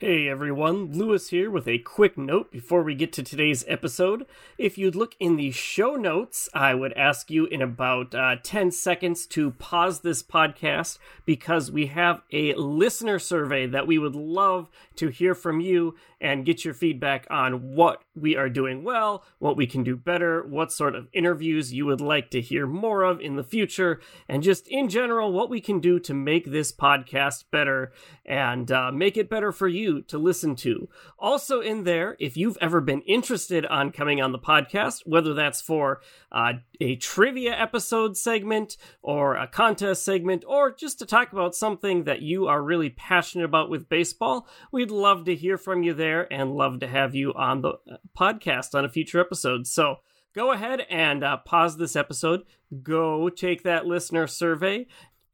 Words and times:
Hey 0.00 0.28
everyone, 0.28 0.92
Lewis 0.92 1.30
here 1.30 1.50
with 1.50 1.66
a 1.66 1.78
quick 1.78 2.16
note 2.16 2.52
before 2.52 2.84
we 2.84 2.94
get 2.94 3.12
to 3.14 3.22
today's 3.24 3.64
episode. 3.66 4.26
If 4.56 4.78
you'd 4.78 4.94
look 4.94 5.16
in 5.18 5.34
the 5.34 5.50
show 5.50 5.96
notes, 5.96 6.48
I 6.54 6.72
would 6.74 6.92
ask 6.92 7.32
you 7.32 7.46
in 7.46 7.60
about 7.60 8.14
uh, 8.14 8.36
10 8.40 8.70
seconds 8.70 9.26
to 9.26 9.50
pause 9.50 10.02
this 10.02 10.22
podcast 10.22 10.98
because 11.24 11.72
we 11.72 11.86
have 11.86 12.22
a 12.30 12.54
listener 12.54 13.18
survey 13.18 13.66
that 13.66 13.88
we 13.88 13.98
would 13.98 14.14
love 14.14 14.68
to 14.94 15.08
hear 15.08 15.34
from 15.34 15.60
you 15.60 15.96
and 16.20 16.46
get 16.46 16.64
your 16.64 16.74
feedback 16.74 17.26
on 17.28 17.74
what 17.74 18.02
we 18.14 18.36
are 18.36 18.48
doing 18.48 18.84
well, 18.84 19.24
what 19.40 19.56
we 19.56 19.66
can 19.66 19.82
do 19.82 19.96
better, 19.96 20.44
what 20.44 20.72
sort 20.72 20.94
of 20.94 21.08
interviews 21.12 21.72
you 21.72 21.86
would 21.86 22.00
like 22.00 22.30
to 22.30 22.40
hear 22.40 22.68
more 22.68 23.02
of 23.02 23.20
in 23.20 23.34
the 23.34 23.44
future, 23.44 24.00
and 24.28 24.42
just 24.44 24.68
in 24.68 24.88
general, 24.88 25.32
what 25.32 25.50
we 25.50 25.60
can 25.60 25.80
do 25.80 25.98
to 25.98 26.14
make 26.14 26.46
this 26.46 26.70
podcast 26.72 27.44
better 27.50 27.92
and 28.24 28.70
uh, 28.70 28.90
make 28.90 29.16
it 29.16 29.30
better 29.30 29.52
for 29.52 29.68
you 29.68 29.87
to 30.02 30.18
listen 30.18 30.54
to. 30.56 30.88
Also, 31.18 31.60
in 31.60 31.84
there, 31.84 32.16
if 32.18 32.36
you've 32.36 32.58
ever 32.60 32.80
been 32.80 33.02
interested 33.02 33.66
on 33.66 33.92
coming 33.92 34.20
on 34.20 34.32
the 34.32 34.38
podcast, 34.38 35.02
whether 35.06 35.34
that's 35.34 35.60
for 35.60 36.00
uh, 36.30 36.54
a 36.80 36.96
trivia 36.96 37.52
episode 37.58 38.16
segment 38.16 38.76
or 39.02 39.36
a 39.36 39.46
contest 39.46 40.04
segment, 40.04 40.44
or 40.46 40.70
just 40.70 40.98
to 40.98 41.06
talk 41.06 41.32
about 41.32 41.54
something 41.54 42.04
that 42.04 42.22
you 42.22 42.46
are 42.46 42.62
really 42.62 42.90
passionate 42.90 43.44
about 43.44 43.70
with 43.70 43.88
baseball, 43.88 44.46
we'd 44.72 44.90
love 44.90 45.24
to 45.24 45.34
hear 45.34 45.58
from 45.58 45.82
you 45.82 45.94
there 45.94 46.32
and 46.32 46.54
love 46.54 46.80
to 46.80 46.86
have 46.86 47.14
you 47.14 47.32
on 47.34 47.62
the 47.62 47.70
uh, 47.70 47.96
podcast 48.16 48.74
on 48.74 48.84
a 48.84 48.88
future 48.88 49.20
episode. 49.20 49.66
So, 49.66 49.96
go 50.34 50.52
ahead 50.52 50.86
and 50.88 51.24
uh, 51.24 51.36
pause 51.38 51.76
this 51.76 51.96
episode, 51.96 52.42
go 52.82 53.28
take 53.28 53.62
that 53.62 53.86
listener 53.86 54.26
survey, 54.26 54.86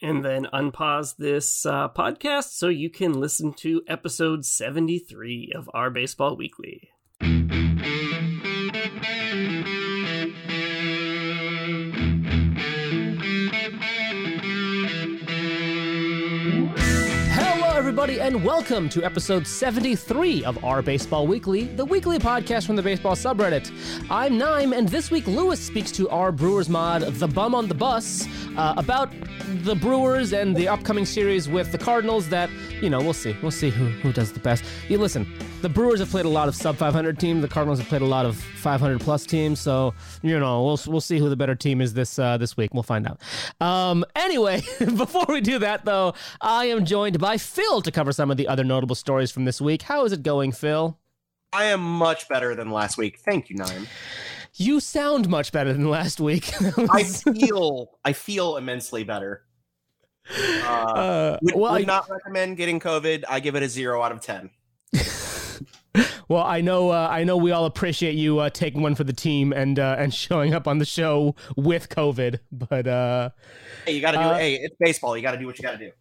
and 0.03 0.25
then 0.25 0.47
unpause 0.53 1.17
this 1.17 1.65
uh, 1.67 1.89
podcast 1.89 2.51
so 2.51 2.69
you 2.69 2.91
can 2.91 3.13
listen 3.13 3.53
to 3.55 3.83
episode 3.89 4.45
73 4.45 5.53
of 5.55 5.71
our 5.73 5.91
Baseball 5.91 6.37
Weekly. 6.37 6.91
Everybody, 18.05 18.37
and 18.37 18.45
welcome 18.45 18.87
to 18.87 19.03
episode 19.03 19.47
73 19.47 20.45
of 20.45 20.63
Our 20.63 20.83
Baseball 20.83 21.27
Weekly, 21.27 21.65
the 21.65 21.87
weekly 21.87 22.19
podcast 22.19 22.67
from 22.67 22.77
the 22.77 22.83
baseball 22.83 23.15
subreddit. 23.15 23.73
I'm 24.11 24.37
Nime, 24.37 24.75
and 24.75 24.87
this 24.87 25.11
week 25.11 25.27
Lewis 25.27 25.59
speaks 25.59 25.91
to 25.93 26.11
our 26.11 26.31
Brewers 26.31 26.69
mod, 26.69 27.01
The 27.01 27.27
Bum 27.27 27.55
on 27.55 27.67
the 27.67 27.75
Bus, 27.75 28.29
uh, 28.59 28.75
about 28.77 29.11
the 29.63 29.75
Brewers 29.75 30.35
and 30.35 30.55
the 30.55 30.69
upcoming 30.69 31.07
series 31.07 31.49
with 31.49 31.73
the 31.73 31.79
Cardinals 31.79 32.29
that, 32.29 32.51
you 32.83 32.91
know, 32.91 32.99
we'll 32.99 33.15
see. 33.15 33.35
We'll 33.41 33.51
see 33.51 33.71
who, 33.71 33.87
who 33.87 34.13
does 34.13 34.33
the 34.33 34.41
best. 34.41 34.65
You 34.89 34.99
listen, 34.99 35.27
the 35.65 35.71
Brewers 35.71 35.99
have 36.01 36.11
played 36.11 36.27
a 36.27 36.29
lot 36.29 36.47
of 36.47 36.55
sub 36.55 36.77
500 36.77 37.19
teams, 37.19 37.41
the 37.41 37.49
Cardinals 37.49 37.79
have 37.79 37.89
played 37.89 38.03
a 38.03 38.07
lot 38.07 38.27
of 38.27 38.37
500 38.37 39.01
plus 39.01 39.25
teams, 39.25 39.59
so, 39.59 39.95
you 40.21 40.39
know, 40.39 40.63
we'll, 40.63 40.79
we'll 40.87 41.01
see 41.01 41.19
who 41.19 41.31
the 41.31 41.37
better 41.37 41.55
team 41.55 41.81
is 41.81 41.95
this, 41.95 42.19
uh, 42.19 42.37
this 42.37 42.55
week. 42.55 42.75
We'll 42.75 42.83
find 42.83 43.09
out. 43.09 43.19
Um, 43.67 44.05
anyway, 44.15 44.61
before 44.79 45.25
we 45.27 45.41
do 45.41 45.59
that, 45.61 45.87
though, 45.87 46.13
I 46.43 46.67
am 46.67 46.85
joined 46.85 47.19
by 47.19 47.39
Phil 47.39 47.81
to 47.81 47.91
cover 47.91 48.13
some 48.13 48.31
of 48.31 48.37
the 48.37 48.47
other 48.47 48.63
notable 48.63 48.95
stories 48.95 49.31
from 49.31 49.47
this 49.47 49.59
week. 49.59 49.81
How 49.81 50.05
is 50.05 50.13
it 50.13 50.23
going, 50.23 50.53
Phil? 50.53 50.99
I 51.51 51.65
am 51.65 51.81
much 51.81 52.29
better 52.29 52.55
than 52.55 52.71
last 52.71 52.99
week. 52.99 53.21
Thank 53.21 53.49
you, 53.49 53.57
Nine. 53.57 53.89
You 54.57 54.81
sound 54.81 55.31
much 55.31 55.51
better 55.51 55.73
than 55.73 55.89
last 55.89 56.21
week. 56.21 56.53
I 56.91 57.05
feel 57.05 57.99
I 58.05 58.13
feel 58.13 58.59
immensely 58.59 59.03
better. 59.03 59.45
Uh, 60.67 60.67
uh, 60.67 61.39
would, 61.43 61.55
well, 61.55 61.73
would 61.73 61.83
I, 61.83 61.85
not 61.85 62.09
recommend 62.09 62.57
getting 62.57 62.81
COVID. 62.81 63.25
I 63.29 63.41
give 63.41 63.57
it 63.57 63.63
a 63.63 63.69
zero 63.69 64.01
out 64.01 64.11
of 64.11 64.23
ten. 64.23 64.49
well, 66.29 66.43
I 66.43 66.61
know 66.61 66.91
uh, 66.91 67.09
I 67.11 67.25
know 67.25 67.37
we 67.37 67.53
all 67.53 67.67
appreciate 67.67 68.15
you 68.15 68.41
uh, 68.41 68.51
taking 68.51 68.83
one 68.83 68.95
for 68.95 69.05
the 69.05 69.13
team 69.13 69.53
and 69.53 69.79
uh, 69.79 69.97
and 69.99 70.13
showing 70.13 70.55
up 70.55 70.67
on 70.67 70.79
the 70.79 70.85
show 70.85 71.37
with 71.57 71.89
COVID, 71.89 72.41
but 72.51 72.87
uh, 72.87 73.31
hey, 73.87 73.93
you 73.93 74.01
got 74.01 74.13
to 74.13 74.19
do. 74.19 74.25
Uh, 74.25 74.39
hey, 74.39 74.55
it's 74.55 74.77
baseball. 74.79 75.17
You 75.17 75.23
got 75.23 75.33
to 75.33 75.39
do 75.39 75.47
what 75.47 75.59
you 75.59 75.63
got 75.63 75.79
to 75.79 75.79
do. 75.79 75.93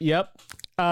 Yep. 0.00 0.38
Uh, 0.78 0.82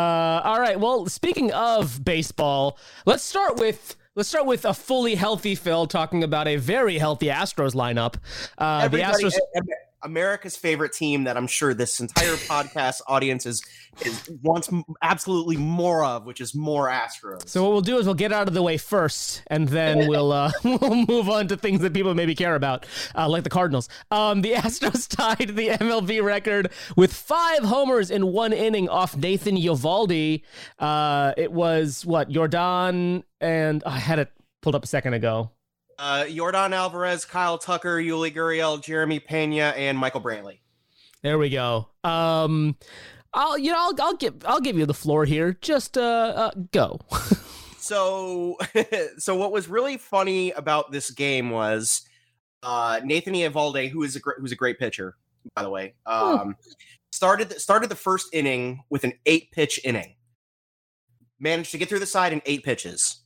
all 0.45 0.61
right. 0.61 0.81
Well, 0.81 1.07
speaking 1.07 1.53
of 1.53 2.05
baseball, 2.05 2.79
let's 3.05 3.23
start 3.23 3.59
with 3.59 3.97
let's 4.15 4.29
start 4.29 4.47
with 4.47 4.65
a 4.65 4.75
fully 4.75 5.15
healthy 5.15 5.55
Phil 5.55 5.87
talking 5.87 6.25
about 6.25 6.49
a 6.49 6.57
very 6.57 6.99
healthy 6.99 7.27
Astros 7.27 7.75
lineup. 7.75 8.17
Uh, 8.59 8.89
the 8.89 8.99
Astros. 8.99 9.35
America's 10.03 10.57
favorite 10.57 10.93
team 10.93 11.25
that 11.25 11.37
I'm 11.37 11.47
sure 11.47 11.75
this 11.75 12.01
entire 12.01 12.35
podcast 12.35 13.01
audience 13.09 13.47
is 13.47 13.63
is 14.05 14.29
wants 14.43 14.71
absolutely 15.03 15.57
more 15.57 16.05
of, 16.05 16.27
which 16.27 16.41
is 16.41 16.55
more 16.55 16.89
Astros. 16.89 17.49
So 17.49 17.63
what 17.63 17.73
we'll 17.73 17.81
do 17.81 17.99
is 17.99 18.07
we'll 18.07 18.15
get 18.15 18.33
out 18.33 18.47
of 18.47 18.55
the 18.55 18.63
way 18.63 18.77
first, 18.77 19.43
and 19.49 19.69
then 19.69 20.07
we'll 20.09 20.33
uh, 20.33 20.53
we'll 20.65 21.07
move 21.07 21.29
on 21.29 21.49
to 21.49 21.57
things 21.57 21.81
that 21.81 21.95
people 21.95 22.15
maybe 22.15 22.35
care 22.35 22.55
about, 22.55 22.87
uh, 23.15 23.29
like 23.29 23.45
the 23.45 23.51
Cardinals. 23.51 23.89
Um, 24.11 24.43
the 24.43 24.53
Astros 24.55 25.09
tied 25.09 25.57
the 25.57 25.69
MLB 25.69 26.23
record 26.23 26.71
with 26.97 27.13
five 27.13 27.61
homers 27.61 28.11
in 28.11 28.33
one 28.33 28.53
inning 28.53 28.89
off 28.89 29.17
Nathan 29.17 29.57
Eovaldi. 29.57 30.43
Uh, 30.79 31.33
it 31.37 31.53
was 31.53 32.05
what 32.05 32.31
Yordan 32.31 33.23
and 33.41 33.83
I 33.85 33.99
had 33.99 34.19
it 34.19 34.33
pulled 34.63 34.75
up 34.75 34.85
a 34.85 34.89
second 34.89 35.15
ago 35.15 35.51
uh, 35.99 36.25
Yordan 36.27 36.73
Alvarez, 36.73 37.25
Kyle 37.25 37.59
Tucker, 37.59 37.99
Yuli 37.99 38.35
Gurriel, 38.35 38.83
Jeremy 38.83 39.21
Pena, 39.21 39.75
and 39.77 39.97
Michael 39.99 40.21
Brantley. 40.21 40.59
There 41.23 41.39
we 41.39 41.49
go. 41.49 41.89
Um, 42.05 42.77
I'll 43.35 43.59
you 43.59 43.73
know 43.73 43.79
I'll, 43.79 43.95
I'll 44.01 44.17
give 44.17 44.35
I'll 44.47 44.61
give 44.61 44.79
you 44.79 44.87
the 44.87 44.95
floor 44.95 45.25
here. 45.25 45.57
Just 45.61 45.99
uh, 45.99 46.01
uh 46.01 46.51
go. 46.73 47.01
so 47.79 48.57
so 49.19 49.37
what 49.37 49.53
was 49.53 49.69
really 49.69 49.97
funny 49.97 50.53
about 50.53 50.93
this 50.93 51.11
game 51.11 51.51
was 51.51 52.03
uh, 52.63 53.01
Nathan 53.05 53.35
Eovaldi, 53.35 53.91
who 53.91 54.03
is 54.03 54.17
a 54.17 54.21
great, 54.21 54.37
who's 54.39 54.53
a 54.53 54.57
great 54.57 54.79
pitcher 54.79 55.17
by 55.55 55.63
the 55.63 55.71
way, 55.71 55.95
um, 56.07 56.57
started 57.13 57.61
started 57.61 57.89
the 57.89 57.97
first 57.97 58.29
inning 58.33 58.83
with 58.91 59.05
an 59.05 59.13
eight 59.27 59.51
pitch 59.53 59.81
inning. 59.85 60.15
Managed 61.39 61.71
to 61.73 61.79
get 61.79 61.89
through 61.89 61.99
the 61.99 62.07
side 62.07 62.33
in 62.33 62.43
eight 62.47 62.65
pitches. 62.65 63.23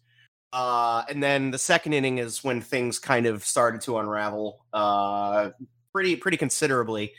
Uh, 0.52 1.04
and 1.08 1.22
then 1.22 1.50
the 1.50 1.58
second 1.58 1.92
inning 1.92 2.18
is 2.18 2.42
when 2.42 2.60
things 2.60 2.98
kind 2.98 3.26
of 3.26 3.44
started 3.44 3.80
to 3.82 3.98
unravel 3.98 4.64
uh, 4.72 5.50
pretty 5.92 6.16
pretty 6.16 6.36
considerably. 6.36 7.12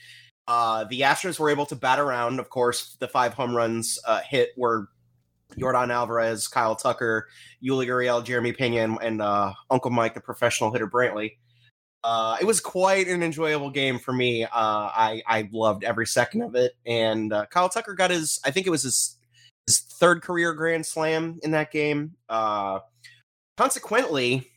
Uh, 0.47 0.83
the 0.85 1.01
Astros 1.01 1.39
were 1.39 1.49
able 1.49 1.65
to 1.67 1.75
bat 1.75 1.99
around. 1.99 2.39
Of 2.39 2.49
course, 2.49 2.97
the 2.99 3.07
five 3.07 3.33
home 3.33 3.55
runs 3.55 3.99
uh, 4.05 4.21
hit 4.21 4.49
were 4.57 4.89
Yordan 5.57 5.91
Alvarez, 5.91 6.47
Kyle 6.47 6.75
Tucker, 6.75 7.27
Yuli 7.63 7.87
Gurriel, 7.87 8.23
Jeremy 8.23 8.51
Pena, 8.51 8.97
and, 9.01 9.21
uh, 9.21 9.53
Uncle 9.69 9.91
Mike, 9.91 10.13
the 10.13 10.21
professional 10.21 10.71
hitter 10.71 10.87
Brantley. 10.87 11.37
Uh, 12.03 12.37
it 12.41 12.45
was 12.45 12.59
quite 12.59 13.07
an 13.07 13.21
enjoyable 13.21 13.69
game 13.69 13.99
for 13.99 14.11
me. 14.11 14.43
Uh, 14.43 14.49
I 14.51 15.21
I 15.27 15.49
loved 15.53 15.83
every 15.83 16.07
second 16.07 16.41
of 16.41 16.55
it, 16.55 16.73
and 16.85 17.31
Kyle 17.51 17.69
Tucker 17.69 17.93
got 17.93 18.09
his 18.09 18.39
I 18.43 18.51
think 18.51 18.65
it 18.65 18.71
was 18.71 18.83
his 18.83 19.17
his 19.67 19.79
third 19.79 20.21
career 20.23 20.53
grand 20.53 20.85
slam 20.85 21.39
in 21.43 21.51
that 21.51 21.71
game. 21.71 22.15
Consequently, 23.57 24.47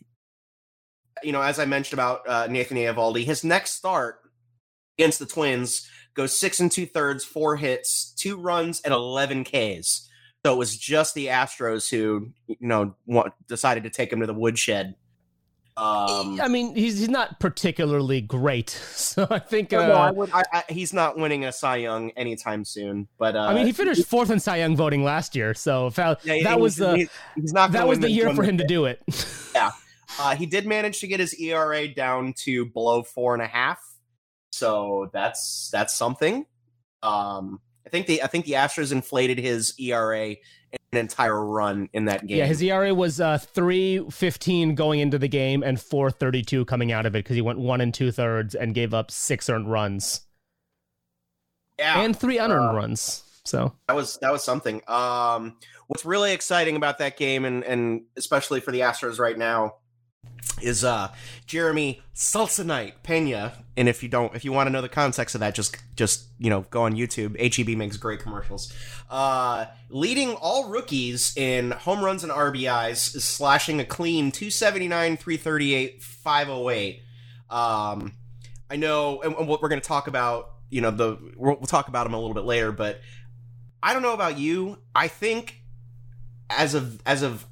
you 1.23 1.33
know, 1.33 1.43
as 1.43 1.59
I 1.59 1.65
mentioned 1.65 1.99
about 1.99 2.29
uh, 2.29 2.47
Nathan 2.49 2.77
Eovaldi, 2.77 3.25
his 3.25 3.45
next 3.45 3.73
start 3.73 4.21
against 4.99 5.19
the 5.19 5.27
Twins 5.27 5.89
goes 6.15 6.39
six 6.39 6.61
and 6.61 6.71
two 6.71 6.87
thirds, 6.87 7.25
four 7.25 7.57
hits, 7.57 8.13
two 8.17 8.37
runs, 8.37 8.81
and 8.81 8.95
11 8.95 9.45
Ks. 9.45 10.09
So 10.45 10.53
it 10.53 10.59
was 10.59 10.77
just 10.77 11.15
the 11.15 11.29
Astros 11.29 11.91
who, 11.91 12.31
you 12.47 12.57
know, 12.61 12.95
decided 13.49 13.85
to 13.85 13.91
take 13.91 14.13
him 14.13 14.21
to 14.21 14.27
the 14.27 14.35
woodshed. 14.35 14.95
Um, 15.77 16.41
I 16.41 16.47
mean, 16.47 16.77
he's 16.77 17.01
he's 17.01 17.09
not 17.09 17.41
particularly 17.41 18.21
great, 18.21 18.71
so 18.95 19.27
I 19.29 19.41
think 19.41 19.73
uh, 19.73 19.87
no, 19.89 19.95
I 19.95 20.11
would, 20.13 20.31
I, 20.33 20.45
I, 20.53 20.65
he's 20.69 20.93
not 20.93 21.17
winning 21.17 21.45
a 21.45 21.53
Cy 21.53 21.77
Young 21.77 22.11
anytime 22.11 22.65
soon. 22.65 23.09
But 23.19 23.35
uh, 23.35 23.41
I 23.41 23.55
mean, 23.55 23.67
he 23.67 23.73
finished 23.73 24.07
fourth 24.07 24.31
in 24.31 24.39
Cy 24.39 24.59
Young 24.59 24.77
voting 24.77 25.03
last 25.03 25.35
year, 25.35 25.53
so 25.53 25.91
that, 25.91 26.25
yeah, 26.25 26.45
that 26.45 26.61
was 26.61 26.77
the 26.77 27.09
he's 27.35 27.53
not 27.53 27.73
that 27.73 27.89
was 27.89 27.99
the 27.99 28.11
year 28.11 28.33
for 28.35 28.45
him 28.45 28.59
to 28.59 28.67
do 28.67 28.85
it. 28.85 29.03
yeah, 29.53 29.73
uh, 30.21 30.37
he 30.37 30.47
did 30.47 30.65
manage 30.65 31.01
to 31.01 31.09
get 31.09 31.19
his 31.19 31.35
ERA 31.41 31.89
down 31.89 32.35
to 32.45 32.67
below 32.67 33.03
four 33.03 33.35
and 33.35 33.43
a 33.43 33.49
half, 33.49 33.81
so 34.53 35.11
that's 35.13 35.71
that's 35.73 35.93
something. 35.93 36.47
Um, 37.03 37.61
I 37.85 37.91
think 37.91 38.07
the 38.07 38.23
I 38.23 38.29
think 38.29 38.45
the 38.45 38.53
Astros 38.53 38.93
inflated 38.93 39.39
his 39.39 39.75
ERA 39.81 40.37
an 40.97 41.01
entire 41.01 41.45
run 41.45 41.89
in 41.93 42.07
that 42.07 42.27
game. 42.27 42.39
Yeah, 42.39 42.47
his 42.47 42.63
ERA 42.63 42.95
was 42.95 43.21
uh, 43.21 43.39
three 43.39 44.05
fifteen 44.11 44.75
going 44.75 45.01
into 45.01 45.19
the 45.19 45.29
game 45.29 45.63
and 45.63 45.81
four 45.81 46.11
thirty 46.11 46.43
two 46.43 46.65
coming 46.65 46.93
out 46.93 47.07
of 47.07 47.15
it 47.15 47.25
because 47.25 47.37
he 47.37 47.43
went 47.43 47.59
one 47.59 47.81
and 47.81 47.93
two 47.93 48.13
thirds 48.13 48.55
and 48.55 48.75
gave 48.75 48.95
up 48.95 49.11
six 49.11 49.49
earned 49.49 49.71
runs. 49.71 50.23
Yeah, 51.79 52.01
and 52.01 52.17
three 52.17 52.39
unearned 52.39 52.71
uh, 52.71 52.75
runs. 52.75 53.23
So 53.45 53.75
that 53.89 53.97
was 53.97 54.19
that 54.23 54.33
was 54.33 54.45
something. 54.45 54.81
Um, 54.89 55.57
what's 55.89 56.05
really 56.05 56.33
exciting 56.33 56.77
about 56.77 56.99
that 56.99 57.17
game, 57.17 57.45
and 57.45 57.65
and 57.65 58.03
especially 58.17 58.61
for 58.61 58.73
the 58.73 58.81
Astros 58.81 59.19
right 59.19 59.37
now, 59.37 59.77
is 60.63 60.85
uh 60.85 61.13
Jeremy 61.47 62.01
Sulsanite 62.15 62.95
Pena. 63.03 63.53
And 63.77 63.89
if 63.89 64.03
you 64.03 64.09
don't 64.09 64.35
if 64.35 64.45
you 64.45 64.53
want 64.53 64.67
to 64.69 64.71
know 64.71 64.81
the 64.83 64.89
context 64.89 65.35
of 65.35 65.41
that, 65.41 65.55
just 65.55 65.77
just 65.97 66.27
you 66.39 66.51
know, 66.51 66.63
go 66.71 66.83
on 66.83 66.95
YouTube. 66.95 67.39
HEB 67.39 67.77
makes 67.77 67.97
great 67.97 68.21
commercials. 68.21 68.73
Uh 69.11 69.67
leading 69.89 70.35
all 70.35 70.69
rookies 70.69 71.37
in 71.37 71.73
home 71.73 72.05
runs 72.05 72.23
and 72.23 72.33
RBIs, 72.33 73.15
is 73.17 73.25
slashing 73.25 73.81
a 73.81 73.85
clean 73.85 74.31
279, 74.33 75.17
338, 75.17 76.03
508. 76.03 77.03
Um 77.51 78.13
I 78.71 78.77
know 78.77 79.21
and, 79.23 79.35
and 79.37 79.49
what 79.49 79.63
we're 79.63 79.69
gonna 79.69 79.81
talk 79.81 80.07
about, 80.07 80.53
you 80.71 80.81
know, 80.81 80.91
the 80.91 81.19
we'll, 81.37 81.57
we'll 81.57 81.67
talk 81.67 81.89
about 81.89 82.07
him 82.07 82.15
a 82.15 82.19
little 82.19 82.35
bit 82.35 82.45
later, 82.45 82.73
but 82.73 83.01
I 83.83 83.93
don't 83.93 84.03
know 84.03 84.15
about 84.15 84.39
you. 84.39 84.79
I 84.95 85.09
think 85.09 85.63
as 86.49 86.75
of 86.75 87.01
as 87.05 87.23
of 87.23 87.47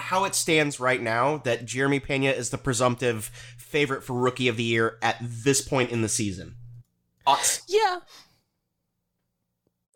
how 0.00 0.24
it 0.24 0.34
stands 0.34 0.80
right 0.80 1.00
now 1.00 1.38
that 1.38 1.64
Jeremy 1.64 2.00
Pena 2.00 2.30
is 2.30 2.50
the 2.50 2.58
presumptive 2.58 3.30
favorite 3.58 4.02
for 4.02 4.14
rookie 4.14 4.48
of 4.48 4.56
the 4.56 4.64
year 4.64 4.98
at 5.02 5.16
this 5.20 5.60
point 5.60 5.90
in 5.90 6.02
the 6.02 6.08
season. 6.08 6.56
Yeah. 7.68 8.00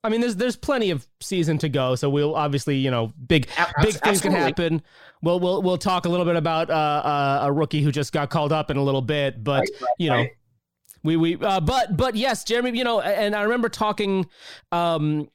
I 0.04 0.10
mean, 0.10 0.20
there's 0.20 0.36
there's 0.36 0.56
plenty 0.56 0.90
of 0.90 1.06
season 1.20 1.56
to 1.58 1.68
go, 1.70 1.94
so 1.94 2.10
we'll 2.10 2.34
obviously, 2.34 2.76
you 2.76 2.90
know, 2.90 3.14
big 3.26 3.48
big 3.80 3.94
things 3.94 4.20
can 4.20 4.32
happen. 4.32 4.82
We'll 5.22 5.40
we'll 5.40 5.62
we'll 5.62 5.78
talk 5.78 6.04
a 6.04 6.10
little 6.10 6.26
bit 6.26 6.36
about 6.36 6.68
uh, 6.68 6.74
uh, 6.74 7.38
a 7.44 7.52
rookie 7.52 7.80
who 7.80 7.90
just 7.90 8.12
got 8.12 8.28
called 8.28 8.52
up 8.52 8.70
in 8.70 8.76
a 8.76 8.82
little 8.82 9.00
bit, 9.00 9.42
but 9.42 9.60
Right, 9.60 9.70
right, 9.80 9.90
you 9.98 10.10
know, 10.10 10.16
right. 10.16 10.30
we 11.02 11.16
we 11.16 11.36
uh, 11.36 11.60
but 11.60 11.96
but 11.96 12.16
yes, 12.16 12.44
Jeremy, 12.44 12.76
you 12.76 12.84
know, 12.84 13.00
and 13.00 13.34
I 13.34 13.42
remember 13.44 13.70
talking 13.70 14.26
um 14.72 15.30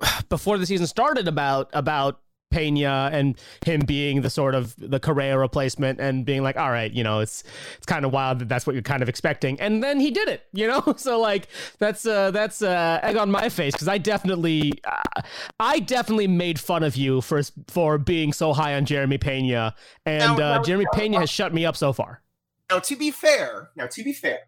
before 0.30 0.56
the 0.56 0.64
season 0.64 0.86
started 0.86 1.28
about 1.28 1.68
about 1.74 2.20
Pena 2.50 3.10
and 3.12 3.38
him 3.64 3.80
being 3.80 4.22
the 4.22 4.30
sort 4.30 4.54
of 4.54 4.74
the 4.78 4.98
Correa 5.00 5.38
replacement 5.38 6.00
and 6.00 6.24
being 6.24 6.42
like, 6.42 6.56
all 6.56 6.70
right, 6.70 6.92
you 6.92 7.04
know, 7.04 7.20
it's 7.20 7.44
it's 7.76 7.86
kind 7.86 8.04
of 8.04 8.12
wild 8.12 8.38
that 8.40 8.48
that's 8.48 8.66
what 8.66 8.74
you're 8.74 8.82
kind 8.82 9.02
of 9.02 9.08
expecting, 9.08 9.60
and 9.60 9.82
then 9.82 10.00
he 10.00 10.10
did 10.10 10.28
it, 10.28 10.42
you 10.52 10.66
know. 10.66 10.82
So 10.98 11.20
like 11.20 11.48
that's 11.78 12.06
uh 12.06 12.32
that's 12.32 12.60
uh 12.60 12.98
egg 13.02 13.16
on 13.16 13.30
my 13.30 13.48
face 13.48 13.72
because 13.72 13.88
I 13.88 13.98
definitely 13.98 14.72
uh, 14.84 15.22
I 15.60 15.78
definitely 15.78 16.26
made 16.26 16.58
fun 16.58 16.82
of 16.82 16.96
you 16.96 17.20
for 17.20 17.42
for 17.68 17.98
being 17.98 18.32
so 18.32 18.52
high 18.52 18.74
on 18.74 18.84
Jeremy 18.84 19.18
Pena, 19.18 19.74
and 20.04 20.40
uh, 20.40 20.62
Jeremy 20.62 20.86
Pena 20.92 21.20
has 21.20 21.30
shut 21.30 21.54
me 21.54 21.64
up 21.64 21.76
so 21.76 21.92
far. 21.92 22.22
Now, 22.70 22.80
to 22.80 22.96
be 22.96 23.10
fair, 23.10 23.70
now 23.76 23.86
to 23.86 24.04
be 24.04 24.12
fair, 24.12 24.40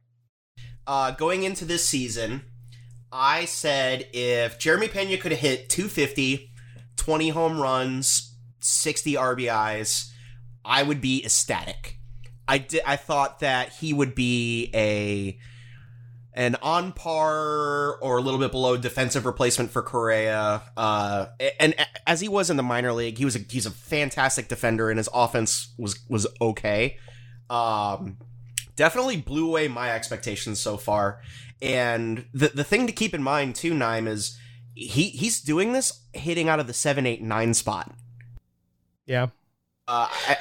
uh, 0.87 1.12
going 1.12 1.43
into 1.43 1.64
this 1.64 1.87
season, 1.87 2.43
I 3.12 3.44
said 3.47 4.08
if 4.12 4.58
Jeremy 4.58 4.88
Pena 4.88 5.17
could 5.17 5.32
have 5.32 5.41
hit 5.41 5.69
250, 5.70 6.50
20 7.00 7.31
home 7.31 7.58
runs, 7.58 8.35
60 8.61 9.14
RBIs, 9.14 10.11
I 10.67 10.82
would 10.82 11.00
be 11.00 11.25
ecstatic. 11.25 11.97
I 12.47 12.58
did. 12.58 12.82
I 12.87 12.97
thought 12.97 13.41
that 13.41 13.73
he 13.73 13.94
would 13.94 14.14
be 14.14 14.70
a 14.75 15.38
an 16.35 16.56
on 16.62 16.93
par 16.93 17.97
or 17.97 18.19
a 18.19 18.20
little 18.20 18.38
bit 18.38 18.50
below 18.50 18.76
defensive 18.76 19.25
replacement 19.25 19.70
for 19.70 19.82
Correa. 19.82 20.62
Uh, 20.76 21.26
and 21.58 21.75
as 22.06 22.20
he 22.20 22.29
was 22.29 22.50
in 22.50 22.58
the 22.58 22.62
minor 22.62 22.93
league, 22.93 23.17
he 23.17 23.25
was 23.25 23.35
a, 23.35 23.38
he's 23.38 23.64
a 23.67 23.70
fantastic 23.70 24.49
defender, 24.49 24.91
and 24.91 24.99
his 24.99 25.08
offense 25.14 25.73
was 25.79 26.00
was 26.08 26.26
okay. 26.38 26.99
Um, 27.49 28.19
definitely 28.76 29.17
blew 29.17 29.49
away 29.49 29.69
my 29.69 29.91
expectations 29.93 30.61
so 30.61 30.76
far. 30.76 31.23
And 31.62 32.26
the 32.35 32.49
the 32.49 32.64
thing 32.64 32.87
to 32.87 32.93
keep 32.93 33.14
in 33.14 33.23
mind 33.23 33.55
too, 33.55 33.73
Nime, 33.73 34.06
is 34.06 34.38
he 34.81 35.11
he's 35.11 35.41
doing 35.41 35.73
this 35.73 36.05
hitting 36.15 36.49
out 36.49 36.59
of 36.59 36.67
the 36.67 36.73
seven, 36.73 37.06
eight, 37.06 37.23
nine 37.23 37.53
spot. 37.53 37.93
Yeah. 39.05 39.25
Uh, 39.87 40.09
I, 40.11 40.37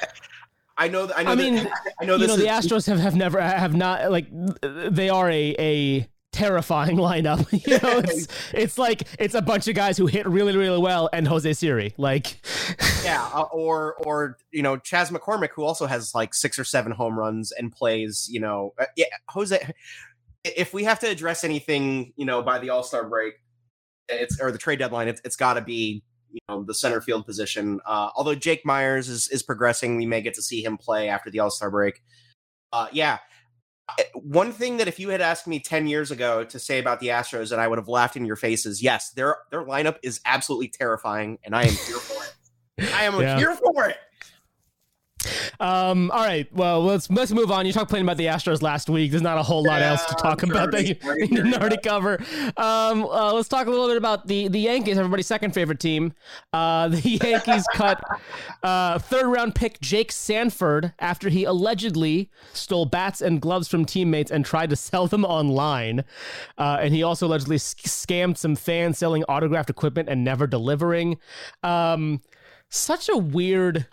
I 0.77 0.87
know. 0.87 1.07
That, 1.07 1.19
I 1.19 1.23
know. 1.23 1.31
I 1.31 1.35
mean, 1.35 1.55
that, 1.55 1.71
I 1.99 2.05
know 2.05 2.13
you 2.13 2.19
this 2.19 2.27
know, 2.29 2.37
the 2.37 2.55
is, 2.55 2.65
Astros 2.65 2.87
have, 2.87 2.99
have 2.99 3.15
never 3.15 3.41
have 3.41 3.75
not 3.75 4.09
like 4.11 4.27
they 4.61 5.09
are 5.09 5.29
a 5.29 5.55
a 5.59 6.09
terrifying 6.31 6.95
lineup. 6.97 7.51
you 7.67 7.79
know, 7.79 7.99
it's 7.99 8.27
it's 8.53 8.77
like 8.77 9.03
it's 9.19 9.35
a 9.35 9.41
bunch 9.41 9.67
of 9.67 9.75
guys 9.75 9.97
who 9.97 10.07
hit 10.07 10.25
really 10.25 10.55
really 10.55 10.79
well 10.79 11.09
and 11.11 11.27
Jose 11.27 11.51
Siri. 11.53 11.93
Like, 11.97 12.39
yeah, 13.03 13.29
uh, 13.33 13.41
or 13.51 13.95
or 14.05 14.37
you 14.51 14.63
know 14.63 14.77
Chas 14.77 15.11
McCormick, 15.11 15.49
who 15.53 15.63
also 15.63 15.85
has 15.85 16.15
like 16.15 16.33
six 16.33 16.57
or 16.57 16.63
seven 16.63 16.93
home 16.93 17.19
runs 17.19 17.51
and 17.51 17.73
plays. 17.73 18.29
You 18.31 18.39
know, 18.39 18.73
uh, 18.79 18.85
yeah, 18.95 19.05
Jose. 19.29 19.73
If 20.45 20.73
we 20.73 20.85
have 20.85 20.99
to 20.99 21.07
address 21.09 21.43
anything, 21.43 22.13
you 22.15 22.25
know, 22.25 22.41
by 22.41 22.59
the 22.59 22.69
All 22.69 22.83
Star 22.83 23.05
break, 23.09 23.33
it's 24.09 24.39
or 24.39 24.51
the 24.51 24.57
trade 24.57 24.79
deadline, 24.79 25.07
it's, 25.07 25.21
it's 25.23 25.35
got 25.35 25.53
to 25.55 25.61
be 25.61 26.03
you 26.31 26.39
know 26.47 26.63
the 26.63 26.73
center 26.73 27.01
field 27.01 27.25
position. 27.25 27.79
Uh, 27.85 28.09
although 28.15 28.35
Jake 28.35 28.65
Meyers 28.65 29.09
is 29.09 29.27
is 29.29 29.41
progressing, 29.43 29.97
we 29.97 30.05
may 30.05 30.21
get 30.21 30.33
to 30.35 30.41
see 30.41 30.63
him 30.63 30.77
play 30.77 31.09
after 31.09 31.29
the 31.29 31.39
All 31.39 31.49
Star 31.51 31.71
break. 31.71 32.01
Uh, 32.71 32.87
yeah. 32.91 33.17
One 34.13 34.51
thing 34.51 34.77
that 34.77 34.87
if 34.87 34.99
you 34.99 35.09
had 35.09 35.19
asked 35.19 35.47
me 35.47 35.59
10 35.59 35.87
years 35.87 36.11
ago 36.11 36.43
to 36.43 36.59
say 36.59 36.77
about 36.77 36.99
the 36.99 37.07
Astros 37.07 37.51
and 37.51 37.59
I 37.59 37.67
would 37.67 37.79
have 37.79 37.87
laughed 37.87 38.15
in 38.15 38.23
your 38.23 38.35
faces, 38.35 38.83
yes, 38.83 39.09
their 39.11 39.37
their 39.49 39.63
lineup 39.65 39.97
is 40.03 40.21
absolutely 40.25 40.67
terrifying 40.67 41.39
and 41.43 41.55
I 41.55 41.63
am 41.63 41.73
here 41.73 41.97
for 41.97 42.23
it. 42.23 42.93
I 42.93 43.05
am 43.05 43.19
Yeah. 43.19 43.37
here 43.37 43.55
for 43.55 43.85
it. 43.89 43.97
Um, 45.59 46.11
all 46.11 46.23
right, 46.23 46.47
well 46.53 46.83
let's 46.83 47.09
let's 47.09 47.31
move 47.31 47.51
on. 47.51 47.65
You 47.65 47.73
talked 47.73 47.89
playing 47.89 48.05
about 48.05 48.17
the 48.17 48.25
Astros 48.25 48.61
last 48.61 48.89
week. 48.89 49.11
There's 49.11 49.21
not 49.21 49.37
a 49.37 49.43
whole 49.43 49.63
lot 49.63 49.79
Yeah, 49.81 49.91
else 49.91 50.05
to 50.05 50.15
talk 50.15 50.43
I'm 50.43 50.51
about 50.51 50.71
that 50.71 50.87
you, 50.87 50.95
you 51.17 51.27
didn't 51.27 51.53
already 51.53 51.77
cover. 51.77 52.19
Um, 52.57 53.03
uh, 53.03 53.33
let's 53.33 53.47
talk 53.49 53.67
a 53.67 53.69
little 53.69 53.87
bit 53.87 53.97
about 53.97 54.27
the 54.27 54.47
the 54.47 54.59
Yankees, 54.59 54.97
everybody's 54.97 55.27
second 55.27 55.53
favorite 55.53 55.79
team. 55.79 56.13
Uh, 56.53 56.87
the 56.89 57.01
Yankees 57.23 57.65
cut 57.73 58.01
uh, 58.63 58.99
third 58.99 59.27
round 59.27 59.55
pick 59.55 59.79
Jake 59.81 60.11
Sanford 60.11 60.93
after 60.99 61.29
he 61.29 61.43
allegedly 61.43 62.29
stole 62.53 62.85
bats 62.85 63.21
and 63.21 63.41
gloves 63.41 63.67
from 63.67 63.85
teammates 63.85 64.31
and 64.31 64.45
tried 64.45 64.69
to 64.69 64.75
sell 64.75 65.07
them 65.07 65.25
online. 65.25 66.03
Uh, 66.57 66.77
and 66.81 66.93
he 66.93 67.03
also 67.03 67.27
allegedly 67.27 67.57
sc- 67.57 67.79
scammed 67.83 68.37
some 68.37 68.55
fans 68.55 68.97
selling 68.97 69.23
autographed 69.25 69.69
equipment 69.69 70.09
and 70.09 70.23
never 70.23 70.47
delivering. 70.47 71.17
Um, 71.63 72.21
such 72.69 73.09
a 73.09 73.17
weird 73.17 73.87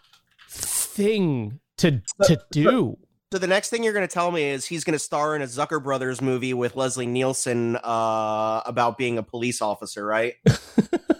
thing 0.96 1.60
to 1.78 2.02
to 2.24 2.40
do. 2.50 2.96
So 3.32 3.38
the 3.38 3.46
next 3.46 3.70
thing 3.70 3.82
you're 3.82 3.92
going 3.92 4.06
to 4.06 4.12
tell 4.12 4.30
me 4.30 4.44
is 4.44 4.66
he's 4.66 4.84
going 4.84 4.92
to 4.92 5.00
star 5.00 5.34
in 5.34 5.42
a 5.42 5.46
Zucker 5.46 5.82
Brothers 5.82 6.22
movie 6.22 6.54
with 6.54 6.76
Leslie 6.76 7.06
Nielsen 7.06 7.76
uh, 7.76 8.62
about 8.64 8.96
being 8.96 9.18
a 9.18 9.22
police 9.22 9.60
officer, 9.60 10.06
right? 10.06 10.34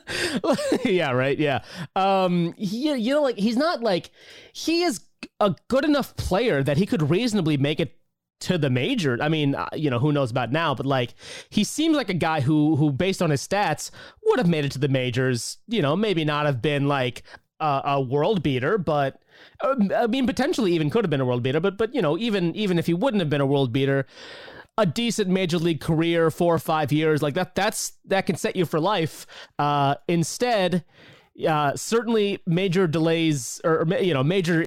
yeah, 0.85 1.11
right. 1.11 1.39
Yeah. 1.39 1.63
Um 1.95 2.55
he 2.57 2.93
you 2.93 3.15
know 3.15 3.23
like 3.23 3.37
he's 3.37 3.57
not 3.57 3.83
like 3.83 4.11
he 4.53 4.83
is 4.83 5.01
a 5.41 5.55
good 5.69 5.85
enough 5.85 6.17
player 6.17 6.63
that 6.63 6.77
he 6.77 6.87
could 6.87 7.11
reasonably 7.11 7.57
make 7.57 7.81
it 7.81 7.99
to 8.39 8.59
the 8.59 8.71
major. 8.71 9.19
I 9.21 9.29
mean, 9.29 9.55
uh, 9.55 9.69
you 9.75 9.91
know, 9.91 9.99
who 9.99 10.13
knows 10.13 10.31
about 10.31 10.53
now, 10.53 10.75
but 10.75 10.87
like 10.87 11.15
he 11.51 11.65
seems 11.65 11.97
like 11.97 12.09
a 12.09 12.15
guy 12.15 12.41
who 12.41 12.77
who 12.77 12.93
based 12.93 13.21
on 13.21 13.31
his 13.31 13.47
stats 13.47 13.91
would 14.25 14.39
have 14.39 14.49
made 14.49 14.65
it 14.65 14.73
to 14.73 14.79
the 14.79 14.89
majors, 14.89 15.59
you 15.67 15.83
know, 15.83 15.97
maybe 15.97 16.25
not 16.25 16.47
have 16.47 16.63
been 16.63 16.87
like 16.87 17.23
a, 17.61 17.83
a 17.85 18.01
world 18.01 18.43
beater, 18.43 18.79
but 18.79 19.21
I 19.61 20.07
mean 20.07 20.27
potentially 20.27 20.73
even 20.73 20.91
could 20.91 21.05
have 21.05 21.11
been 21.11 21.21
a 21.21 21.25
world 21.25 21.43
beater, 21.43 21.61
but 21.61 21.77
but 21.77 21.95
you 21.95 22.03
know, 22.03 22.17
even 22.19 22.55
even 22.55 22.79
if 22.79 22.87
he 22.87 22.95
wouldn't 22.95 23.21
have 23.21 23.31
been 23.31 23.41
a 23.41 23.47
world 23.47 23.73
beater, 23.73 24.07
a 24.79 24.87
decent 24.87 25.29
major 25.29 25.59
league 25.59 25.81
career, 25.81 26.31
four 26.31 26.55
or 26.55 26.59
five 26.59 26.93
years, 26.93 27.23
like 27.23 27.35
that 27.35 27.55
that's 27.55 27.93
that 28.05 28.27
can 28.27 28.37
set 28.37 28.57
you 28.57 28.65
for 28.65 28.81
life. 28.81 29.27
Uh 29.59 29.97
instead, 30.09 30.85
uh, 31.47 31.77
certainly 31.77 32.41
major 32.47 32.87
delays 32.87 33.61
or 33.65 33.81
or, 33.81 33.99
you 33.99 34.15
know 34.15 34.25
major 34.25 34.67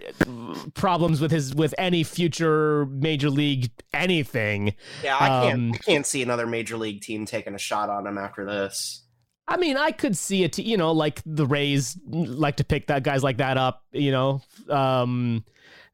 problems 0.74 1.22
with 1.22 1.32
his 1.32 1.56
with 1.56 1.74
any 1.78 2.04
future 2.04 2.86
major 2.88 3.30
league 3.30 3.72
anything. 3.94 4.76
Yeah, 5.04 5.18
I 5.20 5.28
can't. 5.28 5.54
Um, 5.54 5.72
I 5.74 5.78
can't 5.78 6.06
see 6.06 6.22
another 6.22 6.46
major 6.46 6.78
league 6.78 7.02
team 7.02 7.26
taking 7.26 7.56
a 7.56 7.60
shot 7.60 7.90
on 7.90 8.06
him 8.06 8.18
after 8.18 8.46
this. 8.46 9.04
I 9.50 9.58
mean, 9.58 9.78
I 9.78 9.92
could 9.92 10.16
see 10.16 10.44
it. 10.44 10.58
You 10.60 10.78
know, 10.78 10.92
like 10.92 11.22
the 11.26 11.46
Rays 11.46 11.98
like 12.06 12.58
to 12.58 12.64
pick 12.64 12.88
that 12.88 13.04
guys 13.04 13.24
like 13.24 13.38
that 13.38 13.58
up. 13.58 13.84
You 13.92 14.12
know, 14.12 14.42
um, 14.70 15.44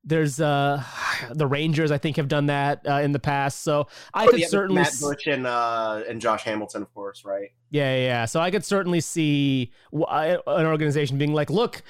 there's 0.03 0.39
uh, 0.41 0.83
the 1.31 1.47
Rangers. 1.47 1.91
I 1.91 1.97
think 1.97 2.17
have 2.17 2.27
done 2.27 2.47
that 2.47 2.81
uh, 2.87 2.95
in 2.95 3.11
the 3.13 3.19
past. 3.19 3.61
So 3.63 3.87
I 4.13 4.25
Oh, 4.25 4.29
could 4.29 4.41
yeah, 4.41 4.47
certainly 4.47 4.81
Matt 4.81 4.93
Bush 4.99 5.25
and 5.27 5.47
uh, 5.47 6.03
and 6.07 6.19
Josh 6.19 6.43
Hamilton, 6.43 6.81
of 6.81 6.93
course, 6.93 7.23
right? 7.23 7.49
Yeah, 7.71 7.95
yeah, 7.95 8.03
yeah. 8.03 8.25
So 8.25 8.39
I 8.41 8.51
could 8.51 8.65
certainly 8.65 8.99
see 9.01 9.71
an 9.91 10.37
organization 10.47 11.17
being 11.17 11.33
like, 11.33 11.49
"Look, 11.49 11.81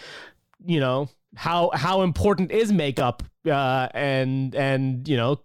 you 0.65 0.79
know 0.79 1.09
how 1.35 1.71
how 1.73 2.03
important 2.03 2.51
is 2.51 2.71
makeup?" 2.71 3.23
Uh, 3.45 3.87
and 3.93 4.53
and 4.55 5.07
you 5.07 5.17
know, 5.17 5.41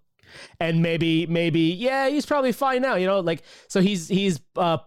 and 0.60 0.82
maybe 0.82 1.26
maybe 1.26 1.60
yeah, 1.60 2.08
he's 2.08 2.26
probably 2.26 2.52
fine 2.52 2.82
now. 2.82 2.94
You 2.96 3.06
know, 3.06 3.20
like 3.20 3.42
so 3.68 3.80
he's 3.80 4.06
he's 4.08 4.38
uh 4.56 4.78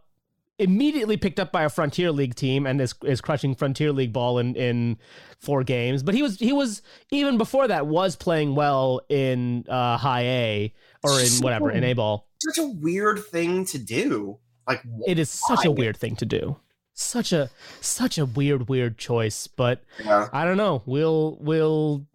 immediately 0.63 1.17
picked 1.17 1.39
up 1.39 1.51
by 1.51 1.63
a 1.63 1.69
Frontier 1.69 2.11
League 2.11 2.35
team 2.35 2.65
and 2.65 2.79
is 2.81 2.95
is 3.03 3.21
crushing 3.21 3.53
Frontier 3.53 3.91
League 3.91 4.13
ball 4.13 4.39
in 4.39 4.55
in 4.55 4.97
four 5.39 5.63
games. 5.63 6.03
But 6.03 6.15
he 6.15 6.21
was 6.21 6.39
he 6.39 6.53
was 6.53 6.81
even 7.11 7.37
before 7.37 7.67
that 7.67 7.87
was 7.87 8.15
playing 8.15 8.55
well 8.55 9.01
in 9.09 9.65
uh 9.69 9.97
high 9.97 10.23
A 10.23 10.73
or 11.03 11.19
in 11.19 11.29
whatever 11.41 11.69
in 11.71 11.83
A 11.83 11.93
ball. 11.93 12.27
Such 12.39 12.57
a 12.57 12.67
weird 12.67 13.23
thing 13.25 13.65
to 13.65 13.77
do. 13.77 14.39
Like 14.67 14.81
It 15.05 15.19
is 15.19 15.29
such 15.29 15.65
a 15.65 15.71
weird 15.71 15.97
thing 15.97 16.15
to 16.17 16.25
do. 16.25 16.57
Such 16.93 17.33
a 17.33 17.49
such 17.81 18.17
a 18.17 18.25
weird 18.25 18.69
weird 18.69 18.97
choice, 18.97 19.47
but 19.47 19.83
yeah. 20.03 20.29
I 20.31 20.45
don't 20.45 20.57
know. 20.57 20.83
We'll 20.85 21.37
we'll 21.41 22.05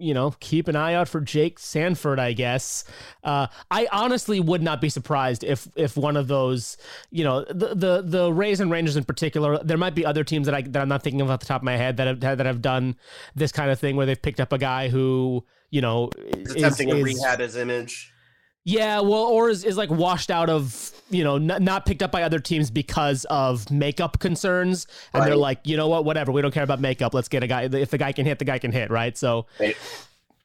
you 0.00 0.14
know, 0.14 0.34
keep 0.40 0.68
an 0.68 0.76
eye 0.76 0.94
out 0.94 1.08
for 1.08 1.20
Jake 1.20 1.58
Sanford, 1.58 2.18
I 2.18 2.32
guess. 2.32 2.84
Uh, 3.22 3.46
I 3.70 3.86
honestly 3.92 4.40
would 4.40 4.62
not 4.62 4.80
be 4.80 4.88
surprised 4.88 5.44
if 5.44 5.68
if 5.76 5.96
one 5.96 6.16
of 6.16 6.28
those, 6.28 6.76
you 7.10 7.24
know, 7.24 7.44
the 7.44 7.74
the 7.74 8.02
the 8.04 8.32
Rays 8.32 8.60
and 8.60 8.70
Rangers 8.70 8.96
in 8.96 9.04
particular. 9.04 9.62
There 9.62 9.78
might 9.78 9.94
be 9.94 10.04
other 10.06 10.24
teams 10.24 10.46
that 10.46 10.54
I 10.54 10.62
that 10.62 10.80
I'm 10.80 10.88
not 10.88 11.02
thinking 11.02 11.20
of 11.20 11.30
off 11.30 11.40
the 11.40 11.46
top 11.46 11.60
of 11.60 11.64
my 11.64 11.76
head 11.76 11.98
that 11.98 12.06
have 12.06 12.20
that 12.20 12.46
have 12.46 12.62
done 12.62 12.96
this 13.34 13.52
kind 13.52 13.70
of 13.70 13.78
thing 13.78 13.96
where 13.96 14.06
they've 14.06 14.20
picked 14.20 14.40
up 14.40 14.52
a 14.52 14.58
guy 14.58 14.88
who 14.88 15.44
you 15.70 15.80
know 15.80 16.10
is, 16.16 16.52
attempting 16.52 16.88
is, 16.88 16.94
to 16.96 17.02
rehab 17.02 17.40
his 17.40 17.56
image. 17.56 18.12
Yeah, 18.64 19.00
well, 19.00 19.24
or 19.24 19.48
is, 19.48 19.64
is 19.64 19.76
like 19.76 19.90
washed 19.90 20.30
out 20.30 20.50
of, 20.50 20.90
you 21.08 21.24
know, 21.24 21.36
n- 21.36 21.64
not 21.64 21.86
picked 21.86 22.02
up 22.02 22.12
by 22.12 22.22
other 22.22 22.38
teams 22.38 22.70
because 22.70 23.24
of 23.26 23.70
makeup 23.70 24.18
concerns. 24.18 24.86
And 25.14 25.20
right. 25.20 25.28
they're 25.28 25.36
like, 25.36 25.60
you 25.64 25.76
know 25.76 25.88
what, 25.88 26.04
whatever. 26.04 26.30
We 26.30 26.42
don't 26.42 26.52
care 26.52 26.62
about 26.62 26.78
makeup. 26.78 27.14
Let's 27.14 27.28
get 27.28 27.42
a 27.42 27.46
guy. 27.46 27.62
If 27.62 27.90
the 27.90 27.98
guy 27.98 28.12
can 28.12 28.26
hit, 28.26 28.38
the 28.38 28.44
guy 28.44 28.58
can 28.58 28.70
hit, 28.70 28.90
right? 28.90 29.16
So 29.16 29.46
right. 29.58 29.76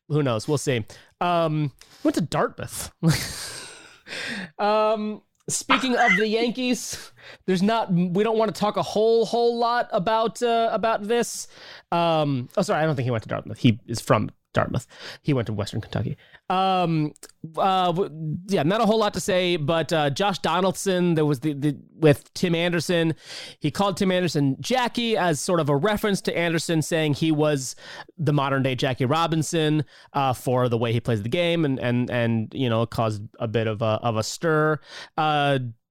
who 0.08 0.24
knows? 0.24 0.48
We'll 0.48 0.58
see. 0.58 0.86
Um, 1.20 1.74
went 2.04 2.16
to 2.16 2.22
Dartmouth. 2.22 2.92
um, 4.60 5.22
speaking 5.50 5.98
of 5.98 6.16
the 6.16 6.28
Yankees, 6.28 7.12
there's 7.48 7.62
not, 7.62 7.92
we 7.92 8.24
don't 8.24 8.38
want 8.38 8.54
to 8.54 8.58
talk 8.58 8.78
a 8.78 8.84
whole, 8.84 9.26
whole 9.26 9.58
lot 9.58 9.90
about, 9.92 10.42
uh, 10.42 10.70
about 10.72 11.06
this. 11.06 11.50
Um, 11.92 12.48
oh, 12.56 12.62
sorry. 12.62 12.82
I 12.82 12.86
don't 12.86 12.96
think 12.96 13.06
he 13.06 13.12
went 13.12 13.24
to 13.24 13.30
Dartmouth. 13.30 13.58
He 13.58 13.78
is 13.88 14.00
from 14.00 14.30
Dartmouth. 14.56 14.88
He 15.22 15.34
went 15.34 15.46
to 15.48 15.54
Western 15.54 15.82
Kentucky. 15.82 16.18
Um, 16.50 17.14
uh, 17.58 18.10
yeah, 18.48 18.64
not 18.64 18.82
a 18.82 18.86
whole 18.86 18.98
lot 18.98 19.14
to 19.14 19.20
say, 19.20 19.58
but 19.58 19.94
uh, 19.94 20.10
Josh 20.10 20.40
Donaldson, 20.40 21.14
there 21.14 21.26
was 21.26 21.42
the, 21.42 21.54
the 21.54 21.78
with 21.96 22.34
Tim 22.34 22.56
Anderson. 22.56 23.14
He 23.60 23.70
called 23.70 23.98
Tim 23.98 24.12
Anderson 24.12 24.58
Jackie 24.60 25.16
as 25.16 25.40
sort 25.40 25.60
of 25.60 25.70
a 25.70 25.76
reference 25.76 26.22
to 26.22 26.36
Anderson, 26.36 26.82
saying 26.82 27.16
he 27.16 27.32
was 27.32 27.76
the 28.18 28.34
modern 28.34 28.64
day 28.64 28.76
Jackie 28.76 29.06
Robinson 29.06 29.86
uh, 30.14 30.34
for 30.34 30.70
the 30.70 30.78
way 30.78 30.92
he 30.94 31.00
plays 31.00 31.22
the 31.22 31.30
game, 31.30 31.66
and 31.66 31.80
and 31.80 32.10
and 32.10 32.52
you 32.54 32.70
know 32.70 32.86
caused 32.86 33.22
a 33.40 33.48
bit 33.48 33.68
of 33.68 33.82
a 33.82 34.00
of 34.02 34.18
a 34.18 34.24
stir. 34.24 34.80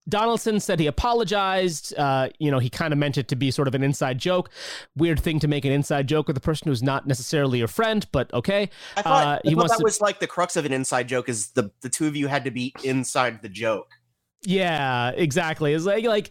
Donaldson 0.09 0.61
said 0.61 0.81
he 0.81 0.87
apologized. 0.87 1.95
Uh, 1.97 2.29
you 2.39 2.51
know, 2.51 2.59
he 2.59 2.69
kind 2.69 2.93
of 2.93 2.99
meant 2.99 3.17
it 3.17 3.29
to 3.29 3.37
be 3.37 3.51
sort 3.51 3.69
of 3.69 3.75
an 3.75 3.83
inside 3.83 4.19
joke. 4.19 4.51
Weird 4.97 5.21
thing 5.21 5.39
to 5.41 5.49
make 5.49 5.65
an 5.65 5.73
inside 5.73 6.07
joke 6.07 6.29
with 6.29 6.37
a 6.37 6.41
person 6.41 6.69
who's 6.69 6.83
not 6.83 7.07
necessarily 7.07 7.59
your 7.59 7.69
friend, 7.69 8.07
but 8.13 8.33
okay. 8.35 8.71
I 8.97 9.03
thought, 9.03 9.27
uh, 9.27 9.39
he 9.45 9.53
I 9.53 9.55
thought 9.55 9.69
that 9.69 9.79
to... 9.79 9.85
was 9.85 10.01
like 10.01 10.21
the 10.21 10.27
crux 10.27 10.57
of 10.57 10.65
an 10.67 10.73
inside 10.73 11.09
joke 11.09 11.29
is 11.29 11.51
the 11.51 11.71
the 11.81 11.89
two 11.89 12.07
of 12.07 12.17
you 12.17 12.27
had 12.27 12.45
to 12.45 12.51
be 12.51 12.75
inside 12.83 13.43
the 13.43 13.49
joke. 13.49 13.93
Yeah, 14.47 15.11
exactly. 15.11 15.73
It's 15.73 15.85
like 15.87 16.05
like 16.05 16.31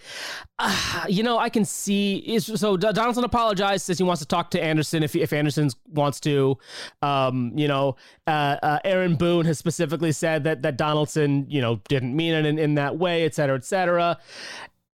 uh, 0.59 1.05
you 1.09 1.23
know, 1.23 1.39
I 1.39 1.49
can 1.49 1.65
see 1.65 2.39
so 2.39 2.77
Donaldson 2.77 3.23
apologized 3.23 3.85
says 3.85 3.97
he 3.97 4.03
wants 4.03 4.21
to 4.21 4.27
talk 4.27 4.51
to 4.51 4.63
Anderson 4.63 5.01
if 5.01 5.15
if 5.15 5.33
Anderson 5.33 5.69
wants 5.87 6.19
to. 6.21 6.57
Um, 7.01 7.51
you 7.55 7.67
know, 7.67 7.95
uh, 8.27 8.57
uh, 8.61 8.79
Aaron 8.83 9.15
Boone 9.15 9.45
has 9.45 9.57
specifically 9.57 10.11
said 10.11 10.43
that 10.43 10.61
that 10.61 10.77
Donaldson, 10.77 11.47
you 11.49 11.59
know, 11.61 11.81
didn't 11.87 12.15
mean 12.15 12.33
it 12.33 12.45
in, 12.45 12.59
in 12.59 12.75
that 12.75 12.97
way, 12.97 13.25
et 13.25 13.33
cetera, 13.33 13.55
et 13.55 13.65
cetera. 13.65 14.19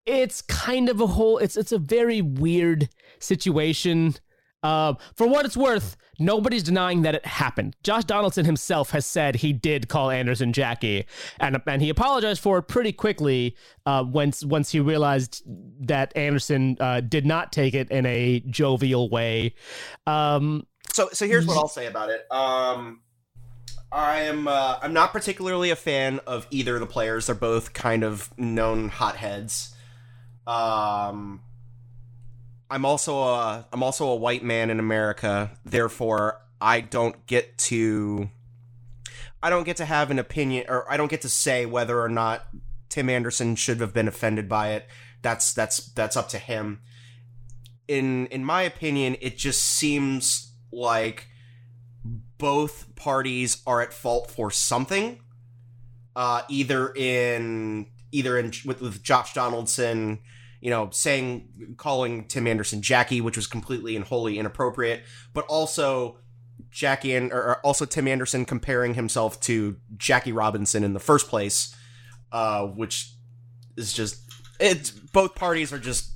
It's 0.06 0.40
kind 0.40 0.88
of 0.88 1.00
a 1.00 1.06
whole 1.06 1.36
it's 1.38 1.56
it's 1.58 1.72
a 1.72 1.78
very 1.78 2.22
weird 2.22 2.88
situation. 3.18 4.14
Uh, 4.62 4.94
for 5.14 5.26
what 5.26 5.44
it's 5.46 5.56
worth, 5.56 5.96
nobody's 6.20 6.62
denying 6.62 7.02
that 7.02 7.14
it 7.14 7.26
happened. 7.26 7.74
Josh 7.82 8.04
Donaldson 8.04 8.44
himself 8.44 8.90
has 8.90 9.04
said 9.06 9.36
he 9.36 9.52
did 9.52 9.88
call 9.88 10.10
Anderson 10.10 10.52
Jackie, 10.52 11.06
and 11.40 11.60
and 11.66 11.82
he 11.82 11.88
apologized 11.88 12.40
for 12.40 12.58
it 12.58 12.62
pretty 12.64 12.92
quickly 12.92 13.56
uh, 13.86 14.04
once 14.06 14.44
once 14.44 14.70
he 14.70 14.78
realized 14.78 15.42
that 15.80 16.16
Anderson 16.16 16.76
uh, 16.78 17.00
did 17.00 17.26
not 17.26 17.52
take 17.52 17.74
it 17.74 17.90
in 17.90 18.06
a 18.06 18.40
jovial 18.40 19.08
way. 19.08 19.54
Um, 20.06 20.66
so 20.92 21.08
so 21.12 21.26
here's 21.26 21.46
what 21.46 21.56
I'll 21.56 21.68
say 21.68 21.86
about 21.86 22.10
it. 22.10 22.30
Um, 22.30 23.00
I 23.90 24.20
am 24.22 24.46
uh, 24.46 24.78
I'm 24.82 24.92
not 24.92 25.12
particularly 25.12 25.70
a 25.70 25.76
fan 25.76 26.20
of 26.26 26.46
either 26.50 26.74
of 26.74 26.80
the 26.80 26.86
players. 26.86 27.26
They're 27.26 27.34
both 27.34 27.72
kind 27.72 28.04
of 28.04 28.30
known 28.38 28.88
hotheads. 28.88 29.74
Um, 30.46 31.42
I'm 32.70 32.84
also 32.84 33.18
a 33.18 33.66
I'm 33.72 33.82
also 33.82 34.08
a 34.08 34.16
white 34.16 34.44
man 34.44 34.70
in 34.70 34.78
America. 34.78 35.50
Therefore, 35.64 36.40
I 36.60 36.80
don't 36.80 37.26
get 37.26 37.58
to 37.58 38.30
I 39.42 39.50
don't 39.50 39.64
get 39.64 39.78
to 39.78 39.84
have 39.84 40.10
an 40.10 40.18
opinion 40.18 40.66
or 40.68 40.90
I 40.90 40.96
don't 40.96 41.10
get 41.10 41.22
to 41.22 41.28
say 41.28 41.66
whether 41.66 42.00
or 42.00 42.08
not 42.08 42.46
Tim 42.88 43.08
Anderson 43.08 43.56
should 43.56 43.80
have 43.80 43.92
been 43.92 44.06
offended 44.06 44.48
by 44.48 44.72
it. 44.72 44.86
That's 45.22 45.52
that's 45.52 45.78
that's 45.92 46.16
up 46.16 46.28
to 46.30 46.38
him. 46.38 46.80
In 47.88 48.26
in 48.26 48.44
my 48.44 48.62
opinion, 48.62 49.16
it 49.20 49.36
just 49.36 49.64
seems 49.64 50.52
like 50.72 51.26
both 52.04 52.94
parties 52.94 53.62
are 53.66 53.82
at 53.82 53.92
fault 53.92 54.30
for 54.30 54.50
something. 54.50 55.20
Uh, 56.14 56.42
either 56.48 56.92
in 56.94 57.86
either 58.12 58.38
in 58.38 58.52
with, 58.64 58.80
with 58.80 59.02
Josh 59.02 59.34
Donaldson 59.34 60.20
you 60.60 60.70
know, 60.70 60.90
saying 60.92 61.74
calling 61.76 62.26
Tim 62.26 62.46
Anderson 62.46 62.82
Jackie, 62.82 63.20
which 63.20 63.36
was 63.36 63.46
completely 63.46 63.96
and 63.96 64.04
wholly 64.04 64.38
inappropriate, 64.38 65.02
but 65.32 65.44
also 65.46 66.18
Jackie 66.70 67.14
and 67.14 67.32
or 67.32 67.56
also 67.60 67.84
Tim 67.84 68.06
Anderson 68.06 68.44
comparing 68.44 68.94
himself 68.94 69.40
to 69.42 69.76
Jackie 69.96 70.32
Robinson 70.32 70.84
in 70.84 70.92
the 70.92 71.00
first 71.00 71.28
place, 71.28 71.74
uh, 72.32 72.66
which 72.66 73.12
is 73.76 73.92
just 73.92 74.20
it's 74.58 74.90
both 74.90 75.34
parties 75.34 75.72
are 75.72 75.78
just 75.78 76.12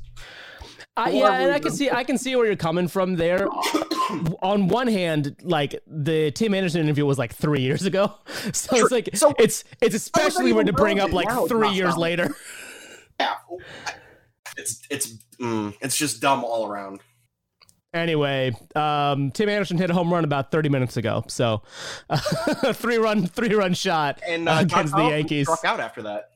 uh, 0.97 1.11
yeah, 1.13 1.33
and 1.33 1.53
I 1.53 1.59
can 1.59 1.73
see 1.73 1.91
I 1.91 2.05
can 2.05 2.19
see 2.19 2.37
where 2.37 2.47
you're 2.47 2.55
coming 2.55 2.87
from 2.87 3.17
there. 3.17 3.49
On 4.43 4.69
one 4.69 4.87
hand, 4.87 5.35
like 5.43 5.83
the 5.89 6.31
Tim 6.31 6.55
Anderson 6.55 6.83
interview 6.83 7.05
was 7.05 7.19
like 7.19 7.35
three 7.35 7.63
years 7.63 7.85
ago, 7.85 8.15
so 8.53 8.77
it's 8.77 8.93
like 8.93 9.09
so, 9.15 9.35
it's 9.39 9.65
it's 9.81 9.97
especially 9.97 10.53
weird 10.53 10.67
to 10.67 10.73
bring 10.73 11.01
up 11.01 11.13
like 11.13 11.29
three 11.49 11.71
years 11.71 11.97
later. 11.97 12.35
Yeah, 13.21 13.35
it's 14.57 14.83
it's 14.91 15.13
mm, 15.41 15.75
it's 15.81 15.97
just 15.97 16.21
dumb 16.21 16.45
all 16.45 16.67
around. 16.67 17.01
Anyway, 17.93 18.53
um, 18.75 19.31
Tim 19.31 19.49
Anderson 19.49 19.79
hit 19.79 19.89
a 19.89 19.95
home 19.95 20.13
run 20.13 20.25
about 20.25 20.51
30 20.51 20.69
minutes 20.69 20.97
ago. 20.97 21.23
So, 21.29 21.63
uh, 22.11 22.17
three 22.73 22.97
run, 22.97 23.25
three 23.29 23.55
run 23.55 23.73
shot 23.73 24.21
and 24.27 24.49
uh, 24.49 24.59
against 24.63 24.97
the 24.97 25.05
Yankees. 25.05 25.47
Struck 25.47 25.65
out 25.65 25.79
after 25.79 26.03
that. 26.03 26.31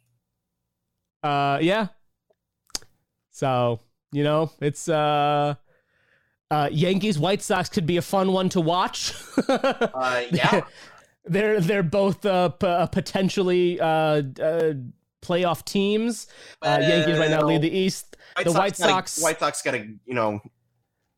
Uh, 1.22 1.58
yeah. 1.60 1.88
So 3.32 3.80
you 4.12 4.24
know, 4.24 4.50
it's 4.60 4.88
uh, 4.88 5.54
uh, 6.50 6.68
Yankees 6.70 7.18
White 7.18 7.42
Sox 7.42 7.68
could 7.68 7.86
be 7.86 7.96
a 7.96 8.02
fun 8.02 8.32
one 8.32 8.48
to 8.50 8.60
watch. 8.60 9.12
uh, 9.48 10.22
yeah. 10.30 10.62
They're 11.24 11.60
they're 11.60 11.82
both 11.82 12.24
uh, 12.24 12.50
p- 12.50 12.66
uh, 12.66 12.86
potentially 12.86 13.78
uh, 13.80 14.22
uh, 14.40 14.72
playoff 15.28 15.64
teams. 15.64 16.26
Uh, 16.62 16.78
Yankees 16.80 17.18
right 17.18 17.30
now 17.30 17.42
lead 17.42 17.62
the 17.62 17.70
East. 17.70 18.16
White 18.36 18.44
the 18.44 18.52
Sox 18.52 18.60
White 18.60 18.76
Sox. 18.76 19.16
Gotta, 19.16 19.24
White 19.24 19.40
Sox 19.40 19.62
got 19.62 19.70
to 19.72 19.78
you 19.78 20.14
know 20.14 20.40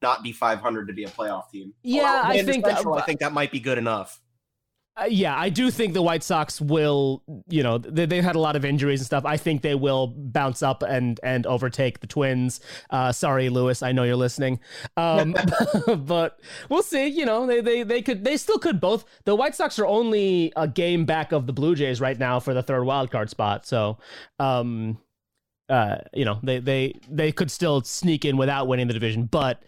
not 0.03 0.23
be 0.23 0.33
500 0.33 0.89
to 0.89 0.93
be 0.93 1.05
a 1.05 1.09
playoff 1.09 1.51
team. 1.51 1.75
Yeah, 1.83 2.23
I 2.25 2.43
think 2.43 2.65
that, 2.65 2.87
I 2.87 3.01
think 3.03 3.21
that 3.21 3.33
might 3.33 3.53
be 3.53 3.61
good 3.61 3.79
enough. 3.79 4.21
Uh, 5.01 5.07
yeah, 5.07 5.37
I 5.37 5.49
do 5.49 5.71
think 5.71 5.95
the 5.95 6.03
White 6.03 6.23
Sox 6.23 6.61
will, 6.61 7.23
you 7.49 7.63
know, 7.63 7.79
they, 7.79 8.05
they've 8.05 8.25
had 8.25 8.37
a 8.37 8.41
lot 8.41 8.55
of 8.55 8.65
injuries 8.65 9.01
and 9.01 9.07
stuff. 9.07 9.25
I 9.25 9.37
think 9.37 9.63
they 9.63 9.75
will 9.75 10.09
bounce 10.09 10.63
up 10.63 10.83
and 10.83 11.19
and 11.23 11.47
overtake 11.47 12.01
the 12.01 12.07
Twins. 12.07 12.61
Uh, 12.91 13.11
sorry, 13.13 13.49
Lewis, 13.49 13.83
I 13.83 13.93
know 13.93 14.03
you're 14.03 14.17
listening, 14.17 14.61
um, 14.97 15.35
but 15.87 16.41
we'll 16.69 16.83
see. 16.83 17.07
You 17.07 17.25
know, 17.25 17.47
they, 17.47 17.61
they 17.61 17.83
they 17.83 18.03
could 18.03 18.25
they 18.25 18.37
still 18.37 18.59
could 18.59 18.81
both. 18.81 19.05
The 19.25 19.35
White 19.35 19.55
Sox 19.55 19.79
are 19.79 19.87
only 19.87 20.53
a 20.57 20.69
game 20.69 21.07
back 21.07 21.33
of 21.33 21.47
the 21.47 21.53
Blue 21.53 21.75
Jays 21.75 22.01
right 22.01 22.19
now 22.19 22.39
for 22.39 22.53
the 22.53 22.63
third 22.63 22.85
wild 22.85 23.11
card 23.11 23.31
spot. 23.31 23.67
So, 23.67 23.99
um, 24.39 24.99
uh, 25.71 25.99
you 26.13 26.27
know, 26.27 26.41
they 26.43 26.59
they 26.59 27.01
they 27.09 27.33
could 27.33 27.51
still 27.51 27.81
sneak 27.83 28.27
in 28.27 28.37
without 28.37 28.69
winning 28.69 28.89
the 28.89 28.95
division, 28.95 29.25
but 29.25 29.63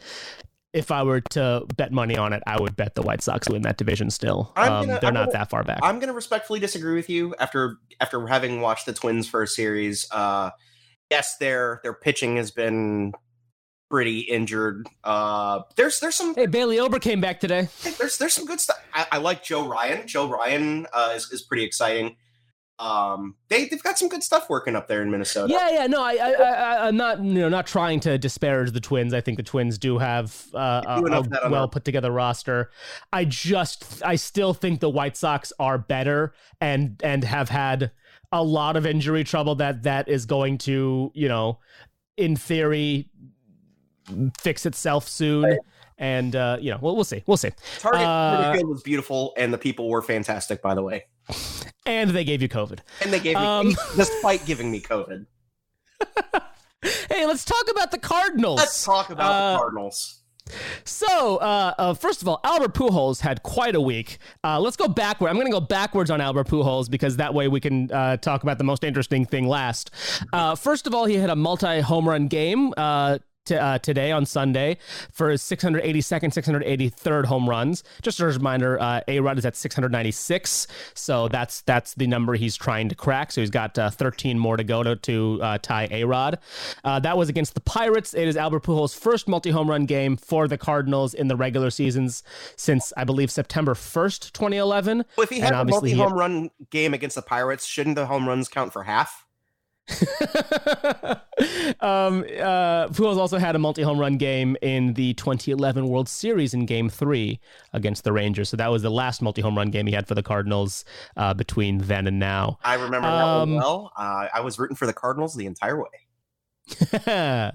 if 0.73 0.91
I 0.91 1.03
were 1.03 1.21
to 1.21 1.67
bet 1.77 1.93
money 1.93 2.17
on 2.17 2.33
it, 2.33 2.43
I 2.47 2.61
would 2.61 2.77
bet 2.77 2.95
the 2.95 3.03
White 3.03 3.23
Sox 3.23 3.49
win 3.49 3.63
that 3.63 3.77
division 3.77 4.11
still. 4.11 4.53
Um, 4.57 4.67
gonna, 4.67 4.87
they're 4.87 5.09
I'm 5.09 5.15
not 5.15 5.27
gonna, 5.27 5.33
that 5.33 5.51
far 5.51 5.65
back. 5.65 5.81
I'm 5.83 5.97
going 5.97 6.09
to 6.09 6.15
respectfully 6.15 6.61
disagree 6.61 6.95
with 6.95 7.11
you 7.11 7.35
after 7.39 7.77
after 8.01 8.27
having 8.27 8.61
watched 8.61 8.87
the 8.87 8.93
Twins 8.93 9.29
for 9.29 9.43
a 9.43 9.47
series. 9.47 10.07
Uh, 10.11 10.51
yes, 11.11 11.37
their 11.37 11.81
their 11.83 11.95
pitching 11.95 12.37
has 12.37 12.51
been 12.51 13.13
pretty 13.91 14.21
injured. 14.21 14.87
Uh, 15.05 15.61
there's 15.77 16.01
there's 16.01 16.15
some. 16.15 16.35
Hey, 16.35 16.47
Bailey 16.47 16.79
Ober 16.79 16.99
came 16.99 17.21
back 17.21 17.41
today. 17.41 17.69
There's 17.99 18.17
there's 18.19 18.33
some 18.33 18.47
good 18.47 18.61
stuff. 18.61 18.83
I, 18.95 19.07
I 19.13 19.19
like 19.19 19.45
Joe 19.45 19.69
Ryan. 19.69 20.07
Joe 20.07 20.29
Ryan 20.29 20.87
uh, 20.93 21.13
is 21.15 21.31
is 21.31 21.43
pretty 21.43 21.65
exciting 21.65 22.17
um, 22.83 23.37
they 23.49 23.67
they've 23.67 23.83
got 23.83 23.97
some 23.97 24.09
good 24.09 24.25
stuff 24.25 24.51
working 24.51 24.75
up 24.75 24.89
there 24.89 25.03
in 25.03 25.11
Minnesota. 25.11 25.53
Yeah, 25.53 25.71
yeah. 25.71 25.87
No, 25.87 26.03
I, 26.03 26.15
I, 26.15 26.33
I 26.33 26.89
am 26.89 26.97
not 26.97 27.23
you 27.23 27.35
know 27.35 27.49
not 27.49 27.65
trying 27.65 28.01
to 28.01 28.19
disparage 28.19 28.73
the 28.73 28.81
Twins. 28.81 29.15
I 29.15 29.21
think 29.21 29.37
the 29.37 29.45
Twins 29.45 29.79
do 29.79 29.99
have 29.99 30.47
uh, 30.53 30.83
a, 30.85 31.25
a 31.45 31.51
well 31.51 31.69
put 31.69 31.85
together 31.85 32.11
roster. 32.11 32.71
I 33.13 33.25
just 33.25 34.03
I 34.05 34.17
still 34.17 34.53
think 34.53 34.81
the 34.81 34.91
White 34.91 35.17
Sox 35.17 35.53
are 35.61 35.79
better 35.79 36.35
and 36.61 37.01
and 37.05 37.23
have 37.23 37.49
had 37.49 37.93
a 38.33 38.43
lot 38.43 38.77
of 38.77 38.85
injury 38.85 39.23
trouble 39.23 39.55
that 39.57 39.85
that 39.85 40.09
is 40.09 40.27
going 40.27 40.59
to 40.59 41.13
you 41.15 41.29
know 41.29 41.61
in 42.17 42.35
theory 42.35 43.09
fix 44.41 44.67
itself 44.67 45.09
soon. 45.09 45.57
And 45.99 46.35
uh, 46.37 46.57
you 46.61 46.71
know, 46.71 46.79
well, 46.81 46.95
we'll 46.95 47.05
see. 47.05 47.23
We'll 47.27 47.37
see. 47.37 47.51
Target, 47.79 48.03
Uh, 48.03 48.53
Field 48.55 48.69
was 48.69 48.83
beautiful, 48.83 49.33
and 49.37 49.53
the 49.53 49.59
people 49.59 49.89
were 49.89 50.03
fantastic, 50.03 50.61
by 50.63 50.75
the 50.75 50.83
way. 50.83 51.05
And 51.87 52.11
they 52.11 52.25
gave 52.25 52.43
you 52.43 52.49
COVID. 52.49 52.81
And 53.01 53.13
they 53.13 53.21
gave 53.21 53.37
me, 53.37 53.43
Um, 53.43 53.75
despite 53.97 54.45
giving 54.47 54.71
me 54.71 54.81
COVID. 54.81 55.27
Hey, 57.09 57.27
let's 57.27 57.45
talk 57.45 57.71
about 57.71 57.93
the 57.93 57.99
Cardinals. 57.99 58.59
Let's 58.59 58.85
talk 58.85 59.11
about 59.11 59.31
Uh, 59.31 59.53
the 59.53 59.59
Cardinals. 59.59 60.23
So, 60.85 61.37
uh, 61.37 61.75
uh, 61.79 61.95
first 61.95 62.21
of 62.23 62.27
all, 62.29 62.41
Albert 62.43 62.75
Pujols 62.75 63.21
had 63.21 63.45
quite 63.45 63.77
a 63.77 63.81
week. 63.81 64.19
Uh, 64.43 64.59
let's 64.59 64.77
go 64.77 64.89
backward. 64.89 65.29
I'm 65.29 65.37
going 65.37 65.47
to 65.47 65.53
go 65.53 65.61
backwards 65.61 66.11
on 66.11 66.21
Albert 66.21 66.49
Pujols 66.49 66.91
because 66.91 67.19
that 67.19 67.33
way 67.35 67.47
we 67.47 67.61
can 67.61 67.91
uh, 67.93 68.17
talk 68.17 68.43
about 68.43 68.59
the 68.59 68.65
most 68.65 68.83
interesting 68.83 69.25
thing 69.25 69.47
last. 69.47 69.93
Uh, 70.33 70.57
first 70.57 70.89
of 70.89 70.95
all, 70.95 71.05
he 71.05 71.15
had 71.15 71.31
a 71.31 71.37
multi 71.37 71.81
home 71.81 72.09
run 72.09 72.27
game. 72.27 72.75
T- 73.45 73.57
uh, 73.57 73.79
today 73.79 74.13
on 74.13 74.25
Sunday 74.25 74.79
for 75.11 75.29
his 75.29 75.43
682nd, 75.43 76.33
683rd 76.33 77.25
home 77.25 77.51
runs. 77.51 77.83
Just 78.01 78.21
a 78.21 78.27
reminder, 78.27 78.81
uh, 78.81 79.01
A 79.09 79.19
Rod 79.19 79.37
is 79.37 79.45
at 79.45 79.57
696, 79.57 80.69
so 80.95 81.27
that's 81.27 81.63
that's 81.63 81.95
the 81.95 82.07
number 82.07 82.35
he's 82.35 82.57
trying 82.57 82.89
to 82.89 82.95
crack. 82.95 83.33
So 83.33 83.41
he's 83.41 83.51
got 83.51 83.77
uh, 83.77 83.91
13 83.91 84.39
more 84.39 84.57
to 84.57 84.63
go 84.63 84.85
to, 84.85 84.95
to 84.95 85.41
uh, 85.43 85.59
tie 85.59 85.89
A 85.91 86.05
Rod. 86.05 86.39
Uh, 86.85 87.01
that 87.01 87.19
was 87.19 87.29
against 87.29 87.55
the 87.55 87.61
Pirates. 87.61 88.15
It 88.15 88.29
is 88.29 88.37
Albert 88.37 88.63
Pujols' 88.63 88.97
first 88.97 89.27
multi 89.27 89.51
home 89.51 89.69
run 89.69 89.87
game 89.87 90.17
for 90.17 90.47
the 90.47 90.57
Cardinals 90.57 91.13
in 91.13 91.27
the 91.27 91.35
regular 91.35 91.71
seasons 91.71 92.23
since 92.55 92.93
I 92.97 93.03
believe 93.03 93.29
September 93.29 93.75
1st, 93.75 94.31
2011. 94.35 95.05
Well, 95.17 95.25
if 95.25 95.31
he 95.31 95.41
and 95.41 95.45
had 95.47 95.55
a 95.55 95.65
multi 95.65 95.95
home 95.95 96.13
run 96.13 96.51
game 96.71 96.95
against 96.95 97.17
the 97.17 97.23
Pirates, 97.23 97.67
shouldn't 97.67 97.97
the 97.97 98.07
home 98.07 98.29
runs 98.29 98.49
count 98.49 98.73
for 98.73 98.85
half? 98.85 99.27
um, 101.81 102.25
uh, 102.41 102.87
Pujols 102.89 103.17
also 103.17 103.39
had 103.39 103.57
a 103.57 103.59
multi-home 103.59 103.99
run 103.99 104.17
game 104.17 104.57
in 104.63 104.95
the 104.95 105.15
2011 105.15 105.89
World 105.89 106.09
Series 106.09 106.55
in 106.55 106.67
Game 106.67 106.89
Three 106.89 107.41
against 107.73 108.05
the 108.05 108.13
Rangers. 108.13 108.49
So 108.49 108.57
that 108.57 108.71
was 108.71 108.83
the 108.83 108.91
last 108.91 109.23
multi-home 109.23 109.57
run 109.57 109.71
game 109.71 109.87
he 109.87 109.93
had 109.93 110.07
for 110.07 110.15
the 110.15 110.23
Cardinals 110.23 110.85
uh, 111.17 111.35
between 111.35 111.79
then 111.79 112.07
and 112.07 112.19
now. 112.19 112.59
I 112.65 112.75
remember 112.75 113.09
that 113.09 113.25
Um, 113.25 113.51
one 113.55 113.61
well. 113.61 113.93
Uh, 113.97 114.29
I 114.33 114.41
was 114.41 114.59
rooting 114.59 114.77
for 114.77 114.87
the 114.87 114.93
Cardinals 114.93 115.35
the 115.35 115.47
entire 115.47 115.79
way. 115.81 115.89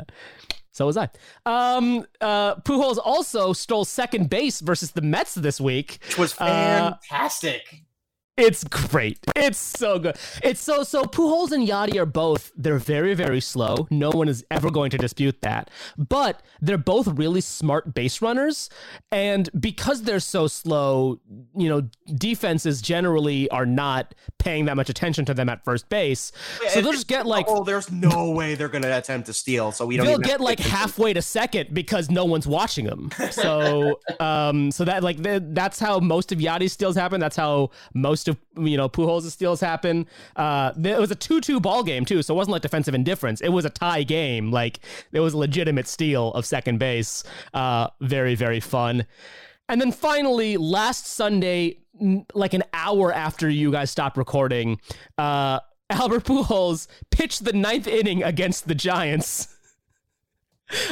so 0.72 0.86
was 0.86 0.98
I. 0.98 1.10
Um, 1.46 2.06
uh, 2.22 2.56
Pujols 2.58 2.98
also 3.04 3.54
stole 3.54 3.86
second 3.86 4.30
base 4.30 4.60
versus 4.60 4.92
the 4.92 5.02
Mets 5.02 5.34
this 5.36 5.62
week. 5.62 6.00
Which 6.08 6.18
was 6.18 6.34
Uh, 6.40 6.94
fantastic. 7.10 7.64
It's 8.38 8.64
great. 8.64 9.18
It's 9.36 9.58
so 9.58 9.98
good. 9.98 10.16
It's 10.44 10.62
so 10.62 10.84
so. 10.84 11.04
Pujols 11.04 11.52
and 11.52 11.68
Yadi 11.68 11.96
are 11.96 12.06
both. 12.06 12.52
They're 12.56 12.78
very 12.78 13.16
very 13.16 13.42
slow. 13.42 13.88
No 13.90 14.12
one 14.12 14.30
is 14.30 14.46
ever 14.52 14.70
going 14.70 14.92
to 14.92 14.98
dispute 14.98 15.42
that. 15.42 15.72
But 15.98 16.44
they're 16.62 16.78
both 16.78 17.08
really 17.08 17.42
smart 17.42 17.96
base 17.96 18.22
runners, 18.22 18.70
and 19.12 19.50
because 19.60 20.04
they're 20.04 20.20
so 20.20 20.48
slow, 20.48 21.20
you 21.56 21.68
know, 21.68 21.90
defenses 22.14 22.80
generally 22.80 23.50
are 23.50 23.66
not 23.66 24.14
paying 24.38 24.66
that 24.66 24.76
much 24.76 24.90
attention 24.90 25.26
to 25.26 25.34
them 25.34 25.50
at 25.50 25.64
first 25.64 25.90
base. 25.90 26.32
So 26.70 26.82
they'll 26.82 26.92
just 26.92 27.08
get 27.08 27.26
like 27.26 27.46
oh, 27.48 27.64
there's 27.64 27.92
no 27.92 28.30
way 28.30 28.54
they're 28.54 28.70
going 28.70 28.84
to 28.84 28.98
attempt 28.98 29.26
to 29.28 29.34
steal. 29.34 29.72
So 29.72 29.88
we 29.88 29.98
don't. 29.98 30.06
they'll 30.06 30.20
get 30.20 30.42
like 30.42 30.60
halfway 30.60 31.12
to 31.14 31.24
second 31.24 31.74
because 31.74 32.12
no 32.12 32.24
one's 32.26 32.46
watching 32.46 32.86
them. 32.86 33.10
So, 33.32 34.00
um, 34.20 34.72
so 34.72 34.86
that 34.86 35.04
like 35.04 35.22
th- 35.24 35.42
that's 35.48 35.80
how 35.80 36.00
most 36.00 36.32
of 36.32 36.38
Yadi's 36.38 36.74
steals 36.74 36.96
happen. 36.96 37.20
That's 37.20 37.36
how 37.36 37.72
most 37.96 38.27
of 38.28 38.38
you 38.58 38.78
know 38.78 38.90
Pujols' 38.90 39.30
steals 39.32 39.62
happen. 39.62 40.08
Uh, 40.36 40.74
it 40.84 41.00
was 41.00 41.12
a 41.12 41.16
two-two 41.16 41.60
ball 41.60 41.84
game 41.84 42.06
too, 42.06 42.22
so 42.22 42.34
it 42.34 42.38
wasn't 42.38 42.54
like 42.54 42.62
defensive 42.62 42.94
indifference. 42.94 43.42
It 43.42 43.50
was 43.50 43.66
a 43.66 43.70
tie 43.70 44.04
game. 44.04 44.52
Like 44.52 44.80
it 45.12 45.20
was 45.20 45.34
a 45.34 45.38
legitimate 45.38 45.88
steal 45.88 46.32
of 46.34 46.46
second 46.46 46.80
base. 46.80 47.24
Uh, 47.54 47.88
very 48.02 48.36
very 48.36 48.60
fun. 48.60 49.06
And 49.70 49.82
then 49.82 49.92
finally, 49.92 50.56
last 50.58 51.08
Sunday, 51.08 51.80
like 52.34 52.54
an 52.54 52.64
hour 52.74 53.14
after 53.14 53.50
you 53.50 53.72
guys 53.72 53.92
stopped 53.92 54.18
recording, 54.18 54.80
uh, 55.18 55.60
Albert 55.90 56.24
Pujols 56.24 56.88
pitched 57.12 57.44
the 57.44 57.54
ninth 57.54 57.88
inning 57.88 58.24
against 58.24 58.68
the 58.68 58.76
Giants. 58.76 59.54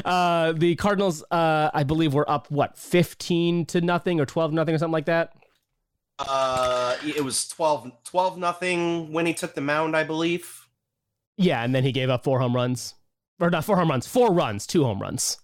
Uh, 0.06 0.54
the 0.54 0.74
Cardinals, 0.76 1.22
uh, 1.32 1.70
I 1.74 1.84
believe, 1.84 2.14
were 2.14 2.30
up 2.30 2.50
what 2.50 2.78
fifteen 2.78 3.66
to 3.66 3.82
nothing 3.82 4.22
or 4.22 4.26
twelve 4.26 4.54
nothing 4.54 4.74
or 4.74 4.78
something 4.78 4.94
like 4.94 5.08
that. 5.08 5.34
Uh, 6.20 6.96
it 7.04 7.24
was 7.24 7.48
12, 7.50 7.92
12 8.06 8.38
nothing 8.38 9.12
when 9.12 9.26
he 9.26 9.34
took 9.34 9.54
the 9.54 9.62
mound, 9.62 9.96
I 9.96 10.04
believe. 10.04 10.68
Yeah, 11.38 11.64
and 11.64 11.76
then 11.76 11.84
he 11.84 11.92
gave 11.92 12.10
up 12.10 12.24
four 12.24 12.40
home 12.40 12.56
runs, 12.56 12.94
or 13.40 13.50
not 13.50 13.66
four 13.66 13.76
home 13.76 13.90
runs, 13.90 14.08
four 14.08 14.32
runs, 14.32 14.66
two 14.66 14.84
home 14.86 15.02
runs. 15.02 15.38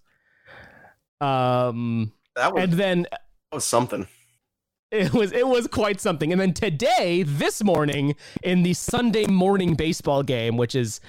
Um, 1.20 2.12
That 2.34 2.54
was, 2.54 2.64
and 2.64 2.72
then 2.72 3.06
that 3.10 3.20
was 3.52 3.64
something. 3.64 4.06
it 4.90 5.12
was 5.12 5.32
it 5.32 5.46
was 5.46 5.66
quite 5.66 6.00
something. 6.00 6.32
And 6.32 6.40
then 6.40 6.54
today, 6.54 7.22
this 7.22 7.62
morning, 7.62 8.14
in 8.42 8.62
the 8.62 8.72
Sunday 8.72 9.26
morning 9.26 9.74
baseball 9.74 10.22
game, 10.22 10.56
which 10.56 10.74
is, 10.74 11.00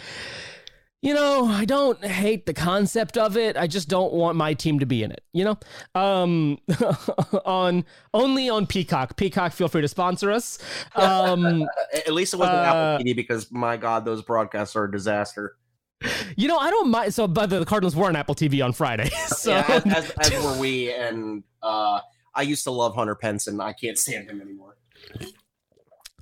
you 1.03 1.13
know, 1.13 1.45
I 1.45 1.65
don't 1.65 2.03
hate 2.03 2.45
the 2.45 2.53
concept 2.53 3.17
of 3.17 3.35
it. 3.35 3.57
I 3.57 3.67
just 3.67 3.89
don't 3.89 4.13
want 4.13 4.37
my 4.37 4.53
team 4.53 4.79
to 4.79 4.85
be 4.85 5.03
in 5.03 5.11
it. 5.11 5.21
You 5.33 5.43
know, 5.43 5.59
um, 5.95 6.57
on 7.45 7.83
only 8.13 8.47
on 8.47 8.65
Peacock. 8.65 9.17
Peacock, 9.17 9.51
feel 9.51 9.67
free 9.67 9.81
to 9.81 9.87
sponsor 9.89 10.31
us. 10.31 10.59
Um, 10.95 11.67
At 11.93 12.13
least 12.13 12.33
it 12.33 12.37
wasn't 12.37 12.57
Uh, 12.57 12.61
Apple 12.61 13.05
TV 13.05 13.15
because 13.17 13.51
my 13.51 13.75
God, 13.75 14.05
those 14.05 14.21
broadcasts 14.21 14.77
are 14.77 14.85
a 14.85 14.91
disaster. 14.91 15.57
you 16.37 16.47
know, 16.47 16.57
I 16.57 16.69
don't 16.71 16.89
mind. 16.89 17.13
So, 17.13 17.27
but 17.27 17.49
the 17.49 17.65
Cardinals 17.65 17.97
were 17.97 18.07
on 18.07 18.15
Apple 18.15 18.35
TV 18.35 18.63
on 18.63 18.71
Friday. 18.71 19.09
So, 19.27 19.51
yeah, 19.51 19.81
as, 19.85 20.11
as, 20.11 20.31
as 20.31 20.43
were 20.43 20.57
we, 20.57 20.93
and 20.93 21.43
uh, 21.61 21.99
I 22.33 22.43
used 22.43 22.63
to 22.63 22.71
love 22.71 22.95
Hunter 22.95 23.15
Pence, 23.15 23.47
and 23.47 23.61
I 23.61 23.73
can't 23.73 23.97
stand 23.97 24.29
him 24.29 24.39
anymore. 24.39 24.77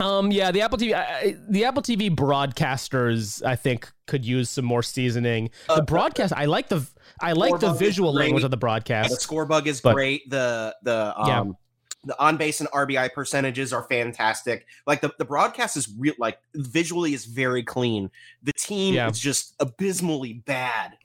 Um, 0.02 0.32
yeah, 0.32 0.52
the 0.52 0.62
Apple 0.62 0.78
TV, 0.78 0.94
I- 0.96 1.36
the 1.50 1.66
Apple 1.66 1.84
TV 1.84 2.10
broadcasters, 2.10 3.44
I 3.46 3.56
think, 3.56 3.92
could 4.08 4.26
use 4.26 4.50
some 4.50 4.66
more 4.66 4.84
seasoning. 4.84 5.50
The 5.68 5.74
Uh, 5.76 5.82
broadcast, 5.82 6.34
I 6.36 6.46
like 6.46 6.70
the, 6.70 6.86
I 7.22 7.34
like 7.34 7.60
the 7.60 7.74
visual 7.74 8.14
language 8.14 8.44
of 8.44 8.52
the 8.52 8.58
broadcast. 8.58 9.10
The 9.12 9.16
score 9.18 9.46
bug 9.46 9.68
is 9.68 9.82
But- 9.82 9.94
great. 9.94 10.30
The 10.30 10.76
the 10.84 11.14
um, 11.18 11.28
Yeah. 11.28 11.44
the 12.06 12.20
on 12.20 12.36
base 12.38 12.60
and 12.62 12.70
RBI 12.72 13.10
percentages 13.14 13.72
are 13.72 13.84
fantastic. 13.84 14.66
Like 14.88 15.02
the, 15.02 15.14
the 15.20 15.26
broadcast 15.26 15.78
is 15.78 15.88
real 15.98 16.16
like 16.18 16.40
visually 16.56 17.14
is 17.14 17.26
very 17.26 17.62
clean. 17.62 18.10
The 18.42 18.54
team 18.54 18.96
Yeah. 18.96 19.08
is 19.10 19.20
just 19.20 19.54
abysmally 19.60 20.34
bad. 20.34 20.98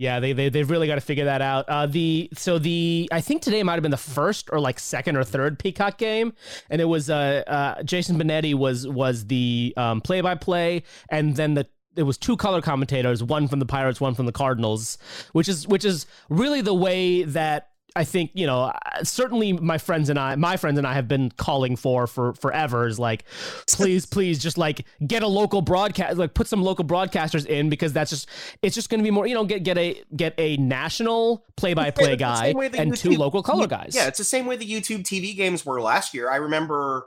Yeah, 0.00 0.18
they 0.18 0.32
they 0.32 0.48
they've 0.48 0.70
really 0.70 0.86
got 0.86 0.94
to 0.94 1.02
figure 1.02 1.26
that 1.26 1.42
out. 1.42 1.68
Uh, 1.68 1.84
the 1.84 2.30
so 2.32 2.58
the 2.58 3.06
I 3.12 3.20
think 3.20 3.42
today 3.42 3.62
might 3.62 3.74
have 3.74 3.82
been 3.82 3.90
the 3.90 3.98
first 3.98 4.48
or 4.50 4.58
like 4.58 4.78
second 4.78 5.14
or 5.18 5.24
third 5.24 5.58
Peacock 5.58 5.98
game, 5.98 6.32
and 6.70 6.80
it 6.80 6.86
was 6.86 7.10
uh, 7.10 7.44
uh 7.46 7.82
Jason 7.82 8.18
Benetti 8.18 8.54
was 8.54 8.88
was 8.88 9.26
the 9.26 9.74
play 10.02 10.22
by 10.22 10.36
play, 10.36 10.84
and 11.10 11.36
then 11.36 11.52
the 11.52 11.66
it 11.96 12.04
was 12.04 12.16
two 12.16 12.38
color 12.38 12.62
commentators, 12.62 13.22
one 13.22 13.46
from 13.46 13.58
the 13.58 13.66
Pirates, 13.66 14.00
one 14.00 14.14
from 14.14 14.24
the 14.24 14.32
Cardinals, 14.32 14.96
which 15.32 15.48
is 15.50 15.68
which 15.68 15.84
is 15.84 16.06
really 16.30 16.62
the 16.62 16.74
way 16.74 17.24
that 17.24 17.69
I 17.96 18.04
think 18.04 18.30
you 18.34 18.46
know 18.46 18.64
uh, 18.64 19.04
certainly 19.04 19.52
my 19.52 19.78
friends 19.78 20.08
and 20.08 20.18
I, 20.18 20.36
my 20.36 20.56
friends 20.56 20.78
and 20.78 20.86
I 20.86 20.94
have 20.94 21.08
been 21.08 21.30
calling 21.30 21.76
for 21.76 22.06
for 22.06 22.34
forever 22.34 22.86
is 22.86 22.98
like, 22.98 23.24
please, 23.68 24.06
please, 24.06 24.38
just 24.38 24.58
like 24.58 24.84
get 25.06 25.22
a 25.22 25.26
local 25.26 25.62
broadcast, 25.62 26.16
like 26.16 26.34
put 26.34 26.46
some 26.46 26.62
local 26.62 26.84
broadcasters 26.84 27.46
in 27.46 27.68
because 27.68 27.92
that's 27.92 28.10
just 28.10 28.28
it's 28.62 28.74
just 28.74 28.90
going 28.90 29.00
to 29.00 29.04
be 29.04 29.10
more, 29.10 29.26
you 29.26 29.34
know, 29.34 29.44
get 29.44 29.62
get 29.62 29.78
a 29.78 30.02
get 30.14 30.34
a 30.38 30.56
national 30.56 31.44
play 31.56 31.74
by 31.74 31.90
play 31.90 32.16
guy 32.16 32.48
same 32.48 32.56
way 32.56 32.68
that 32.68 32.80
and 32.80 32.96
two 32.96 33.10
local 33.12 33.42
color 33.42 33.66
guys. 33.66 33.92
Yeah, 33.94 34.06
it's 34.06 34.18
the 34.18 34.24
same 34.24 34.46
way 34.46 34.56
the 34.56 34.70
YouTube 34.70 35.02
TV 35.02 35.36
games 35.36 35.64
were 35.64 35.80
last 35.80 36.14
year. 36.14 36.30
I 36.30 36.36
remember. 36.36 37.06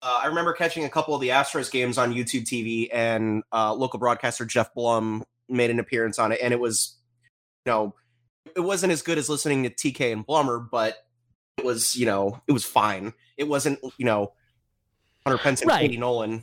Uh, 0.00 0.20
I 0.22 0.26
remember 0.28 0.52
catching 0.52 0.84
a 0.84 0.88
couple 0.88 1.12
of 1.16 1.20
the 1.20 1.30
Astros 1.30 1.68
games 1.72 1.98
on 1.98 2.14
YouTube 2.14 2.44
TV, 2.44 2.88
and 2.92 3.42
uh, 3.52 3.74
local 3.74 3.98
broadcaster 3.98 4.44
Geoff 4.44 4.72
Blum 4.72 5.24
made 5.48 5.70
an 5.70 5.80
appearance 5.80 6.20
on 6.20 6.30
it, 6.30 6.38
and 6.40 6.54
it 6.54 6.60
was, 6.60 6.96
you 7.66 7.72
know, 7.72 7.94
it 8.56 8.60
wasn't 8.60 8.92
as 8.92 9.02
good 9.02 9.18
as 9.18 9.28
listening 9.28 9.62
to 9.64 9.70
TK 9.70 10.12
and 10.12 10.26
Blummer, 10.26 10.66
but 10.70 10.96
it 11.56 11.64
was, 11.64 11.96
you 11.96 12.06
know, 12.06 12.40
it 12.46 12.52
was 12.52 12.64
fine. 12.64 13.12
It 13.36 13.48
wasn't, 13.48 13.80
you 13.98 14.04
know, 14.04 14.32
Hunter 15.26 15.42
Pence 15.42 15.60
and 15.62 15.68
Right. 15.70 15.80
Katie 15.82 15.96
Nolan. 15.96 16.42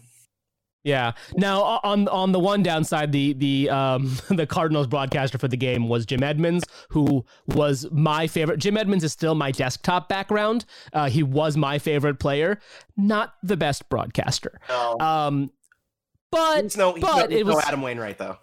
Yeah. 0.84 1.14
Now 1.36 1.80
on 1.84 2.08
on 2.10 2.32
the 2.32 2.40
one 2.40 2.62
downside, 2.62 3.12
the 3.12 3.34
the 3.34 3.70
um 3.72 4.16
the 4.30 4.46
Cardinals 4.46 4.86
broadcaster 4.86 5.40
for 5.40 5.48
the 5.48 5.58
game 5.58 5.90
was 5.90 6.06
Jim 6.06 6.22
Edmonds, 6.22 6.64
who 6.90 7.26
was 7.48 7.88
my 7.92 8.28
favorite. 8.28 8.60
Jim 8.60 8.78
Edmonds 8.78 9.04
is 9.04 9.12
still 9.12 9.34
my 9.34 9.50
desktop 9.52 10.08
background. 10.10 10.66
Uh, 10.94 11.10
he 11.10 11.24
was 11.24 11.58
my 11.58 11.80
favorite 11.80 12.20
player, 12.20 12.60
not 12.96 13.34
the 13.42 13.58
best 13.58 13.90
broadcaster. 13.90 14.60
No, 14.70 14.98
Um, 15.00 15.52
but 16.32 16.62
he's 16.64 16.78
no, 16.78 16.94
he's 16.94 17.02
but 17.04 17.32
no, 17.32 17.36
it 17.38 17.46
no 17.48 17.56
was- 17.56 17.64
Adam 17.66 17.82
Wainwright 17.82 18.20
though. 18.20 18.38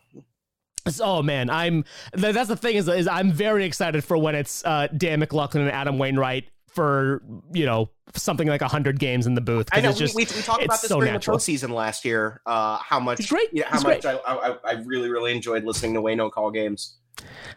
Oh 1.00 1.22
man, 1.22 1.50
I'm. 1.50 1.84
That's 2.12 2.48
the 2.48 2.56
thing 2.56 2.76
is, 2.76 2.88
is 2.88 3.06
I'm 3.06 3.32
very 3.32 3.64
excited 3.64 4.04
for 4.04 4.16
when 4.16 4.34
it's 4.34 4.64
uh, 4.64 4.88
Dan 4.96 5.20
McLaughlin 5.20 5.64
and 5.64 5.72
Adam 5.72 5.98
Wainwright 5.98 6.48
for 6.68 7.22
you 7.52 7.66
know 7.66 7.90
something 8.14 8.48
like 8.48 8.62
hundred 8.62 8.98
games 8.98 9.26
in 9.26 9.34
the 9.34 9.40
booth. 9.40 9.68
I 9.72 9.80
know 9.80 9.90
it's 9.90 9.98
just, 9.98 10.14
we, 10.14 10.24
we, 10.24 10.36
we 10.36 10.42
talked 10.42 10.64
about 10.64 10.80
this 10.80 10.88
so 10.88 10.98
during 10.98 11.12
natural. 11.12 11.36
the 11.36 11.42
postseason 11.42 11.70
last 11.70 12.04
year. 12.04 12.40
Uh, 12.46 12.78
how 12.78 12.98
much 12.98 13.20
It's 13.20 13.28
great. 13.28 13.48
Yeah, 13.52 13.68
how 13.68 13.76
It's 13.76 13.84
much 13.84 14.02
great. 14.02 14.16
I, 14.26 14.32
I 14.34 14.56
I 14.64 14.72
really 14.84 15.10
really 15.10 15.32
enjoyed 15.32 15.64
listening 15.64 15.94
to 15.94 16.00
Wayno 16.02 16.30
call 16.30 16.50
games. 16.50 16.96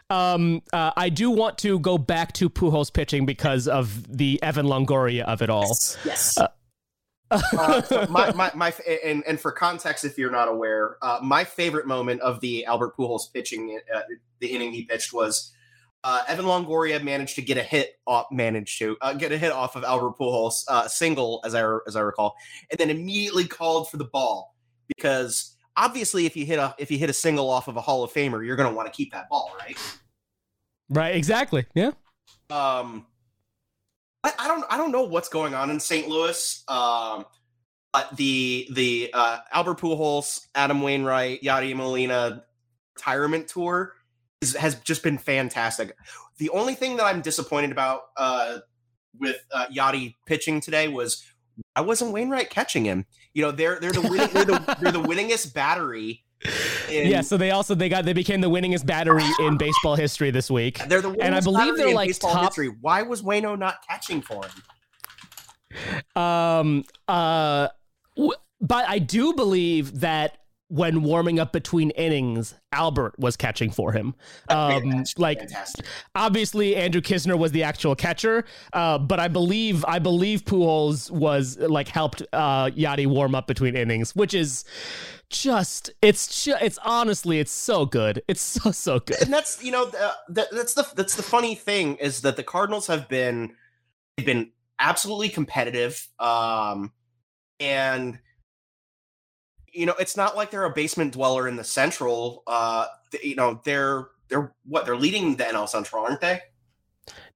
Um, 0.09 0.61
uh, 0.73 0.91
I 0.95 1.09
do 1.09 1.31
want 1.31 1.57
to 1.59 1.79
go 1.79 1.97
back 1.97 2.33
to 2.33 2.49
Pujols 2.49 2.93
pitching 2.93 3.25
because 3.25 3.67
of 3.67 4.17
the 4.17 4.41
Evan 4.43 4.67
Longoria 4.67 5.23
of 5.23 5.41
it 5.41 5.49
all. 5.49 5.75
Yes. 6.05 6.37
Uh, 6.37 6.47
uh, 7.31 7.81
so 7.81 8.05
my, 8.09 8.31
my, 8.33 8.51
my, 8.55 8.73
and, 9.03 9.23
and 9.25 9.39
for 9.39 9.51
context, 9.51 10.05
if 10.05 10.17
you're 10.17 10.31
not 10.31 10.47
aware, 10.47 10.97
uh, 11.01 11.19
my 11.21 11.43
favorite 11.43 11.87
moment 11.87 12.21
of 12.21 12.39
the 12.41 12.65
Albert 12.65 12.95
Pujols 12.97 13.31
pitching, 13.33 13.79
uh, 13.93 14.01
the 14.39 14.47
inning 14.47 14.71
he 14.71 14.83
pitched 14.83 15.13
was 15.13 15.51
uh, 16.03 16.23
Evan 16.27 16.45
Longoria 16.45 17.03
managed 17.03 17.35
to 17.35 17.41
get 17.41 17.57
a 17.57 17.63
hit 17.63 17.99
off, 18.05 18.27
managed 18.31 18.77
to 18.77 18.95
uh, 19.01 19.13
get 19.13 19.31
a 19.31 19.37
hit 19.37 19.51
off 19.51 19.75
of 19.75 19.83
Albert 19.83 20.17
Pujols, 20.19 20.63
uh, 20.67 20.87
single 20.87 21.41
as 21.43 21.55
I 21.55 21.77
as 21.87 21.95
I 21.95 22.01
recall, 22.01 22.35
and 22.69 22.77
then 22.77 22.91
immediately 22.91 23.45
called 23.45 23.89
for 23.89 23.97
the 23.97 24.05
ball 24.05 24.55
because 24.87 25.55
obviously 25.75 26.27
if 26.27 26.37
you 26.37 26.45
hit 26.45 26.59
a 26.59 26.75
if 26.77 26.91
you 26.91 26.99
hit 26.99 27.09
a 27.09 27.13
single 27.13 27.49
off 27.49 27.67
of 27.67 27.75
a 27.75 27.81
Hall 27.81 28.03
of 28.03 28.13
Famer, 28.13 28.45
you're 28.45 28.55
going 28.55 28.69
to 28.69 28.75
want 28.75 28.87
to 28.87 28.95
keep 28.95 29.11
that 29.13 29.29
ball, 29.29 29.51
right? 29.59 29.77
Right. 30.89 31.15
Exactly. 31.15 31.65
Yeah. 31.73 31.91
Um, 32.51 33.07
I, 34.25 34.33
I 34.39 34.47
don't 34.47 34.65
I 34.69 34.77
don't 34.77 34.91
know 34.91 35.03
what's 35.03 35.29
going 35.29 35.53
on 35.53 35.69
in 35.69 35.79
St. 35.79 36.07
Louis. 36.07 36.63
Um, 36.67 37.25
but 37.93 38.17
the 38.17 38.67
the 38.71 39.11
uh, 39.13 39.37
Albert 39.53 39.79
Pujols, 39.79 40.47
Adam 40.55 40.81
Wainwright, 40.81 41.41
Yadi 41.41 41.73
Molina 41.75 42.43
retirement 42.95 43.47
tour 43.47 43.93
is, 44.41 44.55
has 44.55 44.75
just 44.81 45.03
been 45.03 45.17
fantastic. 45.17 45.95
The 46.37 46.49
only 46.49 46.73
thing 46.75 46.97
that 46.97 47.05
I'm 47.05 47.21
disappointed 47.21 47.71
about 47.71 48.01
uh, 48.17 48.57
with 49.17 49.37
uh, 49.53 49.67
Yadi 49.67 50.15
pitching 50.25 50.59
today 50.59 50.87
was 50.87 51.23
I 51.75 51.81
wasn't 51.81 52.11
Wainwright 52.11 52.49
catching 52.49 52.83
him. 52.83 53.05
You 53.33 53.43
know, 53.43 53.51
they're 53.51 53.79
they're 53.79 53.93
the 53.93 54.01
winning, 54.01 54.29
they're 54.33 54.43
the 54.43 54.77
they're 54.81 54.91
the 54.91 55.01
winningest 55.03 55.53
battery. 55.53 56.24
In, 56.89 57.09
yeah, 57.09 57.21
so 57.21 57.37
they 57.37 57.51
also 57.51 57.75
they 57.75 57.89
got 57.89 58.05
they 58.05 58.13
became 58.13 58.41
the 58.41 58.49
winningest 58.49 58.85
battery 58.85 59.25
in 59.39 59.57
baseball 59.57 59.95
history 59.95 60.31
this 60.31 60.49
week. 60.49 60.79
They're 60.87 61.01
the 61.01 61.11
and 61.21 61.35
I 61.35 61.41
believe 61.41 61.77
they're 61.77 61.93
like 61.93 62.17
top. 62.19 62.45
History. 62.45 62.69
Why 62.81 63.01
was 63.01 63.21
Wayno 63.21 63.57
not 63.57 63.77
catching 63.87 64.21
for 64.21 64.43
him? 64.45 66.21
Um. 66.21 66.85
Uh. 67.07 67.69
But 68.61 68.87
I 68.87 68.99
do 68.99 69.33
believe 69.33 69.99
that 69.99 70.37
when 70.75 71.03
warming 71.03 71.39
up 71.39 71.53
between 71.53 71.91
innings, 71.91 72.53
Albert 72.73 73.17
was 73.17 73.37
catching 73.37 73.71
for 73.71 73.93
him. 73.93 74.13
Um, 74.49 75.05
like 75.17 75.39
fantastic. 75.39 75.85
obviously 76.15 76.75
Andrew 76.75 76.99
Knizner 76.99 77.39
was 77.39 77.53
the 77.53 77.63
actual 77.63 77.95
catcher, 77.95 78.43
uh, 78.73 78.97
but 78.97 79.17
I 79.17 79.29
believe 79.29 79.85
I 79.85 79.99
believe 79.99 80.43
Pujols 80.43 81.09
was 81.09 81.57
like 81.57 81.87
helped 81.87 82.23
uh, 82.33 82.65
Yadi 82.71 83.07
warm 83.07 83.35
up 83.35 83.47
between 83.47 83.77
innings, 83.77 84.13
which 84.17 84.33
is 84.33 84.65
just 85.29 85.91
it's 86.01 86.45
it's 86.45 86.77
honestly 86.83 87.39
it's 87.39 87.53
so 87.53 87.85
good. 87.85 88.21
It's 88.27 88.41
so 88.61 88.71
so 88.71 88.99
good. 88.99 89.21
And 89.21 89.31
that's 89.31 89.63
you 89.63 89.71
know 89.71 89.85
the, 89.85 90.47
that's 90.51 90.73
the 90.73 90.85
that's 90.93 91.15
the 91.15 91.23
funny 91.23 91.55
thing 91.55 91.95
is 91.95 92.19
that 92.21 92.35
the 92.35 92.43
Cardinals 92.43 92.87
have 92.87 93.07
been 93.07 93.55
they've 94.17 94.25
been 94.25 94.51
absolutely 94.77 95.29
competitive, 95.29 96.05
um, 96.19 96.91
and 97.61 98.19
you 99.75 99.85
know, 99.85 99.93
it's 99.99 100.15
not 100.15 100.35
like 100.35 100.51
they're 100.51 100.65
a 100.65 100.73
basement 100.73 101.13
dweller 101.13 101.47
in 101.47 101.57
the 101.57 101.63
Central. 101.63 102.43
Uh, 102.47 102.87
you 103.21 103.35
know, 103.35 103.61
they're 103.65 104.07
they're 104.29 104.53
what 104.65 104.85
they're 104.85 104.95
leading 104.95 105.35
the 105.35 105.43
NL 105.43 105.67
Central, 105.67 106.03
aren't 106.03 106.21
they? 106.21 106.41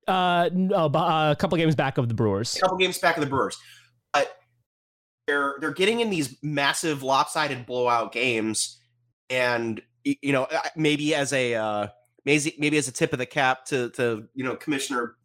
Uh, 0.07 0.49
no, 0.53 0.85
uh, 0.85 1.31
a 1.31 1.35
couple 1.35 1.57
games 1.57 1.75
back 1.75 1.97
of 1.97 2.07
the 2.07 2.13
Brewers. 2.13 2.55
A 2.55 2.61
couple 2.61 2.77
games 2.77 2.97
back 2.97 3.17
of 3.17 3.21
the 3.21 3.29
Brewers, 3.29 3.57
but 4.13 4.35
they're 5.27 5.55
they're 5.59 5.73
getting 5.73 5.99
in 5.99 6.09
these 6.09 6.37
massive 6.41 7.03
lopsided 7.03 7.65
blowout 7.65 8.11
games, 8.11 8.79
and 9.29 9.81
you 10.03 10.31
know, 10.31 10.47
maybe 10.75 11.13
as 11.13 11.33
a 11.33 11.55
uh, 11.55 11.87
maybe 12.25 12.55
maybe 12.57 12.77
as 12.77 12.87
a 12.87 12.91
tip 12.91 13.13
of 13.13 13.19
the 13.19 13.25
cap 13.25 13.65
to 13.65 13.89
to 13.91 14.27
you 14.33 14.43
know 14.43 14.55
Commissioner, 14.55 15.15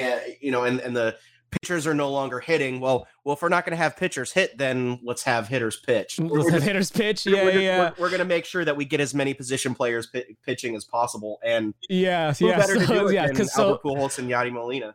uh, 0.00 0.18
you 0.40 0.52
know, 0.52 0.64
and 0.64 0.80
and 0.80 0.94
the 0.94 1.16
pitchers 1.50 1.86
are 1.86 1.94
no 1.94 2.10
longer 2.10 2.40
hitting. 2.40 2.80
Well, 2.80 3.06
well, 3.24 3.34
if 3.34 3.42
we're 3.42 3.48
not 3.48 3.64
going 3.64 3.76
to 3.76 3.82
have 3.82 3.96
pitchers 3.96 4.32
hit, 4.32 4.58
then 4.58 5.00
let's 5.02 5.22
have 5.24 5.48
hitters 5.48 5.76
pitch. 5.76 6.18
Let's 6.18 6.32
we're 6.32 6.50
have 6.50 6.62
hitters 6.62 6.90
pitch. 6.90 7.26
Yeah, 7.26 7.44
we're, 7.44 7.58
yeah. 7.58 7.78
We're, 7.78 8.04
we're 8.04 8.08
going 8.10 8.20
to 8.20 8.24
make 8.24 8.44
sure 8.44 8.64
that 8.64 8.76
we 8.76 8.84
get 8.84 9.00
as 9.00 9.14
many 9.14 9.34
position 9.34 9.74
players 9.74 10.06
p- 10.06 10.36
pitching 10.44 10.76
as 10.76 10.84
possible. 10.84 11.38
And 11.44 11.74
yeah, 11.88 12.34
yeah, 12.38 12.58
better 12.58 12.74
so, 12.74 12.80
to 12.80 12.86
do 12.86 13.08
it 13.08 13.14
yeah, 13.14 13.26
than 13.26 13.46
so, 13.46 13.70
Albert 13.70 13.82
Pujols 13.82 14.18
and 14.18 14.30
Yadi 14.30 14.52
Molina. 14.52 14.94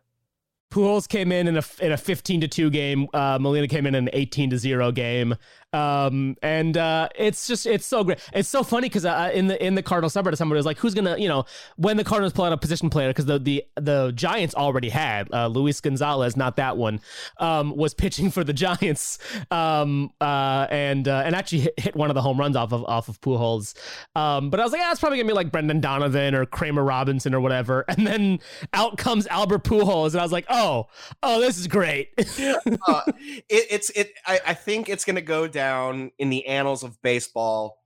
Pujols 0.72 1.08
came 1.08 1.32
in 1.32 1.48
in 1.48 1.58
a 1.58 1.64
in 1.82 1.92
a 1.92 1.98
15 1.98 2.42
to 2.42 2.48
2 2.48 2.70
game. 2.72 3.08
Uh, 3.14 3.38
Molina 3.40 3.68
came 3.68 3.86
in 3.86 3.94
in 3.94 4.08
an 4.08 4.10
18 4.12 4.50
to 4.50 4.58
0 4.58 4.92
game. 4.92 5.36
Um, 5.74 6.38
and 6.44 6.78
uh, 6.78 7.10
it's 7.16 7.48
just 7.48 7.66
it's 7.66 7.86
so 7.86 8.04
great. 8.04 8.20
It's 8.32 8.48
so 8.48 8.64
funny 8.64 8.88
because 8.88 9.06
uh, 9.06 9.32
in 9.34 9.48
the 9.48 9.66
in 9.66 9.74
the 9.74 9.82
Cardinal 9.82 10.10
subreddit, 10.10 10.38
somebody 10.38 10.58
was 10.58 10.66
like, 10.66 10.78
"Who's 10.78 10.94
gonna 10.94 11.18
you 11.18 11.28
know 11.28 11.46
when 11.78 11.98
the 11.98 12.04
Cardinals 12.04 12.32
pull 12.34 12.46
out 12.46 12.54
a 12.54 12.58
position 12.58 12.90
player 12.90 13.10
because 13.10 13.26
the 13.26 13.40
the 13.40 13.66
the 13.76 14.12
Giants 14.16 14.54
already 14.54 14.90
had 14.90 15.34
uh, 15.34 15.48
Luis 15.48 15.82
Gonzalez, 15.82 16.38
not 16.38 16.58
that 16.58 16.78
one, 16.78 17.02
um, 17.40 17.76
was 17.76 17.96
pitching 17.96 18.30
for 18.30 18.44
the 18.44 18.54
Giants, 18.54 19.18
um, 19.50 20.12
uh, 20.22 20.68
and 20.70 21.08
uh, 21.08 21.24
and 21.26 21.36
actually 21.36 21.62
hit, 21.62 21.80
hit 21.80 21.96
one 21.96 22.12
of 22.12 22.14
the 22.14 22.22
home 22.22 22.40
runs 22.40 22.56
off 22.56 22.72
of 22.72 22.84
off 22.86 23.10
of 23.10 23.20
Pujols. 23.22 23.74
Um, 24.16 24.52
but 24.52 24.60
I 24.60 24.64
was 24.64 24.72
like, 24.72 24.82
ah, 24.84 24.92
it's 24.92 25.00
probably 25.00 25.18
gonna 25.18 25.30
be 25.30 25.34
like 25.34 25.52
Brendan 25.52 25.82
Donovan 25.82 26.36
or 26.36 26.46
Kramer 26.46 26.84
Robertson 26.84 27.34
or 27.34 27.40
whatever. 27.40 27.86
And 27.94 28.08
then 28.08 28.40
out 28.74 28.98
comes 28.98 29.28
Albert 29.28 29.64
Pujols, 29.64 30.12
and 30.12 30.20
I 30.20 30.24
was 30.24 30.32
like, 30.32 30.46
oh, 30.50 30.88
oh, 31.22 31.40
this 31.40 31.60
is 31.60 31.68
great. 31.68 32.10
uh, 32.18 33.02
it, 33.08 33.44
it's 33.70 33.92
it. 33.92 34.14
I, 34.26 34.40
I 34.48 34.54
think 34.56 34.90
it's 34.90 35.06
gonna 35.06 35.22
go 35.22 35.48
down 35.48 35.63
down 35.64 36.12
in 36.20 36.30
the 36.30 36.46
annals 36.46 36.84
of 36.84 37.02
baseball, 37.02 37.82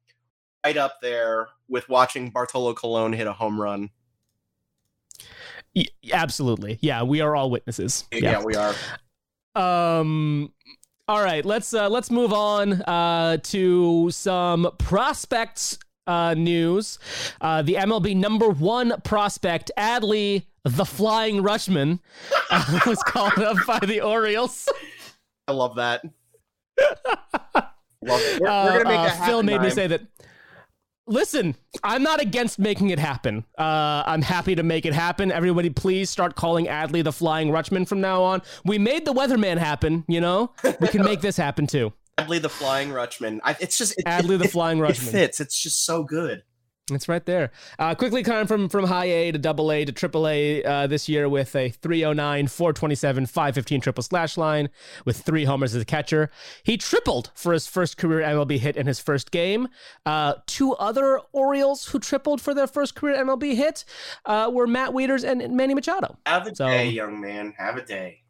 right 0.66 0.78
up 0.78 1.00
there 1.02 1.48
with 1.70 1.88
watching 1.90 2.32
Bartolo 2.32 2.74
Colon 2.74 3.14
hit 3.14 3.28
a 3.28 3.34
home 3.34 3.62
run. 3.62 3.92
absolutely. 6.12 6.80
Yeah, 6.82 7.04
we 7.04 7.22
are 7.22 7.36
all 7.36 7.52
witnesses. 7.52 8.06
Yeah, 8.12 8.20
yeah 8.20 8.44
we 8.44 8.56
are. 8.56 8.74
Um 9.56 10.54
all 11.10 11.24
right, 11.24 11.46
let's 11.46 11.74
uh, 11.74 11.88
let's 11.88 12.12
move 12.12 12.34
on 12.34 12.82
uh, 12.82 13.38
to 13.44 14.12
some 14.12 14.70
prospects 14.78 15.80
uh, 16.06 16.34
news. 16.34 17.00
Uh, 17.40 17.62
the 17.62 17.76
MLB 17.76 18.14
number 18.14 18.50
one 18.50 18.94
prospect, 19.06 19.72
Adley 19.78 20.44
the 20.66 20.84
Flying 20.84 21.42
Rutschman, 21.42 22.00
uh, 22.52 22.80
was 22.86 23.02
called 23.04 23.40
up 23.40 23.56
by 23.66 23.80
the 23.80 24.02
Orioles. 24.02 24.68
I 25.48 25.54
love 25.54 25.76
that. 25.76 26.04
Well, 28.02 28.20
we're, 28.40 28.48
we're 28.48 28.84
gonna 28.84 28.90
make 28.90 29.12
uh, 29.12 29.26
Phil 29.26 29.44
made 29.44 29.54
time. 29.54 29.64
me 29.64 29.70
say 29.70 29.88
that. 29.88 30.02
Listen, 31.10 31.56
I'm 31.84 32.04
not 32.04 32.22
against 32.22 32.60
making 32.60 32.90
it 32.90 33.00
happen. 33.00 33.46
Uh, 33.58 34.04
I'm 34.06 34.22
happy 34.22 34.56
to 34.56 34.64
make 34.64 34.86
it 34.86 34.94
happen. 34.94 35.32
Everybody, 35.32 35.70
please 35.70 36.10
start 36.10 36.36
calling 36.36 36.66
Adley 36.66 37.02
the 37.02 37.14
Flying 37.14 37.48
Rutschman 37.48 37.88
from 37.88 38.02
now 38.02 38.24
on. 38.24 38.42
We 38.66 38.78
made 38.78 39.06
the 39.06 39.14
Weatherman 39.14 39.58
happen. 39.58 40.04
You 40.10 40.20
know, 40.20 40.52
we 40.82 40.90
can 40.90 41.04
make 41.04 41.22
this 41.22 41.38
happen 41.38 41.66
too. 41.66 41.94
Adley 42.18 42.42
the 42.42 42.50
Flying 42.50 42.90
Rutschman. 42.90 43.40
I, 43.44 43.56
it's 43.62 43.78
just 43.78 43.94
it, 43.98 44.06
Adley 44.06 44.36
it, 44.36 44.40
the 44.40 44.48
Flying 44.50 44.80
Rutschman. 44.80 45.08
It 45.08 45.12
fits. 45.12 45.40
It's 45.40 45.58
just 45.58 45.86
so 45.86 46.04
good. 46.04 46.44
It's 46.90 47.10
right 47.10 47.26
there. 47.26 47.52
Uh, 47.78 47.96
quickly 47.96 48.24
coming 48.24 48.48
from 48.48 48.70
from 48.70 48.86
high 48.86 49.06
A 49.06 49.32
to 49.34 49.38
double 49.38 49.74
A 49.74 49.84
to 49.84 49.92
triple 49.92 50.26
A 50.26 50.64
uh, 50.64 50.88
this 50.88 51.10
year 51.10 51.28
with 51.28 51.54
a 51.54 51.70
309, 51.70 52.48
427, 52.48 53.26
515 53.26 53.82
triple 53.82 54.04
slash 54.04 54.38
line 54.38 54.70
with 55.04 55.18
three 55.18 55.44
homers 55.44 55.76
as 55.76 55.82
a 55.82 55.86
catcher. 55.86 56.30
He 56.64 56.78
tripled 56.78 57.32
for 57.36 57.52
his 57.52 57.68
first 57.68 57.98
career 57.98 58.22
MLB 58.22 58.60
hit 58.60 58.78
in 58.78 58.88
his 58.88 59.02
first 59.02 59.32
game. 59.32 59.68
Uh, 60.06 60.36
two 60.46 60.74
other 60.76 61.20
Orioles 61.34 61.88
who 61.88 62.00
tripled 62.00 62.40
for 62.40 62.54
their 62.54 62.68
first 62.68 62.96
career 62.96 63.18
MLB 63.22 63.56
hit 63.56 63.84
uh, 64.26 64.50
were 64.54 64.66
Matt 64.66 64.92
Wieters 64.92 65.26
and 65.26 65.58
Manny 65.58 65.74
Machado. 65.74 66.18
Have 66.26 66.48
a 66.48 66.56
so, 66.56 66.68
day, 66.68 66.90
young 66.90 67.20
man. 67.20 67.54
Have 67.58 67.76
a 67.76 67.86
day. 67.86 68.22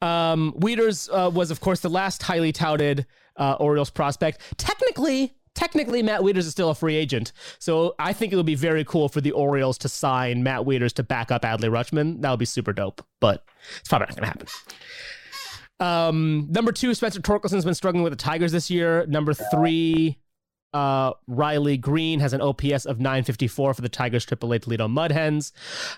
Um, 0.00 0.52
Wieters 0.58 1.08
uh, 1.12 1.30
was, 1.30 1.50
of 1.50 1.60
course, 1.60 1.80
the 1.80 1.90
last 1.90 2.22
highly 2.22 2.52
touted 2.52 3.06
uh, 3.36 3.56
Orioles 3.58 3.90
prospect. 3.90 4.40
Technically, 4.58 5.34
technically 5.54 6.02
Matt 6.02 6.20
Wieters 6.20 6.38
is 6.38 6.50
still 6.50 6.70
a 6.70 6.74
free 6.74 6.96
agent. 6.96 7.32
So 7.58 7.94
I 7.98 8.12
think 8.12 8.32
it 8.32 8.36
would 8.36 8.46
be 8.46 8.54
very 8.54 8.84
cool 8.84 9.08
for 9.08 9.20
the 9.20 9.32
Orioles 9.32 9.78
to 9.78 9.88
sign 9.88 10.42
Matt 10.42 10.62
Wieters 10.62 10.92
to 10.94 11.02
back 11.02 11.30
up 11.30 11.42
Adley 11.42 11.70
Rutschman. 11.70 12.20
That 12.22 12.30
would 12.30 12.38
be 12.38 12.44
super 12.44 12.72
dope, 12.72 13.04
but 13.20 13.44
it's 13.78 13.88
probably 13.88 14.06
not 14.06 14.16
going 14.16 14.22
to 14.22 14.26
happen. 14.26 14.46
Um, 15.80 16.46
number 16.50 16.70
two, 16.70 16.94
Spencer 16.94 17.20
Torkelson's 17.20 17.64
been 17.64 17.74
struggling 17.74 18.04
with 18.04 18.12
the 18.12 18.16
Tigers 18.16 18.52
this 18.52 18.70
year. 18.70 19.04
Number 19.06 19.34
three, 19.34 20.18
uh, 20.72 21.12
Riley 21.26 21.76
Greene 21.76 22.20
has 22.20 22.32
an 22.32 22.40
OPS 22.40 22.86
of 22.86 22.98
954 22.98 23.74
for 23.74 23.80
the 23.80 23.88
Tigers 23.88 24.24
AAA 24.26 24.62
Toledo 24.62 24.88
Mud 24.88 25.12
Hens. 25.12 25.52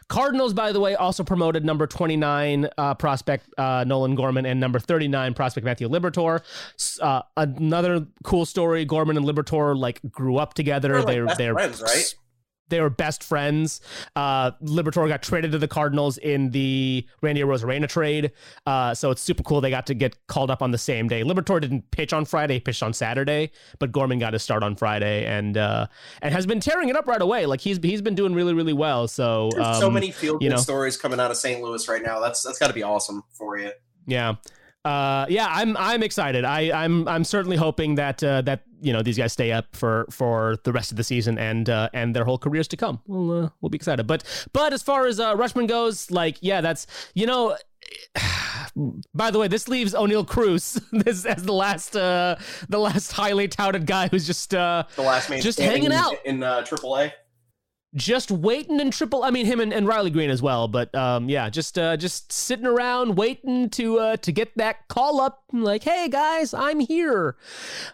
Cardinals, 0.08 0.54
by 0.54 0.72
the 0.72 0.80
way, 0.80 0.94
also 0.94 1.22
promoted 1.24 1.64
number 1.64 1.86
29 1.86 2.68
uh, 2.76 2.94
prospect 2.94 3.48
uh, 3.58 3.84
Nolan 3.84 4.14
Gorman 4.14 4.46
and 4.46 4.60
number 4.60 4.78
39 4.78 5.34
prospect 5.34 5.64
Matthew 5.64 5.88
Liberatore. 5.88 6.40
Uh, 7.00 7.22
another 7.36 8.06
cool 8.22 8.44
story: 8.46 8.84
Gorman 8.84 9.16
and 9.16 9.26
Liberatore 9.26 9.76
like 9.76 10.00
grew 10.10 10.36
up 10.36 10.54
together. 10.54 11.02
They're, 11.02 11.24
like 11.24 11.36
they're, 11.36 11.36
they're 11.36 11.54
friends, 11.54 11.82
right? 11.82 12.14
They 12.68 12.80
were 12.80 12.90
best 12.90 13.22
friends. 13.22 13.80
Uh, 14.16 14.52
Liberatore 14.62 15.08
got 15.08 15.22
traded 15.22 15.52
to 15.52 15.58
the 15.58 15.68
Cardinals 15.68 16.18
in 16.18 16.50
the 16.50 17.06
Randy 17.22 17.42
Arozarena 17.42 17.88
trade, 17.88 18.32
uh, 18.66 18.94
so 18.94 19.10
it's 19.10 19.20
super 19.20 19.42
cool. 19.42 19.60
They 19.60 19.70
got 19.70 19.86
to 19.86 19.94
get 19.94 20.16
called 20.26 20.50
up 20.50 20.62
on 20.62 20.70
the 20.70 20.78
same 20.78 21.06
day. 21.08 21.22
Liberatore 21.22 21.60
didn't 21.60 21.90
pitch 21.90 22.12
on 22.12 22.24
Friday; 22.24 22.54
he 22.54 22.60
pitched 22.60 22.82
on 22.82 22.92
Saturday, 22.92 23.50
but 23.78 23.92
Gorman 23.92 24.18
got 24.18 24.32
his 24.32 24.42
start 24.42 24.62
on 24.62 24.76
Friday 24.76 25.26
and 25.26 25.56
uh, 25.56 25.86
and 26.22 26.32
has 26.32 26.46
been 26.46 26.60
tearing 26.60 26.88
it 26.88 26.96
up 26.96 27.06
right 27.06 27.22
away. 27.22 27.46
Like 27.46 27.60
he's 27.60 27.78
he's 27.78 28.02
been 28.02 28.14
doing 28.14 28.34
really 28.34 28.54
really 28.54 28.72
well. 28.72 29.08
So 29.08 29.50
There's 29.54 29.78
so 29.78 29.88
um, 29.88 29.94
many 29.94 30.10
field 30.10 30.42
you 30.42 30.48
good 30.48 30.56
know. 30.56 30.60
stories 30.60 30.96
coming 30.96 31.20
out 31.20 31.30
of 31.30 31.36
St. 31.36 31.62
Louis 31.62 31.86
right 31.88 32.02
now. 32.02 32.20
That's 32.20 32.42
that's 32.42 32.58
got 32.58 32.68
to 32.68 32.74
be 32.74 32.82
awesome 32.82 33.24
for 33.32 33.58
you. 33.58 33.72
Yeah. 34.06 34.34
Uh, 34.84 35.24
yeah, 35.30 35.46
I'm 35.48 35.76
I'm 35.78 36.02
excited. 36.02 36.44
I 36.44 36.70
I'm 36.84 37.08
I'm 37.08 37.24
certainly 37.24 37.56
hoping 37.56 37.94
that 37.94 38.22
uh, 38.22 38.42
that 38.42 38.64
you 38.82 38.92
know 38.92 39.02
these 39.02 39.16
guys 39.16 39.32
stay 39.32 39.50
up 39.50 39.74
for 39.74 40.06
for 40.10 40.56
the 40.64 40.72
rest 40.72 40.90
of 40.90 40.98
the 40.98 41.04
season 41.04 41.38
and 41.38 41.70
uh, 41.70 41.88
and 41.94 42.14
their 42.14 42.24
whole 42.24 42.36
careers 42.38 42.68
to 42.68 42.76
come. 42.76 43.00
We'll 43.06 43.44
uh, 43.44 43.48
we'll 43.60 43.70
be 43.70 43.76
excited. 43.76 44.06
But 44.06 44.24
but 44.52 44.72
as 44.74 44.82
far 44.82 45.06
as 45.06 45.18
uh, 45.18 45.34
Rutschman 45.36 45.68
goes, 45.68 46.10
like 46.10 46.36
yeah, 46.40 46.60
that's 46.60 46.86
you 47.14 47.26
know. 47.26 47.56
By 49.14 49.30
the 49.30 49.38
way, 49.38 49.46
this 49.46 49.68
leaves 49.68 49.94
Oneil 49.94 50.26
Cruz 50.26 50.80
this 50.92 51.24
as 51.24 51.44
the 51.44 51.52
last 51.52 51.94
uh 51.94 52.36
the 52.68 52.78
last 52.78 53.12
highly 53.12 53.46
touted 53.46 53.86
guy 53.86 54.08
who's 54.08 54.26
just 54.26 54.54
uh 54.54 54.84
The 54.96 55.02
last 55.02 55.30
man 55.30 55.40
Just 55.40 55.60
hanging 55.60 55.92
out. 55.92 56.14
in 56.24 56.42
uh, 56.42 56.62
AAA. 56.62 57.12
Just 57.94 58.30
waiting 58.30 58.80
in 58.80 58.90
triple 58.90 59.22
i 59.22 59.30
mean 59.30 59.46
him 59.46 59.60
and, 59.60 59.72
and 59.72 59.86
riley 59.86 60.10
greene 60.10 60.30
as 60.30 60.42
well 60.42 60.66
but 60.66 60.92
um 60.94 61.28
yeah 61.28 61.48
just 61.48 61.78
uh 61.78 61.96
just 61.96 62.32
sitting 62.32 62.66
around 62.66 63.14
waiting 63.16 63.70
to 63.70 64.00
uh 64.00 64.16
to 64.16 64.32
get 64.32 64.56
that 64.56 64.88
call 64.88 65.20
up 65.20 65.44
like 65.52 65.84
hey 65.84 66.08
guys 66.08 66.52
i'm 66.52 66.80
here. 66.80 67.36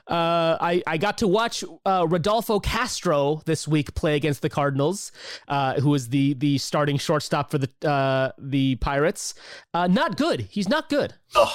Uh 0.08 0.56
i 0.60 0.82
i 0.86 0.96
got 0.96 1.18
to 1.18 1.28
watch 1.28 1.62
uh 1.84 2.06
rodolfo 2.08 2.58
castro 2.58 3.42
this 3.44 3.68
week 3.68 3.94
play 3.94 4.16
against 4.16 4.40
the 4.40 4.48
cardinals 4.48 5.12
uh 5.48 5.78
who 5.80 5.94
is 5.94 6.08
the 6.08 6.32
the 6.34 6.56
starting 6.56 6.96
shortstop 6.96 7.50
for 7.50 7.58
the 7.58 7.70
uh 7.86 8.32
the 8.38 8.76
pirates. 8.76 9.34
Uh 9.74 9.86
not 9.86 10.16
good. 10.16 10.40
He's 10.50 10.68
not 10.68 10.88
good. 10.88 11.14
Ugh. 11.34 11.48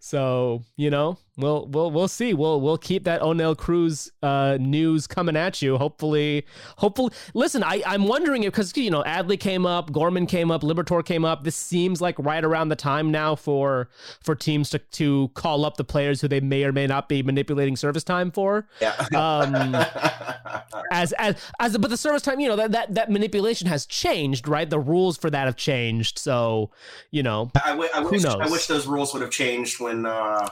so 0.00 0.62
you 0.76 0.90
know, 0.90 1.18
we'll 1.36 1.66
we'll 1.66 1.90
we'll 1.90 2.08
see. 2.08 2.34
We'll 2.34 2.60
we'll 2.60 2.78
keep 2.78 3.04
that 3.04 3.20
Oneil 3.22 3.56
Cruz 3.56 4.10
uh, 4.22 4.58
news 4.60 5.06
coming 5.06 5.36
at 5.36 5.62
you. 5.62 5.78
Hopefully, 5.78 6.46
hopefully. 6.78 7.12
Listen, 7.34 7.62
I 7.62 7.82
I'm 7.86 8.06
wondering 8.06 8.44
if 8.44 8.52
because 8.52 8.76
you 8.76 8.90
know 8.90 9.02
Adley 9.04 9.38
came 9.38 9.66
up, 9.66 9.92
Gorman 9.92 10.26
came 10.26 10.50
up, 10.50 10.62
Liberatore 10.62 11.04
came 11.04 11.24
up. 11.24 11.44
This 11.44 11.56
seems 11.56 12.00
like 12.00 12.16
right 12.18 12.44
around 12.44 12.68
the 12.68 12.76
time 12.76 13.10
now 13.10 13.34
for 13.34 13.88
for 14.22 14.34
teams 14.34 14.70
to 14.70 14.78
to 14.78 15.28
call 15.34 15.64
up 15.64 15.76
the 15.76 15.84
players 15.84 16.20
who 16.20 16.28
they 16.28 16.40
may 16.40 16.64
or 16.64 16.72
may 16.72 16.86
not 16.86 17.08
be 17.08 17.22
manipulating 17.22 17.76
service 17.76 18.04
time 18.04 18.30
for. 18.30 18.66
Yeah. 18.80 18.94
Um, 19.14 19.74
as 20.90 21.12
as 21.14 21.36
as 21.60 21.78
but 21.78 21.90
the 21.90 21.96
service 21.96 22.22
time, 22.22 22.40
you 22.40 22.48
know 22.48 22.56
that 22.56 22.72
that 22.72 22.94
that 22.94 23.10
manipulation 23.10 23.68
has 23.68 23.86
changed, 23.86 24.48
right? 24.48 24.68
The 24.68 24.78
rules 24.80 25.16
for 25.16 25.30
that 25.30 25.46
have 25.46 25.56
changed. 25.56 26.18
So 26.18 26.70
you 27.10 27.22
know, 27.22 27.50
I, 27.64 27.70
w- 27.70 27.90
I 27.94 28.00
wish 28.00 28.24
I 28.24 28.36
knows? 28.36 28.50
wish 28.50 28.66
those 28.66 28.86
rules 28.86 29.12
would 29.12 29.22
have 29.22 29.30
changed 29.30 29.80
when 29.80 30.06
uh, 30.06 30.48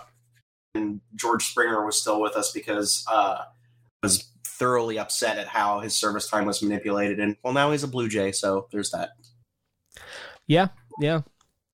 when 0.73 1.01
George 1.15 1.45
Springer 1.45 1.85
was 1.85 2.01
still 2.01 2.21
with 2.21 2.37
us 2.37 2.53
because 2.53 3.05
uh, 3.11 3.43
was 4.03 4.31
thoroughly 4.45 4.99
upset 4.99 5.39
at 5.39 5.49
how 5.49 5.81
his 5.81 5.97
service 5.97 6.29
time 6.29 6.45
was 6.47 6.63
manipulated. 6.63 7.19
And 7.19 7.37
well, 7.43 7.53
now 7.53 7.71
he's 7.71 7.83
a 7.83 7.89
Blue 7.89 8.09
Jay, 8.09 8.33
so 8.33 8.69
there's 8.73 8.91
that. 8.91 9.11
Yeah, 10.47 10.69
yeah. 11.01 11.21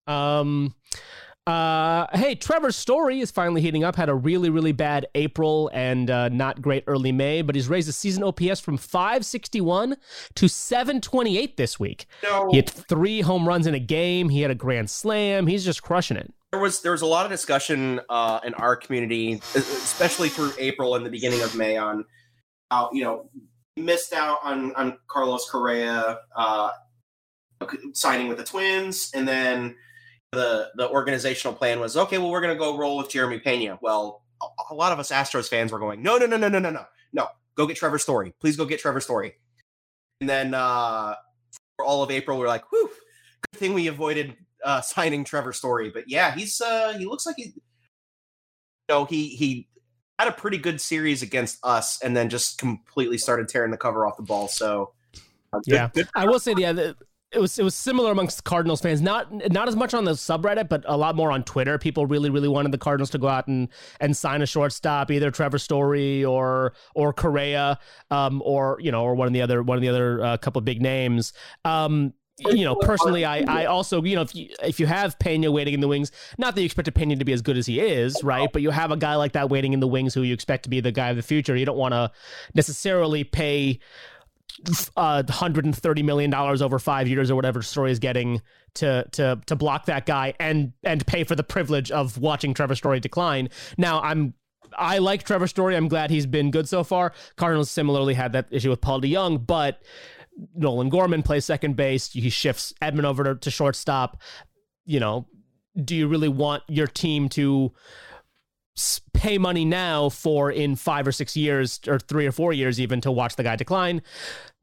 Um 0.06 0.74
uh 1.46 2.06
hey, 2.14 2.34
Trevor's 2.34 2.76
story 2.76 3.20
is 3.20 3.30
finally 3.30 3.60
heating 3.60 3.84
up. 3.84 3.96
Had 3.96 4.08
a 4.08 4.14
really, 4.14 4.48
really 4.48 4.72
bad 4.72 5.06
April 5.14 5.70
and 5.74 6.10
uh, 6.10 6.28
not 6.30 6.62
great 6.62 6.84
early 6.86 7.12
May, 7.12 7.42
but 7.42 7.54
he's 7.54 7.68
raised 7.68 7.86
his 7.86 7.96
season 7.96 8.22
OPS 8.22 8.60
from 8.60 8.78
561 8.78 9.96
to 10.36 10.48
728 10.48 11.56
this 11.58 11.78
week. 11.78 12.06
No, 12.22 12.48
He 12.50 12.56
hit 12.56 12.70
three 12.70 13.20
home 13.20 13.46
runs 13.46 13.66
in 13.66 13.74
a 13.74 13.78
game. 13.78 14.30
He 14.30 14.40
had 14.40 14.50
a 14.50 14.54
grand 14.54 14.88
slam. 14.88 15.46
He's 15.46 15.64
just 15.66 15.82
crushing 15.82 16.16
it. 16.16 16.32
There 16.54 16.62
was 16.62 16.82
there 16.82 16.92
was 16.92 17.02
a 17.02 17.06
lot 17.06 17.26
of 17.26 17.32
discussion 17.32 18.00
uh, 18.08 18.38
in 18.44 18.54
our 18.54 18.76
community, 18.76 19.40
especially 19.56 20.28
through 20.28 20.52
April 20.56 20.94
and 20.94 21.04
the 21.04 21.10
beginning 21.10 21.42
of 21.42 21.56
May, 21.56 21.76
on 21.76 22.04
how 22.70 22.90
you 22.92 23.02
know 23.02 23.28
missed 23.76 24.12
out 24.12 24.38
on 24.44 24.72
on 24.76 24.96
Carlos 25.08 25.50
Correa 25.50 26.20
uh, 26.36 26.70
signing 27.92 28.28
with 28.28 28.38
the 28.38 28.44
Twins, 28.44 29.10
and 29.14 29.26
then 29.26 29.74
the 30.30 30.70
the 30.76 30.88
organizational 30.88 31.54
plan 31.54 31.80
was 31.80 31.96
okay. 31.96 32.18
Well, 32.18 32.30
we're 32.30 32.40
going 32.40 32.54
to 32.54 32.58
go 32.58 32.78
roll 32.78 32.98
with 32.98 33.10
Jeremy 33.10 33.40
Pena. 33.40 33.76
Well, 33.82 34.22
a, 34.40 34.46
a 34.72 34.74
lot 34.74 34.92
of 34.92 35.00
us 35.00 35.10
Astros 35.10 35.48
fans 35.48 35.72
were 35.72 35.80
going, 35.80 36.02
no, 36.02 36.18
no, 36.18 36.26
no, 36.26 36.36
no, 36.36 36.48
no, 36.48 36.60
no, 36.60 36.70
no, 36.70 36.84
no. 37.12 37.26
Go 37.56 37.66
get 37.66 37.76
Trevor 37.76 37.98
Story. 37.98 38.32
Please 38.40 38.56
go 38.56 38.64
get 38.64 38.78
Trevor 38.78 39.00
Story. 39.00 39.34
And 40.20 40.30
then 40.30 40.54
uh, 40.54 41.16
for 41.76 41.84
all 41.84 42.04
of 42.04 42.12
April, 42.12 42.38
we 42.38 42.44
are 42.44 42.48
like, 42.48 42.70
whew, 42.70 42.90
good 43.50 43.58
thing 43.58 43.74
we 43.74 43.88
avoided 43.88 44.36
uh, 44.64 44.80
signing 44.80 45.24
Trevor 45.24 45.52
Story. 45.52 45.90
But 45.90 46.04
yeah, 46.08 46.34
he's 46.34 46.60
uh, 46.60 46.94
he 46.98 47.04
looks 47.04 47.26
like 47.26 47.36
he, 47.36 47.44
you 47.44 47.52
know, 48.88 49.04
he 49.04 49.28
he 49.28 49.68
had 50.18 50.28
a 50.28 50.32
pretty 50.32 50.58
good 50.58 50.80
series 50.80 51.22
against 51.22 51.58
us, 51.62 52.00
and 52.02 52.16
then 52.16 52.28
just 52.28 52.58
completely 52.58 53.18
started 53.18 53.48
tearing 53.48 53.70
the 53.70 53.76
cover 53.76 54.06
off 54.06 54.16
the 54.16 54.22
ball. 54.22 54.48
So 54.48 54.92
uh, 55.52 55.58
good- 55.58 55.74
Yeah. 55.74 55.90
good 55.92 56.08
I 56.14 56.26
will 56.26 56.38
say 56.38 56.54
the 56.54 56.66
other. 56.66 56.94
It 57.32 57.40
was 57.40 57.58
it 57.58 57.64
was 57.64 57.74
similar 57.74 58.12
amongst 58.12 58.44
Cardinals 58.44 58.80
fans. 58.80 59.00
Not 59.02 59.50
not 59.50 59.66
as 59.66 59.74
much 59.74 59.92
on 59.92 60.04
the 60.04 60.12
subreddit, 60.12 60.68
but 60.68 60.84
a 60.86 60.96
lot 60.96 61.16
more 61.16 61.32
on 61.32 61.42
Twitter. 61.42 61.78
People 61.78 62.06
really 62.06 62.30
really 62.30 62.46
wanted 62.46 62.70
the 62.70 62.78
Cardinals 62.78 63.10
to 63.10 63.18
go 63.18 63.26
out 63.26 63.48
and 63.48 63.66
and 63.98 64.16
sign 64.16 64.40
a 64.40 64.46
shortstop, 64.46 65.10
either 65.10 65.32
Trevor 65.32 65.58
Story 65.58 66.24
or 66.24 66.74
or 66.94 67.12
Correa, 67.12 67.80
um, 68.12 68.40
or 68.44 68.78
you 68.80 68.92
know, 68.92 69.02
or 69.02 69.16
one 69.16 69.26
of 69.26 69.32
the 69.32 69.42
other 69.42 69.64
one 69.64 69.76
of 69.76 69.82
the 69.82 69.88
other 69.88 70.22
uh, 70.24 70.36
couple 70.36 70.60
of 70.60 70.64
big 70.64 70.80
names. 70.80 71.32
Um, 71.64 72.12
you 72.38 72.64
know, 72.64 72.74
personally, 72.74 73.24
I, 73.24 73.44
I 73.46 73.64
also, 73.66 74.02
you 74.02 74.16
know, 74.16 74.22
if 74.22 74.34
you 74.34 74.48
if 74.62 74.80
you 74.80 74.86
have 74.86 75.18
Pena 75.18 75.52
waiting 75.52 75.74
in 75.74 75.80
the 75.80 75.88
wings, 75.88 76.10
not 76.36 76.54
that 76.54 76.60
you 76.60 76.64
expect 76.64 76.92
Pena 76.94 77.16
to 77.16 77.24
be 77.24 77.32
as 77.32 77.42
good 77.42 77.56
as 77.56 77.66
he 77.66 77.80
is, 77.80 78.22
right? 78.24 78.48
But 78.52 78.62
you 78.62 78.70
have 78.70 78.90
a 78.90 78.96
guy 78.96 79.14
like 79.14 79.32
that 79.32 79.50
waiting 79.50 79.72
in 79.72 79.80
the 79.80 79.86
wings 79.86 80.14
who 80.14 80.22
you 80.22 80.34
expect 80.34 80.64
to 80.64 80.70
be 80.70 80.80
the 80.80 80.92
guy 80.92 81.10
of 81.10 81.16
the 81.16 81.22
future. 81.22 81.54
You 81.54 81.64
don't 81.64 81.78
want 81.78 81.92
to 81.92 82.10
necessarily 82.54 83.22
pay 83.22 83.78
uh, 84.96 85.22
130 85.22 86.02
million 86.02 86.30
dollars 86.30 86.62
over 86.62 86.78
five 86.78 87.08
years 87.08 87.30
or 87.30 87.36
whatever 87.36 87.62
Story 87.62 87.92
is 87.92 87.98
getting 87.98 88.42
to 88.74 89.04
to 89.12 89.40
to 89.46 89.56
block 89.56 89.86
that 89.86 90.06
guy 90.06 90.34
and 90.40 90.72
and 90.82 91.06
pay 91.06 91.24
for 91.24 91.36
the 91.36 91.44
privilege 91.44 91.90
of 91.90 92.18
watching 92.18 92.54
Trevor 92.54 92.74
Story 92.74 93.00
decline. 93.00 93.48
Now 93.78 94.00
I'm. 94.00 94.34
I 94.76 94.98
like 94.98 95.22
Trevor 95.22 95.46
Story. 95.46 95.76
I'm 95.76 95.86
glad 95.86 96.10
he's 96.10 96.26
been 96.26 96.50
good 96.50 96.68
so 96.68 96.82
far. 96.82 97.12
Cardinals 97.36 97.70
similarly 97.70 98.14
had 98.14 98.32
that 98.32 98.48
issue 98.50 98.70
with 98.70 98.80
Paul 98.80 99.00
DeYoung, 99.00 99.46
but 99.46 99.80
Nolan 100.54 100.88
Gorman 100.88 101.22
plays 101.22 101.44
second 101.44 101.76
base. 101.76 102.10
He 102.12 102.28
shifts 102.30 102.72
Edman 102.82 103.04
over 103.04 103.24
to, 103.24 103.34
to 103.36 103.50
shortstop. 103.50 104.20
You 104.84 105.00
know, 105.00 105.26
do 105.82 105.94
you 105.94 106.08
really 106.08 106.28
want 106.28 106.62
your 106.68 106.86
team 106.86 107.28
to 107.30 107.72
pay 109.12 109.38
money 109.38 109.64
now 109.64 110.08
for 110.08 110.50
in 110.50 110.74
five 110.76 111.06
or 111.06 111.12
six 111.12 111.36
years 111.36 111.80
or 111.86 111.98
three 111.98 112.26
or 112.26 112.32
four 112.32 112.52
years 112.52 112.80
even 112.80 113.00
to 113.02 113.12
watch 113.12 113.36
the 113.36 113.42
guy 113.44 113.56
decline? 113.56 114.02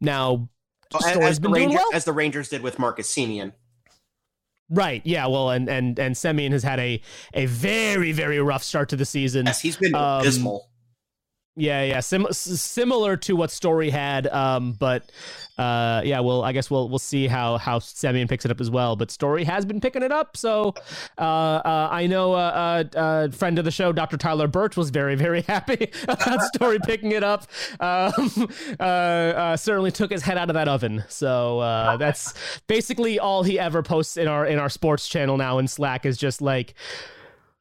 Now, 0.02 0.50
as, 0.94 1.18
as 1.18 1.40
the 1.40 1.50
Ranger- 1.50 1.76
well. 1.78 1.90
as 1.94 2.04
the 2.06 2.12
Rangers 2.14 2.50
did 2.50 2.62
with 2.62 2.78
Marcus 2.78 3.14
Semien. 3.14 3.54
Right. 4.70 5.02
Yeah. 5.06 5.28
Well, 5.28 5.50
and 5.50 5.68
and 5.70 6.00
and 6.00 6.16
Semien 6.16 6.52
has 6.54 6.64
had 6.64 6.80
a 6.80 7.02
a 7.34 7.46
very 7.46 8.12
very 8.14 8.40
rough 8.40 8.64
start 8.64 8.88
to 8.90 8.96
the 8.96 9.04
season. 9.06 9.46
Yes, 9.46 9.60
he's 9.62 9.76
been 9.78 9.94
Um, 9.96 10.22
abysmal. 10.22 10.70
Yeah, 11.58 11.84
yeah, 11.84 12.00
Sim- 12.00 12.32
similar 12.32 13.18
to 13.18 13.36
what 13.36 13.52
Story 13.52 13.90
had, 13.90 14.26
um, 14.28 14.72
but 14.72 15.12
uh, 15.58 16.02
yeah, 16.06 16.22
well, 16.22 16.46
I 16.46 16.54
guess 16.54 16.72
we'll 16.72 16.88
we'll 16.88 16.98
see 16.98 17.28
how 17.28 17.58
how 17.58 17.80
Semien 17.80 18.30
picks 18.30 18.46
it 18.46 18.52
up 18.52 18.62
as 18.62 18.72
well. 18.72 18.96
But 18.96 19.12
Story 19.12 19.44
has 19.44 19.66
been 19.66 19.82
picking 19.82 20.02
it 20.02 20.14
up, 20.14 20.38
so 20.38 20.74
uh, 21.18 21.22
uh, 21.22 21.90
I 21.92 22.08
know 22.08 22.36
a 22.36 22.38
uh, 22.38 22.84
uh, 22.96 22.98
uh, 22.98 23.32
friend 23.32 23.60
of 23.60 23.66
the 23.66 23.72
show, 23.72 23.92
Dr. 23.92 24.16
Tyler 24.16 24.48
Birch, 24.48 24.78
was 24.78 24.92
very 24.92 25.16
very 25.16 25.42
happy 25.48 25.92
about 26.04 26.42
Story 26.56 26.80
picking 26.80 27.12
it 27.12 27.24
up. 27.24 27.46
Um, 27.82 28.48
certainly 29.58 29.92
took 29.92 30.10
his 30.10 30.24
head 30.24 30.38
out 30.38 30.50
of 30.50 30.54
that 30.54 30.70
oven. 30.70 31.04
So 31.10 31.60
that's 32.00 32.34
basically 32.68 33.20
all 33.20 33.44
he 33.44 33.60
ever 33.60 33.84
posts 33.84 34.16
in 34.16 34.30
our 34.30 34.46
in 34.46 34.58
our 34.58 34.70
sports 34.70 35.10
channel 35.10 35.36
now 35.36 35.58
in 35.58 35.68
Slack 35.68 36.06
is 36.06 36.18
just 36.18 36.42
like. 36.42 36.76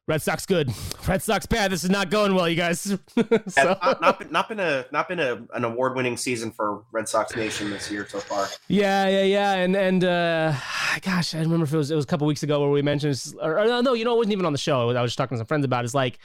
Red 0.07 0.21
Sox 0.21 0.45
good. 0.45 0.73
Red 1.07 1.21
Sox 1.21 1.45
bad. 1.45 1.71
This 1.71 1.83
is 1.83 1.89
not 1.89 2.09
going 2.09 2.33
well, 2.33 2.49
you 2.49 2.55
guys. 2.55 2.79
so, 3.47 3.77
not, 3.81 4.01
not 4.01 4.19
been 4.19 4.31
not 4.31 4.49
been 4.49 4.59
a 4.59 4.85
not 4.91 5.07
been 5.07 5.19
a, 5.19 5.43
an 5.53 5.63
award 5.63 5.95
winning 5.95 6.17
season 6.17 6.51
for 6.51 6.83
Red 6.91 7.07
Sox 7.07 7.35
Nation 7.35 7.69
this 7.69 7.89
year 7.91 8.07
so 8.09 8.19
far. 8.19 8.47
yeah, 8.67 9.07
yeah, 9.07 9.23
yeah, 9.23 9.53
and 9.53 9.75
and 9.75 10.03
uh, 10.03 10.53
gosh, 11.01 11.35
I 11.35 11.39
remember 11.39 11.65
if 11.65 11.73
it 11.73 11.77
was 11.77 11.91
it 11.91 11.95
was 11.95 12.05
a 12.05 12.07
couple 12.07 12.27
weeks 12.27 12.43
ago 12.43 12.59
where 12.59 12.69
we 12.69 12.81
mentioned, 12.81 13.21
or, 13.41 13.59
or 13.59 13.81
no, 13.83 13.93
you 13.93 14.03
know, 14.03 14.15
it 14.15 14.17
wasn't 14.17 14.33
even 14.33 14.45
on 14.45 14.53
the 14.53 14.59
show. 14.59 14.89
I 14.89 15.01
was 15.01 15.11
just 15.11 15.17
talking 15.17 15.35
to 15.35 15.39
some 15.39 15.47
friends 15.47 15.65
about. 15.65 15.85
It's 15.85 15.93
like 15.93 16.19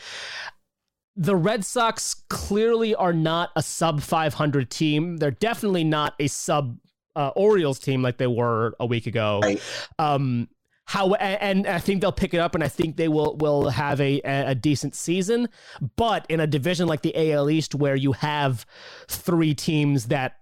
the 1.17 1.37
Red 1.37 1.65
Sox 1.65 2.15
clearly 2.29 2.95
are 2.95 3.12
not 3.12 3.51
a 3.57 3.62
sub 3.62 4.03
500 4.03 4.71
team. 4.71 5.17
They're 5.17 5.31
definitely 5.31 5.85
not 5.85 6.15
a 6.19 6.29
sub 6.29 6.79
uh, 7.15 7.31
Orioles 7.35 7.79
team 7.79 8.03
like 8.03 8.19
they 8.19 8.27
were 8.27 8.75
a 8.79 8.87
week 8.87 9.07
ago. 9.07 9.41
Right. 9.43 9.62
Um, 9.99 10.49
how 10.87 11.14
and 11.14 11.66
I 11.66 11.79
think 11.79 12.01
they'll 12.01 12.12
pick 12.12 12.33
it 12.33 12.38
up, 12.38 12.55
and 12.55 12.62
I 12.62 12.68
think 12.68 12.96
they 12.96 13.09
will 13.09 13.37
will 13.37 13.68
have 13.70 14.01
a 14.01 14.20
a 14.22 14.55
decent 14.55 14.94
season. 14.94 15.49
But 15.96 16.27
in 16.29 16.40
a 16.40 16.46
division 16.46 16.87
like 16.87 17.03
the 17.03 17.33
AL 17.33 17.51
East, 17.51 17.75
where 17.75 17.96
you 17.96 18.12
have 18.12 18.64
three 19.09 19.53
teams 19.53 20.07
that 20.07 20.38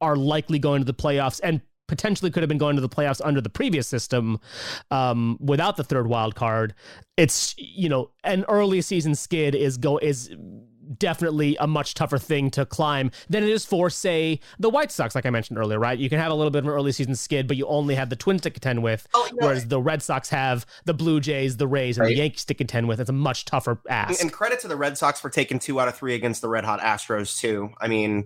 are 0.00 0.16
likely 0.16 0.60
going 0.60 0.80
to 0.80 0.84
the 0.84 0.94
playoffs 0.94 1.40
and 1.42 1.60
potentially 1.88 2.30
could 2.30 2.42
have 2.42 2.48
been 2.48 2.58
going 2.58 2.76
to 2.76 2.82
the 2.82 2.88
playoffs 2.88 3.20
under 3.24 3.40
the 3.40 3.48
previous 3.48 3.88
system 3.88 4.38
um, 4.92 5.36
without 5.40 5.76
the 5.76 5.82
third 5.84 6.06
wild 6.06 6.36
card. 6.36 6.74
It's 7.16 7.54
you 7.58 7.88
know 7.88 8.10
an 8.22 8.44
early 8.48 8.80
season 8.82 9.16
skid 9.16 9.56
is 9.56 9.78
go 9.78 9.98
is 9.98 10.32
definitely 10.96 11.56
a 11.60 11.66
much 11.66 11.94
tougher 11.94 12.18
thing 12.18 12.50
to 12.50 12.64
climb 12.64 13.10
than 13.28 13.42
it 13.42 13.50
is 13.50 13.64
for, 13.64 13.90
say, 13.90 14.40
the 14.58 14.70
White 14.70 14.90
Sox, 14.90 15.14
like 15.14 15.26
I 15.26 15.30
mentioned 15.30 15.58
earlier, 15.58 15.78
right? 15.78 15.98
You 15.98 16.08
can 16.08 16.18
have 16.18 16.30
a 16.30 16.34
little 16.34 16.50
bit 16.50 16.60
of 16.60 16.64
an 16.66 16.70
early 16.70 16.92
season 16.92 17.14
skid, 17.14 17.46
but 17.46 17.56
you 17.56 17.66
only 17.66 17.94
have 17.94 18.10
the 18.10 18.16
Twins 18.16 18.42
to 18.42 18.50
contend 18.50 18.82
with, 18.82 19.06
oh, 19.14 19.28
no. 19.32 19.46
whereas 19.46 19.66
the 19.66 19.80
Red 19.80 20.02
Sox 20.02 20.28
have 20.30 20.66
the 20.84 20.94
Blue 20.94 21.20
Jays, 21.20 21.56
the 21.56 21.66
Rays, 21.66 21.98
and 21.98 22.04
right. 22.04 22.14
the 22.14 22.16
Yankees 22.16 22.44
to 22.46 22.54
contend 22.54 22.88
with. 22.88 23.00
It's 23.00 23.10
a 23.10 23.12
much 23.12 23.44
tougher 23.44 23.80
ask. 23.88 24.20
And 24.20 24.32
credit 24.32 24.60
to 24.60 24.68
the 24.68 24.76
Red 24.76 24.96
Sox 24.96 25.20
for 25.20 25.30
taking 25.30 25.58
two 25.58 25.80
out 25.80 25.88
of 25.88 25.96
three 25.96 26.14
against 26.14 26.40
the 26.42 26.48
Red 26.48 26.64
Hot 26.64 26.80
Astros, 26.80 27.38
too. 27.38 27.70
I 27.80 27.88
mean, 27.88 28.24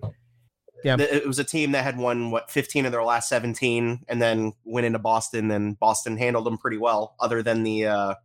yeah. 0.83 0.97
it 0.99 1.27
was 1.27 1.39
a 1.39 1.43
team 1.43 1.71
that 1.73 1.83
had 1.83 1.97
won, 1.97 2.31
what, 2.31 2.51
15 2.51 2.85
of 2.85 2.91
their 2.91 3.03
last 3.03 3.29
17, 3.29 4.05
and 4.07 4.21
then 4.21 4.53
went 4.63 4.85
into 4.85 4.99
Boston, 4.99 5.51
and 5.51 5.79
Boston 5.79 6.17
handled 6.17 6.45
them 6.45 6.57
pretty 6.57 6.77
well, 6.77 7.15
other 7.19 7.41
than 7.41 7.63
the, 7.63 7.87
uh, 7.87 8.15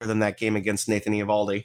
other 0.00 0.08
than 0.08 0.20
that 0.20 0.38
game 0.38 0.56
against 0.56 0.88
Nathan 0.88 1.12
Eovaldi. 1.12 1.64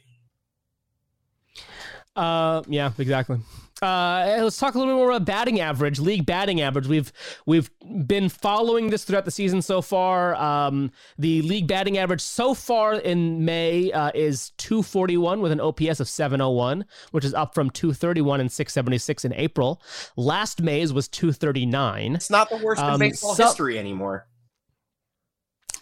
Uh, 2.17 2.63
yeah, 2.67 2.91
exactly. 2.97 3.39
Uh, 3.81 4.39
let's 4.41 4.57
talk 4.57 4.73
a 4.73 4.79
little 4.79 4.95
bit 4.95 4.97
more 4.97 5.11
about 5.11 5.25
batting 5.25 5.59
average, 5.59 5.99
league 5.99 6.25
batting 6.25 6.61
average. 6.61 6.87
We've 6.87 7.13
we've 7.45 7.69
been 8.07 8.27
following 8.27 8.89
this 8.89 9.03
throughout 9.03 9.25
the 9.25 9.31
season 9.31 9.61
so 9.61 9.83
far. 9.83 10.35
Um, 10.35 10.91
the 11.19 11.43
league 11.43 11.67
batting 11.67 11.99
average 11.99 12.21
so 12.21 12.55
far 12.55 12.95
in 12.95 13.45
May 13.45 13.91
uh, 13.91 14.11
is 14.15 14.49
241 14.57 15.41
with 15.41 15.51
an 15.51 15.61
OPS 15.61 15.99
of 15.99 16.09
701, 16.09 16.85
which 17.11 17.23
is 17.23 17.35
up 17.35 17.53
from 17.53 17.69
231 17.69 18.41
and 18.41 18.51
676 18.51 19.25
in 19.25 19.33
April. 19.35 19.79
Last 20.15 20.61
May's 20.61 20.91
was 20.91 21.07
239. 21.07 22.15
It's 22.15 22.31
not 22.31 22.49
the 22.49 22.57
worst 22.57 22.81
um, 22.81 22.95
in 22.95 23.09
baseball 23.11 23.35
so- 23.35 23.45
history 23.45 23.77
anymore. 23.77 24.25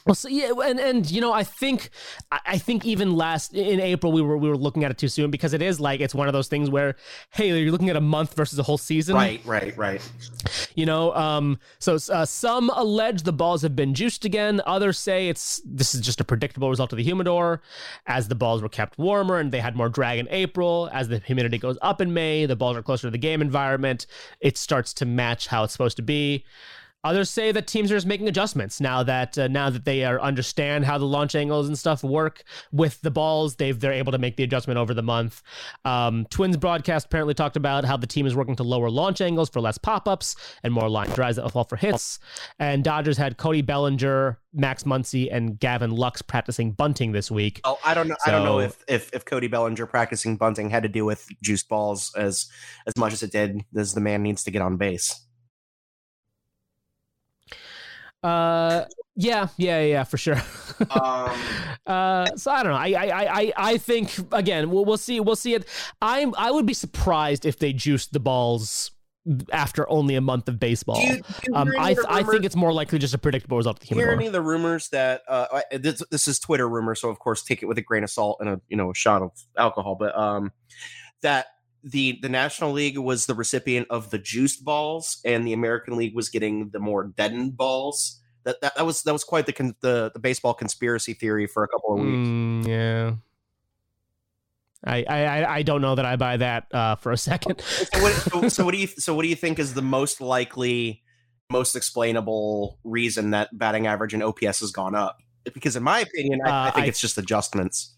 Well, 0.06 0.14
so 0.14 0.28
yeah, 0.28 0.52
and 0.64 0.80
and 0.80 1.10
you 1.10 1.20
know, 1.20 1.34
I 1.34 1.44
think 1.44 1.90
I 2.32 2.60
think 2.60 2.86
even 2.86 3.16
last 3.16 3.56
in 3.56 3.80
April 3.80 4.12
we 4.12 4.22
were 4.22 4.38
we 4.38 4.48
were 4.48 4.58
looking 4.58 4.84
at 4.84 4.92
it 4.92 5.00
too 5.00 5.08
soon 5.08 5.32
because 5.32 5.54
it 5.54 5.64
is 5.64 5.80
like 5.80 6.00
it's 6.00 6.14
one 6.14 6.28
of 6.28 6.34
those 6.34 6.48
things 6.48 6.70
where 6.70 6.96
hey, 7.32 7.60
you're 7.60 7.72
looking 7.72 7.90
at 7.90 7.96
a 7.96 8.02
month 8.02 8.36
versus 8.36 8.60
a 8.60 8.64
whole 8.64 8.78
season. 8.78 9.16
Right, 9.16 9.42
right, 9.46 9.76
right. 9.76 10.02
You 10.76 10.86
know, 10.86 11.12
um, 11.16 11.58
so 11.80 11.98
uh, 12.12 12.26
some 12.26 12.70
allege 12.76 13.24
the 13.24 13.34
balls 13.34 13.64
have 13.64 13.76
been 13.76 13.96
juiced 13.96 14.26
again. 14.26 14.62
Others 14.68 15.00
say 15.00 15.28
it's 15.28 15.60
this 15.66 15.96
is 15.96 16.02
just 16.02 16.22
a 16.22 16.24
predictable 16.24 16.70
result 16.70 16.94
of 16.94 16.98
the 16.98 17.04
humidor, 17.04 17.64
as 18.06 18.28
the 18.28 18.36
balls 18.36 18.62
were 18.62 18.70
kept 18.70 19.00
warmer 19.00 19.40
and 19.40 19.52
they 19.52 19.60
had 19.60 19.76
more 19.76 19.90
drag 19.90 20.20
in 20.20 20.28
April. 20.30 20.88
As 20.94 21.08
the 21.08 21.18
humidity 21.18 21.58
goes 21.58 21.80
up 21.82 22.00
in 22.00 22.14
May, 22.14 22.46
the 22.46 22.56
balls 22.56 22.78
are 22.78 22.84
closer 22.84 23.08
to 23.08 23.12
the 23.12 23.18
game 23.18 23.42
environment. 23.42 24.06
It 24.40 24.56
starts 24.56 24.94
to 24.96 25.06
match 25.06 25.48
how 25.48 25.64
it's 25.64 25.74
supposed 25.74 25.98
to 25.98 26.04
be. 26.04 26.46
Others 27.06 27.30
say 27.30 27.52
that 27.52 27.68
teams 27.68 27.92
are 27.92 27.96
just 27.96 28.08
making 28.08 28.28
adjustments 28.28 28.82
now 28.82 29.04
that 29.04 29.38
uh, 29.38 29.48
now 29.48 29.70
that 29.70 29.86
they 29.86 30.04
are 30.04 30.20
understand 30.20 30.86
how 30.86 30.98
the 30.98 31.06
launch 31.06 31.36
angles 31.36 31.68
and 31.68 31.78
stuff 31.78 32.04
work 32.04 32.44
with 32.72 33.00
the 33.02 33.12
balls. 33.12 33.58
They've 33.58 33.80
they're 33.80 33.94
able 33.94 34.12
to 34.12 34.18
make 34.18 34.38
the 34.38 34.44
adjustment 34.44 34.80
over 34.80 34.96
the 34.96 35.04
month. 35.04 35.44
Um, 35.86 36.26
Twins 36.32 36.58
broadcast 36.58 37.06
apparently 37.06 37.36
talked 37.36 37.58
about 37.58 37.86
how 37.86 37.96
the 37.96 38.08
team 38.08 38.26
is 38.26 38.36
working 38.36 38.56
to 38.56 38.64
lower 38.64 38.90
launch 38.90 39.22
angles 39.22 39.50
for 39.50 39.62
less 39.62 39.78
pop 39.78 40.08
ups 40.08 40.36
and 40.64 40.74
more 40.74 40.90
line 40.90 41.08
drives 41.10 41.36
that 41.36 41.48
fall 41.52 41.64
for 41.64 41.76
hits. 41.76 42.18
And 42.58 42.84
Dodgers 42.84 43.18
had 43.18 43.38
Cody 43.38 43.62
Bellinger, 43.62 44.40
Max 44.52 44.82
Muncy, 44.84 45.30
and 45.32 45.60
Gavin 45.60 45.92
Lux 45.92 46.24
practicing 46.24 46.72
bunting 46.72 47.12
this 47.12 47.30
week. 47.30 47.62
Oh, 47.66 47.78
I 47.86 47.94
don't 47.94 48.08
know. 48.08 48.16
So, 48.26 48.32
I 48.32 48.34
don't 48.34 48.46
know 48.46 48.60
if, 48.62 48.84
if 48.88 49.14
if 49.14 49.26
Cody 49.26 49.48
Bellinger 49.48 49.86
practicing 49.86 50.38
bunting 50.38 50.72
had 50.72 50.82
to 50.82 50.90
do 50.90 51.06
with 51.06 51.28
juice 51.44 51.64
balls 51.64 52.12
as 52.18 52.48
as 52.88 52.98
much 52.98 53.14
as 53.14 53.22
it 53.22 53.32
did 53.32 53.64
as 53.78 53.94
the 53.94 54.02
man 54.02 54.24
needs 54.24 54.44
to 54.46 54.52
get 54.52 54.64
on 54.64 54.78
base. 54.78 55.25
Uh, 58.26 58.86
yeah, 59.16 59.48
yeah, 59.58 59.82
yeah, 59.82 60.04
for 60.04 60.18
sure. 60.18 60.42
um, 60.90 61.40
uh, 61.86 62.26
so 62.36 62.52
I 62.52 62.64
don't 62.64 62.72
know. 62.72 62.78
I, 62.78 62.88
I, 62.88 63.42
I, 63.42 63.54
I 63.56 63.78
think 63.78 64.18
again, 64.34 64.70
we'll, 64.70 64.84
we'll 64.84 64.98
see. 64.98 65.20
We'll 65.20 65.36
see 65.36 65.54
it. 65.54 65.66
I'm, 66.02 66.34
I 66.38 66.52
would 66.52 66.66
be 66.66 66.74
surprised 66.74 67.46
if 67.46 67.60
they 67.60 67.72
juiced 67.72 68.14
the 68.14 68.20
balls 68.20 68.92
after 69.52 69.90
only 69.90 70.16
a 70.16 70.22
month 70.22 70.48
of 70.48 70.60
baseball. 70.60 70.96
Do 70.96 71.02
you, 71.02 71.22
do 71.44 71.56
um, 71.56 71.72
I, 71.80 71.96
I 72.08 72.24
think 72.24 72.46
it's 72.46 72.56
more 72.56 72.74
likely 72.74 73.00
just 73.00 73.14
a 73.14 73.18
predictable 73.18 73.58
result. 73.58 73.78
Of 73.78 73.90
the 73.90 73.96
hear 73.96 74.12
any 74.12 74.28
of 74.28 74.34
the 74.34 74.42
rumors 74.42 74.90
that 74.90 75.22
uh, 75.28 75.62
this, 75.72 76.04
this 76.12 76.28
is 76.28 76.40
Twitter 76.40 76.68
rumor, 76.68 76.96
so 76.96 77.10
of 77.10 77.20
course 77.20 77.44
take 77.44 77.64
it 77.64 77.68
with 77.68 77.78
a 77.78 77.82
grain 77.82 78.04
of 78.04 78.10
salt 78.10 78.38
and 78.40 78.50
a 78.50 78.62
you 78.70 78.78
know 78.78 78.92
a 78.92 78.96
shot 78.96 79.22
of 79.22 79.32
alcohol, 79.58 79.96
but 79.96 80.18
um, 80.18 80.52
that 81.22 81.48
the 81.86 82.18
the 82.22 82.30
National 82.30 82.72
League 82.72 82.98
was 82.98 83.28
the 83.28 83.36
recipient 83.36 83.88
of 83.92 84.10
the 84.10 84.18
juiced 84.18 84.66
balls, 84.66 85.20
and 85.24 85.48
the 85.48 85.54
American 85.54 85.96
League 85.96 86.16
was 86.16 86.30
getting 86.30 86.70
the 86.70 86.80
more 86.80 87.04
deadened 87.04 87.56
balls. 87.56 88.20
That 88.44 88.60
that, 88.62 88.76
that 88.76 88.86
was 88.86 89.04
that 89.04 89.14
was 89.14 89.24
quite 89.24 89.46
the, 89.46 89.54
con- 89.54 89.76
the 89.82 90.12
the 90.12 90.20
baseball 90.20 90.56
conspiracy 90.56 91.14
theory 91.14 91.46
for 91.46 91.64
a 91.64 91.68
couple 91.68 91.94
of 91.94 92.00
weeks. 92.00 92.28
Mm, 92.28 92.68
yeah. 92.68 93.14
I, 94.84 95.04
I 95.04 95.56
I 95.58 95.62
don't 95.64 95.82
know 95.82 95.96
that 95.96 96.06
I 96.06 96.16
buy 96.16 96.38
that 96.38 96.74
uh, 96.74 96.96
for 96.96 97.12
a 97.12 97.18
second. 97.18 97.62
so, 97.62 98.02
what, 98.02 98.14
so, 98.14 98.50
so 98.50 98.66
what 98.66 98.74
do 98.74 98.80
you 98.80 98.88
so 98.88 99.14
what 99.14 99.22
do 99.22 99.30
you 99.30 99.36
think 99.36 99.60
is 99.60 99.74
the 99.74 99.82
most 99.82 100.22
likely, 100.22 101.04
most 101.52 101.76
explainable 101.76 102.80
reason 102.84 103.32
that 103.32 103.56
batting 103.58 103.88
average 103.88 104.14
and 104.14 104.24
OPS 104.24 104.60
has 104.60 104.72
gone 104.72 104.96
up? 104.96 105.18
Because 105.54 105.76
in 105.76 105.84
my 105.84 106.00
opinion, 106.00 106.42
I, 106.44 106.50
uh, 106.50 106.68
I 106.68 106.72
think 106.72 106.86
I, 106.86 106.88
it's 106.88 107.00
just 107.00 107.18
adjustments. 107.18 107.95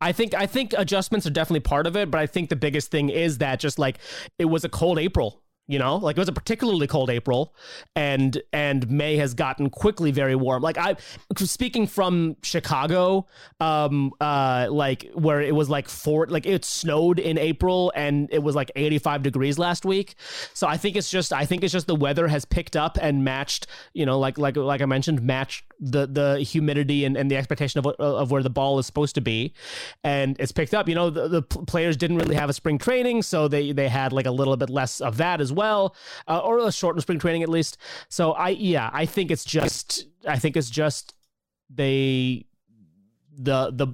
I 0.00 0.12
think 0.12 0.34
I 0.34 0.46
think 0.46 0.74
adjustments 0.76 1.26
are 1.26 1.30
definitely 1.30 1.60
part 1.60 1.86
of 1.86 1.96
it, 1.96 2.10
but 2.10 2.20
I 2.20 2.26
think 2.26 2.50
the 2.50 2.56
biggest 2.56 2.90
thing 2.90 3.08
is 3.08 3.38
that 3.38 3.58
just 3.58 3.78
like 3.78 3.98
it 4.38 4.44
was 4.44 4.64
a 4.64 4.68
cold 4.68 4.98
April 4.98 5.42
you 5.68 5.78
know 5.78 5.96
like 5.96 6.16
it 6.16 6.20
was 6.20 6.28
a 6.28 6.32
particularly 6.32 6.86
cold 6.86 7.10
april 7.10 7.54
and 7.94 8.42
and 8.52 8.90
may 8.90 9.16
has 9.16 9.34
gotten 9.34 9.70
quickly 9.70 10.10
very 10.10 10.34
warm. 10.34 10.62
Like 10.62 10.78
i 10.78 10.96
speaking 11.36 11.86
from 11.86 12.36
chicago 12.42 13.26
um 13.60 14.12
uh 14.20 14.66
like 14.70 15.08
where 15.14 15.40
it 15.40 15.54
was 15.54 15.70
like 15.70 15.88
four 15.88 16.26
like 16.26 16.46
it 16.46 16.64
snowed 16.64 17.18
in 17.18 17.38
april 17.38 17.92
and 17.94 18.28
it 18.32 18.42
was 18.42 18.56
like 18.56 18.72
85 18.74 19.22
degrees 19.22 19.58
last 19.58 19.84
week. 19.84 20.14
So 20.54 20.66
i 20.66 20.76
think 20.76 20.96
it's 20.96 21.10
just 21.10 21.32
i 21.32 21.44
think 21.44 21.62
it's 21.62 21.72
just 21.72 21.86
the 21.86 21.94
weather 21.94 22.26
has 22.28 22.44
picked 22.44 22.74
up 22.74 22.98
and 23.00 23.22
matched 23.22 23.66
you 23.92 24.06
know 24.06 24.18
like 24.18 24.38
like 24.38 24.56
like 24.56 24.80
i 24.80 24.86
mentioned 24.86 25.22
matched 25.22 25.64
the 25.80 26.06
the 26.06 26.40
humidity 26.40 27.04
and, 27.04 27.16
and 27.16 27.30
the 27.30 27.36
expectation 27.36 27.78
of 27.78 27.86
of 27.86 28.30
where 28.30 28.42
the 28.42 28.50
ball 28.50 28.78
is 28.78 28.86
supposed 28.86 29.14
to 29.14 29.20
be. 29.20 29.52
And 30.02 30.36
it's 30.40 30.52
picked 30.52 30.74
up. 30.74 30.88
You 30.88 30.94
know 30.94 31.10
the, 31.10 31.28
the 31.28 31.42
players 31.42 31.96
didn't 31.96 32.16
really 32.18 32.34
have 32.34 32.50
a 32.50 32.52
spring 32.52 32.78
training 32.78 33.22
so 33.22 33.48
they 33.48 33.72
they 33.72 33.88
had 33.88 34.12
like 34.12 34.26
a 34.26 34.30
little 34.30 34.56
bit 34.56 34.70
less 34.70 35.00
of 35.00 35.16
that 35.18 35.40
as 35.40 35.52
well 35.52 35.57
well, 35.58 35.94
uh, 36.26 36.38
or 36.38 36.58
a 36.58 36.72
shortened 36.72 37.02
spring 37.02 37.18
training 37.18 37.42
at 37.42 37.48
least. 37.48 37.76
So 38.08 38.32
I 38.32 38.50
yeah, 38.50 38.88
I 38.92 39.04
think 39.04 39.30
it's 39.30 39.44
just 39.44 40.06
I 40.26 40.38
think 40.38 40.56
it's 40.56 40.70
just 40.70 41.14
they 41.68 42.46
the 43.36 43.70
the 43.70 43.88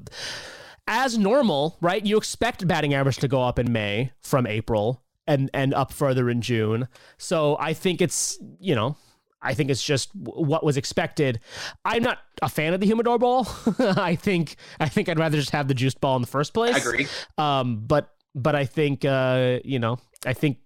as 0.87 1.19
normal, 1.19 1.77
right? 1.81 2.05
You 2.05 2.17
expect 2.17 2.67
batting 2.69 2.95
average 2.95 3.17
to 3.19 3.29
go 3.29 3.43
up 3.43 3.59
in 3.59 3.73
May 3.73 4.13
from 4.21 4.47
April 4.47 5.03
and 5.27 5.51
and 5.55 5.75
up 5.75 5.93
further 5.93 6.31
in 6.31 6.41
June. 6.41 6.89
So 7.19 7.57
I 7.59 7.73
think 7.73 8.01
it's 8.01 8.39
you 8.61 8.75
know 8.75 8.97
I 9.45 9.55
think 9.55 9.71
it's 9.71 9.85
just 9.85 10.11
what 10.15 10.65
was 10.65 10.77
expected. 10.77 11.41
I'm 11.85 12.03
not 12.03 12.19
a 12.43 12.49
fan 12.49 12.73
of 12.73 12.81
the 12.81 12.87
humidor 12.87 13.19
ball. 13.19 13.47
I 13.79 14.17
think 14.17 14.57
I 14.81 14.89
think 14.89 15.09
I'd 15.09 15.19
rather 15.19 15.37
just 15.37 15.51
have 15.51 15.69
the 15.69 15.75
juiced 15.75 16.01
ball 16.01 16.17
in 16.17 16.23
the 16.23 16.29
first 16.29 16.55
place. 16.55 16.75
I 16.75 16.79
agree. 16.79 17.07
Um, 17.39 17.85
but 17.87 18.11
but 18.35 18.55
I 18.55 18.65
think 18.65 19.05
uh, 19.05 19.61
you 19.65 19.79
know 19.79 19.99
I 20.27 20.33
think 20.33 20.59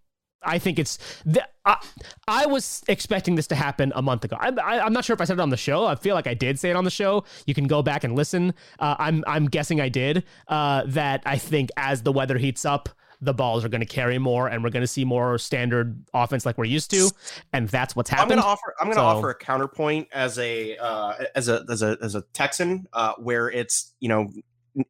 I 0.43 0.59
think 0.59 0.79
it's. 0.79 0.99
The, 1.25 1.47
I, 1.65 1.85
I, 2.27 2.47
was 2.47 2.83
expecting 2.89 3.35
this 3.35 3.47
to 3.49 3.55
happen 3.55 3.93
a 3.95 4.03
month 4.03 4.25
ago. 4.25 4.37
I, 4.39 4.51
I, 4.51 4.87
am 4.87 4.93
not 4.93 5.05
sure 5.05 5.15
if 5.15 5.21
I 5.21 5.25
said 5.25 5.39
it 5.39 5.41
on 5.41 5.51
the 5.51 5.57
show. 5.57 5.85
I 5.87 5.95
feel 5.95 6.15
like 6.15 6.27
I 6.27 6.35
did 6.35 6.59
say 6.59 6.71
it 6.71 6.77
on 6.77 6.85
the 6.85 6.91
show. 6.91 7.25
You 7.47 7.55
can 7.55 7.67
go 7.67 7.83
back 7.83 8.05
and 8.05 8.15
listen. 8.15 8.55
Uh, 8.79 8.97
I'm 8.99 9.25
I'm 9.27 9.47
guessing 9.47 9.81
I 9.81 9.89
did. 9.89 10.25
Uh, 10.47 10.83
that 10.87 11.23
I 11.27 11.39
think 11.39 11.71
as 11.77 12.03
the 12.03 12.13
weather 12.13 12.39
heats 12.39 12.65
up, 12.65 12.89
the 13.21 13.35
balls 13.35 13.65
are 13.65 13.69
going 13.69 13.81
to 13.81 13.87
carry 13.87 14.19
more, 14.19 14.49
and 14.49 14.63
we're 14.63 14.71
going 14.71 14.83
to 14.83 14.87
see 14.87 15.05
more 15.05 15.39
standard 15.39 16.05
offense 16.15 16.47
like 16.47 16.57
we're 16.57 16.65
used 16.65 16.91
to, 16.93 17.11
and 17.53 17.69
that's 17.69 17.97
what's 17.97 18.11
happening. 18.11 18.39
I'm 18.39 18.43
going 18.43 18.43
to 18.43 18.49
offer. 18.49 18.75
I'm 18.81 18.87
going 18.87 18.97
to 18.97 19.01
so, 19.01 19.07
offer 19.07 19.31
a 19.31 19.35
counterpoint 19.35 20.09
as 20.13 20.39
a 20.39 20.77
uh, 20.77 21.15
as 21.35 21.49
a 21.49 21.65
as 21.69 21.83
a 21.83 21.99
as 22.01 22.15
a 22.15 22.23
Texan, 22.33 22.87
uh, 22.93 23.15
where 23.19 23.51
it's 23.51 23.95
you 24.01 24.09
know 24.09 24.31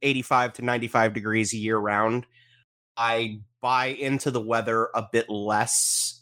85 0.02 0.54
to 0.54 0.62
95 0.62 1.14
degrees 1.14 1.54
year 1.54 1.78
round. 1.78 2.26
I 2.98 3.40
buy 3.62 3.86
into 3.86 4.30
the 4.30 4.40
weather 4.40 4.88
a 4.94 5.06
bit 5.10 5.30
less. 5.30 6.20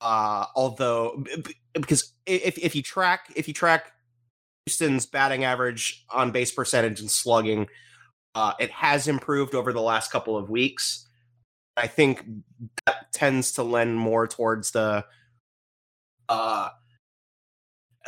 Uh, 0.00 0.46
although 0.54 1.24
because 1.72 2.12
if 2.26 2.58
if 2.58 2.74
you 2.74 2.82
track 2.82 3.32
if 3.34 3.48
you 3.48 3.54
track 3.54 3.92
Houston's 4.66 5.06
batting 5.06 5.44
average 5.44 6.04
on 6.10 6.30
base 6.30 6.52
percentage 6.52 7.00
and 7.00 7.10
slugging, 7.10 7.68
uh, 8.34 8.52
it 8.60 8.70
has 8.70 9.08
improved 9.08 9.54
over 9.54 9.72
the 9.72 9.80
last 9.80 10.12
couple 10.12 10.36
of 10.36 10.50
weeks. 10.50 11.08
I 11.76 11.86
think 11.86 12.24
that 12.86 13.12
tends 13.12 13.52
to 13.52 13.62
lend 13.62 13.96
more 13.96 14.26
towards 14.26 14.72
the 14.72 15.04
uh 16.28 16.68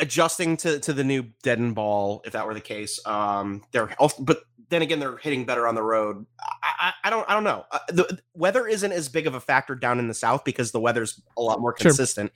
adjusting 0.01 0.57
to 0.59 0.81
to 0.81 0.93
the 0.93 1.05
new 1.05 1.25
deadened 1.43 1.75
ball. 1.75 2.23
If 2.25 2.33
that 2.33 2.47
were 2.47 2.55
the 2.55 2.61
case, 2.61 2.99
um, 3.07 3.63
they're 3.73 3.93
also, 4.01 4.23
but 4.23 4.43
then 4.71 4.83
again, 4.83 4.99
they're 5.01 5.17
hitting 5.19 5.45
better 5.45 5.67
on 5.67 5.75
the 5.75 5.83
road. 5.83 6.27
I, 6.41 6.73
I, 6.79 6.93
I 7.05 7.11
don't 7.11 7.29
I 7.29 7.35
don't 7.35 7.45
know. 7.45 7.65
Uh, 7.71 7.79
the 7.89 8.19
weather 8.35 8.67
isn't 8.67 8.93
as 8.93 9.09
big 9.09 9.27
of 9.27 9.35
a 9.35 9.41
factor 9.41 9.75
down 9.75 9.99
in 9.99 10.09
the 10.09 10.15
south 10.15 10.45
because 10.45 10.73
the 10.73 10.81
weather's 10.81 11.21
a 11.37 11.43
lot 11.43 11.61
more 11.61 11.75
Sure. 11.79 11.91
consistent. 11.91 12.33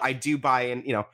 I 0.00 0.12
do 0.12 0.38
buy 0.38 0.62
in. 0.66 0.82
You 0.84 0.92
know, 0.92 1.06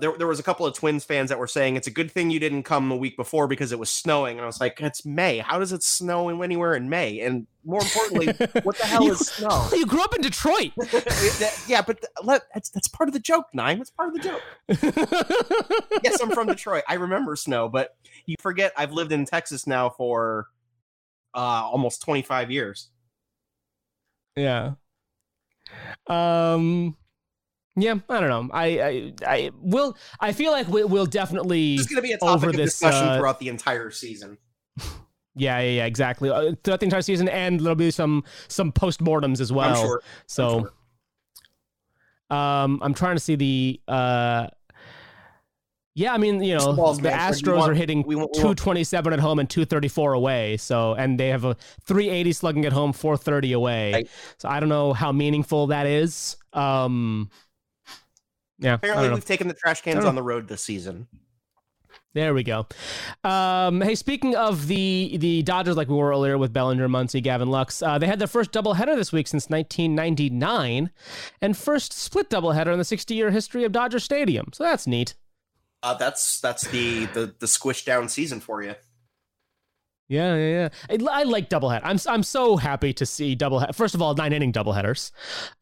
there 0.00 0.12
there 0.16 0.26
was 0.28 0.38
a 0.38 0.42
couple 0.44 0.64
of 0.64 0.74
Twins 0.74 1.04
fans 1.04 1.28
that 1.28 1.38
were 1.38 1.48
saying 1.48 1.76
it's 1.76 1.88
a 1.88 1.90
good 1.90 2.10
thing 2.10 2.30
you 2.30 2.38
didn't 2.38 2.62
come 2.62 2.88
the 2.88 2.96
week 2.96 3.16
before 3.16 3.48
because 3.48 3.72
it 3.72 3.78
was 3.78 3.90
snowing, 3.90 4.36
and 4.36 4.44
I 4.44 4.46
was 4.46 4.60
like, 4.60 4.80
it's 4.80 5.04
May. 5.04 5.38
How 5.38 5.58
does 5.58 5.72
it 5.72 5.82
snow 5.82 6.28
anywhere 6.40 6.74
in 6.74 6.88
May? 6.88 7.20
And 7.20 7.48
more 7.64 7.80
importantly, 7.80 8.26
what 8.62 8.78
the 8.78 8.86
hell 8.86 9.02
you, 9.02 9.12
is 9.12 9.18
snow? 9.18 9.68
You 9.72 9.86
grew 9.86 10.02
up 10.02 10.14
in 10.14 10.20
Detroit. 10.20 10.70
yeah, 11.66 11.82
but 11.82 12.04
let, 12.22 12.42
that's 12.54 12.70
that's 12.70 12.86
part 12.86 13.08
of 13.08 13.12
the 13.12 13.18
joke, 13.20 13.46
Nine. 13.52 13.78
That's 13.78 13.90
part 13.90 14.10
of 14.10 14.14
the 14.14 14.20
joke. 14.20 14.42
yes, 16.04 16.20
I'm 16.20 16.30
from 16.30 16.46
Detroit. 16.46 16.84
I 16.86 16.94
remember 16.94 17.34
snow, 17.34 17.68
but 17.68 17.96
you 18.26 18.36
forget 18.38 18.72
I've 18.76 18.92
lived 18.92 19.10
in 19.10 19.24
Texas 19.24 19.66
now 19.66 19.90
for 19.90 20.46
uh, 21.34 21.38
almost 21.64 22.02
25 22.02 22.52
years. 22.52 22.88
yeah. 24.36 24.74
Um. 26.06 26.96
Yeah, 27.80 27.94
I 28.08 28.20
don't 28.20 28.28
know. 28.28 28.50
I, 28.52 28.66
I, 28.80 29.12
I 29.26 29.50
will. 29.60 29.96
I 30.20 30.32
feel 30.32 30.52
like 30.52 30.68
we, 30.68 30.84
we'll 30.84 31.06
definitely. 31.06 31.74
It's 31.74 31.86
going 31.86 31.96
to 31.96 32.02
be 32.02 32.12
a 32.12 32.18
Over 32.20 32.46
topic 32.46 32.48
of 32.50 32.56
this, 32.56 32.72
discussion 32.78 33.08
uh, 33.08 33.18
throughout 33.18 33.38
the 33.40 33.48
entire 33.48 33.90
season. 33.90 34.38
Yeah, 35.40 35.60
yeah, 35.60 35.70
yeah, 35.70 35.84
exactly. 35.84 36.30
Uh, 36.30 36.54
throughout 36.64 36.80
the 36.80 36.86
entire 36.86 37.02
season, 37.02 37.28
and 37.28 37.60
there'll 37.60 37.76
be 37.76 37.92
some 37.92 38.24
some 38.48 38.72
postmortems 38.72 39.40
as 39.40 39.52
well. 39.52 39.68
I'm 39.70 39.76
sure. 39.86 40.02
So, 40.26 40.70
um, 42.30 42.80
I'm 42.82 42.92
trying 42.92 43.14
to 43.16 43.20
see 43.20 43.36
the. 43.36 43.80
uh 43.86 44.48
Yeah, 45.94 46.12
I 46.12 46.18
mean, 46.18 46.42
you 46.42 46.56
know, 46.56 46.72
balls, 46.74 46.98
the 46.98 47.10
man. 47.10 47.32
Astros 47.32 47.56
want- 47.56 47.70
are 47.70 47.74
hitting 47.74 48.02
we 48.06 48.16
want- 48.16 48.30
we 48.34 48.42
want- 48.42 48.58
227 48.58 49.12
at 49.12 49.20
home 49.20 49.38
and 49.38 49.48
234 49.48 50.12
away. 50.14 50.56
So, 50.56 50.94
and 50.94 51.18
they 51.20 51.28
have 51.28 51.44
a 51.44 51.54
380 51.86 52.32
slugging 52.32 52.64
at 52.66 52.72
home, 52.72 52.92
430 52.92 53.52
away. 53.52 53.92
Right. 53.92 54.10
So, 54.38 54.48
I 54.48 54.58
don't 54.60 54.68
know 54.68 54.92
how 54.92 55.12
meaningful 55.12 55.68
that 55.68 55.86
is. 55.86 56.36
Um, 56.52 57.30
yeah, 58.58 58.72
I 58.72 58.74
Apparently, 58.74 59.04
don't 59.04 59.10
know. 59.10 59.14
we've 59.16 59.24
taken 59.24 59.48
the 59.48 59.54
trash 59.54 59.80
cans 59.82 60.04
on 60.04 60.14
the 60.14 60.22
road 60.22 60.48
this 60.48 60.62
season. 60.62 61.08
There 62.14 62.32
we 62.34 62.42
go. 62.42 62.66
Um, 63.22 63.80
hey, 63.80 63.94
speaking 63.94 64.34
of 64.34 64.66
the 64.66 65.16
the 65.18 65.42
Dodgers, 65.42 65.76
like 65.76 65.88
we 65.88 65.94
were 65.94 66.10
earlier 66.10 66.38
with 66.38 66.52
Bellinger, 66.52 66.88
Muncy, 66.88 67.22
Gavin 67.22 67.48
Lux, 67.48 67.82
uh, 67.82 67.98
they 67.98 68.06
had 68.06 68.18
their 68.18 68.26
first 68.26 68.50
doubleheader 68.50 68.96
this 68.96 69.12
week 69.12 69.28
since 69.28 69.48
1999, 69.50 70.90
and 71.42 71.56
first 71.56 71.92
split 71.92 72.30
doubleheader 72.30 72.72
in 72.72 72.78
the 72.78 72.84
60 72.84 73.14
year 73.14 73.30
history 73.30 73.62
of 73.64 73.72
Dodger 73.72 73.98
Stadium. 73.98 74.50
So 74.52 74.64
that's 74.64 74.86
neat. 74.86 75.14
Uh, 75.82 75.94
that's 75.94 76.40
that's 76.40 76.66
the, 76.68 77.04
the 77.06 77.34
the 77.38 77.46
squish 77.46 77.84
down 77.84 78.08
season 78.08 78.40
for 78.40 78.62
you. 78.62 78.74
Yeah, 80.08 80.36
yeah, 80.36 80.68
yeah. 80.88 81.08
I, 81.10 81.20
I 81.20 81.22
like 81.24 81.50
doubleheader. 81.50 81.82
I'm 81.84 81.98
I'm 82.06 82.22
so 82.22 82.56
happy 82.56 82.94
to 82.94 83.04
see 83.04 83.34
double. 83.34 83.64
First 83.74 83.94
of 83.94 84.00
all, 84.00 84.14
nine 84.14 84.32
inning 84.32 84.52
doubleheaders. 84.52 85.10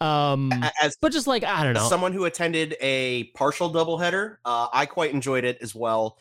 Um, 0.00 0.52
As 0.80 0.96
but 1.00 1.10
just 1.10 1.26
like 1.26 1.42
I 1.42 1.64
don't 1.64 1.74
know. 1.74 1.88
someone 1.88 2.12
who 2.12 2.24
attended 2.24 2.76
a 2.80 3.24
partial 3.34 3.72
doubleheader, 3.72 4.36
uh, 4.44 4.68
I 4.72 4.86
quite 4.86 5.12
enjoyed 5.12 5.44
it 5.44 5.58
as 5.60 5.74
well. 5.74 6.16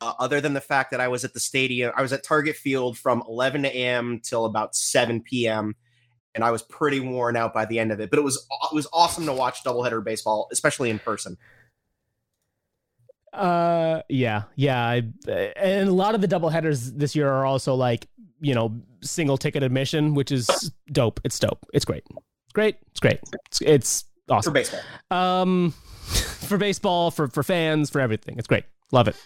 Uh, 0.00 0.12
other 0.18 0.40
than 0.40 0.52
the 0.52 0.60
fact 0.60 0.92
that 0.92 1.00
I 1.00 1.08
was 1.08 1.24
at 1.24 1.34
the 1.34 1.40
stadium, 1.40 1.90
I 1.96 2.02
was 2.02 2.12
at 2.12 2.22
Target 2.22 2.54
Field 2.54 2.98
from 2.98 3.22
11 3.26 3.64
a.m. 3.64 4.20
till 4.22 4.44
about 4.44 4.76
7 4.76 5.22
p.m. 5.22 5.74
and 6.34 6.44
I 6.44 6.50
was 6.50 6.62
pretty 6.62 7.00
worn 7.00 7.34
out 7.34 7.54
by 7.54 7.64
the 7.64 7.78
end 7.80 7.90
of 7.90 7.98
it. 7.98 8.10
But 8.10 8.20
it 8.20 8.22
was 8.22 8.46
it 8.70 8.74
was 8.74 8.86
awesome 8.92 9.26
to 9.26 9.32
watch 9.32 9.64
doubleheader 9.64 10.04
baseball, 10.04 10.48
especially 10.52 10.90
in 10.90 11.00
person. 11.00 11.36
Uh, 13.36 14.02
yeah, 14.08 14.42
yeah, 14.56 14.80
I, 14.82 15.02
and 15.56 15.88
a 15.88 15.92
lot 15.92 16.14
of 16.14 16.20
the 16.20 16.26
double 16.26 16.48
headers 16.48 16.92
this 16.92 17.14
year 17.14 17.28
are 17.30 17.44
also 17.46 17.74
like 17.74 18.08
you 18.40 18.54
know 18.54 18.74
single 19.02 19.36
ticket 19.36 19.62
admission, 19.62 20.14
which 20.14 20.32
is 20.32 20.72
dope. 20.92 21.20
It's 21.24 21.38
dope. 21.38 21.64
It's 21.74 21.84
great. 21.84 22.04
It's 22.10 22.52
great. 22.54 22.76
It's 22.90 23.00
great. 23.00 23.20
It's, 23.46 23.60
it's 23.62 24.04
For 24.28 24.34
awesome. 24.34 24.52
baseball, 24.52 24.80
Um, 25.10 25.70
for 26.06 26.56
baseball, 26.58 27.10
for 27.10 27.28
for 27.28 27.42
fans, 27.42 27.90
for 27.90 28.00
everything. 28.00 28.36
It's 28.38 28.48
great. 28.48 28.64
Love 28.92 29.08
it. 29.08 29.16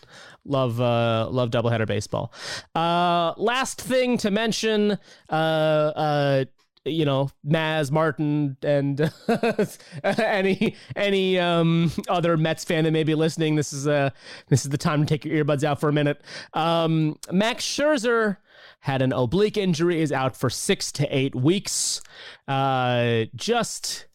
Love 0.44 0.80
uh 0.80 1.28
love 1.30 1.50
doubleheader 1.50 1.86
baseball. 1.86 2.32
Uh, 2.74 3.34
last 3.36 3.80
thing 3.80 4.16
to 4.18 4.30
mention. 4.30 4.98
Uh, 5.28 5.32
uh. 5.32 6.44
You 6.84 7.04
know, 7.04 7.30
Maz 7.46 7.90
Martin 7.90 8.56
and 8.62 9.12
any 10.04 10.76
any 10.96 11.38
um 11.38 11.92
other 12.08 12.36
Mets 12.36 12.64
fan 12.64 12.84
that 12.84 12.92
may 12.92 13.04
be 13.04 13.14
listening. 13.14 13.56
This 13.56 13.72
is 13.72 13.86
uh 13.86 14.10
this 14.48 14.64
is 14.64 14.70
the 14.70 14.78
time 14.78 15.00
to 15.00 15.06
take 15.06 15.24
your 15.24 15.44
earbuds 15.44 15.62
out 15.62 15.78
for 15.78 15.88
a 15.88 15.92
minute. 15.92 16.22
Um, 16.54 17.18
Max 17.30 17.64
Scherzer 17.64 18.38
had 18.80 19.02
an 19.02 19.12
oblique 19.12 19.56
injury, 19.56 20.00
is 20.00 20.12
out 20.12 20.36
for 20.36 20.48
six 20.50 20.90
to 20.92 21.06
eight 21.14 21.34
weeks. 21.34 22.00
Uh, 22.48 23.24
just 23.34 24.06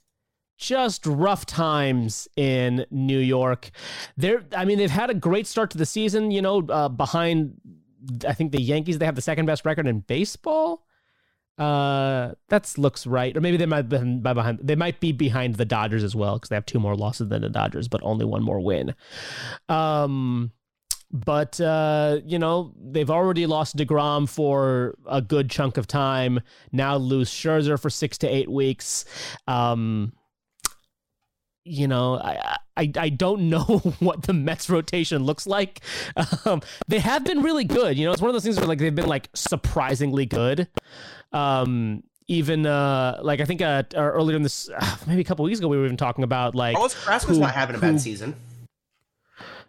just 0.58 1.06
rough 1.06 1.46
times 1.46 2.28
in 2.36 2.86
New 2.90 3.20
York. 3.20 3.72
They're, 4.18 4.46
I 4.56 4.66
mean, 4.66 4.78
they've 4.78 4.90
had 4.90 5.10
a 5.10 5.14
great 5.14 5.48
start 5.48 5.70
to 5.72 5.78
the 5.78 5.86
season. 5.86 6.32
You 6.32 6.42
know, 6.42 6.66
uh, 6.70 6.90
behind, 6.90 7.60
I 8.28 8.34
think 8.34 8.52
the 8.52 8.62
Yankees, 8.62 8.98
they 8.98 9.06
have 9.06 9.16
the 9.16 9.22
second 9.22 9.46
best 9.46 9.66
record 9.66 9.86
in 9.86 10.00
baseball. 10.00 10.85
Uh, 11.58 12.34
that 12.50 12.78
looks 12.78 13.08
right, 13.08 13.36
or 13.36 13.40
maybe 13.40 13.56
they 13.56 13.66
might 13.66 13.84
be 13.84 13.98
behind. 13.98 14.60
They 14.62 14.76
might 14.76 15.00
be 15.00 15.14
behind 15.14 15.56
the 15.56 15.66
Dodgers 15.66 16.04
as 16.04 16.16
well 16.16 16.36
because 16.36 16.50
they 16.50 16.56
have 16.56 16.66
two 16.66 16.80
more 16.80 16.96
losses 16.96 17.30
than 17.30 17.44
the 17.44 17.50
Dodgers, 17.50 17.88
but 17.88 18.02
only 18.04 18.26
one 18.26 18.44
more 18.44 18.60
win. 18.60 18.94
Um, 19.70 20.52
but 21.12 21.62
uh, 21.62 22.20
you 22.26 22.40
know 22.40 22.74
they've 22.78 23.10
already 23.10 23.46
lost 23.46 23.78
Degrom 23.78 24.28
for 24.28 24.96
a 25.08 25.22
good 25.22 25.50
chunk 25.50 25.78
of 25.78 25.88
time. 25.88 26.42
Now 26.74 26.98
lose 26.98 27.30
Scherzer 27.30 27.80
for 27.80 27.90
six 27.90 28.18
to 28.20 28.28
eight 28.28 28.50
weeks. 28.50 29.06
Um, 29.48 30.12
you 31.64 31.88
know, 31.88 32.16
I, 32.18 32.58
I 32.76 32.92
I 32.98 33.10
don't 33.10 33.50
know 33.50 33.64
what 34.00 34.24
the 34.24 34.34
Mets 34.34 34.70
rotation 34.70 35.24
looks 35.24 35.48
like. 35.48 35.82
Um, 36.46 36.62
they 36.88 37.00
have 37.00 37.24
been 37.24 37.42
really 37.42 37.64
good. 37.64 37.98
You 37.98 38.06
know, 38.06 38.12
it's 38.12 38.22
one 38.22 38.30
of 38.30 38.34
those 38.34 38.44
things 38.44 38.58
where 38.58 38.68
like 38.68 38.80
they've 38.80 38.94
been 38.94 39.08
like 39.08 39.30
surprisingly 39.34 40.26
good. 40.26 40.68
Um, 41.32 42.04
even 42.28 42.66
uh, 42.66 43.20
like 43.22 43.40
I 43.40 43.46
think 43.46 43.62
uh, 43.62 43.84
earlier 43.96 44.36
in 44.36 44.44
this, 44.44 44.70
uh, 44.70 44.98
maybe 45.08 45.22
a 45.22 45.24
couple 45.24 45.46
weeks 45.46 45.60
ago, 45.60 45.68
we 45.68 45.78
were 45.78 45.86
even 45.86 45.98
talking 45.98 46.24
about 46.24 46.56
like 46.56 46.74
Carlos 46.76 46.96
Carrasco's 47.04 47.36
who- 47.38 47.42
not 47.42 47.54
having 47.54 47.76
a 47.76 47.80
who- 47.80 47.92
bad 47.92 48.02
season. 48.02 48.36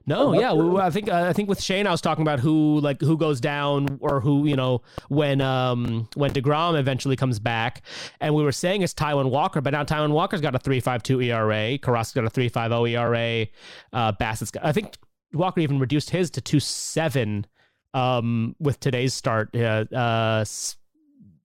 no, 0.09 0.33
yeah, 0.39 0.53
we, 0.53 0.79
I 0.81 0.89
think 0.91 1.09
uh, 1.11 1.25
I 1.29 1.33
think 1.33 1.49
with 1.49 1.61
Shane, 1.61 1.87
I 1.87 1.91
was 1.91 2.01
talking 2.01 2.23
about 2.23 2.39
who 2.39 2.79
like 2.81 3.01
who 3.01 3.17
goes 3.19 3.41
down 3.41 3.99
or 4.01 4.21
who 4.21 4.47
you 4.47 4.55
know 4.57 4.83
when 5.09 5.41
um 5.41 6.09
when 6.15 6.31
Degrom 6.33 6.79
eventually 6.79 7.17
comes 7.17 7.39
back, 7.41 7.83
and 8.21 8.35
we 8.35 8.43
were 8.45 8.53
saying 8.53 8.83
it's 8.83 8.95
Taijuan 8.95 9.31
Walker, 9.31 9.61
but 9.61 9.73
now 9.73 9.83
Taijuan 9.85 10.13
Walker's 10.13 10.41
got 10.41 10.55
a 10.55 10.59
three 10.61 10.79
five 10.81 11.03
two 11.03 11.21
ERA, 11.21 11.77
Carrasco's 11.79 12.15
got 12.15 12.25
a 12.25 12.31
three 12.31 12.49
five 12.49 12.71
zero 12.71 12.85
ERA, 12.87 13.47
uh, 13.93 14.13
Bassitt's 14.13 14.51
got, 14.53 14.65
I 14.65 14.73
think 14.73 14.97
Walker 15.33 15.61
even 15.61 15.79
reduced 15.81 16.11
his 16.11 16.31
to 16.31 16.41
two 16.41 16.61
seven, 16.61 17.45
um 17.93 18.55
with 18.61 18.79
today's 18.81 19.13
start, 19.13 19.55
uh, 19.57 19.85
uh, 19.93 20.45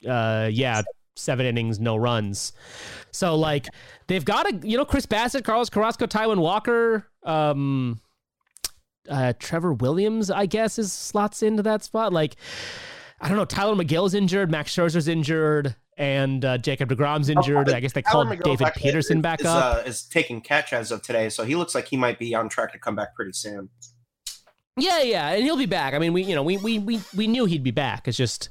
uh 0.07 0.49
yeah. 0.51 0.81
Seven 1.17 1.45
innings, 1.45 1.79
no 1.79 1.97
runs. 1.97 2.53
So 3.11 3.35
like 3.35 3.67
they've 4.07 4.23
got 4.23 4.49
a 4.49 4.55
you 4.65 4.77
know 4.77 4.85
Chris 4.85 5.05
Bassitt, 5.05 5.43
Carlos 5.43 5.69
Carrasco, 5.69 6.07
Taijuan 6.07 6.37
Walker, 6.37 7.05
um, 7.23 7.99
uh, 9.09 9.33
Trevor 9.39 9.73
Williams, 9.73 10.31
I 10.31 10.45
guess, 10.45 10.79
is 10.79 10.91
slots 10.91 11.43
into 11.43 11.63
that 11.63 11.83
spot. 11.83 12.13
Like, 12.13 12.35
I 13.19 13.27
don't 13.27 13.37
know. 13.37 13.45
Tylor 13.45 13.75
Megill's 13.75 14.13
injured, 14.13 14.51
Max 14.51 14.73
Scherzer's 14.73 15.07
injured, 15.07 15.75
and 15.97 16.43
uh, 16.43 16.57
Jacob 16.57 16.89
Degrom's 16.89 17.29
injured. 17.29 17.69
I 17.69 17.79
guess 17.79 17.93
they 17.93 18.01
Tyler 18.01 18.25
called 18.25 18.39
Megill 18.39 18.43
David 18.43 18.67
actually 18.67 18.83
Peterson 18.83 19.17
is, 19.17 19.21
back 19.21 19.41
is, 19.41 19.47
up. 19.47 19.75
Uh, 19.75 19.81
is 19.85 20.03
taking 20.03 20.41
catch 20.41 20.73
as 20.73 20.91
of 20.91 21.01
today, 21.01 21.29
so 21.29 21.43
he 21.43 21.55
looks 21.55 21.75
like 21.75 21.87
he 21.87 21.97
might 21.97 22.19
be 22.19 22.33
on 22.33 22.49
track 22.49 22.71
to 22.73 22.79
come 22.79 22.95
back 22.95 23.15
pretty 23.15 23.33
soon. 23.33 23.69
yeah, 24.77 25.01
yeah, 25.01 25.29
and 25.29 25.43
he'll 25.43 25.57
be 25.57 25.65
back. 25.65 25.93
I 25.93 25.99
mean, 25.99 26.13
we 26.13 26.23
you 26.23 26.35
know 26.35 26.43
we 26.43 26.57
we 26.57 26.79
we 26.79 27.01
we 27.15 27.27
knew 27.27 27.45
he'd 27.45 27.63
be 27.63 27.71
back. 27.71 28.07
It's 28.07 28.17
just 28.17 28.49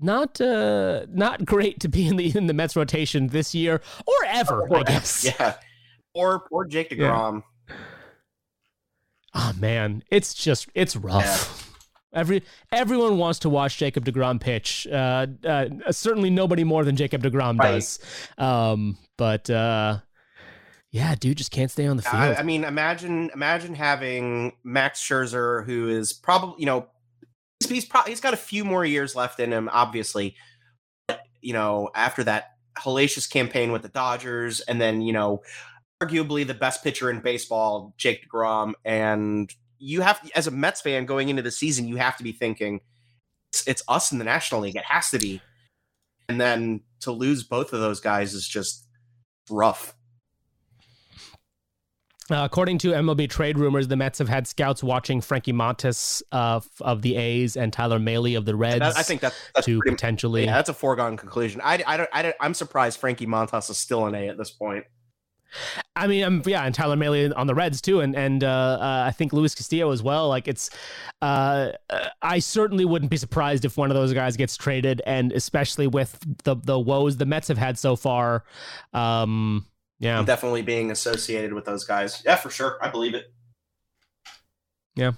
not 0.00 0.40
uh 0.40 1.06
not 1.10 1.44
great 1.44 1.80
to 1.80 1.88
be 1.88 2.06
in 2.06 2.16
the 2.16 2.36
in 2.36 2.46
the 2.46 2.54
Mets 2.54 2.76
rotation 2.76 3.28
this 3.28 3.54
year 3.54 3.80
or 4.06 4.14
ever. 4.26 4.72
I 4.74 4.82
guess. 4.84 5.24
Yeah. 5.24 5.54
Or 6.14 6.44
or 6.50 6.66
Jake 6.66 6.90
Yeah. 6.90 6.96
DeGrom. 7.08 7.42
Oh 9.34 9.52
man, 9.58 10.02
it's 10.10 10.34
just 10.34 10.68
it's 10.74 10.96
rough. 10.96 11.68
Every 12.12 12.42
everyone 12.72 13.18
wants 13.18 13.38
to 13.40 13.48
watch 13.48 13.76
Jacob 13.78 14.04
Degrom 14.04 14.40
pitch. 14.40 14.88
Uh, 14.90 15.26
uh, 15.44 15.68
certainly 15.92 16.28
nobody 16.30 16.64
more 16.64 16.84
than 16.84 16.96
Jacob 16.96 17.22
Degrom 17.22 17.58
Right. 17.58 17.74
does. 17.74 18.00
Um, 18.36 18.98
but 19.16 19.48
uh, 19.48 19.98
yeah, 20.90 21.14
dude 21.14 21.38
just 21.38 21.52
can't 21.52 21.70
stay 21.70 21.86
on 21.86 21.96
the 21.96 22.02
field. 22.02 22.16
I, 22.16 22.34
I 22.34 22.42
mean, 22.42 22.64
imagine 22.64 23.30
imagine 23.32 23.76
having 23.76 24.54
Max 24.64 25.00
Scherzer, 25.00 25.64
who 25.64 25.88
is 25.88 26.12
probably 26.12 26.56
you 26.58 26.66
know 26.66 26.88
he's 27.60 27.70
he's, 27.70 27.84
pro- 27.84 28.02
he's 28.02 28.20
got 28.20 28.34
a 28.34 28.38
few 28.38 28.64
more 28.64 28.84
years 28.84 29.14
left 29.14 29.40
in 29.40 29.52
him, 29.52 29.68
obviously. 29.72 30.36
But, 31.06 31.20
you 31.40 31.52
know, 31.52 31.90
after 31.94 32.24
that 32.24 32.52
hellacious 32.78 33.30
campaign 33.30 33.72
with 33.72 33.82
the 33.82 33.88
Dodgers, 33.88 34.60
and 34.60 34.80
then 34.80 35.02
you 35.02 35.12
know 35.12 35.42
arguably 36.02 36.46
the 36.46 36.54
best 36.54 36.82
pitcher 36.82 37.10
in 37.10 37.20
baseball, 37.20 37.94
Jake 37.96 38.26
DeGrom, 38.28 38.72
and 38.84 39.52
you 39.78 40.00
have 40.00 40.20
as 40.34 40.46
a 40.46 40.50
Mets 40.50 40.80
fan 40.80 41.06
going 41.06 41.28
into 41.28 41.42
the 41.42 41.50
season, 41.50 41.88
you 41.88 41.96
have 41.96 42.16
to 42.16 42.24
be 42.24 42.32
thinking 42.32 42.80
it's, 43.52 43.66
it's 43.66 43.82
us 43.88 44.12
in 44.12 44.18
the 44.18 44.24
National 44.24 44.62
League. 44.62 44.76
It 44.76 44.84
has 44.84 45.10
to 45.10 45.18
be, 45.18 45.40
and 46.28 46.40
then 46.40 46.82
to 47.00 47.12
lose 47.12 47.42
both 47.42 47.72
of 47.72 47.80
those 47.80 48.00
guys 48.00 48.34
is 48.34 48.46
just 48.46 48.86
rough. 49.50 49.94
Uh, 52.30 52.44
according 52.44 52.78
to 52.78 52.92
MLB 52.92 53.28
trade 53.28 53.58
rumors, 53.58 53.88
the 53.88 53.96
Mets 53.96 54.18
have 54.18 54.28
had 54.28 54.46
scouts 54.46 54.82
watching 54.82 55.20
Frankie 55.20 55.52
Montas 55.52 56.22
uh, 56.30 56.60
of 56.80 57.02
the 57.02 57.16
A's 57.16 57.56
and 57.56 57.72
Tyler 57.72 57.98
Mahle 57.98 58.36
of 58.36 58.44
the 58.44 58.54
Reds. 58.54 58.78
That, 58.78 58.96
I 58.96 59.02
think 59.02 59.20
that, 59.22 59.34
that's 59.54 59.66
to 59.66 59.80
pretty, 59.80 59.96
potentially. 59.96 60.44
Yeah, 60.44 60.54
that's 60.54 60.68
a 60.68 60.74
foregone 60.74 61.16
conclusion. 61.16 61.60
I, 61.62 61.82
I 61.86 61.96
don't, 61.96 62.10
I 62.12 62.22
don't, 62.22 62.36
I'm 62.40 62.54
surprised 62.54 63.00
Frankie 63.00 63.26
Montas 63.26 63.68
is 63.70 63.78
still 63.78 64.06
an 64.06 64.14
A 64.14 64.28
at 64.28 64.38
this 64.38 64.50
point. 64.50 64.84
I 65.96 66.06
mean, 66.06 66.22
um, 66.24 66.42
yeah, 66.46 66.64
and 66.64 66.74
Tyler 66.74 66.96
Mahle 66.96 67.32
on 67.36 67.46
the 67.46 67.54
Reds 67.54 67.80
too, 67.80 68.00
and 68.00 68.14
and 68.14 68.44
uh, 68.44 68.78
uh, 68.80 69.04
I 69.06 69.10
think 69.10 69.32
Luis 69.32 69.54
Castillo 69.54 69.90
as 69.90 70.02
well. 70.02 70.28
Like 70.28 70.46
it's, 70.46 70.70
uh, 71.20 71.72
I 72.22 72.38
certainly 72.38 72.84
wouldn't 72.84 73.10
be 73.10 73.16
surprised 73.16 73.64
if 73.64 73.76
one 73.76 73.90
of 73.90 73.96
those 73.96 74.12
guys 74.12 74.36
gets 74.36 74.56
traded, 74.56 75.02
and 75.06 75.32
especially 75.32 75.86
with 75.86 76.18
the 76.44 76.54
the 76.54 76.78
woes 76.78 77.16
the 77.16 77.26
Mets 77.26 77.48
have 77.48 77.58
had 77.58 77.78
so 77.78 77.96
far. 77.96 78.44
Um, 78.92 79.66
yeah, 80.00 80.22
definitely 80.24 80.62
being 80.62 80.90
associated 80.90 81.52
with 81.52 81.64
those 81.64 81.84
guys. 81.84 82.22
Yeah, 82.26 82.36
for 82.36 82.50
sure, 82.50 82.78
I 82.82 82.90
believe 82.90 83.14
it. 83.14 83.32
Yeah. 84.96 85.12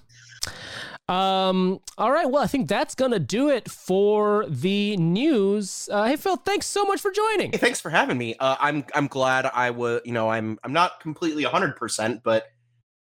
Um, 1.09 1.81
all 1.99 2.13
right. 2.13 2.31
Well, 2.31 2.43
I 2.43 2.47
think 2.47 2.69
that's 2.69 2.95
going 2.95 3.11
to 3.11 3.19
do 3.19 3.49
it 3.49 3.71
for 3.71 4.47
the 4.49 4.97
news. 4.97 5.89
Uh, 5.91 6.05
hey, 6.05 6.17
Phil, 6.17 6.37
thanks 6.37 6.67
so 6.67 6.85
much 6.85 7.01
for 7.01 7.11
joining. 7.11 7.53
Hey, 7.53 7.59
thanks 7.59 7.81
for 7.81 7.91
having 7.91 8.17
me. 8.19 8.35
Uh, 8.39 8.57
I'm 8.61 8.85
I'm 8.95 9.09
glad 9.09 9.47
I 9.47 9.71
was. 9.71 10.03
You 10.05 10.13
know, 10.13 10.31
I'm 10.31 10.59
I'm 10.63 10.73
not 10.73 11.01
completely 11.01 11.45
100, 11.45 11.77
percent 11.77 12.23
but 12.23 12.47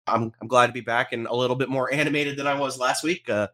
I'm 0.07 0.33
I'm 0.41 0.49
glad 0.49 0.68
to 0.68 0.72
be 0.72 0.81
back 0.81 1.12
and 1.12 1.26
a 1.26 1.35
little 1.35 1.57
bit 1.57 1.68
more 1.68 1.93
animated 1.93 2.37
than 2.37 2.47
I 2.47 2.59
was 2.59 2.79
last 2.79 3.03
week. 3.03 3.29
Uh, 3.29 3.49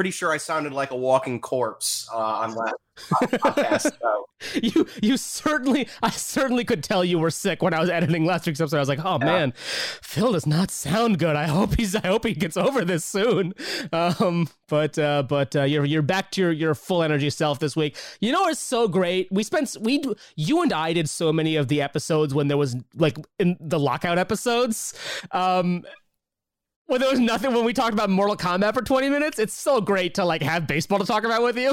pretty 0.00 0.10
sure 0.10 0.32
I 0.32 0.38
sounded 0.38 0.72
like 0.72 0.92
a 0.92 0.96
walking 0.96 1.42
corpse 1.42 2.08
uh, 2.10 2.16
on 2.16 2.54
last 2.54 2.74
podcast. 3.10 3.92
So. 4.00 4.26
You 4.54 4.86
you 5.02 5.18
certainly 5.18 5.86
I 6.02 6.08
certainly 6.08 6.64
could 6.64 6.82
tell 6.82 7.04
you 7.04 7.18
were 7.18 7.30
sick 7.30 7.60
when 7.60 7.74
I 7.74 7.80
was 7.80 7.90
editing 7.90 8.24
last 8.24 8.46
week's 8.46 8.58
episode. 8.58 8.78
I 8.78 8.80
was 8.80 8.88
like, 8.88 9.04
oh 9.04 9.18
yeah. 9.20 9.26
man, 9.26 9.52
Phil 10.02 10.32
does 10.32 10.46
not 10.46 10.70
sound 10.70 11.18
good. 11.18 11.36
I 11.36 11.44
hope 11.44 11.74
he's 11.76 11.94
I 11.94 12.06
hope 12.06 12.24
he 12.24 12.32
gets 12.32 12.56
over 12.56 12.82
this 12.82 13.04
soon. 13.04 13.52
Um, 13.92 14.48
but 14.68 14.98
uh, 14.98 15.24
but 15.24 15.54
uh, 15.54 15.64
you're 15.64 15.84
you're 15.84 16.00
back 16.00 16.30
to 16.32 16.40
your 16.40 16.52
your 16.52 16.74
full 16.74 17.02
energy 17.02 17.28
self 17.28 17.58
this 17.58 17.76
week. 17.76 17.98
You 18.20 18.32
know 18.32 18.46
it's 18.46 18.60
so 18.60 18.88
great. 18.88 19.28
We 19.30 19.42
spent 19.42 19.76
we 19.78 20.02
you 20.36 20.62
and 20.62 20.72
I 20.72 20.94
did 20.94 21.10
so 21.10 21.34
many 21.34 21.56
of 21.56 21.68
the 21.68 21.82
episodes 21.82 22.32
when 22.32 22.48
there 22.48 22.56
was 22.56 22.76
like 22.94 23.18
in 23.38 23.58
the 23.60 23.78
lockout 23.78 24.18
episodes. 24.18 24.94
Um, 25.32 25.84
when 26.90 27.00
there 27.00 27.08
was 27.08 27.20
nothing 27.20 27.54
when 27.54 27.64
we 27.64 27.72
talked 27.72 27.92
about 27.92 28.10
Mortal 28.10 28.36
Kombat 28.36 28.74
for 28.74 28.82
20 28.82 29.08
minutes, 29.08 29.38
it's 29.38 29.54
so 29.54 29.80
great 29.80 30.14
to 30.14 30.24
like 30.24 30.42
have 30.42 30.66
baseball 30.66 30.98
to 30.98 31.06
talk 31.06 31.22
about 31.22 31.40
with 31.40 31.56
you. 31.56 31.72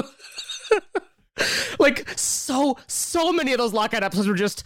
like 1.80 2.08
so 2.16 2.78
so 2.86 3.32
many 3.32 3.52
of 3.52 3.58
those 3.58 3.72
lockout 3.72 4.04
episodes 4.04 4.28
were 4.28 4.34
just 4.34 4.64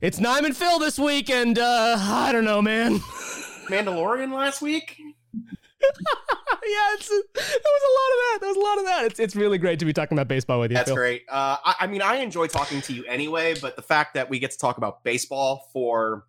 it's 0.00 0.18
Nyman 0.18 0.46
and 0.46 0.56
Phil 0.56 0.78
this 0.78 0.98
week 0.98 1.28
and 1.28 1.58
uh 1.58 1.96
I 1.98 2.32
don't 2.32 2.46
know, 2.46 2.62
man. 2.62 2.98
Mandalorian 3.68 4.32
last 4.32 4.62
week? 4.62 4.98
yeah, 5.32 6.94
it's, 6.94 7.08
there 7.08 7.20
was 7.34 7.82
a 7.82 7.92
lot 7.92 8.10
of 8.10 8.18
that. 8.22 8.38
There 8.40 8.48
was 8.48 8.56
a 8.56 8.60
lot 8.60 8.78
of 8.78 8.84
that. 8.86 9.04
It's 9.04 9.20
it's 9.20 9.36
really 9.36 9.58
great 9.58 9.78
to 9.80 9.84
be 9.84 9.92
talking 9.92 10.16
about 10.16 10.28
baseball 10.28 10.60
with 10.60 10.70
you. 10.70 10.76
That's 10.78 10.88
Phil. 10.88 10.96
great. 10.96 11.24
Uh, 11.28 11.58
I, 11.62 11.74
I 11.80 11.86
mean, 11.86 12.00
I 12.00 12.16
enjoy 12.16 12.46
talking 12.46 12.80
to 12.82 12.94
you 12.94 13.04
anyway, 13.04 13.54
but 13.60 13.76
the 13.76 13.82
fact 13.82 14.14
that 14.14 14.30
we 14.30 14.38
get 14.38 14.50
to 14.52 14.58
talk 14.58 14.78
about 14.78 15.04
baseball 15.04 15.68
for 15.74 16.24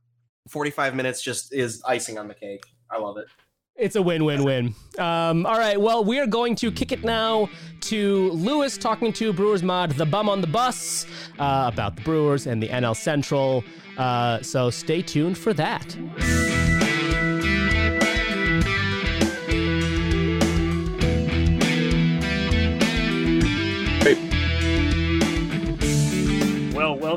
45 0.49 0.93
minutes 0.93 1.22
just 1.22 1.53
is 1.53 1.82
icing 1.86 2.17
on 2.17 2.28
the 2.28 2.36
cake. 2.36 2.63
I 2.89 2.97
love 2.97 3.17
it. 3.17 3.28
It's 3.76 3.95
a 3.95 4.01
win 4.01 4.26
win 4.26 4.43
win. 4.43 4.76
Um, 4.99 5.45
all 5.45 5.57
right, 5.57 5.80
well, 5.80 6.03
we 6.03 6.19
are 6.19 6.28
going 6.28 6.55
to 6.57 6.72
kick 6.72 6.91
it 6.91 7.03
now 7.03 7.49
to 7.82 8.32
Lewis 8.32 8.78
talking 8.78 9.11
to 9.13 9.34
Brewers 9.34 9.63
Mod, 9.63 9.91
the 9.91 10.05
bum 10.05 10.30
on 10.30 10.41
the 10.41 10.47
bus, 10.47 11.05
uh, 11.39 11.69
about 11.72 11.95
the 11.95 12.01
Brewers 12.01 12.47
and 12.47 12.61
the 12.61 12.67
NL 12.67 12.95
Central. 12.95 13.63
Uh, 13.97 14.41
so 14.41 14.69
stay 14.69 15.01
tuned 15.01 15.38
for 15.38 15.53
that. 15.53 15.97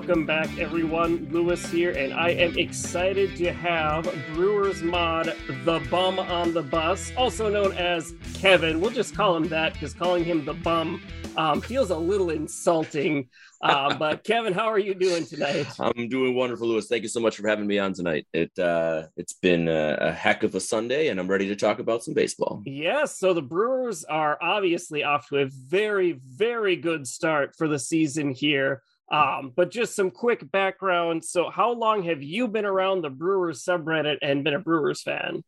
Welcome 0.07 0.27
back, 0.27 0.59
everyone. 0.59 1.27
Lewis 1.31 1.65
here, 1.71 1.93
and 1.93 2.13
I 2.13 2.29
am 2.29 2.59
excited 2.59 3.37
to 3.37 3.51
have 3.55 4.05
Brewers 4.35 4.83
Mod, 4.83 5.35
the 5.65 5.81
bum 5.91 6.19
on 6.19 6.53
the 6.53 6.61
bus, 6.61 7.11
also 7.17 7.49
known 7.49 7.73
as 7.73 8.13
Kevin. 8.35 8.83
We'll 8.83 8.91
just 8.91 9.17
call 9.17 9.35
him 9.35 9.49
that 9.49 9.73
because 9.73 9.95
calling 9.95 10.23
him 10.23 10.45
the 10.45 10.53
bum 10.53 11.03
um, 11.39 11.63
feels 11.63 11.89
a 11.89 11.97
little 11.97 12.29
insulting. 12.29 13.31
Uh, 13.63 13.95
but 13.99 14.25
Kevin, 14.25 14.53
how 14.53 14.67
are 14.67 14.79
you 14.79 14.95
doing 14.95 15.25
tonight? 15.25 15.69
I'm 15.81 16.11
doing 16.11 16.35
wonderful, 16.35 16.69
Lewis. 16.69 16.87
Thank 16.87 17.03
you 17.03 17.09
so 17.09 17.21
much 17.21 17.39
for 17.39 17.49
having 17.49 17.67
me 17.67 17.79
on 17.79 17.95
tonight. 17.95 18.27
It 18.35 18.59
uh, 18.59 19.05
it's 19.17 19.33
been 19.33 19.69
a, 19.69 19.97
a 19.99 20.13
heck 20.13 20.43
of 20.43 20.55
a 20.55 20.61
Sunday, 20.61 21.09
and 21.09 21.19
I'm 21.19 21.29
ready 21.29 21.49
to 21.49 21.57
talk 21.57 21.79
about 21.79 22.05
some 22.05 22.13
baseball. 22.13 22.63
Yes. 22.67 23.19
So 23.19 23.33
the 23.33 23.41
Brewers 23.41 24.05
are 24.05 24.37
obviously 24.43 25.03
off 25.03 25.29
to 25.29 25.39
a 25.39 25.47
very, 25.47 26.21
very 26.37 26.77
good 26.77 27.07
start 27.07 27.57
for 27.57 27.69
the 27.69 27.79
season 27.79 28.33
here. 28.33 28.83
Um, 29.11 29.53
but 29.55 29.71
just 29.71 29.95
some 29.95 30.11
quick 30.11 30.51
background. 30.51 31.25
So, 31.25 31.51
how 31.51 31.73
long 31.73 32.05
have 32.05 32.23
you 32.23 32.49
been 32.49 32.65
around 32.65 33.03
the 33.03 33.11
Brewers 33.11 33.65
subreddit 33.65 34.19
and 34.23 34.45
been 34.45 34.55
a 34.55 34.59
Brewers 34.59 35.03
fan? 35.03 35.45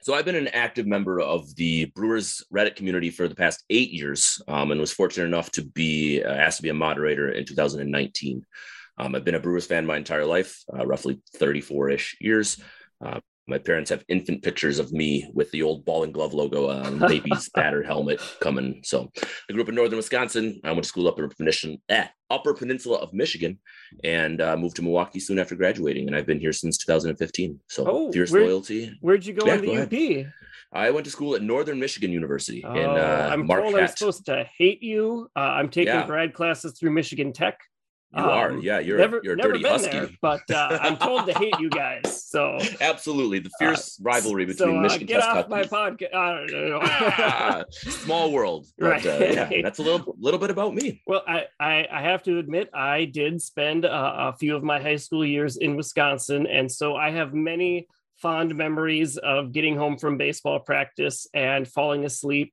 So, 0.00 0.14
I've 0.14 0.24
been 0.24 0.34
an 0.34 0.48
active 0.48 0.86
member 0.86 1.20
of 1.20 1.54
the 1.54 1.86
Brewers 1.86 2.44
Reddit 2.52 2.76
community 2.76 3.10
for 3.10 3.28
the 3.28 3.34
past 3.34 3.64
eight 3.70 3.90
years 3.90 4.42
um, 4.48 4.72
and 4.72 4.80
was 4.80 4.92
fortunate 4.92 5.26
enough 5.26 5.50
to 5.52 5.62
be 5.62 6.22
uh, 6.24 6.32
asked 6.32 6.58
to 6.58 6.62
be 6.62 6.70
a 6.70 6.74
moderator 6.74 7.30
in 7.30 7.44
2019. 7.44 8.44
Um, 8.98 9.14
I've 9.14 9.24
been 9.24 9.36
a 9.36 9.40
Brewers 9.40 9.66
fan 9.66 9.86
my 9.86 9.96
entire 9.96 10.26
life, 10.26 10.62
uh, 10.76 10.84
roughly 10.84 11.20
34 11.36 11.90
ish 11.90 12.16
years. 12.20 12.60
Uh, 13.04 13.20
my 13.48 13.58
parents 13.58 13.90
have 13.90 14.04
infant 14.08 14.42
pictures 14.42 14.78
of 14.78 14.92
me 14.92 15.28
with 15.34 15.50
the 15.50 15.62
old 15.62 15.84
ball 15.84 16.04
and 16.04 16.14
glove 16.14 16.32
logo 16.32 16.70
on 16.70 16.98
baby's 17.00 17.50
battered 17.54 17.86
helmet 17.86 18.20
coming. 18.40 18.80
So 18.84 19.10
I 19.16 19.52
grew 19.52 19.62
up 19.62 19.68
in 19.68 19.74
northern 19.74 19.96
Wisconsin. 19.96 20.60
I 20.64 20.70
went 20.70 20.84
to 20.84 20.88
school 20.88 21.08
up 21.08 21.18
in 21.18 21.78
eh, 21.88 22.06
Upper 22.30 22.54
Peninsula 22.54 22.98
of 22.98 23.12
Michigan, 23.12 23.58
and 24.04 24.40
uh, 24.40 24.56
moved 24.56 24.76
to 24.76 24.82
Milwaukee 24.82 25.20
soon 25.20 25.38
after 25.38 25.54
graduating. 25.56 26.06
And 26.06 26.16
I've 26.16 26.26
been 26.26 26.40
here 26.40 26.52
since 26.52 26.78
2015. 26.78 27.58
So 27.68 27.84
oh, 27.86 28.12
fierce 28.12 28.30
where, 28.30 28.44
loyalty. 28.44 28.96
Where'd 29.00 29.26
you 29.26 29.34
go 29.34 29.46
yeah, 29.46 29.54
in 29.54 29.60
the 29.62 29.82
UP? 29.82 29.92
Ahead. 29.92 30.32
I 30.72 30.90
went 30.90 31.04
to 31.04 31.10
school 31.10 31.34
at 31.34 31.42
Northern 31.42 31.78
Michigan 31.78 32.10
University. 32.12 32.64
Oh, 32.64 32.74
in, 32.74 32.88
uh, 32.88 33.28
I'm 33.30 33.46
told 33.46 33.74
I'm 33.74 33.88
supposed 33.88 34.24
to 34.26 34.46
hate 34.56 34.82
you. 34.82 35.28
Uh, 35.36 35.40
I'm 35.40 35.68
taking 35.68 35.92
yeah. 35.92 36.06
grad 36.06 36.32
classes 36.32 36.78
through 36.78 36.92
Michigan 36.92 37.32
Tech. 37.32 37.58
You 38.14 38.22
um, 38.22 38.28
are, 38.28 38.52
yeah. 38.58 38.78
You're 38.78 38.98
never, 38.98 39.20
you're 39.22 39.32
a 39.32 39.36
never 39.36 39.52
dirty 39.52 39.64
husky, 39.66 39.90
there, 39.90 40.10
but 40.20 40.42
uh, 40.50 40.78
I'm 40.82 40.98
told 40.98 41.26
to 41.26 41.32
hate 41.32 41.54
you 41.58 41.70
guys. 41.70 42.28
So 42.28 42.58
absolutely, 42.80 43.38
the 43.38 43.50
fierce 43.58 43.98
uh, 43.98 44.04
rivalry 44.04 44.44
between 44.44 44.68
so, 44.68 44.76
uh, 44.76 44.80
Michigan. 44.80 45.06
Get 45.06 45.22
off 45.22 45.48
my 45.48 45.62
podcast. 45.62 46.14
I 46.14 46.46
don't 46.46 46.50
know. 46.50 46.80
ah, 46.82 47.64
small 47.70 48.30
world, 48.30 48.66
but, 48.78 48.86
right? 48.86 49.06
Uh, 49.06 49.18
yeah, 49.18 49.62
that's 49.62 49.78
a 49.78 49.82
little 49.82 50.14
little 50.18 50.38
bit 50.38 50.50
about 50.50 50.74
me. 50.74 51.02
Well, 51.06 51.22
I 51.26 51.46
I, 51.58 51.86
I 51.90 52.02
have 52.02 52.22
to 52.24 52.38
admit, 52.38 52.68
I 52.74 53.06
did 53.06 53.40
spend 53.40 53.86
a 53.86 54.34
few 54.38 54.54
of 54.56 54.62
my 54.62 54.80
high 54.80 54.96
school 54.96 55.24
years 55.24 55.56
in 55.56 55.74
Wisconsin, 55.74 56.46
and 56.46 56.70
so 56.70 56.96
I 56.96 57.10
have 57.12 57.32
many 57.32 57.88
fond 58.16 58.54
memories 58.54 59.16
of 59.16 59.52
getting 59.52 59.76
home 59.76 59.96
from 59.96 60.16
baseball 60.16 60.60
practice 60.60 61.26
and 61.34 61.66
falling 61.66 62.04
asleep 62.04 62.52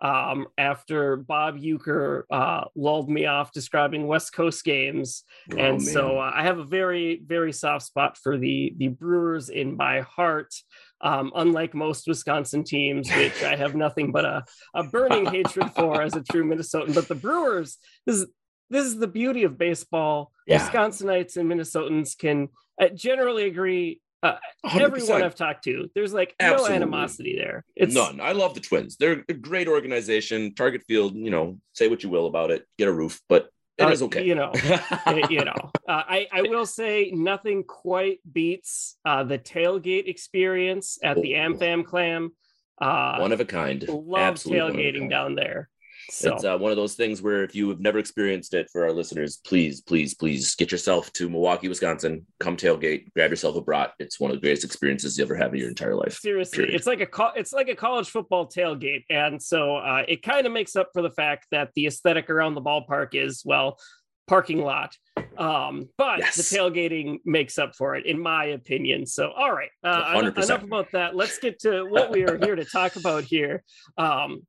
um, 0.00 0.46
after 0.56 1.16
Bob 1.16 1.58
Uecker 1.58 2.22
uh, 2.30 2.64
lulled 2.74 3.10
me 3.10 3.26
off 3.26 3.52
describing 3.52 4.06
West 4.06 4.32
Coast 4.32 4.64
games, 4.64 5.24
oh, 5.52 5.56
and 5.56 5.78
man. 5.78 5.80
so 5.80 6.18
uh, 6.18 6.32
I 6.34 6.42
have 6.42 6.58
a 6.58 6.64
very 6.64 7.22
very 7.24 7.52
soft 7.52 7.86
spot 7.86 8.16
for 8.16 8.38
the 8.38 8.74
the 8.76 8.88
Brewers 8.88 9.48
in 9.48 9.76
my 9.76 10.00
heart. 10.00 10.54
Um, 11.02 11.32
unlike 11.34 11.72
most 11.72 12.06
Wisconsin 12.06 12.62
teams, 12.62 13.10
which 13.10 13.42
I 13.42 13.56
have 13.56 13.74
nothing 13.74 14.12
but 14.12 14.26
a, 14.26 14.44
a 14.74 14.84
burning 14.84 15.24
hatred 15.24 15.70
for 15.74 16.02
as 16.02 16.14
a 16.14 16.22
true 16.22 16.44
Minnesotan, 16.44 16.94
but 16.94 17.08
the 17.08 17.14
Brewers 17.14 17.78
this 18.04 18.16
is 18.16 18.26
this 18.68 18.84
is 18.86 18.98
the 18.98 19.08
beauty 19.08 19.44
of 19.44 19.58
baseball. 19.58 20.30
Yeah. 20.46 20.58
Wisconsinites 20.58 21.36
and 21.36 21.50
Minnesotans 21.50 22.16
can 22.16 22.48
uh, 22.80 22.88
generally 22.88 23.44
agree 23.44 24.00
uh, 24.22 24.36
everyone 24.64 25.22
I've 25.22 25.34
talked 25.34 25.64
to, 25.64 25.90
there's 25.94 26.12
like 26.12 26.34
Absolutely. 26.38 26.68
no 26.70 26.76
animosity 26.76 27.36
there. 27.36 27.64
It's 27.74 27.94
none. 27.94 28.20
I 28.20 28.32
love 28.32 28.54
the 28.54 28.60
Twins. 28.60 28.96
They're 28.96 29.24
a 29.28 29.34
great 29.34 29.68
organization. 29.68 30.54
Target 30.54 30.82
Field, 30.86 31.14
you 31.14 31.30
know, 31.30 31.58
say 31.72 31.88
what 31.88 32.02
you 32.02 32.10
will 32.10 32.26
about 32.26 32.50
it, 32.50 32.66
get 32.78 32.88
a 32.88 32.92
roof, 32.92 33.20
but 33.28 33.50
it 33.78 33.84
uh, 33.84 33.90
is 33.90 34.02
okay. 34.02 34.24
You 34.24 34.34
know, 34.34 34.50
it, 34.54 35.30
you 35.30 35.44
know. 35.44 35.70
Uh, 35.88 36.02
I 36.06 36.28
I 36.30 36.42
will 36.42 36.66
say 36.66 37.10
nothing 37.14 37.64
quite 37.64 38.18
beats 38.30 38.96
uh, 39.04 39.24
the 39.24 39.38
tailgate 39.38 40.06
experience 40.06 40.98
at 41.02 41.16
oh. 41.16 41.22
the 41.22 41.32
AmFam 41.32 41.84
Clam. 41.84 42.32
Uh, 42.80 43.18
one 43.18 43.32
of 43.32 43.40
a 43.40 43.44
kind. 43.44 43.86
Love 43.88 44.20
Absolutely 44.20 44.82
tailgating 44.82 45.10
down 45.10 45.34
there. 45.34 45.70
So 46.08 46.34
It's 46.34 46.44
uh, 46.44 46.56
one 46.58 46.70
of 46.70 46.76
those 46.76 46.94
things 46.94 47.22
where 47.22 47.44
if 47.44 47.54
you 47.54 47.68
have 47.68 47.80
never 47.80 47.98
experienced 47.98 48.54
it 48.54 48.68
for 48.72 48.84
our 48.84 48.92
listeners, 48.92 49.40
please, 49.44 49.80
please, 49.80 50.14
please 50.14 50.54
get 50.54 50.72
yourself 50.72 51.12
to 51.14 51.28
Milwaukee, 51.28 51.68
Wisconsin, 51.68 52.26
come 52.40 52.56
tailgate, 52.56 53.12
grab 53.14 53.30
yourself 53.30 53.56
a 53.56 53.60
brat. 53.60 53.92
It's 53.98 54.18
one 54.18 54.30
of 54.30 54.36
the 54.36 54.40
greatest 54.40 54.64
experiences 54.64 55.18
you 55.18 55.24
ever 55.24 55.34
have 55.36 55.52
in 55.52 55.60
your 55.60 55.68
entire 55.68 55.94
life. 55.94 56.14
seriously, 56.14 56.58
period. 56.64 56.74
it's 56.74 56.86
like 56.86 57.00
a 57.00 57.06
co- 57.06 57.32
it's 57.36 57.52
like 57.52 57.68
a 57.68 57.74
college 57.76 58.08
football 58.10 58.46
tailgate, 58.48 59.04
and 59.10 59.40
so 59.42 59.76
uh, 59.76 60.02
it 60.08 60.22
kind 60.22 60.46
of 60.46 60.52
makes 60.52 60.76
up 60.76 60.90
for 60.92 61.02
the 61.02 61.10
fact 61.10 61.46
that 61.50 61.70
the 61.74 61.86
aesthetic 61.86 62.30
around 62.30 62.54
the 62.54 62.62
ballpark 62.62 63.14
is 63.14 63.42
well 63.44 63.78
parking 64.26 64.62
lot. 64.62 64.96
Um, 65.36 65.88
but 65.98 66.18
Yes. 66.20 66.36
the 66.36 66.42
tailgating 66.56 67.18
makes 67.24 67.58
up 67.58 67.74
for 67.74 67.96
it, 67.96 68.06
in 68.06 68.20
my 68.20 68.44
opinion. 68.46 69.04
So, 69.06 69.30
all 69.32 69.52
right, 69.52 69.70
uh, 69.82 70.12
en- 70.14 70.24
100%. 70.32 70.44
enough 70.44 70.62
about 70.62 70.92
that. 70.92 71.16
Let's 71.16 71.38
get 71.38 71.58
to 71.60 71.84
what 71.84 72.10
we 72.12 72.22
are 72.24 72.36
here 72.38 72.54
to 72.54 72.64
talk 72.64 72.96
about 72.96 73.24
here. 73.24 73.64
Um, 73.98 74.46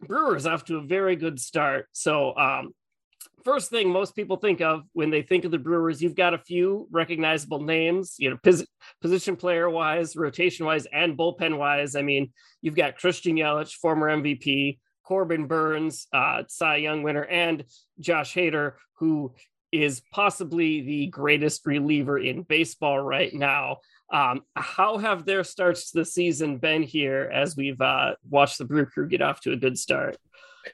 Brewers 0.00 0.46
off 0.46 0.64
to 0.66 0.76
a 0.76 0.82
very 0.82 1.16
good 1.16 1.40
start. 1.40 1.86
So, 1.92 2.36
um, 2.36 2.74
first 3.44 3.70
thing 3.70 3.90
most 3.90 4.16
people 4.16 4.36
think 4.36 4.60
of 4.60 4.82
when 4.92 5.10
they 5.10 5.22
think 5.22 5.44
of 5.44 5.50
the 5.50 5.58
Brewers, 5.58 6.02
you've 6.02 6.16
got 6.16 6.34
a 6.34 6.38
few 6.38 6.88
recognizable 6.90 7.60
names, 7.60 8.16
you 8.18 8.30
know, 8.30 8.38
pos- 8.42 8.66
position 9.00 9.36
player 9.36 9.68
wise, 9.68 10.16
rotation 10.16 10.66
wise, 10.66 10.86
and 10.92 11.16
bullpen 11.16 11.58
wise. 11.58 11.94
I 11.94 12.02
mean, 12.02 12.32
you've 12.62 12.76
got 12.76 12.96
Christian 12.96 13.36
Yelich, 13.36 13.72
former 13.74 14.08
MVP, 14.08 14.78
Corbin 15.04 15.46
Burnes, 15.46 16.06
uh, 16.12 16.42
Cy 16.48 16.76
Young 16.76 17.02
winner, 17.02 17.24
and 17.24 17.64
Josh 18.00 18.34
Hader, 18.34 18.72
who 18.94 19.34
is 19.70 20.02
possibly 20.12 20.82
the 20.82 21.06
greatest 21.08 21.66
reliever 21.66 22.18
in 22.18 22.42
baseball 22.42 23.00
right 23.00 23.34
now. 23.34 23.78
Um, 24.12 24.42
how 24.54 24.98
have 24.98 25.24
their 25.24 25.44
starts 25.44 25.90
to 25.90 25.98
the 25.98 26.04
season 26.04 26.58
been 26.58 26.82
here 26.82 27.30
as 27.32 27.56
we've 27.56 27.80
uh, 27.80 28.14
watched 28.28 28.58
the 28.58 28.64
Brew 28.64 28.86
Crew 28.86 29.08
get 29.08 29.22
off 29.22 29.40
to 29.40 29.52
a 29.52 29.56
good 29.56 29.78
start? 29.78 30.16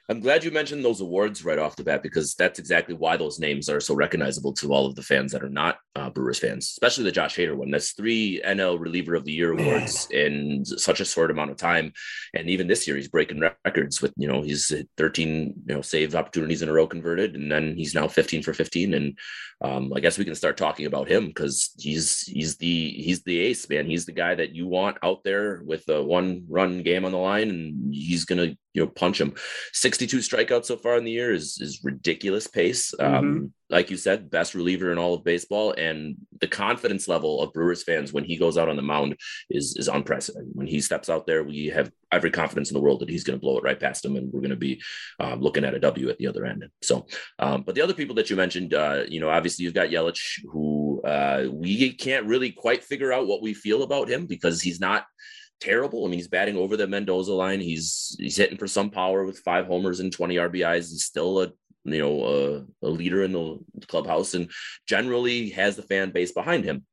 I'm 0.09 0.19
glad 0.19 0.43
you 0.43 0.51
mentioned 0.51 0.83
those 0.83 1.01
awards 1.01 1.43
right 1.43 1.59
off 1.59 1.75
the 1.75 1.83
bat 1.83 2.03
because 2.03 2.35
that's 2.35 2.59
exactly 2.59 2.95
why 2.95 3.17
those 3.17 3.39
names 3.39 3.69
are 3.69 3.79
so 3.79 3.95
recognizable 3.95 4.53
to 4.53 4.73
all 4.73 4.85
of 4.85 4.95
the 4.95 5.03
fans 5.03 5.31
that 5.31 5.43
are 5.43 5.49
not 5.49 5.77
uh, 5.95 6.09
Brewers 6.09 6.39
fans, 6.39 6.67
especially 6.67 7.03
the 7.03 7.11
Josh 7.11 7.35
Hader 7.35 7.55
one. 7.55 7.71
That's 7.71 7.91
three 7.91 8.41
NL 8.45 8.79
Reliever 8.79 9.15
of 9.15 9.25
the 9.25 9.31
Year 9.31 9.53
Man. 9.53 9.65
awards 9.65 10.07
in 10.11 10.65
such 10.65 11.01
a 11.01 11.05
short 11.05 11.31
amount 11.31 11.51
of 11.51 11.57
time, 11.57 11.93
and 12.33 12.49
even 12.49 12.67
this 12.67 12.87
year 12.87 12.95
he's 12.95 13.09
breaking 13.09 13.41
records 13.65 14.01
with 14.01 14.13
you 14.17 14.27
know 14.27 14.41
he's 14.41 14.71
13 14.97 15.53
you 15.67 15.75
know 15.75 15.81
save 15.81 16.15
opportunities 16.15 16.61
in 16.61 16.69
a 16.69 16.73
row 16.73 16.87
converted, 16.87 17.35
and 17.35 17.51
then 17.51 17.75
he's 17.75 17.95
now 17.95 18.07
15 18.07 18.43
for 18.43 18.53
15, 18.53 18.93
and 18.93 19.17
um, 19.61 19.93
I 19.95 19.99
guess 19.99 20.17
we 20.17 20.25
can 20.25 20.35
start 20.35 20.57
talking 20.57 20.87
about 20.87 21.09
him 21.09 21.27
because 21.27 21.71
he's 21.77 22.21
he's 22.21 22.57
the 22.57 22.89
he's 22.91 23.21
the 23.23 23.39
ace 23.39 23.69
man. 23.69 23.85
He's 23.85 24.05
the 24.05 24.11
guy 24.11 24.33
that 24.35 24.55
you 24.55 24.67
want 24.67 24.97
out 25.03 25.23
there 25.23 25.61
with 25.65 25.87
a 25.89 26.01
one 26.01 26.45
run 26.49 26.81
game 26.81 27.05
on 27.05 27.11
the 27.11 27.17
line, 27.17 27.49
and 27.49 27.93
he's 27.93 28.25
gonna 28.25 28.55
you 28.73 28.83
know 28.83 28.87
punch 28.87 29.19
him. 29.19 29.33
62 29.73 30.17
strikeouts 30.17 30.65
so 30.65 30.77
far 30.77 30.97
in 30.97 31.03
the 31.03 31.11
year 31.11 31.33
is 31.33 31.57
is 31.61 31.81
ridiculous 31.83 32.47
pace. 32.47 32.93
Um, 32.99 33.53
like 33.69 33.89
you 33.89 33.95
said, 33.95 34.29
best 34.29 34.53
reliever 34.53 34.91
in 34.91 34.97
all 34.97 35.13
of 35.13 35.23
baseball, 35.23 35.73
and 35.77 36.17
the 36.41 36.47
confidence 36.47 37.07
level 37.07 37.41
of 37.41 37.53
Brewers 37.53 37.83
fans 37.83 38.11
when 38.11 38.25
he 38.25 38.37
goes 38.37 38.57
out 38.57 38.69
on 38.69 38.75
the 38.75 38.81
mound 38.81 39.15
is 39.49 39.75
is 39.77 39.87
unprecedented. 39.87 40.51
When 40.53 40.67
he 40.67 40.81
steps 40.81 41.09
out 41.09 41.25
there, 41.25 41.43
we 41.43 41.67
have 41.67 41.91
every 42.11 42.31
confidence 42.31 42.69
in 42.69 42.75
the 42.75 42.81
world 42.81 42.99
that 42.99 43.09
he's 43.09 43.23
going 43.23 43.39
to 43.39 43.41
blow 43.41 43.57
it 43.57 43.63
right 43.63 43.79
past 43.79 44.05
him, 44.05 44.15
and 44.15 44.31
we're 44.31 44.41
going 44.41 44.51
to 44.51 44.57
be 44.57 44.81
um, 45.19 45.41
looking 45.41 45.63
at 45.63 45.73
a 45.73 45.79
W 45.79 46.09
at 46.09 46.17
the 46.17 46.27
other 46.27 46.45
end. 46.45 46.65
So, 46.81 47.07
um, 47.39 47.63
but 47.63 47.75
the 47.75 47.81
other 47.81 47.93
people 47.93 48.15
that 48.15 48.29
you 48.29 48.35
mentioned, 48.35 48.73
uh, 48.73 49.03
you 49.07 49.19
know, 49.19 49.29
obviously 49.29 49.63
you've 49.63 49.73
got 49.73 49.89
Yelich, 49.89 50.41
who 50.49 51.01
uh, 51.03 51.47
we 51.51 51.93
can't 51.93 52.25
really 52.25 52.51
quite 52.51 52.83
figure 52.83 53.13
out 53.13 53.27
what 53.27 53.41
we 53.41 53.53
feel 53.53 53.83
about 53.83 54.09
him 54.09 54.25
because 54.25 54.61
he's 54.61 54.79
not 54.79 55.05
terrible. 55.61 56.03
I 56.05 56.09
mean, 56.09 56.19
he's 56.19 56.27
batting 56.27 56.57
over 56.57 56.75
the 56.75 56.87
Mendoza 56.87 57.33
line. 57.33 57.61
He's 57.61 58.15
he's 58.19 58.35
hitting 58.35 58.57
for 58.57 58.67
some 58.67 58.89
power 58.89 59.25
with 59.25 59.39
five 59.39 59.67
homers 59.67 59.99
and 60.01 60.11
20 60.11 60.35
RBIs. 60.35 60.89
He's 60.91 61.05
still 61.05 61.41
a 61.41 61.51
you 61.85 61.99
know 61.99 62.65
a, 62.83 62.85
a 62.87 62.89
leader 62.89 63.23
in 63.23 63.31
the 63.31 63.59
clubhouse 63.87 64.33
and 64.33 64.51
generally 64.87 65.49
has 65.51 65.75
the 65.75 65.83
fan 65.83 66.11
base 66.11 66.31
behind 66.33 66.65
him. 66.65 66.85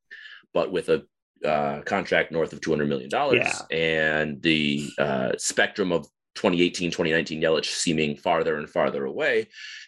But 0.55 0.71
with 0.71 0.89
a 0.89 1.05
uh, 1.45 1.83
contract 1.83 2.33
north 2.33 2.53
of 2.53 2.61
200 2.61 2.89
million 2.89 3.09
dollars 3.09 3.47
Yeah. 3.71 3.77
and 3.77 4.43
the 4.43 4.89
uh, 4.99 5.33
spectrum 5.39 5.93
of 5.93 6.07
2018 6.39 6.91
2019 6.91 7.43
Yelich 7.43 7.66
seeming 7.66 8.16
farther 8.16 8.57
and 8.57 8.70
farther 8.70 9.05
away 9.05 9.47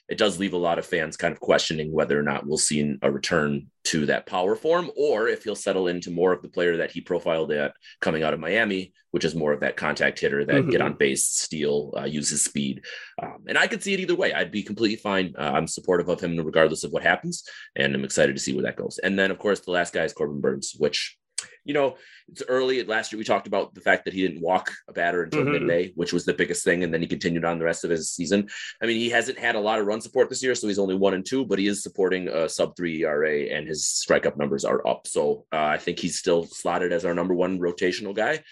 it 0.09 0.19
does 0.19 0.41
leave 0.41 0.55
a 0.55 0.59
lot 0.59 0.79
of 0.79 0.85
fans 0.85 1.17
kind 1.17 1.31
of 1.33 1.39
questioning 1.39 1.93
whether 1.93 2.19
or 2.19 2.23
not 2.25 2.45
we'll 2.45 2.59
see 2.59 2.97
a 3.01 3.11
return 3.11 3.69
to 3.85 4.07
that 4.07 4.27
power 4.27 4.57
form 4.57 4.91
or 4.97 5.29
if 5.29 5.45
he'll 5.45 5.55
settle 5.55 5.87
into 5.87 6.11
more 6.11 6.33
of 6.33 6.43
the 6.43 6.49
player 6.49 6.79
that 6.79 6.91
he 6.91 7.01
profiled 7.01 7.53
at 7.53 7.73
coming 8.01 8.25
out 8.25 8.35
of 8.35 8.41
Miami, 8.41 8.93
which 9.13 9.25
is 9.25 9.37
more 9.37 9.53
of 9.53 9.61
that 9.61 9.77
contact 9.77 10.19
hitter 10.19 10.45
that 10.45 10.65
Mhm. 10.65 10.71
get 10.73 10.81
on 10.81 10.95
base, 10.95 11.25
steal, 11.27 11.95
uh, 11.97 12.05
use 12.07 12.29
his 12.29 12.43
speed. 12.43 12.83
Um, 13.23 13.45
and 13.47 13.57
I 13.57 13.69
could 13.69 13.85
see 13.85 13.95
it 13.95 14.01
either 14.01 14.17
way. 14.17 14.33
I'd 14.33 14.51
be 14.51 14.65
completely 14.65 14.97
fine. 14.97 15.33
Uh, 15.39 15.53
I'm 15.55 15.69
supportive 15.69 16.09
of 16.09 16.21
him 16.21 16.37
regardless 16.39 16.83
of 16.83 16.91
what 16.91 17.05
happens, 17.05 17.45
and 17.77 17.95
I'm 17.95 18.05
excited 18.05 18.35
to 18.35 18.43
see 18.43 18.53
where 18.53 18.65
that 18.65 18.77
goes. 18.77 18.99
And 18.99 19.17
then, 19.17 19.31
of 19.31 19.39
course, 19.39 19.61
the 19.61 19.71
last 19.71 19.95
guy 19.95 20.03
is 20.05 20.13
Corbin 20.13 20.41
Burnes, 20.41 20.75
which 20.77 21.17
you 21.65 21.75
know, 21.75 21.97
it's 22.29 22.43
early. 22.49 22.83
Last 22.85 23.13
year, 23.13 23.19
we 23.19 23.25
talked 23.25 23.47
about 23.47 23.75
the 23.75 23.81
fact 23.81 24.05
that 24.05 24.15
he 24.15 24.23
didn't 24.27 24.41
walk 24.41 24.71
a 24.89 24.93
batter 24.93 25.23
until 25.25 25.45
Mhm. 25.45 25.53
mid-May, 25.53 25.93
which 25.95 26.13
was 26.13 26.25
the 26.25 26.35
biggest 26.35 26.65
thing, 26.65 26.85
and 26.85 26.93
then 26.93 27.01
he 27.01 27.07
continued 27.07 27.45
on 27.45 27.59
the 27.59 27.65
rest 27.65 27.85
of 27.85 27.91
his 27.91 28.11
season. 28.11 28.49
I 28.83 28.87
mean, 28.87 28.99
he 28.99 29.11
hasn't 29.11 29.39
had 29.39 29.55
a 29.57 29.61
lot 29.61 29.79
of 29.79 29.87
run 29.87 30.01
support 30.01 30.29
this 30.31 30.43
year, 30.43 30.55
so 30.55 30.69
he's 30.69 30.79
only 30.79 30.95
one 30.95 31.15
and 31.15 31.25
two, 31.27 31.45
but 31.45 31.59
he 31.59 31.67
is 31.67 31.83
supporting 31.83 32.29
a 32.29 32.49
sub 32.49 32.77
three 32.77 33.05
ERA, 33.05 33.49
and 33.51 33.69
his 33.69 33.85
strikeout 33.85 34.37
numbers 34.37 34.65
are 34.65 34.87
up. 34.87 35.07
So 35.07 35.47
uh, 35.53 35.57
I 35.57 35.79
think 35.79 35.99
he's 35.99 36.19
still 36.19 36.45
slotted 36.45 36.93
as 36.93 37.05
our 37.05 37.15
number 37.15 37.35
one 37.35 37.59
rotational 37.59 38.15
guy. 38.15 38.43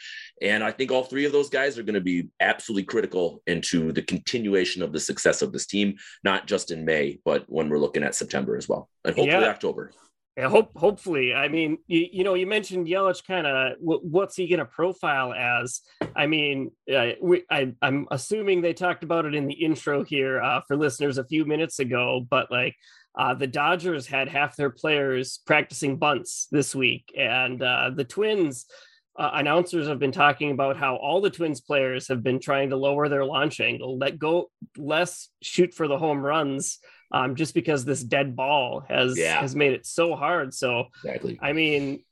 And 0.40 0.62
I 0.62 0.70
think 0.70 0.92
all 0.92 1.02
three 1.02 1.24
of 1.24 1.32
those 1.32 1.48
guys 1.50 1.78
are 1.78 1.82
going 1.82 1.94
to 1.94 2.00
be 2.00 2.28
absolutely 2.38 2.84
critical 2.84 3.42
into 3.48 3.90
the 3.92 4.02
continuation 4.02 4.82
of 4.82 4.92
the 4.92 5.00
success 5.00 5.42
of 5.42 5.52
this 5.52 5.66
team, 5.66 5.96
not 6.22 6.46
just 6.46 6.70
in 6.70 6.84
May, 6.84 7.18
but 7.24 7.44
when 7.48 7.68
we're 7.68 7.78
looking 7.80 8.04
at 8.04 8.14
September 8.14 8.56
as 8.56 8.68
well, 8.68 8.88
and 9.04 9.16
hopefully 9.16 9.42
Yeah. 9.42 9.48
October. 9.48 9.90
Yeah, 10.38 10.48
hope 10.48 10.70
hopefully. 10.76 11.34
I 11.34 11.48
mean, 11.48 11.78
you, 11.88 12.06
you 12.12 12.22
know, 12.22 12.34
you 12.34 12.46
mentioned 12.46 12.86
Yelich. 12.86 13.26
Kind 13.26 13.44
of, 13.44 13.72
what's 13.80 14.36
he 14.36 14.46
going 14.46 14.60
to 14.60 14.64
profile 14.66 15.34
as? 15.34 15.80
I 16.14 16.28
mean, 16.28 16.70
uh, 16.94 17.08
we, 17.20 17.42
I, 17.50 17.72
I'm 17.82 18.06
assuming 18.12 18.60
they 18.60 18.72
talked 18.72 19.02
about 19.02 19.26
it 19.26 19.34
in 19.34 19.48
the 19.48 19.54
intro 19.54 20.04
here 20.04 20.40
uh, 20.40 20.60
for 20.68 20.76
listeners 20.76 21.18
a 21.18 21.24
few 21.24 21.44
minutes 21.44 21.80
ago. 21.80 22.24
But 22.30 22.52
like, 22.52 22.76
uh, 23.18 23.34
the 23.34 23.48
Dodgers 23.48 24.06
had 24.06 24.28
half 24.28 24.54
their 24.54 24.70
players 24.70 25.40
practicing 25.44 25.96
bunts 25.96 26.46
this 26.52 26.72
week, 26.72 27.12
and 27.18 27.60
uh, 27.60 27.90
the 27.92 28.04
Twins. 28.04 28.66
Uh, 29.18 29.32
announcers 29.34 29.88
have 29.88 29.98
been 29.98 30.12
talking 30.12 30.52
about 30.52 30.76
how 30.76 30.94
all 30.94 31.20
the 31.20 31.28
Twins 31.28 31.60
players 31.60 32.06
have 32.06 32.22
been 32.22 32.38
trying 32.38 32.70
to 32.70 32.76
lower 32.76 33.08
their 33.08 33.24
launch 33.24 33.58
angle, 33.58 33.98
let 33.98 34.16
go 34.16 34.48
less 34.76 35.30
shoot 35.42 35.74
for 35.74 35.88
the 35.88 35.98
home 35.98 36.20
runs, 36.24 36.78
um, 37.10 37.34
just 37.34 37.54
because 37.54 37.84
this 37.84 38.02
dead 38.02 38.36
ball 38.36 38.84
has 38.88 39.18
Yeah. 39.18 39.40
has 39.40 39.54
made 39.56 39.72
it 39.72 39.86
so 39.86 40.14
hard. 40.14 40.54
So 40.54 40.88
Exactly. 41.04 41.38
I 41.40 41.52
mean, 41.52 42.04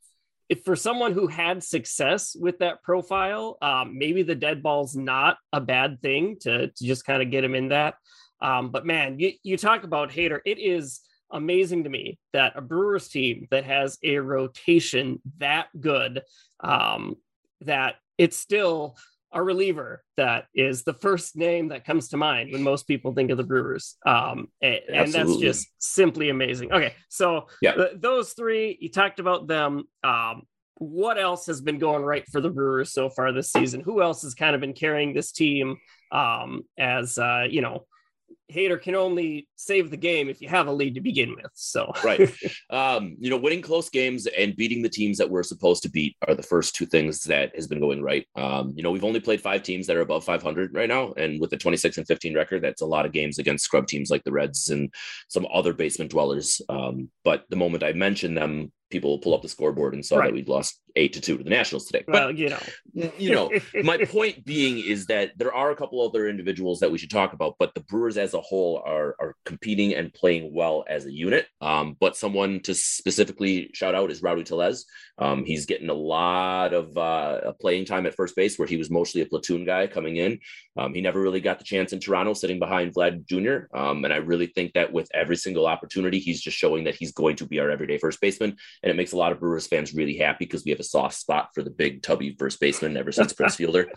if 0.48 0.64
for 0.64 0.76
someone 0.76 1.12
who 1.12 1.26
had 1.26 1.62
success 1.62 2.36
with 2.38 2.60
that 2.60 2.82
profile, 2.82 3.58
um, 3.60 3.98
maybe 3.98 4.22
the 4.22 4.34
dead 4.34 4.62
ball's 4.62 4.94
not 4.94 5.38
a 5.52 5.60
bad 5.60 6.00
thing 6.00 6.36
to, 6.40 6.68
to 6.68 6.84
just 6.84 7.04
kind 7.04 7.22
of 7.22 7.30
get 7.30 7.42
him 7.44 7.54
in 7.54 7.68
that. 7.68 7.94
Um, 8.40 8.70
but 8.70 8.86
man, 8.86 9.18
you, 9.18 9.32
you 9.42 9.56
talk 9.56 9.82
about 9.82 10.10
Hader. 10.10 10.40
It 10.44 10.58
is 10.58 11.00
amazing 11.32 11.84
to 11.84 11.90
me 11.90 12.18
that 12.32 12.52
a 12.54 12.60
Brewers 12.60 13.08
team 13.08 13.48
that 13.50 13.64
has 13.64 13.98
a 14.04 14.18
rotation 14.18 15.20
that 15.38 15.66
good, 15.80 16.22
um, 16.60 17.16
that 17.62 17.96
it's 18.16 18.36
still 18.36 18.96
a 19.36 19.42
reliever 19.42 20.02
that 20.16 20.46
is 20.54 20.82
the 20.82 20.94
first 20.94 21.36
name 21.36 21.68
that 21.68 21.84
comes 21.84 22.08
to 22.08 22.16
mind 22.16 22.50
when 22.52 22.62
most 22.62 22.88
people 22.88 23.12
think 23.12 23.30
of 23.30 23.36
the 23.36 23.44
Brewers. 23.44 23.96
Um, 24.06 24.48
a- 24.62 24.82
and, 24.90 25.12
that's 25.12 25.36
just 25.36 25.68
simply 25.78 26.30
amazing. 26.30 26.72
Okay, 26.72 26.94
so 27.10 27.46
Yeah. 27.60 27.74
th- 27.74 27.92
those 27.96 28.32
three, 28.32 28.78
you 28.80 28.90
talked 28.90 29.20
about 29.20 29.46
them. 29.46 29.84
Um, 30.02 30.42
what 30.78 31.18
else 31.18 31.46
has 31.46 31.60
been 31.60 31.78
going 31.78 32.02
right 32.02 32.24
for 32.32 32.40
the 32.40 32.50
Brewers 32.50 32.92
so 32.92 33.10
far 33.10 33.32
this 33.32 33.52
season? 33.52 33.80
Who 33.82 34.02
else 34.02 34.22
has 34.22 34.34
kind 34.34 34.54
of 34.54 34.60
been 34.60 34.74
carrying 34.74 35.12
this 35.12 35.32
team 35.32 35.76
um, 36.12 36.62
as 36.78 37.18
uh, 37.18 37.46
you 37.48 37.60
know? 37.60 37.86
Hader 38.52 38.80
can 38.80 38.94
only 38.94 39.48
save 39.56 39.90
the 39.90 39.96
game 39.96 40.28
if 40.28 40.40
you 40.40 40.48
have 40.48 40.68
a 40.68 40.72
lead 40.72 40.94
to 40.94 41.00
begin 41.00 41.34
with. 41.34 41.50
So 41.54 41.92
right. 42.04 42.32
Um, 42.68 43.16
you 43.20 43.30
know, 43.30 43.36
winning 43.36 43.62
close 43.62 43.88
games 43.88 44.26
and 44.26 44.56
beating 44.56 44.82
the 44.82 44.88
teams 44.88 45.18
that 45.18 45.30
we're 45.30 45.42
supposed 45.42 45.82
to 45.84 45.90
beat 45.90 46.16
are 46.26 46.34
the 46.34 46.42
first 46.42 46.74
two 46.74 46.84
things 46.84 47.22
that 47.24 47.54
has 47.54 47.66
been 47.66 47.80
going 47.80 48.02
right. 48.02 48.26
Um, 48.34 48.72
you 48.74 48.82
know, 48.82 48.90
we've 48.90 49.04
only 49.04 49.20
played 49.20 49.40
five 49.40 49.62
teams 49.62 49.86
that 49.86 49.96
are 49.96 50.00
above 50.00 50.24
500 50.24 50.74
right 50.74 50.88
now, 50.88 51.12
and 51.12 51.40
with 51.40 51.50
the 51.50 51.56
26 51.56 51.98
and 51.98 52.06
15 52.06 52.34
record, 52.34 52.62
that's 52.62 52.82
a 52.82 52.86
lot 52.86 53.06
of 53.06 53.12
games 53.12 53.38
against 53.38 53.64
scrub 53.64 53.86
teams 53.86 54.10
like 54.10 54.24
the 54.24 54.32
Reds 54.32 54.70
and 54.70 54.92
some 55.28 55.46
other 55.52 55.72
basement 55.72 56.10
dwellers. 56.10 56.60
Um, 56.68 57.08
but 57.24 57.44
the 57.50 57.56
moment 57.56 57.84
I 57.84 57.92
mention 57.92 58.34
them, 58.34 58.72
people 58.90 59.18
pull 59.18 59.34
up 59.34 59.42
the 59.42 59.48
scoreboard 59.48 59.94
and 59.94 60.04
saw 60.04 60.16
Right. 60.18 60.26
that 60.26 60.34
we'd 60.34 60.48
lost 60.48 60.80
eight 60.94 61.12
to 61.12 61.20
two 61.20 61.36
to 61.36 61.44
the 61.44 61.50
Nationals 61.50 61.86
today. 61.86 62.04
But 62.06 62.14
Well, 62.14 62.30
you 62.30 62.48
know, 62.48 62.58
you 63.18 63.32
know, 63.32 63.50
my 63.82 63.98
point 63.98 64.44
being 64.44 64.78
is 64.78 65.06
that 65.06 65.32
there 65.36 65.52
are 65.52 65.70
a 65.70 65.76
couple 65.76 66.00
other 66.00 66.26
individuals 66.28 66.80
that 66.80 66.90
we 66.90 66.96
should 66.98 67.10
talk 67.10 67.32
about, 67.34 67.56
but 67.58 67.74
the 67.74 67.80
Brewers 67.80 68.16
as 68.16 68.32
a 68.34 68.40
whole 68.40 68.82
are 68.86 69.14
are 69.20 69.34
competing 69.44 69.94
and 69.94 70.12
playing 70.12 70.54
well 70.54 70.84
as 70.88 71.04
a 71.04 71.12
unit. 71.12 71.46
Um, 71.60 71.96
but 72.00 72.16
someone 72.16 72.60
to 72.60 72.74
specifically 72.74 73.70
shout 73.74 73.94
out 73.94 74.10
is 74.10 74.22
Rowdy 74.22 74.44
Tellez. 74.44 74.86
Um, 75.18 75.44
he's 75.44 75.66
getting 75.66 75.88
a 75.88 75.94
lot 75.94 76.74
of 76.74 76.96
uh, 76.96 77.52
playing 77.60 77.86
time 77.86 78.06
at 78.06 78.14
first 78.14 78.36
base, 78.36 78.58
where 78.58 78.68
he 78.68 78.76
was 78.76 78.90
mostly 78.90 79.20
a 79.22 79.26
platoon 79.26 79.64
guy 79.64 79.86
coming 79.86 80.16
in. 80.16 80.38
Um, 80.76 80.92
he 80.94 81.00
never 81.00 81.20
really 81.20 81.40
got 81.40 81.58
the 81.58 81.64
chance 81.64 81.92
in 81.92 82.00
Toronto, 82.00 82.34
sitting 82.34 82.58
behind 82.58 82.94
Vlad 82.94 83.24
Jr. 83.26 83.74
Um, 83.76 84.04
and 84.04 84.12
I 84.12 84.18
really 84.18 84.46
think 84.46 84.74
that 84.74 84.92
with 84.92 85.08
every 85.14 85.36
single 85.36 85.66
opportunity, 85.66 86.18
he's 86.18 86.40
just 86.40 86.56
showing 86.58 86.84
that 86.84 86.96
he's 86.96 87.12
going 87.12 87.36
to 87.36 87.46
be 87.46 87.60
our 87.60 87.70
everyday 87.70 87.96
first 87.98 88.20
baseman, 88.20 88.56
and 88.82 88.90
it 88.90 88.96
makes 88.96 89.12
a 89.12 89.16
lot 89.16 89.32
of 89.32 89.40
Brewers 89.40 89.66
fans 89.66 89.94
really 89.94 90.16
happy 90.16 90.44
because 90.44 90.64
we 90.64 90.70
have 90.70 90.80
a 90.80 90.84
soft 90.84 91.16
spot 91.16 91.50
for 91.54 91.62
the 91.62 91.70
big 91.70 92.02
tubby 92.02 92.34
first 92.38 92.60
baseman 92.60 92.96
ever 92.96 93.12
since 93.12 93.32
Prince 93.34 93.56
Fielder. 93.56 93.88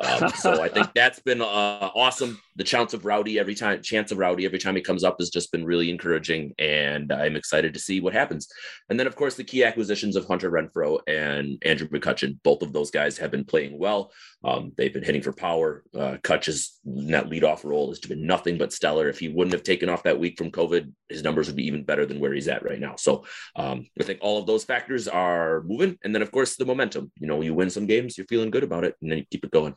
Um, 0.00 0.28
so 0.30 0.62
I 0.62 0.68
think 0.68 0.88
that's 0.94 1.20
been 1.20 1.40
uh, 1.40 1.90
awesome. 1.94 2.40
The 2.56 2.64
chance 2.64 2.94
of 2.94 3.04
Rowdy 3.04 3.38
every 3.38 3.54
time, 3.54 3.82
chance 3.82 4.12
of 4.12 4.18
Rowdy 4.18 4.44
every 4.44 4.58
time 4.58 4.76
he 4.76 4.82
comes 4.82 5.04
up 5.04 5.16
has 5.18 5.30
just 5.30 5.52
been 5.52 5.64
really 5.64 5.90
encouraging, 5.90 6.54
and 6.58 7.12
I'm 7.12 7.36
excited 7.36 7.74
to 7.74 7.80
see 7.80 8.00
what 8.00 8.12
happens. 8.12 8.48
And 8.88 8.98
then, 8.98 9.06
of 9.06 9.16
course, 9.16 9.34
the 9.34 9.44
key 9.44 9.64
acquisitions 9.64 10.16
of 10.16 10.26
Hunter 10.26 10.50
Renfroe 10.50 11.00
and 11.06 11.62
Andrew 11.64 11.88
McCutchen. 11.88 12.38
Both 12.42 12.62
of 12.62 12.72
those 12.72 12.90
guys 12.90 13.18
have 13.18 13.30
been 13.30 13.44
playing 13.44 13.78
well. 13.78 14.12
Um, 14.46 14.72
they've 14.76 14.92
been 14.92 15.02
hitting 15.02 15.22
for 15.22 15.32
power. 15.32 15.82
Uh, 15.92 16.18
Kutch's 16.22 16.78
net 16.84 17.26
leadoff 17.26 17.64
role 17.64 17.88
has 17.88 17.98
been 17.98 18.26
nothing 18.26 18.58
but 18.58 18.72
stellar. 18.72 19.08
If 19.08 19.18
he 19.18 19.28
wouldn't 19.28 19.54
have 19.54 19.64
taken 19.64 19.88
off 19.88 20.04
that 20.04 20.20
week 20.20 20.38
from 20.38 20.52
COVID, 20.52 20.92
his 21.08 21.24
numbers 21.24 21.48
would 21.48 21.56
be 21.56 21.66
even 21.66 21.82
better 21.82 22.06
than 22.06 22.20
where 22.20 22.32
he's 22.32 22.46
at 22.46 22.62
right 22.62 22.78
now. 22.78 22.94
So 22.94 23.24
um, 23.56 23.86
I 24.00 24.04
think 24.04 24.20
all 24.22 24.38
of 24.38 24.46
those 24.46 24.62
factors 24.62 25.08
are 25.08 25.62
moving. 25.62 25.98
And 26.04 26.14
then, 26.14 26.22
of 26.22 26.30
course, 26.30 26.54
the 26.54 26.64
momentum. 26.64 27.10
You 27.18 27.26
know, 27.26 27.42
you 27.42 27.54
win 27.54 27.70
some 27.70 27.86
games, 27.86 28.16
you're 28.16 28.26
feeling 28.28 28.50
good 28.50 28.62
about 28.62 28.84
it, 28.84 28.94
and 29.02 29.10
then 29.10 29.18
you 29.18 29.24
keep 29.28 29.44
it 29.44 29.50
going. 29.50 29.74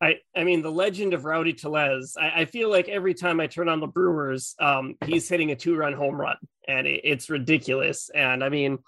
I, 0.00 0.18
I 0.36 0.44
mean, 0.44 0.62
the 0.62 0.70
legend 0.70 1.12
of 1.12 1.24
Rowdy 1.24 1.54
Tellez. 1.54 2.16
I, 2.20 2.42
I 2.42 2.44
feel 2.44 2.70
like 2.70 2.88
every 2.88 3.14
time 3.14 3.40
I 3.40 3.48
turn 3.48 3.68
on 3.68 3.80
the 3.80 3.86
Brewers, 3.88 4.54
um, 4.60 4.94
he's 5.04 5.28
hitting 5.28 5.50
a 5.50 5.56
two-run 5.56 5.92
home 5.92 6.20
run, 6.20 6.36
and 6.68 6.86
it, 6.86 7.00
it's 7.02 7.30
ridiculous. 7.30 8.10
And 8.14 8.44
I 8.44 8.48
mean, 8.48 8.78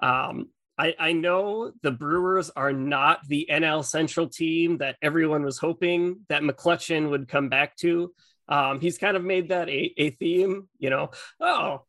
um, 0.00 0.48
I, 0.80 0.94
I 0.98 1.12
know 1.12 1.72
the 1.82 1.90
Brewers 1.90 2.48
are 2.56 2.72
not 2.72 3.20
the 3.28 3.46
NL 3.50 3.84
Central 3.84 4.28
team 4.28 4.78
that 4.78 4.96
everyone 5.02 5.44
was 5.44 5.58
hoping 5.58 6.20
that 6.30 6.42
McCutchen 6.42 7.10
would 7.10 7.28
come 7.28 7.50
back 7.50 7.76
to. 7.76 8.14
Um, 8.48 8.80
he's 8.80 8.96
kind 8.96 9.14
of 9.14 9.22
made 9.22 9.50
that 9.50 9.68
a, 9.68 9.92
a 9.98 10.10
theme, 10.12 10.68
you 10.78 10.88
know. 10.88 11.10
Oh, 11.38 11.82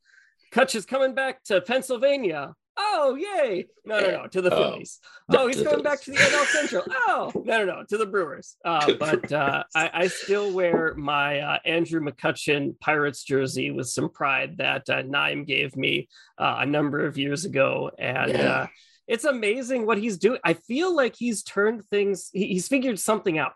Kutch 0.51 0.75
is 0.75 0.85
coming 0.85 1.15
back 1.15 1.41
to 1.45 1.61
Pennsylvania. 1.61 2.53
Oh, 2.83 3.15
yay! 3.15 3.67
No, 3.85 3.99
no, 3.99 4.11
no, 4.11 4.27
to 4.27 4.41
the 4.41 4.49
Oh. 4.53 4.71
Phillies. 4.71 4.99
No, 5.29 5.43
Oh, 5.43 5.47
he's 5.47 5.61
going 5.61 5.83
back 5.83 6.01
to 6.01 6.11
the 6.11 6.17
NL 6.17 6.45
Central. 6.45 6.83
Oh, 7.07 7.31
no, 7.45 7.63
no, 7.63 7.65
no, 7.65 7.83
to 7.87 7.97
the 7.97 8.05
Brewers. 8.05 8.57
Uh, 8.65 8.93
but 8.99 9.31
uh, 9.31 9.63
I, 9.75 9.89
I 9.93 10.07
still 10.07 10.51
wear 10.51 10.93
my 10.95 11.39
uh, 11.39 11.57
Andrew 11.65 12.01
McCutchen 12.01 12.79
Pirates 12.79 13.23
jersey 13.23 13.71
with 13.71 13.87
some 13.87 14.09
pride 14.09 14.57
that 14.57 14.89
uh, 14.89 15.03
Naim 15.03 15.45
gave 15.45 15.75
me 15.75 16.09
uh, 16.37 16.57
a 16.59 16.65
number 16.65 17.05
of 17.05 17.17
years 17.17 17.45
ago, 17.45 17.91
and 17.97 18.31
Yeah. 18.31 18.51
uh, 18.51 18.67
it's 19.07 19.25
amazing 19.25 19.85
what 19.85 19.97
he's 19.97 20.17
doing. 20.17 20.39
I 20.43 20.53
feel 20.53 20.95
like 20.95 21.15
he's 21.17 21.43
turned 21.43 21.85
things. 21.85 22.29
He, 22.33 22.47
he's 22.47 22.67
figured 22.67 22.99
something 22.99 23.37
out. 23.37 23.53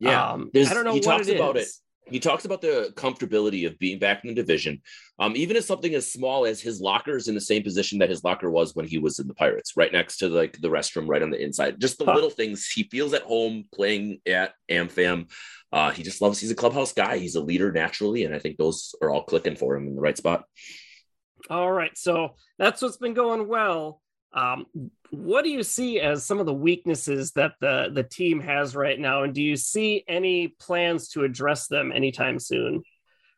Yeah. 0.00 0.30
um, 0.32 0.50
I 0.54 0.62
don't 0.74 0.84
know 0.84 0.92
he 0.92 0.98
what 1.00 1.04
talks 1.18 1.28
it 1.28 1.36
about 1.36 1.56
it. 1.56 1.68
He 2.10 2.20
talks 2.20 2.44
about 2.44 2.60
the 2.60 2.92
comfortability 2.96 3.66
of 3.66 3.78
being 3.78 3.98
back 3.98 4.24
in 4.24 4.28
the 4.28 4.34
division, 4.34 4.80
um, 5.18 5.34
even 5.36 5.56
as 5.56 5.66
something 5.66 5.94
as 5.94 6.10
small 6.10 6.46
as 6.46 6.60
his 6.60 6.80
locker 6.80 7.16
is 7.16 7.28
in 7.28 7.34
the 7.34 7.40
same 7.40 7.62
position 7.62 7.98
that 7.98 8.10
his 8.10 8.24
locker 8.24 8.50
was 8.50 8.74
when 8.74 8.86
he 8.86 8.98
was 8.98 9.18
in 9.18 9.26
the 9.28 9.34
Pirates, 9.34 9.76
right 9.76 9.92
next 9.92 10.18
to 10.18 10.28
like 10.28 10.58
the 10.60 10.68
restroom, 10.68 11.08
right 11.08 11.22
on 11.22 11.30
the 11.30 11.42
inside. 11.42 11.80
Just 11.80 11.98
the 11.98 12.04
Huh. 12.04 12.14
little 12.14 12.30
things 12.30 12.66
he 12.66 12.84
feels 12.84 13.12
at 13.14 13.22
home 13.22 13.64
playing 13.74 14.20
at 14.26 14.54
AmFam. 14.70 15.30
Uh, 15.72 15.90
he 15.90 16.02
just 16.02 16.22
loves. 16.22 16.40
He's 16.40 16.50
a 16.50 16.54
clubhouse 16.54 16.92
guy. 16.92 17.18
He's 17.18 17.34
a 17.34 17.42
leader 17.42 17.70
naturally, 17.70 18.24
and 18.24 18.34
I 18.34 18.38
think 18.38 18.56
those 18.56 18.94
are 19.02 19.10
all 19.10 19.24
clicking 19.24 19.56
for 19.56 19.76
him 19.76 19.86
in 19.86 19.94
the 19.94 20.00
right 20.00 20.16
spot. 20.16 20.44
All 21.50 21.70
right, 21.70 21.96
so 21.96 22.36
that's 22.58 22.82
what's 22.82 22.96
been 22.96 23.14
going 23.14 23.46
well. 23.48 24.00
Um, 24.32 24.66
what 25.10 25.42
do 25.42 25.50
you 25.50 25.62
see 25.62 26.00
as 26.00 26.24
some 26.24 26.38
of 26.38 26.46
the 26.46 26.52
weaknesses 26.54 27.32
that 27.32 27.52
the 27.60 27.90
the 27.92 28.02
team 28.02 28.40
has 28.40 28.76
right 28.76 28.98
now, 28.98 29.22
and 29.22 29.34
do 29.34 29.42
you 29.42 29.56
see 29.56 30.04
any 30.06 30.48
plans 30.48 31.08
to 31.10 31.24
address 31.24 31.66
them 31.66 31.92
anytime 31.92 32.38
soon? 32.38 32.82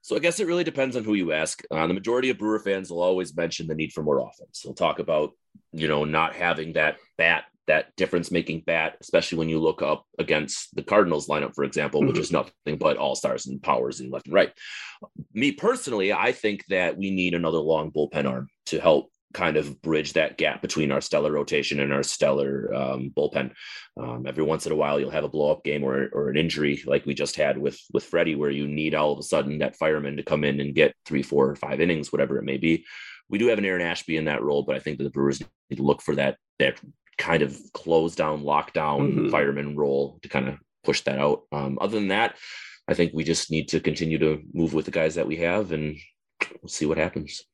So 0.02 0.16
I 0.16 0.18
guess 0.18 0.40
it 0.40 0.46
really 0.46 0.64
depends 0.64 0.96
on 0.96 1.04
who 1.04 1.14
you 1.14 1.32
ask. 1.32 1.62
Uh, 1.70 1.86
the 1.86 1.94
majority 1.94 2.30
of 2.30 2.38
Brewer 2.38 2.58
fans 2.58 2.90
will 2.90 3.02
always 3.02 3.36
mention 3.36 3.66
the 3.66 3.74
need 3.74 3.92
for 3.92 4.02
more 4.02 4.18
offense. 4.18 4.62
They'll 4.64 4.74
talk 4.74 4.98
about, 4.98 5.32
you 5.72 5.88
know, 5.88 6.04
not 6.04 6.34
having 6.34 6.72
that 6.72 6.96
bat, 7.18 7.44
that 7.66 7.94
difference 7.96 8.30
making 8.30 8.62
bat, 8.62 8.96
especially 9.02 9.38
when 9.38 9.50
you 9.50 9.60
look 9.60 9.82
up 9.82 10.06
against 10.18 10.74
the 10.74 10.82
Cardinals 10.82 11.28
lineup, 11.28 11.54
for 11.54 11.64
example, 11.64 12.00
which 12.00 12.16
Mhm. 12.16 12.20
is 12.20 12.32
nothing 12.32 12.78
but 12.78 12.96
all 12.96 13.14
stars 13.14 13.46
and 13.46 13.62
powers 13.62 14.00
in 14.00 14.10
left 14.10 14.26
and 14.26 14.34
right. 14.34 14.52
Me 15.34 15.52
personally, 15.52 16.14
I 16.14 16.32
think 16.32 16.64
that 16.68 16.96
we 16.96 17.10
need 17.10 17.34
another 17.34 17.58
long 17.58 17.92
bullpen 17.92 18.24
arm 18.24 18.48
to 18.66 18.80
help 18.80 19.12
kind 19.32 19.56
of 19.56 19.80
bridge 19.82 20.14
that 20.14 20.36
gap 20.38 20.60
between 20.60 20.90
our 20.90 21.00
stellar 21.00 21.30
rotation 21.30 21.80
and 21.80 21.92
our 21.92 22.02
stellar 22.02 22.72
um, 22.74 23.12
bullpen. 23.16 23.52
Um, 24.00 24.26
every 24.26 24.42
once 24.42 24.66
in 24.66 24.72
a 24.72 24.76
while, 24.76 24.98
you'll 24.98 25.10
have 25.10 25.24
a 25.24 25.28
blow 25.28 25.52
up 25.52 25.62
game 25.64 25.84
or, 25.84 26.08
or 26.12 26.30
an 26.30 26.36
injury 26.36 26.82
like 26.86 27.06
we 27.06 27.14
just 27.14 27.36
had 27.36 27.56
with 27.58 27.78
with 27.92 28.04
Freddie, 28.04 28.34
where 28.34 28.50
you 28.50 28.66
need 28.66 28.94
all 28.94 29.12
of 29.12 29.18
a 29.18 29.22
sudden 29.22 29.58
that 29.58 29.76
fireman 29.76 30.16
to 30.16 30.22
come 30.22 30.42
in 30.44 30.60
and 30.60 30.74
get 30.74 30.94
three, 31.06 31.22
four, 31.22 31.54
five 31.56 31.80
innings, 31.80 32.12
whatever 32.12 32.38
it 32.38 32.44
may 32.44 32.56
be. 32.56 32.84
We 33.28 33.38
do 33.38 33.46
have 33.46 33.58
an 33.58 33.64
Aaron 33.64 33.82
Ashby 33.82 34.16
in 34.16 34.24
that 34.24 34.42
role, 34.42 34.64
but 34.64 34.74
I 34.74 34.80
think 34.80 34.98
that 34.98 35.04
the 35.04 35.10
Brewers 35.10 35.40
need 35.70 35.76
to 35.76 35.82
look 35.82 36.02
for 36.02 36.16
that 36.16 36.36
that 36.58 36.80
kind 37.18 37.42
of 37.42 37.56
close 37.74 38.16
down, 38.16 38.42
lockdown 38.42 39.14
Mhm. 39.14 39.30
fireman 39.30 39.76
role 39.76 40.18
to 40.22 40.28
kind 40.28 40.48
of 40.48 40.56
push 40.82 41.02
that 41.02 41.18
out. 41.18 41.42
Um, 41.52 41.78
other 41.80 41.98
than 41.98 42.08
that, 42.08 42.36
I 42.88 42.94
think 42.94 43.12
we 43.12 43.22
just 43.22 43.50
need 43.50 43.68
to 43.68 43.78
continue 43.80 44.18
to 44.18 44.42
move 44.52 44.74
with 44.74 44.86
the 44.86 44.90
guys 44.90 45.14
that 45.16 45.28
we 45.28 45.36
have 45.36 45.70
and 45.70 45.96
we'll 46.62 46.68
see 46.68 46.86
what 46.86 46.98
happens. 46.98 47.44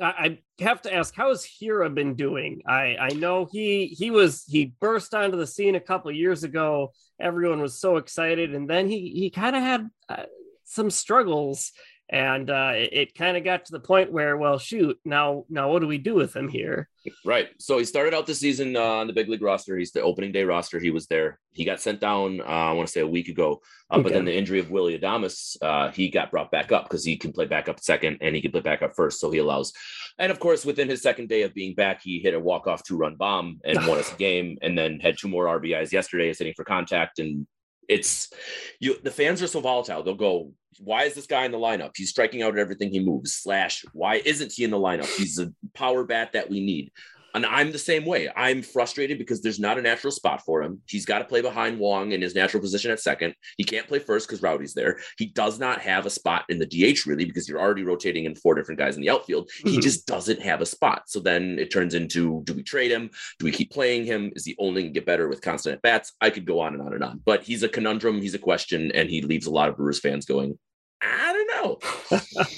I, 0.00 0.38
have 0.60 0.82
to 0.82 0.94
ask, 0.94 1.14
how 1.14 1.28
has 1.28 1.44
Hiura 1.44 1.92
been 1.94 2.14
doing? 2.14 2.62
I 2.66 2.96
I 3.00 3.08
know 3.10 3.46
he 3.50 3.86
he 3.86 4.10
was 4.10 4.44
he 4.46 4.72
burst 4.80 5.14
onto 5.14 5.36
the 5.36 5.46
scene 5.46 5.74
a 5.74 5.80
couple 5.80 6.10
years 6.12 6.44
ago. 6.44 6.92
Everyone 7.20 7.60
was 7.60 7.78
so 7.78 7.96
excited, 7.96 8.54
and 8.54 8.68
then 8.68 8.88
he 8.88 9.10
he 9.10 9.30
kind 9.30 9.56
of 9.56 9.62
had 9.62 9.90
uh, 10.08 10.24
some 10.64 10.90
struggles, 10.90 11.72
and 12.10 12.50
uh, 12.50 12.72
it, 12.74 12.90
it 12.92 13.14
kind 13.14 13.36
of 13.36 13.44
got 13.44 13.64
to 13.64 13.72
the 13.72 13.80
point 13.80 14.12
where, 14.12 14.36
well, 14.36 14.58
shoot, 14.58 14.98
now 15.04 15.44
now 15.48 15.70
what 15.70 15.80
do 15.80 15.86
we 15.86 15.98
do 15.98 16.14
with 16.14 16.36
him 16.36 16.48
here? 16.48 16.88
Right. 17.24 17.48
So 17.58 17.78
he 17.78 17.84
started 17.84 18.14
out 18.14 18.26
the 18.26 18.34
season 18.34 18.76
uh, 18.76 18.80
on 18.80 19.06
the 19.06 19.12
big 19.12 19.28
league 19.28 19.42
roster. 19.42 19.76
He's 19.76 19.92
the 19.92 20.02
opening 20.02 20.32
day 20.32 20.44
roster. 20.44 20.78
He 20.78 20.90
was 20.90 21.06
there. 21.06 21.38
He 21.52 21.64
got 21.64 21.80
sent 21.80 22.00
down, 22.00 22.40
uh, 22.40 22.44
I 22.44 22.72
want 22.72 22.88
to 22.88 22.92
say 22.92 23.00
a 23.00 23.06
week 23.06 23.28
ago. 23.28 23.60
Uh, 23.90 24.00
But 24.00 24.12
then 24.12 24.24
the 24.24 24.36
injury 24.36 24.58
of 24.58 24.70
Willy 24.70 24.98
Adames, 24.98 25.56
uh, 25.62 25.90
he 25.90 26.08
got 26.08 26.30
brought 26.30 26.50
back 26.50 26.72
up 26.72 26.84
because 26.84 27.04
he 27.04 27.16
can 27.16 27.32
play 27.32 27.46
back 27.46 27.68
up 27.68 27.80
second 27.80 28.18
and 28.20 28.34
he 28.34 28.42
can 28.42 28.52
play 28.52 28.60
back 28.60 28.82
up 28.82 28.92
first. 28.96 29.20
So 29.20 29.30
he 29.30 29.38
allows. 29.38 29.72
And 30.18 30.30
of 30.30 30.40
course, 30.40 30.64
within 30.64 30.88
his 30.88 31.02
second 31.02 31.28
day 31.28 31.42
of 31.42 31.54
being 31.54 31.74
back, 31.74 32.02
he 32.02 32.20
hit 32.20 32.34
a 32.34 32.40
walk 32.40 32.66
off 32.66 32.82
two 32.84 32.96
run 32.96 33.16
bomb 33.16 33.60
and 33.64 33.86
won 33.86 33.98
us 33.98 34.12
a 34.12 34.16
game. 34.18 34.58
And 34.62 34.76
then 34.76 35.00
had 35.00 35.18
two 35.18 35.28
more 35.28 35.46
RBIs 35.46 35.92
yesterday, 35.92 36.32
sitting 36.32 36.54
for 36.54 36.64
contact. 36.64 37.18
And 37.18 37.46
it's 37.88 38.32
you. 38.80 38.96
The 39.02 39.10
fans 39.10 39.42
are 39.42 39.46
so 39.46 39.60
volatile. 39.60 40.02
They'll 40.02 40.14
go, 40.14 40.52
"Why 40.80 41.04
is 41.04 41.14
this 41.14 41.26
guy 41.26 41.44
in 41.44 41.52
the 41.52 41.58
lineup? 41.58 41.92
He's 41.94 42.10
striking 42.10 42.42
out 42.42 42.54
at 42.54 42.60
everything 42.60 42.90
he 42.90 43.00
moves." 43.00 43.34
Slash, 43.34 43.84
why 43.92 44.22
isn't 44.24 44.52
he 44.52 44.64
in 44.64 44.70
the 44.70 44.78
lineup? 44.78 45.14
He's 45.16 45.38
a 45.38 45.52
power 45.74 46.04
bat 46.04 46.32
that 46.32 46.50
we 46.50 46.64
need. 46.64 46.92
And 47.34 47.44
I'm 47.44 47.72
the 47.72 47.78
same 47.78 48.04
way. 48.04 48.30
I'm 48.36 48.62
frustrated 48.62 49.18
because 49.18 49.42
there's 49.42 49.58
not 49.58 49.76
a 49.76 49.82
natural 49.82 50.12
spot 50.12 50.44
for 50.44 50.62
him. 50.62 50.80
He's 50.88 51.04
got 51.04 51.18
to 51.18 51.24
play 51.24 51.40
behind 51.42 51.80
Wong 51.80 52.12
in 52.12 52.22
his 52.22 52.34
natural 52.34 52.60
position 52.60 52.92
at 52.92 53.00
second. 53.00 53.34
He 53.58 53.64
can't 53.64 53.88
play 53.88 53.98
first 53.98 54.28
because 54.28 54.40
Rowdy's 54.40 54.72
there. 54.72 54.98
He 55.18 55.26
does 55.26 55.58
not 55.58 55.80
have 55.80 56.06
a 56.06 56.10
spot 56.10 56.44
in 56.48 56.58
the 56.60 56.66
DH 56.66 57.06
really 57.06 57.24
because 57.24 57.48
you're 57.48 57.60
already 57.60 57.82
rotating 57.82 58.24
in 58.24 58.36
four 58.36 58.54
different 58.54 58.78
guys 58.78 58.94
in 58.94 59.02
the 59.02 59.10
outfield. 59.10 59.50
He 59.64 59.78
Mhm. 59.78 59.82
just 59.82 60.06
doesn't 60.06 60.40
have 60.42 60.60
a 60.60 60.66
spot. 60.66 61.04
So 61.10 61.18
then 61.18 61.58
it 61.58 61.72
turns 61.72 61.94
into 61.94 62.42
do 62.44 62.54
we 62.54 62.62
trade 62.62 62.92
him? 62.92 63.10
Do 63.40 63.46
we 63.46 63.50
keep 63.52 63.72
playing 63.72 64.04
him? 64.04 64.32
Is 64.36 64.44
he 64.44 64.54
only 64.58 64.82
going 64.82 64.94
to 64.94 65.00
get 65.00 65.06
better 65.06 65.26
with 65.28 65.42
constant 65.42 65.74
at 65.74 65.82
bats? 65.82 66.12
I 66.20 66.30
could 66.30 66.44
go 66.46 66.60
on 66.60 66.74
and 66.74 66.82
on 66.82 66.94
and 66.94 67.02
on. 67.02 67.20
But 67.24 67.42
he's 67.42 67.64
a 67.64 67.68
conundrum. 67.68 68.20
He's 68.22 68.34
a 68.34 68.38
question, 68.38 68.92
and 68.92 69.10
he 69.10 69.22
leaves 69.22 69.46
a 69.46 69.50
lot 69.50 69.68
of 69.68 69.76
Brewers 69.76 69.98
fans 69.98 70.24
going, 70.24 70.56
I 71.00 71.32
don't 71.32 71.80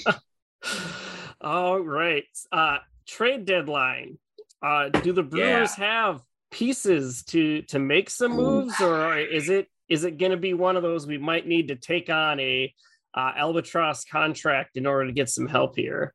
know. 0.05 0.13
All 1.41 1.79
right, 1.79 2.25
uh, 2.51 2.77
trade 3.07 3.45
deadline. 3.45 4.17
Uh, 4.61 4.89
do 4.89 5.13
the 5.13 5.23
Brewers 5.23 5.75
have 5.75 6.21
pieces 6.51 7.23
to 7.23 7.61
to 7.63 7.79
make 7.79 8.09
some 8.09 8.31
moves, 8.33 8.79
or 8.81 9.17
is 9.17 9.49
it 9.49 9.67
is 9.89 10.03
it 10.03 10.17
going 10.17 10.31
to 10.31 10.37
be 10.37 10.53
one 10.53 10.75
of 10.75 10.83
those 10.83 11.07
we 11.07 11.17
might 11.17 11.47
need 11.47 11.69
to 11.69 11.75
take 11.75 12.09
on 12.09 12.39
a 12.39 12.73
uh, 13.13 13.31
albatross 13.35 14.05
contract 14.05 14.77
in 14.77 14.85
order 14.85 15.07
to 15.07 15.13
get 15.13 15.29
some 15.29 15.47
help 15.47 15.75
here? 15.75 16.13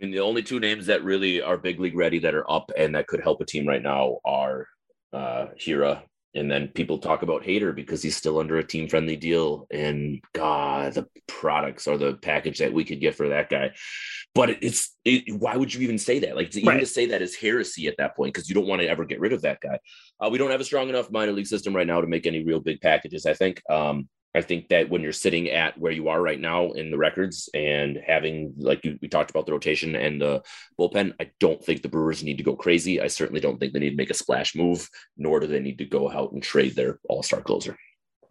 And 0.00 0.12
the 0.12 0.20
only 0.20 0.42
two 0.42 0.60
names 0.60 0.86
that 0.86 1.04
really 1.04 1.42
are 1.42 1.58
big 1.58 1.78
league 1.80 1.96
ready 1.96 2.18
that 2.20 2.34
are 2.34 2.50
up 2.50 2.70
and 2.76 2.94
that 2.94 3.06
could 3.06 3.20
help 3.20 3.40
a 3.40 3.44
team 3.44 3.66
right 3.66 3.82
now 3.82 4.18
are 4.24 4.66
uh, 5.12 5.46
Hiura 5.58 6.02
And 6.34 6.50
then 6.50 6.68
people 6.68 6.98
talk 6.98 7.22
about 7.22 7.42
Hader 7.42 7.74
because 7.74 8.02
he's 8.02 8.16
still 8.16 8.38
under 8.38 8.58
a 8.58 8.66
team 8.66 8.88
friendly 8.88 9.16
deal. 9.16 9.66
And 9.70 10.20
God, 10.32 10.94
the 10.94 11.06
products 11.26 11.86
or 11.86 11.98
the 11.98 12.14
package 12.14 12.58
that 12.58 12.72
we 12.72 12.84
could 12.84 13.00
get 13.00 13.14
for 13.14 13.28
that 13.28 13.50
guy. 13.50 13.72
But 14.34 14.62
it's 14.62 14.96
it, 15.04 15.32
why 15.38 15.56
would 15.56 15.72
you 15.72 15.82
even 15.82 15.98
say 15.98 16.18
that? 16.20 16.34
Like, 16.34 16.54
even 16.56 16.68
right. 16.68 16.80
to 16.80 16.86
say 16.86 17.06
that 17.06 17.22
is 17.22 17.36
heresy 17.36 17.86
at 17.86 17.96
that 17.98 18.16
point 18.16 18.34
because 18.34 18.48
you 18.48 18.54
don't 18.54 18.66
want 18.66 18.82
to 18.82 18.88
ever 18.88 19.04
get 19.04 19.20
rid 19.20 19.32
of 19.32 19.42
that 19.42 19.60
guy. 19.60 19.78
Uh, 20.20 20.28
we 20.28 20.38
don't 20.38 20.50
have 20.50 20.60
a 20.60 20.64
strong 20.64 20.88
enough 20.88 21.10
minor 21.10 21.32
league 21.32 21.46
system 21.46 21.74
right 21.74 21.86
now 21.86 22.00
to 22.00 22.06
make 22.06 22.26
any 22.26 22.42
real 22.42 22.60
big 22.60 22.80
packages, 22.80 23.26
I 23.26 23.34
think. 23.34 23.62
Um, 23.70 24.08
I 24.34 24.42
think 24.42 24.68
that 24.68 24.90
when 24.90 25.00
you're 25.00 25.12
sitting 25.12 25.48
at 25.50 25.78
where 25.78 25.92
you 25.92 26.08
are 26.08 26.20
right 26.20 26.40
now 26.40 26.72
in 26.72 26.90
the 26.90 26.98
records 26.98 27.48
and 27.54 28.00
having, 28.04 28.52
like 28.58 28.84
you, 28.84 28.98
we 29.00 29.06
talked 29.06 29.30
about 29.30 29.46
the 29.46 29.52
rotation 29.52 29.94
and 29.94 30.20
the 30.20 30.42
bullpen, 30.78 31.14
I 31.20 31.30
don't 31.38 31.64
think 31.64 31.82
the 31.82 31.88
Brewers 31.88 32.24
need 32.24 32.38
to 32.38 32.42
go 32.42 32.56
crazy. 32.56 33.00
I 33.00 33.06
certainly 33.06 33.40
don't 33.40 33.58
think 33.58 33.72
they 33.72 33.78
need 33.78 33.90
to 33.90 33.96
make 33.96 34.10
a 34.10 34.14
splash 34.14 34.56
move, 34.56 34.88
nor 35.16 35.38
do 35.38 35.46
they 35.46 35.60
need 35.60 35.78
to 35.78 35.84
go 35.84 36.10
out 36.10 36.32
and 36.32 36.42
trade 36.42 36.74
their 36.74 36.98
all 37.08 37.22
star 37.22 37.42
closer. 37.42 37.78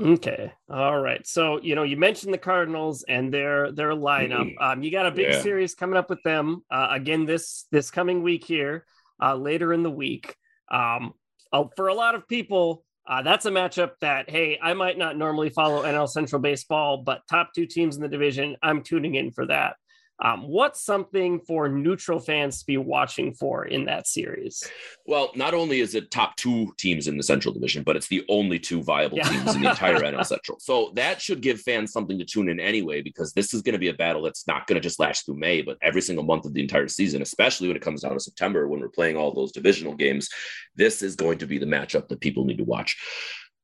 Okay. 0.02 0.52
All 0.70 1.00
right. 1.00 1.26
So, 1.26 1.62
you 1.62 1.76
know, 1.76 1.84
you 1.84 1.98
mentioned 1.98 2.34
the 2.34 2.38
Cardinals 2.39 3.04
and 3.08 3.34
their 3.34 3.72
their 3.72 3.91
lineup. 3.91 4.52
Mm-hmm. 4.52 4.64
Um, 4.64 4.84
you 4.84 4.91
got 4.91 5.06
a 5.06 5.12
big 5.12 5.32
yeah. 5.32 5.41
series 5.41 5.76
coming 5.76 5.98
up 5.98 6.10
with 6.10 6.22
them 6.24 6.64
uh, 6.72 6.88
again 6.91 7.26
this 7.26 7.66
this 7.72 7.91
coming 7.91 8.24
week 8.24 8.46
here, 8.46 8.86
uh, 9.22 9.36
later 9.36 9.74
in 9.74 9.84
the 9.84 9.91
week. 9.91 10.36
Um, 10.72 11.14
uh, 11.52 11.66
for 11.76 11.88
a 11.88 11.94
lot 11.94 12.16
of 12.16 12.28
people, 12.28 12.84
uh, 13.06 13.22
that's 13.22 13.46
a 13.46 13.52
matchup 13.52 13.91
that, 14.02 14.30
hey, 14.30 14.58
I 14.62 14.74
might 14.74 14.98
not 14.98 15.18
normally 15.18 15.50
follow 15.50 15.84
NL 15.84 16.10
Central 16.10 16.41
baseball, 16.41 16.98
but 16.98 17.22
top 17.30 17.50
two 17.54 17.66
teams 17.66 17.96
in 17.96 18.02
the 18.02 18.08
division, 18.08 18.56
I'm 18.64 18.82
tuning 18.82 19.16
in 19.16 19.32
for 19.32 19.46
that. 19.48 19.76
Um, 20.24 20.47
what's 20.47 20.82
something 20.82 21.41
for 21.41 21.67
neutral 21.67 22.19
fans 22.19 22.59
to 22.59 22.65
be 22.65 22.78
watching 22.78 23.34
for 23.34 23.65
in 23.65 23.86
that 23.86 24.07
series? 24.07 24.63
Well, 25.05 25.32
not 25.36 25.53
only 25.53 25.82
is 25.82 25.95
it 25.95 26.11
top 26.11 26.38
two 26.38 26.74
teams 26.78 27.09
in 27.09 27.17
the 27.17 27.24
Central 27.24 27.53
Division, 27.53 27.84
but 27.84 27.97
it's 27.97 28.07
the 28.07 28.24
only 28.30 28.57
two 28.57 28.82
viable 28.82 29.17
yeah. 29.17 29.28
teams 29.28 29.55
in 29.55 29.61
the 29.61 29.69
entire 29.69 29.95
NL 29.99 30.26
Central. 30.26 30.57
So 30.61 30.91
that 30.95 31.21
should 31.21 31.41
give 31.41 31.59
fans 31.59 31.91
something 31.91 32.17
to 32.17 32.26
tune 32.26 32.47
in 32.47 32.61
anyway, 32.61 33.01
because 33.01 33.34
this 33.34 33.53
is 33.53 33.61
going 33.61 33.74
to 33.74 33.80
be 33.80 33.89
a 33.89 33.93
battle 33.93 34.21
that's 34.21 34.47
not 34.47 34.65
going 34.65 34.82
to 34.82 34.82
just 34.82 34.99
last 34.99 35.26
through 35.26 35.36
May, 35.36 35.61
but 35.61 35.78
every 35.82 36.01
single 36.01 36.24
month 36.24 36.45
of 36.45 36.53
the 36.53 36.61
entire 36.61 36.88
season, 36.88 37.21
especially 37.21 37.67
when 37.67 37.76
it 37.76 37.84
comes 37.84 38.01
down 38.01 38.13
to 38.13 38.19
September 38.19 38.69
when 38.69 38.80
we're 38.80 38.88
playing 38.88 39.17
all 39.17 39.34
those 39.34 39.51
divisional 39.51 39.93
games. 39.93 40.30
This 40.76 41.01
is 41.01 41.17
going 41.17 41.39
to 41.39 41.45
be 41.45 41.57
the 41.57 41.65
matchup 41.65 42.07
that 42.07 42.21
people 42.21 42.45
need 42.45 42.59
to 42.59 42.63
watch. 42.63 42.97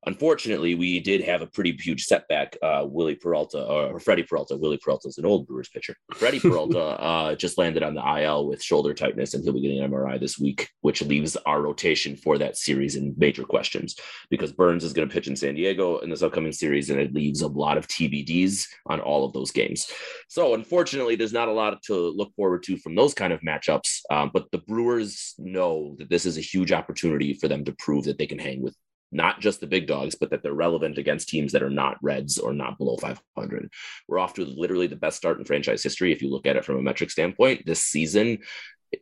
Unfortunately, 0.05 0.75
we 0.75 0.99
did 0.99 1.21
have 1.21 1.41
a 1.41 1.47
pretty 1.47 1.75
huge 1.77 2.05
setback. 2.05 2.57
Uh, 2.61 2.85
Willie 2.87 3.15
Peralta, 3.15 3.61
or 3.65 3.99
Freddie 3.99 4.23
Peralta, 4.23 4.55
Willie 4.55 4.77
Peralta 4.77 5.09
is 5.09 5.17
an 5.17 5.25
old 5.25 5.45
Brewers 5.45 5.67
pitcher. 5.69 5.95
Freddie 6.13 6.39
Peralta 6.39 6.79
uh, 7.01 7.35
just 7.35 7.57
landed 7.57 7.83
on 7.83 7.95
the 7.95 8.21
IL 8.21 8.47
with 8.47 8.63
shoulder 8.63 8.93
tightness, 8.93 9.33
and 9.33 9.43
he'll 9.43 9.53
be 9.53 9.61
getting 9.61 9.81
an 9.81 9.91
MRI 9.91 10.19
this 10.19 10.39
week, 10.39 10.69
which 10.81 11.01
leaves 11.01 11.35
our 11.45 11.61
rotation 11.61 12.15
for 12.15 12.37
that 12.37 12.55
series 12.55 12.95
in 12.95 13.13
major 13.17 13.43
questions 13.43 13.97
because 14.29 14.53
Burnes 14.53 14.85
is 14.85 14.93
going 14.93 15.07
to 15.07 15.13
pitch 15.13 15.27
in 15.27 15.35
San 15.35 15.55
Diego 15.55 15.97
in 15.99 16.09
this 16.09 16.23
upcoming 16.23 16.53
series, 16.53 16.89
and 16.89 16.99
it 16.99 17.13
leaves 17.13 17.41
a 17.41 17.47
lot 17.47 17.77
of 17.77 17.87
TBDs 17.87 18.67
on 18.85 19.01
all 19.01 19.25
of 19.25 19.33
those 19.33 19.51
games. 19.51 19.91
So, 20.29 20.53
unfortunately, 20.53 21.17
there's 21.17 21.33
not 21.33 21.49
a 21.49 21.53
lot 21.53 21.81
to 21.83 21.95
look 21.95 22.33
forward 22.35 22.63
to 22.63 22.77
from 22.77 22.95
those 22.95 23.13
kind 23.13 23.33
of 23.33 23.41
matchups. 23.41 23.99
Um, 24.09 24.31
but 24.33 24.49
the 24.51 24.59
Brewers 24.59 25.35
know 25.37 25.95
that 25.99 26.09
this 26.09 26.25
is 26.25 26.37
a 26.37 26.41
huge 26.41 26.71
opportunity 26.71 27.33
for 27.33 27.47
them 27.49 27.65
to 27.65 27.73
prove 27.73 28.05
that 28.05 28.17
they 28.17 28.27
can 28.27 28.39
hang 28.39 28.61
with 28.61 28.75
not 29.11 29.39
just 29.39 29.59
the 29.59 29.67
big 29.67 29.87
dogs, 29.87 30.15
but 30.15 30.29
that 30.29 30.43
they're 30.43 30.53
relevant 30.53 30.97
against 30.97 31.29
teams 31.29 31.51
that 31.51 31.63
are 31.63 31.69
not 31.69 31.97
Reds 32.01 32.37
or 32.37 32.53
not 32.53 32.77
below 32.77 32.97
500. 32.97 33.71
We're 34.07 34.19
off 34.19 34.35
to 34.35 34.45
literally 34.45 34.87
the 34.87 34.95
best 34.95 35.17
start 35.17 35.39
in 35.39 35.45
franchise 35.45 35.83
history. 35.83 36.11
If 36.11 36.21
you 36.21 36.29
look 36.29 36.45
at 36.45 36.55
it 36.55 36.65
from 36.65 36.77
a 36.77 36.81
metric 36.81 37.09
standpoint, 37.09 37.65
this 37.65 37.83
season 37.83 38.39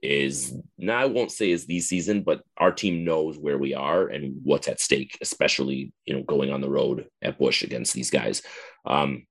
is 0.01 0.53
now 0.77 0.97
I 0.97 1.05
won't 1.05 1.31
say 1.31 1.51
is 1.51 1.65
the 1.65 1.79
season, 1.79 2.21
but 2.21 2.41
our 2.57 2.71
team 2.71 3.05
knows 3.05 3.37
where 3.37 3.57
we 3.57 3.73
are 3.73 4.07
and 4.07 4.39
what's 4.43 4.67
at 4.67 4.81
stake, 4.81 5.17
especially 5.21 5.93
you 6.05 6.13
know 6.13 6.23
going 6.23 6.51
on 6.51 6.61
the 6.61 6.69
road 6.69 7.07
at 7.21 7.39
Busch 7.39 7.63
against 7.63 7.93
these 7.93 8.09
guys. 8.09 8.41
Um, 8.85 9.25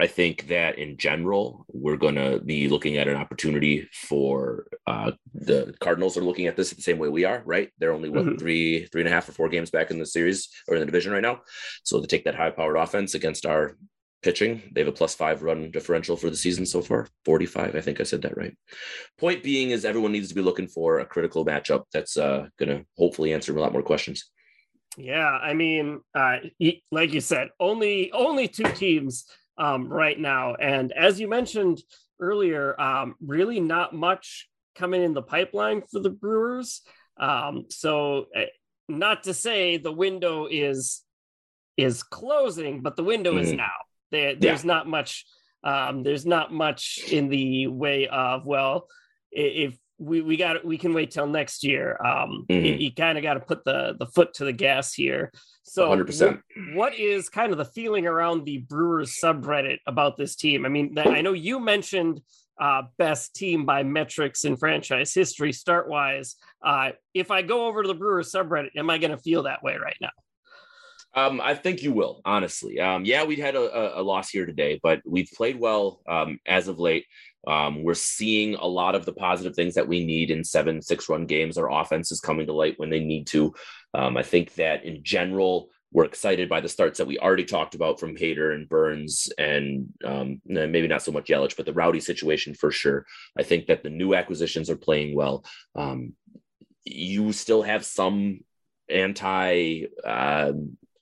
I 0.00 0.06
think 0.06 0.48
that 0.48 0.78
in 0.78 0.96
general, 0.96 1.66
we're 1.68 1.96
going 1.96 2.14
to 2.14 2.40
be 2.40 2.68
looking 2.68 2.98
at 2.98 3.08
an 3.08 3.16
opportunity 3.16 3.88
for 3.92 4.66
uh, 4.86 5.12
the 5.34 5.74
Cardinals 5.80 6.16
are 6.16 6.22
looking 6.22 6.46
at 6.46 6.56
this 6.56 6.70
the 6.70 6.82
same 6.82 6.98
way 6.98 7.08
we 7.08 7.24
are, 7.24 7.42
right? 7.44 7.70
They're 7.78 7.92
only 7.92 8.08
what 8.08 8.24
mm-hmm. 8.24 8.36
three, 8.36 8.86
three 8.86 9.00
and 9.00 9.08
a 9.08 9.12
half 9.12 9.28
or 9.28 9.32
four 9.32 9.48
games 9.48 9.70
back 9.70 9.90
in 9.90 9.98
the 9.98 10.06
series 10.06 10.48
or 10.68 10.76
in 10.76 10.80
the 10.80 10.86
division 10.86 11.12
right 11.12 11.22
now. 11.22 11.40
So 11.82 12.00
to 12.00 12.06
take 12.06 12.24
that 12.24 12.36
high 12.36 12.50
powered 12.50 12.76
offense 12.76 13.14
against 13.14 13.44
our 13.44 13.76
pitching, 14.22 14.62
they 14.72 14.82
have 14.82 14.88
a 14.88 14.92
plus 14.92 15.16
five 15.16 15.42
run 15.42 15.70
differential 15.72 16.16
for 16.16 16.30
the 16.30 16.36
season 16.36 16.64
so 16.64 16.80
far 16.80 17.08
45. 17.24 17.74
I 17.74 17.80
think 17.80 18.00
I 18.00 18.04
said 18.04 18.22
that 18.22 18.36
right. 18.36 18.56
Point 19.18 19.42
being 19.42 19.70
is 19.70 19.84
everyone 19.84 20.12
needs 20.12 20.28
to 20.28 20.34
be 20.34 20.42
looking 20.42 20.68
for 20.68 21.00
a 21.00 21.06
critical 21.06 21.44
matchup 21.44 21.84
that's 21.92 22.16
uh, 22.16 22.46
going 22.58 22.68
to 22.68 22.86
hopefully 22.96 23.32
answer 23.32 23.56
a 23.56 23.60
lot 23.60 23.72
more 23.72 23.82
questions. 23.82 24.30
Yeah, 24.96 25.28
I 25.28 25.54
mean, 25.54 26.00
uh, 26.14 26.38
like 26.90 27.12
you 27.12 27.20
said, 27.20 27.50
only 27.60 28.10
only 28.10 28.48
two 28.48 28.64
teams 28.72 29.26
um, 29.58 29.88
right 29.88 30.18
now. 30.18 30.54
And 30.54 30.92
as 30.92 31.20
you 31.20 31.28
mentioned 31.28 31.82
earlier, 32.20 32.80
um, 32.80 33.16
really 33.20 33.60
not 33.60 33.94
much 33.94 34.48
coming 34.76 35.02
in 35.02 35.14
the 35.14 35.22
pipeline 35.22 35.82
for 35.82 36.00
the 36.00 36.10
Brewers. 36.10 36.82
Um, 37.18 37.66
so, 37.68 38.26
uh, 38.36 38.42
not 38.88 39.24
to 39.24 39.34
say 39.34 39.76
the 39.76 39.92
window 39.92 40.46
is 40.50 41.02
is 41.76 42.02
closing, 42.02 42.80
but 42.80 42.96
the 42.96 43.04
window 43.04 43.34
mm. 43.34 43.40
is 43.40 43.52
now. 43.52 43.72
There, 44.10 44.34
there's 44.34 44.64
yeah. 44.64 44.68
not 44.68 44.88
much. 44.88 45.26
Um, 45.62 46.02
there's 46.02 46.24
not 46.24 46.52
much 46.52 47.00
in 47.10 47.28
the 47.28 47.66
way 47.66 48.08
of 48.08 48.46
well, 48.46 48.86
if 49.30 49.76
we 49.98 50.20
we 50.22 50.36
got 50.36 50.64
we 50.64 50.78
can 50.78 50.94
wait 50.94 51.10
till 51.10 51.26
next 51.26 51.64
year. 51.64 51.98
Um, 52.04 52.46
mm-hmm. 52.48 52.64
you, 52.64 52.74
you 52.74 52.94
kind 52.94 53.18
of 53.18 53.22
got 53.22 53.34
to 53.34 53.40
put 53.40 53.64
the 53.64 53.96
the 53.98 54.06
foot 54.06 54.34
to 54.34 54.44
the 54.44 54.52
gas 54.52 54.94
here. 54.94 55.32
So, 55.64 55.90
100%. 55.90 56.40
what 56.74 56.94
is 56.94 57.28
kind 57.28 57.52
of 57.52 57.58
the 57.58 57.64
feeling 57.64 58.06
around 58.06 58.44
the 58.44 58.58
Brewers 58.58 59.18
subreddit 59.22 59.78
about 59.86 60.16
this 60.16 60.34
team? 60.34 60.64
I 60.64 60.70
mean, 60.70 60.96
I 60.98 61.20
know 61.20 61.34
you 61.34 61.60
mentioned 61.60 62.22
uh, 62.58 62.82
best 62.96 63.34
team 63.34 63.66
by 63.66 63.82
metrics 63.82 64.44
in 64.44 64.56
franchise 64.56 65.12
history, 65.12 65.52
start 65.52 65.88
wise. 65.88 66.36
Uh, 66.64 66.92
if 67.12 67.30
I 67.30 67.42
go 67.42 67.66
over 67.66 67.82
to 67.82 67.88
the 67.88 67.94
Brewers 67.94 68.32
subreddit, 68.32 68.70
am 68.76 68.88
I 68.88 68.98
going 68.98 69.10
to 69.10 69.18
feel 69.18 69.42
that 69.42 69.62
way 69.62 69.76
right 69.76 69.96
now? 70.00 70.10
Um, 71.14 71.40
I 71.40 71.54
think 71.54 71.82
you 71.82 71.92
will, 71.92 72.20
honestly. 72.24 72.80
Um, 72.80 73.04
yeah, 73.04 73.24
we 73.24 73.36
had 73.36 73.56
a, 73.56 73.98
a, 73.98 74.02
loss 74.02 74.28
here 74.30 74.44
today, 74.44 74.78
but 74.82 75.00
we've 75.06 75.30
played 75.34 75.58
well 75.58 76.00
um, 76.06 76.38
as 76.46 76.68
of 76.68 76.78
late. 76.78 77.06
Um, 77.46 77.82
we're 77.82 77.94
seeing 77.94 78.54
a 78.54 78.66
lot 78.66 78.94
of 78.94 79.06
the 79.06 79.12
positive 79.12 79.54
things 79.54 79.74
that 79.74 79.88
we 79.88 80.04
need 80.04 80.30
in 80.30 80.44
seven, 80.44 80.82
six 80.82 81.08
run 81.08 81.26
games. 81.26 81.56
Our 81.56 81.70
offense 81.70 82.10
is 82.10 82.20
coming 82.20 82.46
to 82.46 82.52
light 82.52 82.74
when 82.78 82.90
they 82.90 83.00
need 83.00 83.26
to. 83.28 83.54
Um, 83.94 84.16
I 84.16 84.22
think 84.22 84.54
that 84.54 84.84
in 84.84 85.02
general, 85.02 85.70
we're 85.92 86.04
excited 86.04 86.48
by 86.48 86.60
the 86.60 86.68
starts 86.68 86.98
that 86.98 87.06
we 87.06 87.18
already 87.18 87.44
talked 87.44 87.74
about 87.74 87.98
from 87.98 88.16
Hader 88.16 88.54
and 88.54 88.68
Burnes, 88.68 89.30
and 89.38 89.88
um, 90.04 90.42
maybe 90.44 90.86
not 90.86 91.02
so 91.02 91.12
much 91.12 91.28
Yelich, 91.28 91.56
but 91.56 91.64
the 91.64 91.72
Rowdy 91.72 92.00
situation 92.00 92.54
for 92.54 92.70
sure. 92.70 93.06
I 93.38 93.42
think 93.42 93.66
that 93.66 93.82
the 93.82 93.90
new 93.90 94.14
acquisitions 94.14 94.68
are 94.68 94.76
playing 94.76 95.16
well. 95.16 95.44
Um, 95.74 96.12
you 96.84 97.32
still 97.32 97.62
have 97.62 97.84
some 97.84 98.40
anti 98.90 99.84
uh, 100.04 100.52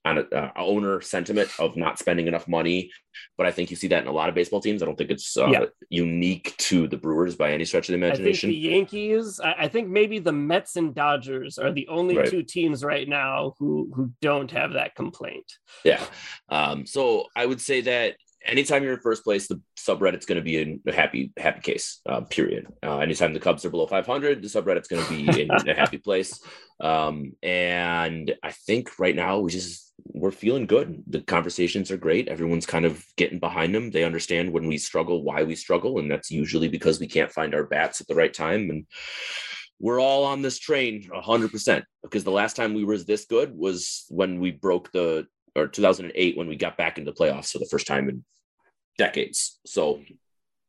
on 0.07 0.19
a, 0.19 0.21
uh, 0.35 0.51
owner 0.57 1.01
sentiment 1.01 1.51
of 1.59 1.77
not 1.77 1.99
spending 1.99 2.29
enough 2.29 2.47
money. 2.47 2.91
But 3.37 3.47
I 3.47 3.51
think 3.51 3.71
you 3.71 3.77
see 3.77 3.89
that 3.89 4.03
in 4.03 4.09
a 4.09 4.13
lot 4.13 4.29
of 4.29 4.35
baseball 4.35 4.61
teams. 4.61 4.83
I 4.83 4.87
don't 4.87 4.97
think 4.97 5.11
it's 5.11 5.37
uh, 5.37 5.49
yeah. 5.49 5.65
unique 5.89 6.55
to 6.59 6.87
the 6.87 6.97
Brewers 6.97 7.35
by 7.35 7.53
any 7.53 7.65
stretch 7.65 7.89
of 7.89 7.95
the 7.95 8.07
imagination. 8.07 8.51
I 8.51 8.53
think 8.53 8.63
the 8.63 8.69
Yankees, 8.71 9.41
I, 9.43 9.69
think 9.69 9.89
maybe 9.89 10.19
the 10.19 10.33
Mets 10.33 10.77
and 10.77 10.95
Dodgers 10.95 11.59
are 11.59 11.73
the 11.73 11.89
only 11.89 12.17
right. 12.19 12.29
two 12.29 12.43
teams 12.43 12.85
right 12.85 13.09
now 13.09 13.55
who 13.59 13.91
who 13.95 14.13
don't 14.23 14.51
have 14.51 14.75
that 14.75 14.95
complaint. 14.95 15.51
Yeah. 15.85 16.05
Um, 16.49 16.87
so 16.87 17.27
I 17.35 17.47
would 17.47 17.61
say 17.61 17.81
that 17.83 18.17
anytime 18.47 18.83
you're 18.83 18.95
in 18.95 19.01
first 19.01 19.25
place, 19.25 19.49
the 19.49 19.61
subreddit's 19.79 20.27
going 20.27 20.37
to 20.37 20.45
be 20.45 20.61
in 20.61 20.81
a 20.87 20.93
happy 20.93 21.33
happy 21.37 21.61
case. 21.61 22.01
Uh, 22.07 22.23
period. 22.23 22.67
Uh, 22.83 22.99
anytime 22.99 23.33
the 23.33 23.41
Cubs 23.41 23.65
are 23.65 23.71
below 23.71 23.87
500, 23.87 24.43
the 24.43 24.49
subreddit's 24.49 24.89
going 24.89 25.05
to 25.05 25.11
be 25.11 25.43
in 25.43 25.51
a 25.51 25.75
happy 25.75 25.99
place. 25.99 26.41
Um, 26.81 27.33
and 27.43 28.35
I 28.43 28.53
think 28.53 28.99
right 28.99 29.17
now 29.17 29.39
we 29.39 29.51
just 29.51 29.93
we're 30.05 30.31
feeling 30.31 30.67
good. 30.67 31.03
The 31.07 31.21
conversations 31.21 31.91
are 31.91 31.97
great. 31.97 32.29
Everyone's 32.29 32.67
kind 32.67 32.85
of 32.85 33.05
getting 33.17 33.39
behind 33.39 33.75
them. 33.75 33.91
They 33.91 34.05
understand 34.05 34.53
when 34.53 34.67
we 34.67 34.79
struggle, 34.79 35.23
why 35.23 35.43
we 35.43 35.57
struggle, 35.57 35.99
and 35.99 36.11
that's 36.11 36.31
usually 36.31 36.69
because 36.69 37.01
we 37.01 37.07
can't 37.07 37.33
find 37.33 37.55
our 37.55 37.65
bats 37.65 38.01
at 38.01 38.07
the 38.07 38.15
right 38.15 38.33
time. 38.33 38.71
And 38.71 38.87
we're 39.79 40.01
all 40.01 40.25
on 40.25 40.43
this 40.43 40.59
train 40.59 41.09
100% 41.13 41.83
because 42.03 42.25
the 42.25 42.31
last 42.31 42.57
time 42.57 42.75
we 42.75 42.85
were 42.85 42.99
this 42.99 43.27
good 43.27 43.57
was 43.57 44.05
when 44.09 44.41
we 44.41 44.51
broke 44.51 44.91
the 44.93 45.27
or 45.55 45.67
2008 45.67 46.37
when 46.37 46.49
we 46.49 46.57
got 46.57 46.77
back 46.77 46.99
into 46.99 47.11
the 47.11 47.17
playoffs 47.17 47.51
for 47.51 47.59
the 47.59 47.69
first 47.71 47.87
time 47.87 48.09
in 48.09 48.25
decades. 48.99 49.59
So 49.67 50.01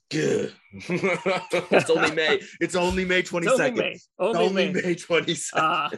good. 0.09 0.53
it's 0.73 1.89
only 1.89 2.11
May. 2.11 2.41
It's 2.59 2.75
only 2.75 3.05
May 3.05 3.23
22nd. 3.23 3.49
Only 3.49 3.71
May. 3.71 3.99
Only, 4.19 4.39
only 4.39 4.73
May. 4.73 4.81
May 4.81 4.95
22nd. 4.95 5.53
Uh, 5.53 5.89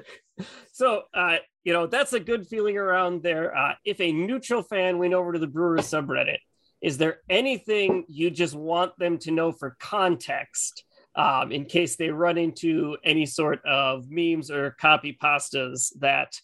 so, 0.71 1.03
uh, 1.13 1.38
you 1.63 1.73
know, 1.73 1.88
that's 1.88 2.13
a 2.13 2.19
good 2.19 2.47
feeling 2.47 2.77
around 2.77 3.23
there. 3.23 3.55
Uh, 3.55 3.73
if 3.86 3.99
a 3.99 4.11
neutral 4.11 4.63
fan 4.63 4.97
went 4.97 5.13
over 5.13 5.34
to 5.34 5.39
the 5.39 5.47
Brewers 5.47 5.89
subreddit, 5.89 6.39
is 6.82 6.97
there 6.97 7.19
anything 7.30 8.05
you 8.07 8.30
just 8.30 8.55
want 8.55 8.97
them 8.97 9.17
to 9.19 9.32
know 9.32 9.51
for 9.51 9.75
context 9.80 10.84
um, 11.15 11.51
in 11.51 11.65
case 11.65 11.97
they 11.97 12.09
run 12.09 12.38
into 12.38 12.97
any 13.03 13.25
sort 13.25 13.59
of 13.65 14.09
memes 14.09 14.49
or 14.49 14.71
copy 14.80 15.17
pastas 15.21 15.91
that 15.99 16.39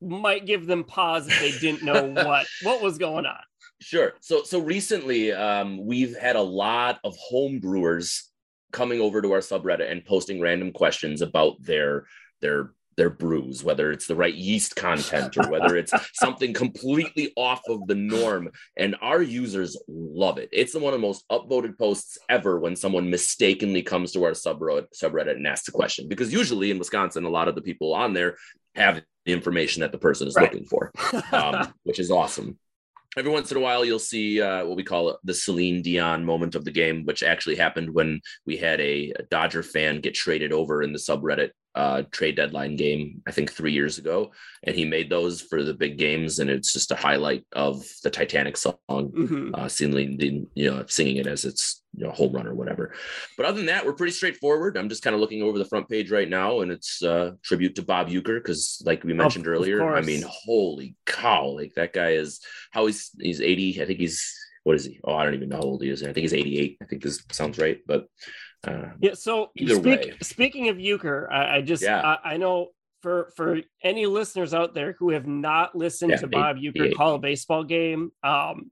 might 0.00 0.46
give 0.46 0.66
them 0.66 0.84
pause 0.84 1.28
if 1.28 1.38
they 1.40 1.58
didn't 1.58 1.82
know 1.84 2.22
what 2.24 2.46
what 2.62 2.80
was 2.82 2.96
going 2.96 3.26
on. 3.26 3.40
Sure. 3.80 4.12
So 4.20 4.42
so 4.42 4.60
recently, 4.60 5.32
um, 5.32 5.84
we've 5.84 6.16
had 6.16 6.36
a 6.36 6.42
lot 6.42 7.00
of 7.02 7.16
home 7.16 7.60
brewers 7.60 8.30
coming 8.72 9.00
over 9.00 9.20
to 9.20 9.32
our 9.32 9.40
subreddit 9.40 9.90
and 9.90 10.04
posting 10.04 10.40
random 10.40 10.72
questions 10.72 11.22
about 11.22 11.62
their 11.62 12.06
their 12.40 12.72
their 12.96 13.08
brews, 13.08 13.64
whether 13.64 13.90
it's 13.90 14.06
the 14.06 14.14
right 14.14 14.34
yeast 14.34 14.76
content 14.76 15.34
or 15.38 15.48
whether 15.48 15.76
it's 15.76 15.94
something 16.12 16.52
completely 16.52 17.32
off 17.36 17.62
of 17.68 17.86
the 17.86 17.94
norm. 17.94 18.50
And 18.76 18.94
our 19.00 19.22
users 19.22 19.78
love 19.88 20.36
it. 20.36 20.50
It's 20.52 20.74
one 20.74 20.92
of 20.92 21.00
the 21.00 21.06
most 21.06 21.24
upvoted 21.30 21.78
posts 21.78 22.18
ever 22.28 22.60
when 22.60 22.76
someone 22.76 23.08
mistakenly 23.08 23.82
comes 23.82 24.12
to 24.12 24.24
our 24.24 24.32
subreddit, 24.32 24.88
subreddit 24.94 25.36
and 25.36 25.46
asks 25.46 25.68
a 25.68 25.72
question. 25.72 26.08
Because 26.08 26.30
usually 26.30 26.70
in 26.70 26.78
Wisconsin, 26.78 27.24
a 27.24 27.30
lot 27.30 27.48
of 27.48 27.54
the 27.54 27.62
people 27.62 27.94
on 27.94 28.12
there 28.12 28.36
have 28.74 29.00
the 29.24 29.32
information 29.32 29.80
that 29.80 29.92
the 29.92 29.98
person 29.98 30.28
is 30.28 30.34
right. 30.34 30.52
looking 30.52 30.66
for, 30.66 30.92
um, 31.32 31.72
which 31.84 31.98
is 31.98 32.10
awesome 32.10 32.58
every 33.16 33.30
once 33.30 33.50
in 33.50 33.56
a 33.56 33.60
while 33.60 33.84
you'll 33.84 33.98
see 33.98 34.40
uh, 34.40 34.64
what 34.64 34.76
we 34.76 34.84
call 34.84 35.18
the 35.24 35.34
Celine 35.34 35.82
Dion 35.82 36.24
moment 36.24 36.54
of 36.54 36.64
the 36.64 36.70
game, 36.70 37.04
which 37.04 37.22
actually 37.22 37.56
happened 37.56 37.92
when 37.92 38.20
we 38.46 38.56
had 38.56 38.80
a, 38.80 39.12
a 39.18 39.22
Dodger 39.30 39.62
fan 39.62 40.00
get 40.00 40.14
traded 40.14 40.52
over 40.52 40.82
in 40.82 40.92
the 40.92 40.98
subreddit 40.98 41.50
uh, 41.74 42.02
trade 42.10 42.36
deadline 42.36 42.76
game, 42.76 43.22
I 43.26 43.30
think 43.30 43.52
three 43.52 43.72
years 43.72 43.98
ago, 43.98 44.32
and 44.64 44.74
he 44.74 44.84
made 44.84 45.08
those 45.08 45.40
for 45.40 45.62
the 45.62 45.74
big 45.74 45.98
games, 45.98 46.38
and 46.38 46.50
it's 46.50 46.72
just 46.72 46.90
a 46.90 46.96
highlight 46.96 47.44
of 47.52 47.84
the 48.02 48.10
Titanic 48.10 48.56
song, 48.56 48.74
mm-hmm. 48.88 49.54
uh, 49.54 49.68
Celine, 49.68 50.48
you 50.54 50.70
know, 50.70 50.84
singing 50.88 51.16
it 51.16 51.26
as 51.26 51.44
its 51.44 51.82
you 51.94 52.04
know 52.04 52.10
home 52.10 52.32
run 52.32 52.46
or 52.46 52.54
whatever. 52.54 52.92
But 53.36 53.46
other 53.46 53.58
than 53.58 53.66
that, 53.66 53.86
we're 53.86 53.92
pretty 53.92 54.12
straightforward. 54.12 54.76
I'm 54.76 54.88
just 54.88 55.02
kind 55.02 55.14
of 55.14 55.20
looking 55.20 55.42
over 55.42 55.58
the 55.58 55.64
front 55.64 55.88
page 55.88 56.10
right 56.10 56.28
now, 56.28 56.60
and 56.60 56.72
it's 56.72 57.02
uh, 57.02 57.32
tribute 57.42 57.76
to 57.76 57.82
Bob 57.82 58.08
Uecker 58.08 58.42
because, 58.42 58.82
like 58.84 59.04
we 59.04 59.12
mentioned 59.12 59.46
of, 59.46 59.52
earlier, 59.52 59.80
of 59.80 59.96
I 59.96 60.04
mean, 60.04 60.24
holy 60.26 60.96
cow, 61.06 61.46
like 61.46 61.74
that 61.76 61.92
guy 61.92 62.10
is 62.10 62.40
how 62.72 62.86
he's 62.86 63.10
he's 63.20 63.40
80. 63.40 63.82
I 63.82 63.86
think 63.86 64.00
he's 64.00 64.34
what 64.64 64.76
is 64.76 64.84
he? 64.84 65.00
Oh, 65.04 65.14
I 65.14 65.24
don't 65.24 65.34
even 65.34 65.48
know 65.48 65.56
how 65.56 65.62
old 65.62 65.82
he 65.82 65.90
is. 65.90 66.02
I 66.02 66.06
think 66.06 66.18
he's 66.18 66.34
88. 66.34 66.78
I 66.82 66.84
think 66.86 67.02
this 67.02 67.22
sounds 67.30 67.58
right, 67.58 67.78
but 67.86 68.06
uh, 68.66 68.90
yeah. 69.00 69.14
So 69.14 69.50
speak, 69.56 70.22
speaking 70.22 70.68
of 70.68 70.76
Uecker, 70.76 71.30
I, 71.30 71.56
I 71.56 71.60
just 71.62 71.82
yeah. 71.82 72.00
I, 72.00 72.32
I, 72.32 72.36
know 72.36 72.68
for 73.00 73.32
for 73.36 73.60
any 73.82 74.06
listeners 74.06 74.52
out 74.52 74.74
there 74.74 74.92
who 74.98 75.10
have 75.10 75.26
not 75.26 75.74
listened 75.74 76.10
yeah, 76.10 76.18
to 76.18 76.26
Bob 76.26 76.56
Uecker 76.56 76.94
call 76.94 77.14
a 77.14 77.18
baseball 77.18 77.64
game, 77.64 78.12
um, 78.22 78.70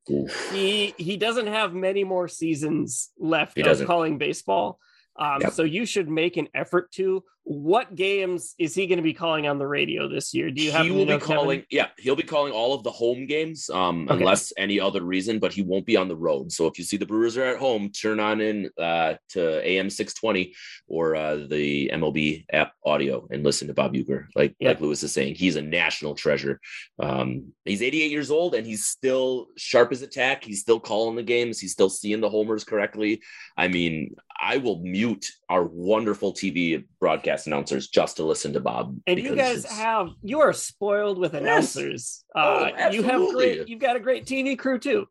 he 0.53 0.95
he 0.99 1.17
doesn't 1.17 1.47
have 1.47 1.73
many 1.73 2.05
more 2.05 2.29
seasons 2.29 3.11
left 3.19 3.55
he 3.57 3.63
of 3.63 3.67
doesn't. 3.67 3.87
calling 3.87 4.19
baseball. 4.19 4.79
Um, 5.19 5.41
yep. 5.41 5.53
So 5.53 5.65
you 5.65 5.85
should 5.85 6.09
make 6.09 6.37
an 6.37 6.49
effort 6.55 6.93
to. 6.93 7.25
What 7.51 7.95
games 7.95 8.55
is 8.59 8.75
he 8.75 8.87
going 8.87 8.99
to 8.99 9.03
be 9.03 9.15
calling 9.15 9.47
on 9.47 9.59
the 9.59 9.67
radio 9.67 10.07
this 10.07 10.35
year? 10.35 10.51
Do 10.51 10.63
you 10.63 10.71
have? 10.71 10.85
He 10.85 10.91
will 10.91 11.07
be 11.07 11.17
calling. 11.17 11.65
Yeah, 11.71 11.87
he'll 11.97 12.15
be 12.15 12.23
calling 12.23 12.53
all 12.53 12.75
of 12.75 12.83
the 12.83 12.91
home 12.91 13.25
games, 13.25 13.71
um, 13.71 14.03
okay. 14.03 14.19
unless 14.19 14.53
any 14.59 14.79
other 14.79 15.01
reason. 15.01 15.39
But 15.39 15.55
he 15.55 15.63
won't 15.63 15.87
be 15.87 15.97
on 15.97 16.09
the 16.09 16.17
road. 16.17 16.53
So 16.53 16.67
if 16.67 16.77
you 16.77 16.85
see 16.85 16.99
the 16.99 17.07
Brewers 17.07 17.39
are 17.39 17.45
at 17.45 17.57
home, 17.57 17.89
turn 17.89 18.21
on 18.21 18.43
in 18.43 18.69
uh, 18.79 19.15
to 19.31 19.67
AM 19.67 19.89
six 19.89 20.13
twenty 20.13 20.55
or 20.89 21.17
uh, 21.17 21.37
the 21.49 21.91
MLB 21.91 22.45
app 22.53 22.75
audio 22.85 23.27
and 23.31 23.43
listen 23.43 23.69
to 23.69 23.73
Bob 23.73 23.95
Uecker. 23.95 24.27
Like 24.37 24.55
yep. 24.59 24.75
like 24.75 24.81
Lewis 24.83 25.03
is 25.03 25.15
saying, 25.15 25.37
he's 25.37 25.57
a 25.57 25.63
national 25.63 26.17
treasure. 26.17 26.61
Um, 26.99 27.55
he's 27.65 27.81
eighty 27.81 28.03
eight 28.03 28.11
years 28.11 28.31
old 28.31 28.57
and 28.57 28.67
he's 28.67 28.85
still 28.85 29.47
sharp 29.57 29.91
as 29.93 30.03
a 30.03 30.07
tack. 30.07 30.45
He's 30.45 30.61
still 30.61 30.81
calling 30.81 31.17
the 31.17 31.23
games. 31.23 31.59
He's 31.59 31.73
still 31.73 31.89
seeing 31.89 32.21
the 32.21 32.29
homers 32.29 32.65
correctly. 32.65 33.23
I 33.57 33.69
mean, 33.69 34.17
I 34.39 34.59
will 34.59 34.81
mute 34.81 35.33
our 35.49 35.65
wonderful 35.65 36.33
TV 36.33 36.85
broadcast 37.01 37.38
announcers 37.47 37.89
just 37.89 38.17
to 38.17 38.25
listen 38.25 38.53
to 38.55 38.61
Bob. 38.61 38.99
And 39.07 39.19
you 39.19 39.35
guys 39.35 39.65
have 39.65 40.09
you 40.23 40.41
are 40.41 40.53
spoiled 40.53 41.19
with 41.19 41.35
announcers. 41.35 42.25
Yes. 42.35 42.45
Uh, 42.45 42.71
oh, 42.79 42.91
you 42.91 43.03
have 43.03 43.35
great. 43.35 43.69
You've 43.69 43.81
got 43.81 43.97
a 43.97 44.01
great 44.01 44.27
TV 44.27 44.59
crew 44.59 44.79
too. 44.79 45.07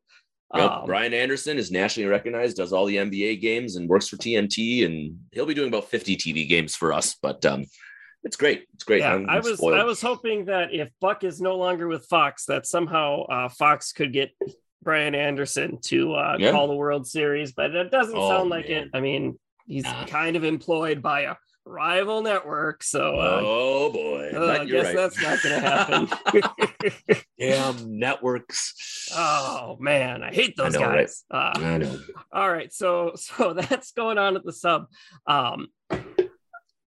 Yep. 0.55 0.71
Um, 0.71 0.85
Brian 0.85 1.13
Anderson 1.13 1.57
is 1.57 1.71
nationally 1.71 2.09
recognized, 2.09 2.57
does 2.57 2.71
all 2.71 2.85
the 2.85 2.95
NBA 2.95 3.41
games, 3.41 3.75
and 3.75 3.89
works 3.89 4.07
for 4.07 4.15
TNT, 4.15 4.85
and 4.85 5.19
he'll 5.31 5.45
be 5.45 5.53
doing 5.53 5.67
about 5.67 5.89
50 5.89 6.15
TV 6.15 6.47
games 6.47 6.73
for 6.73 6.93
us. 6.93 7.15
But 7.21 7.45
um, 7.45 7.65
it's 8.23 8.37
great. 8.37 8.65
It's 8.73 8.83
great. 8.83 9.01
Yeah, 9.01 9.23
i 9.27 9.39
was 9.39 9.57
spoiled. 9.57 9.79
I 9.79 9.83
was 9.83 10.01
hoping 10.01 10.45
that 10.45 10.73
if 10.73 10.89
Buck 11.01 11.23
is 11.23 11.41
no 11.41 11.57
longer 11.57 11.87
with 11.87 12.05
Fox, 12.05 12.45
that 12.45 12.65
somehow 12.65 13.23
uh, 13.23 13.49
Fox 13.49 13.91
could 13.91 14.13
get 14.13 14.31
Brian 14.83 15.15
Anderson 15.15 15.79
to 15.81 16.13
uh, 16.13 16.37
yeah. 16.39 16.51
call 16.51 16.67
the 16.67 16.75
World 16.75 17.05
Series, 17.05 17.51
but 17.51 17.75
it 17.75 17.91
doesn't 17.91 18.17
oh, 18.17 18.29
sound 18.29 18.49
like 18.49 18.69
man. 18.69 18.83
it. 18.83 18.89
I 18.93 19.01
mean, 19.01 19.37
he's 19.65 19.83
nah. 19.83 20.05
kind 20.05 20.35
of 20.35 20.45
employed 20.45 21.01
by 21.01 21.21
a 21.21 21.35
rival 21.67 22.21
network, 22.21 22.83
so 22.83 23.15
uh, 23.15 23.41
oh 23.43 23.91
boy, 23.91 24.31
uh, 24.33 24.59
I 24.61 24.65
guess 24.65 24.85
right. 24.85 24.95
that's 24.95 25.21
not 25.21 25.43
going 25.43 25.61
to 25.61 25.67
happen. 25.67 27.17
Damn 27.39 27.99
networks! 27.99 29.09
Oh 29.15 29.77
man, 29.79 30.23
I 30.23 30.33
hate 30.33 30.55
those 30.57 30.75
I 30.75 30.79
know, 30.79 30.85
guys. 30.85 31.23
Right? 31.31 31.39
Uh, 31.39 31.59
I 31.59 31.77
know. 31.77 31.99
All 32.31 32.49
right, 32.49 32.71
so 32.73 33.13
so 33.15 33.53
that's 33.53 33.91
going 33.91 34.17
on 34.17 34.35
at 34.35 34.43
the 34.43 34.53
sub. 34.53 34.87
Um, 35.25 35.67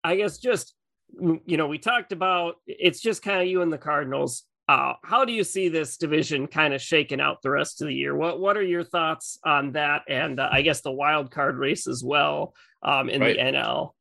I 0.03 0.15
guess 0.15 0.37
just 0.37 0.73
you 1.19 1.57
know 1.57 1.67
we 1.67 1.77
talked 1.77 2.11
about 2.11 2.55
it's 2.65 2.99
just 2.99 3.21
kind 3.21 3.41
of 3.41 3.47
you 3.47 3.61
and 3.61 3.71
the 3.71 3.77
Cardinals 3.77 4.43
uh, 4.69 4.93
how 5.03 5.25
do 5.25 5.33
you 5.33 5.43
see 5.43 5.67
this 5.67 5.97
division 5.97 6.47
kind 6.47 6.73
of 6.73 6.81
shaking 6.81 7.19
out 7.19 7.41
the 7.41 7.49
rest 7.49 7.81
of 7.81 7.87
the 7.87 7.93
year? 7.93 8.15
What 8.15 8.39
What 8.39 8.55
are 8.55 8.63
your 8.63 8.83
thoughts 8.83 9.37
on 9.43 9.73
that, 9.73 10.03
and 10.07 10.39
uh, 10.39 10.49
I 10.51 10.61
guess 10.61 10.81
the 10.81 10.91
wild 10.91 11.31
card 11.31 11.57
race 11.57 11.85
as 11.87 12.03
well 12.03 12.53
um, 12.81 13.09
in 13.09 13.21
right. 13.21 13.35
the 13.35 13.41
NL? 13.41 13.91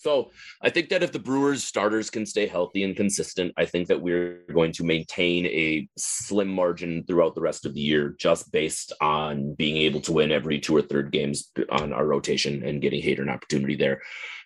So 0.00 0.30
I 0.62 0.70
think 0.70 0.88
that 0.88 1.02
if 1.02 1.12
the 1.12 1.18
Brewers 1.18 1.62
starters 1.62 2.08
can 2.08 2.24
stay 2.24 2.46
healthy 2.46 2.84
and 2.84 2.96
consistent, 2.96 3.52
I 3.58 3.66
think 3.66 3.88
that 3.88 4.00
we're 4.00 4.44
going 4.50 4.72
to 4.72 4.84
maintain 4.84 5.44
a 5.44 5.86
slim 5.98 6.48
margin 6.48 7.04
throughout 7.04 7.34
the 7.34 7.42
rest 7.42 7.66
of 7.66 7.74
the 7.74 7.82
year, 7.82 8.16
just 8.18 8.50
based 8.50 8.94
on 9.02 9.52
being 9.56 9.76
able 9.76 10.00
to 10.00 10.12
win 10.12 10.32
every 10.32 10.58
two 10.58 10.74
or 10.74 10.80
third 10.80 11.12
games 11.12 11.52
on 11.68 11.92
our 11.92 12.06
rotation 12.06 12.64
and 12.64 12.80
getting 12.80 13.02
Hader 13.02 13.20
an 13.20 13.28
opportunity 13.28 13.76
there. 13.76 14.00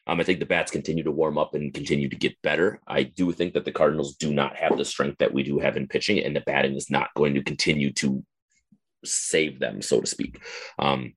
Um, 0.08 0.18
I 0.18 0.24
think 0.24 0.40
the 0.40 0.46
bats 0.46 0.72
continue 0.72 1.04
to 1.04 1.12
warm 1.12 1.38
up 1.38 1.54
and 1.54 1.72
continue 1.72 2.08
to 2.08 2.16
get 2.16 2.42
better. 2.42 2.80
I 2.88 3.04
do 3.04 3.30
think 3.30 3.54
that 3.54 3.64
the 3.64 3.70
Cardinals 3.70 4.16
do 4.16 4.34
not 4.34 4.56
have 4.56 4.76
the 4.76 4.84
strength 4.84 5.18
that 5.18 5.32
we 5.32 5.44
do 5.44 5.60
have 5.60 5.76
in 5.76 5.86
pitching, 5.86 6.18
and 6.18 6.34
the 6.34 6.40
batting 6.40 6.74
is 6.74 6.90
not 6.90 7.14
going 7.14 7.34
to 7.34 7.44
continue 7.44 7.92
to 7.92 8.24
save 9.04 9.60
them, 9.60 9.82
so 9.82 10.00
to 10.00 10.06
speak. 10.08 10.42
Um, 10.80 11.14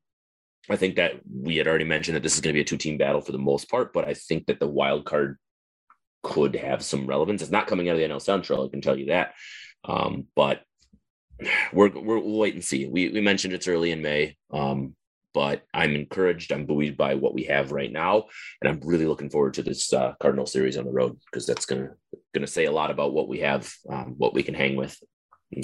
I 0.69 0.75
think 0.75 0.95
that 0.95 1.13
we 1.29 1.57
had 1.57 1.67
already 1.67 1.85
mentioned 1.85 2.15
that 2.15 2.23
this 2.23 2.35
is 2.35 2.41
going 2.41 2.53
to 2.53 2.57
be 2.57 2.61
a 2.61 2.65
two-team 2.65 2.97
battle 2.97 3.21
for 3.21 3.31
the 3.31 3.37
most 3.37 3.69
part, 3.69 3.93
but 3.93 4.07
I 4.07 4.13
think 4.13 4.47
that 4.47 4.59
the 4.59 4.67
wild 4.67 5.05
card 5.05 5.37
could 6.23 6.55
have 6.55 6.83
some 6.83 7.07
relevance. 7.07 7.41
It's 7.41 7.51
not 7.51 7.67
coming 7.67 7.87
out 7.87 7.93
of 7.93 7.99
the 7.99 8.07
NL 8.07 8.21
Central, 8.21 8.65
I 8.65 8.69
can 8.69 8.81
tell 8.81 8.97
you 8.97 9.07
that. 9.07 9.33
Um, 9.85 10.27
but 10.35 10.61
we're, 11.71 11.89
we're 11.89 12.19
we'll 12.19 12.39
wait 12.39 12.55
and 12.55 12.63
see. 12.63 12.87
We 12.87 13.09
we 13.09 13.21
mentioned 13.21 13.53
it's 13.53 13.67
early 13.67 13.91
in 13.91 14.01
May. 14.01 14.35
Um, 14.51 14.95
but 15.33 15.61
I'm 15.71 15.93
encouraged. 15.93 16.51
I'm 16.51 16.65
buoyed 16.65 16.97
by 16.97 17.13
what 17.13 17.35
we 17.35 17.43
have 17.43 17.71
right 17.71 17.91
now, 17.91 18.25
and 18.59 18.67
I'm 18.67 18.79
really 18.83 19.05
looking 19.05 19.29
forward 19.29 19.53
to 19.53 19.61
this 19.61 19.93
uh, 19.93 20.13
Cardinal 20.19 20.47
series 20.47 20.77
on 20.77 20.85
the 20.85 20.91
road 20.91 21.15
because 21.25 21.45
that's 21.45 21.65
gonna 21.65 21.91
say 22.45 22.65
a 22.65 22.71
lot 22.71 22.89
about 22.89 23.13
what 23.13 23.27
we 23.27 23.41
have, 23.41 23.71
um, 23.87 24.15
what 24.17 24.33
we 24.33 24.41
can 24.41 24.55
hang 24.55 24.75
with. 24.75 24.97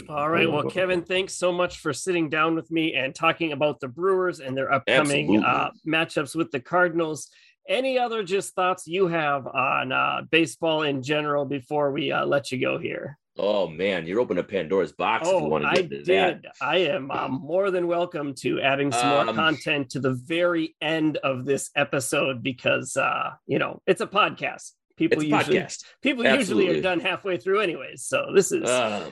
All 0.07 0.29
right. 0.29 0.49
Well, 0.49 0.69
Kevin, 0.69 1.03
thanks 1.03 1.35
so 1.35 1.51
much 1.51 1.79
for 1.79 1.93
sitting 1.93 2.29
down 2.29 2.55
with 2.55 2.71
me 2.71 2.93
and 2.93 3.13
talking 3.13 3.51
about 3.51 3.79
the 3.79 3.89
Brewers 3.89 4.39
and 4.39 4.55
their 4.55 4.71
upcoming 4.71 5.43
uh, 5.43 5.71
matchups 5.85 6.35
with 6.35 6.51
the 6.51 6.59
Cardinals. 6.59 7.29
Any 7.67 7.97
other 7.99 8.23
just 8.23 8.55
thoughts 8.55 8.87
you 8.87 9.07
have 9.07 9.45
on 9.47 9.91
uh, 9.91 10.21
baseball 10.31 10.83
in 10.83 11.03
general 11.03 11.45
before 11.45 11.91
we 11.91 12.11
uh, 12.11 12.25
let 12.25 12.51
you 12.51 12.59
go 12.59 12.77
here? 12.77 13.17
Oh 13.37 13.67
man, 13.67 14.05
you're 14.05 14.19
opening 14.19 14.43
a 14.43 14.47
Pandora's 14.47 14.91
box 14.91 15.27
oh, 15.27 15.37
if 15.37 15.41
you 15.41 15.47
oh, 15.47 15.49
want 15.49 15.63
to 15.63 15.83
get 15.83 15.85
I 15.85 15.87
did. 15.87 16.05
that. 16.05 16.41
I 16.61 16.77
am 16.77 17.09
uh, 17.09 17.27
more 17.27 17.71
than 17.71 17.87
welcome 17.87 18.35
to 18.41 18.61
adding 18.61 18.91
some 18.91 19.09
um, 19.09 19.25
more 19.25 19.35
content 19.35 19.89
to 19.91 19.99
the 19.99 20.13
very 20.13 20.75
end 20.81 21.17
of 21.17 21.43
this 21.43 21.71
episode 21.75 22.43
because 22.43 22.95
uh, 22.95 23.31
you 23.47 23.57
know 23.57 23.81
it's 23.87 24.01
a 24.01 24.07
podcast. 24.07 24.73
People 24.95 25.23
usually 25.23 25.57
podcast. 25.57 25.83
people 26.01 26.25
Absolutely. 26.25 26.65
usually 26.65 26.79
are 26.79 26.83
done 26.83 26.99
halfway 26.99 27.37
through 27.37 27.61
anyways. 27.61 28.03
So 28.03 28.27
this 28.33 28.51
is 28.51 28.69
um, 28.69 29.11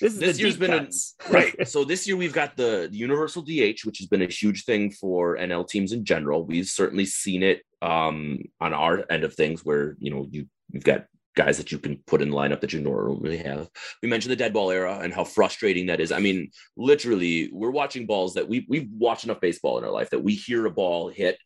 this 0.00 0.12
is 0.12 0.18
this 0.18 0.38
year's 0.38 0.58
been 0.58 0.72
a, 0.72 0.88
right. 1.30 1.54
So 1.66 1.84
this 1.84 2.06
year 2.06 2.16
we've 2.16 2.34
got 2.34 2.56
the, 2.56 2.88
universal 2.92 3.42
DH, 3.42 3.84
which 3.84 3.98
has 3.98 4.06
been 4.08 4.22
a 4.22 4.26
huge 4.26 4.64
thing 4.64 4.90
for 4.90 5.38
NL 5.38 5.66
teams 5.66 5.92
in 5.92 6.04
general. 6.04 6.44
We've 6.44 6.66
certainly 6.66 7.06
seen 7.06 7.42
it 7.42 7.62
um, 7.80 8.40
on 8.60 8.74
our 8.74 9.04
end 9.08 9.24
of 9.24 9.34
things 9.34 9.64
where 9.64 9.96
you 9.98 10.10
know 10.10 10.26
you 10.30 10.46
you've 10.70 10.84
got 10.84 11.06
guys 11.34 11.56
that 11.56 11.72
you 11.72 11.78
can 11.78 11.96
put 12.06 12.20
in 12.20 12.30
lineup 12.30 12.60
that 12.60 12.74
you 12.74 12.80
normally 12.80 13.38
have. 13.38 13.70
We 14.02 14.10
mentioned 14.10 14.32
the 14.32 14.36
dead 14.36 14.52
ball 14.52 14.70
era 14.70 14.98
and 15.02 15.14
how 15.14 15.24
frustrating 15.24 15.86
that 15.86 16.00
is. 16.00 16.12
I 16.12 16.18
mean, 16.18 16.50
literally, 16.76 17.48
we're 17.52 17.70
watching 17.70 18.06
balls 18.06 18.34
that 18.34 18.48
we 18.48 18.66
we've 18.68 18.90
watched 18.92 19.24
enough 19.24 19.40
baseball 19.40 19.78
in 19.78 19.84
our 19.84 19.90
life 19.90 20.10
that 20.10 20.22
we 20.22 20.34
hear 20.34 20.66
a 20.66 20.70
ball 20.70 21.08
hit, 21.08 21.38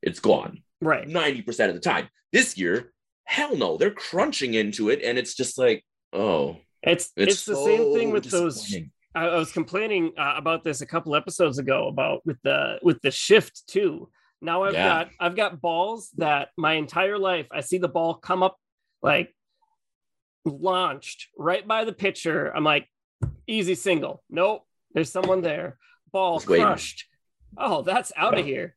it's 0.00 0.20
gone. 0.20 0.62
Right. 0.80 1.06
90% 1.06 1.68
of 1.68 1.74
the 1.74 1.80
time. 1.80 2.08
This 2.32 2.58
year, 2.58 2.92
hell 3.24 3.56
no, 3.56 3.76
they're 3.76 3.90
crunching 3.90 4.54
into 4.54 4.90
it, 4.90 5.02
and 5.02 5.18
it's 5.18 5.34
just 5.34 5.58
like, 5.58 5.84
oh. 6.12 6.56
It's 6.82 7.12
it's, 7.16 7.32
it's 7.32 7.44
the 7.46 7.54
so 7.54 7.64
same 7.64 7.94
thing 7.94 8.10
with 8.10 8.24
those 8.24 8.76
I, 9.14 9.36
was 9.36 9.52
complaining 9.52 10.12
uh, 10.18 10.34
about 10.36 10.64
this 10.64 10.80
a 10.80 10.86
couple 10.86 11.14
episodes 11.14 11.58
ago 11.58 11.88
about 11.88 12.26
with 12.26 12.36
the 12.42 12.78
with 12.82 13.00
the 13.00 13.10
shift 13.10 13.66
too. 13.66 14.10
Now 14.42 14.64
I've 14.64 14.74
yeah. 14.74 14.86
got 14.86 15.10
I've 15.18 15.36
got 15.36 15.60
balls 15.60 16.10
that 16.16 16.48
my 16.58 16.74
entire 16.74 17.18
life 17.18 17.46
I 17.50 17.60
see 17.60 17.78
the 17.78 17.88
ball 17.88 18.14
come 18.14 18.42
up 18.42 18.58
like 19.02 19.34
launched 20.44 21.28
right 21.38 21.66
by 21.66 21.84
the 21.84 21.92
pitcher. 21.92 22.54
I'm 22.54 22.64
like, 22.64 22.88
easy 23.46 23.74
single. 23.74 24.22
Nope, 24.28 24.66
there's 24.92 25.10
someone 25.10 25.40
there. 25.40 25.78
Ball 26.12 26.38
Just 26.38 26.48
waiting. 26.48 26.66
crushed. 26.66 27.06
Oh, 27.56 27.82
that's 27.82 28.12
out 28.16 28.38
of 28.38 28.44
here. 28.44 28.76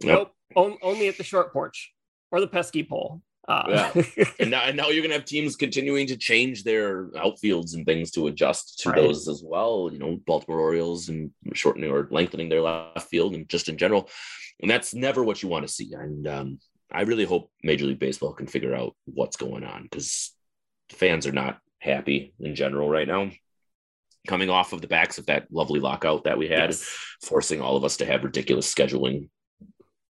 Yep. 0.00 0.14
Nope, 0.14 0.32
on, 0.56 0.78
only 0.82 1.08
at 1.08 1.16
the 1.16 1.24
short 1.24 1.52
porch 1.52 1.92
or 2.30 2.40
the 2.40 2.48
pesky 2.48 2.82
pole. 2.82 3.22
Uh, 3.48 3.90
and 4.40 4.50
now, 4.50 4.62
and 4.62 4.76
now 4.76 4.88
you're 4.88 5.02
gonna 5.02 5.14
have 5.14 5.24
teams 5.24 5.56
continuing 5.56 6.06
to 6.08 6.16
change 6.16 6.64
their 6.64 7.06
outfields 7.10 7.74
and 7.74 7.86
things 7.86 8.10
to 8.10 8.26
adjust 8.26 8.80
to 8.80 8.90
Right. 8.90 9.00
those 9.00 9.28
as 9.28 9.42
well. 9.44 9.88
You 9.92 9.98
know, 9.98 10.20
Baltimore 10.26 10.60
Orioles 10.60 11.08
and 11.08 11.30
shortening 11.54 11.90
or 11.90 12.08
lengthening 12.10 12.48
their 12.48 12.62
left 12.62 13.08
field 13.08 13.34
and 13.34 13.48
just 13.48 13.68
in 13.68 13.78
general, 13.78 14.10
and 14.60 14.70
that's 14.70 14.94
never 14.94 15.22
what 15.22 15.42
you 15.42 15.48
want 15.48 15.66
to 15.66 15.72
see. 15.72 15.92
And 15.94 16.26
um, 16.26 16.58
I 16.90 17.02
really 17.02 17.24
hope 17.24 17.50
Major 17.62 17.86
League 17.86 17.98
Baseball 17.98 18.32
can 18.32 18.46
figure 18.46 18.74
out 18.74 18.94
what's 19.04 19.36
going 19.36 19.64
on 19.64 19.82
because 19.84 20.32
fans 20.90 21.26
are 21.26 21.32
not 21.32 21.58
happy 21.78 22.34
in 22.40 22.54
general 22.54 22.88
right 22.88 23.06
now. 23.08 23.30
Coming 24.26 24.50
off 24.50 24.72
of 24.72 24.80
the 24.80 24.88
backs 24.88 25.18
of 25.18 25.26
that 25.26 25.46
lovely 25.52 25.78
lockout 25.78 26.24
that 26.24 26.36
we 26.36 26.48
had, 26.48 26.70
yes. 26.70 26.84
forcing 27.22 27.60
all 27.60 27.76
of 27.76 27.84
us 27.84 27.98
to 27.98 28.06
have 28.06 28.24
ridiculous 28.24 28.72
scheduling. 28.72 29.28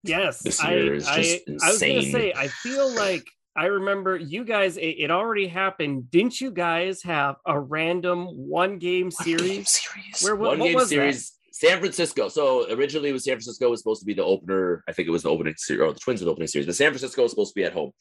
Yes, 0.04 0.40
this 0.40 0.60
I, 0.62 0.74
year 0.74 0.96
is 0.96 1.08
I, 1.08 1.22
just 1.22 1.42
I 1.48 1.70
was 1.72 1.80
gonna 1.80 2.02
say, 2.04 2.34
I 2.36 2.48
feel 2.48 2.94
like 2.94 3.24
I 3.56 3.68
remember 3.68 4.18
you 4.18 4.44
guys. 4.44 4.78
It, 4.78 4.82
it 5.00 5.12
already 5.12 5.48
happened. 5.48 6.10
Didn't 6.12 6.42
you 6.42 6.52
guys 6.52 7.02
have 7.04 7.36
a 7.46 7.60
random 7.60 8.26
one 8.28 8.80
game 8.80 9.12
series? 9.12 9.70
series. 9.70 10.22
Where- 10.22 10.36
what- 10.36 10.52
one 10.52 10.60
what 10.60 10.66
game 10.66 10.76
was 10.76 10.90
that? 10.90 10.96
series. 10.96 11.34
San 11.52 11.80
Francisco. 11.80 12.30
So 12.30 12.70
originally 12.74 13.10
it 13.10 13.14
was 13.14 13.24
San 13.24 13.36
Francisco 13.36 13.70
was 13.70 13.80
supposed 13.80 14.02
to 14.02 14.06
be 14.08 14.16
the 14.16 14.24
opener. 14.24 14.84
I 14.88 14.92
think 14.92 15.08
it 15.08 15.12
was 15.12 15.22
the 15.24 15.30
opening 15.30 15.54
series 15.56 15.82
or 15.82 15.94
the 15.94 16.00
Twins 16.00 16.20
were 16.20 16.26
the 16.26 16.32
opening 16.32 16.48
series, 16.48 16.66
but 16.66 16.76
San 16.76 16.90
Francisco 16.90 17.22
was 17.22 17.32
supposed 17.32 17.54
to 17.54 17.60
be 17.60 17.64
at 17.64 17.74
home. 17.74 17.92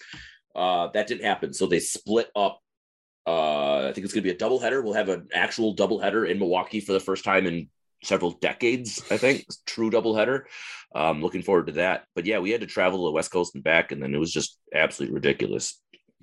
Uh, 0.57 0.88
that 0.94 1.07
didn't 1.07 1.24
happen. 1.24 1.53
So 1.53 1.66
they 1.66 1.78
split 1.78 2.30
up. 2.34 2.59
Uh, 3.26 3.88
I 3.88 3.92
think 3.92 4.05
it's 4.05 4.14
going 4.14 4.24
to 4.24 4.30
be 4.30 4.30
a 4.30 4.34
doubleheader. 4.34 4.82
We'll 4.82 4.94
have 4.94 5.11
an 5.11 5.28
actual 5.34 5.76
doubleheader 5.76 6.28
in 6.28 6.38
Milwaukee 6.38 6.80
for 6.80 6.92
the 6.92 6.98
first 6.98 7.24
time 7.24 7.46
in 7.46 7.68
several 8.05 8.32
decades. 8.32 9.03
I 9.11 9.16
think 9.16 9.44
true 9.66 9.90
doubleheader. 9.90 10.42
Um, 10.94 11.22
looking 11.22 11.42
forward 11.42 11.66
to 11.68 11.72
that. 11.74 12.05
But 12.14 12.26
yeah, 12.26 12.38
we 12.38 12.50
had 12.50 12.61
to 12.61 12.66
travel 12.66 13.00
to 13.00 13.05
the 13.05 13.12
West 13.12 13.30
Coast 13.30 13.55
and 13.55 13.64
back, 13.64 13.92
and 13.92 14.03
then 14.03 14.14
it 14.14 14.18
was 14.18 14.32
just 14.32 14.59
absolutely 14.74 15.14
ridiculous. 15.14 15.80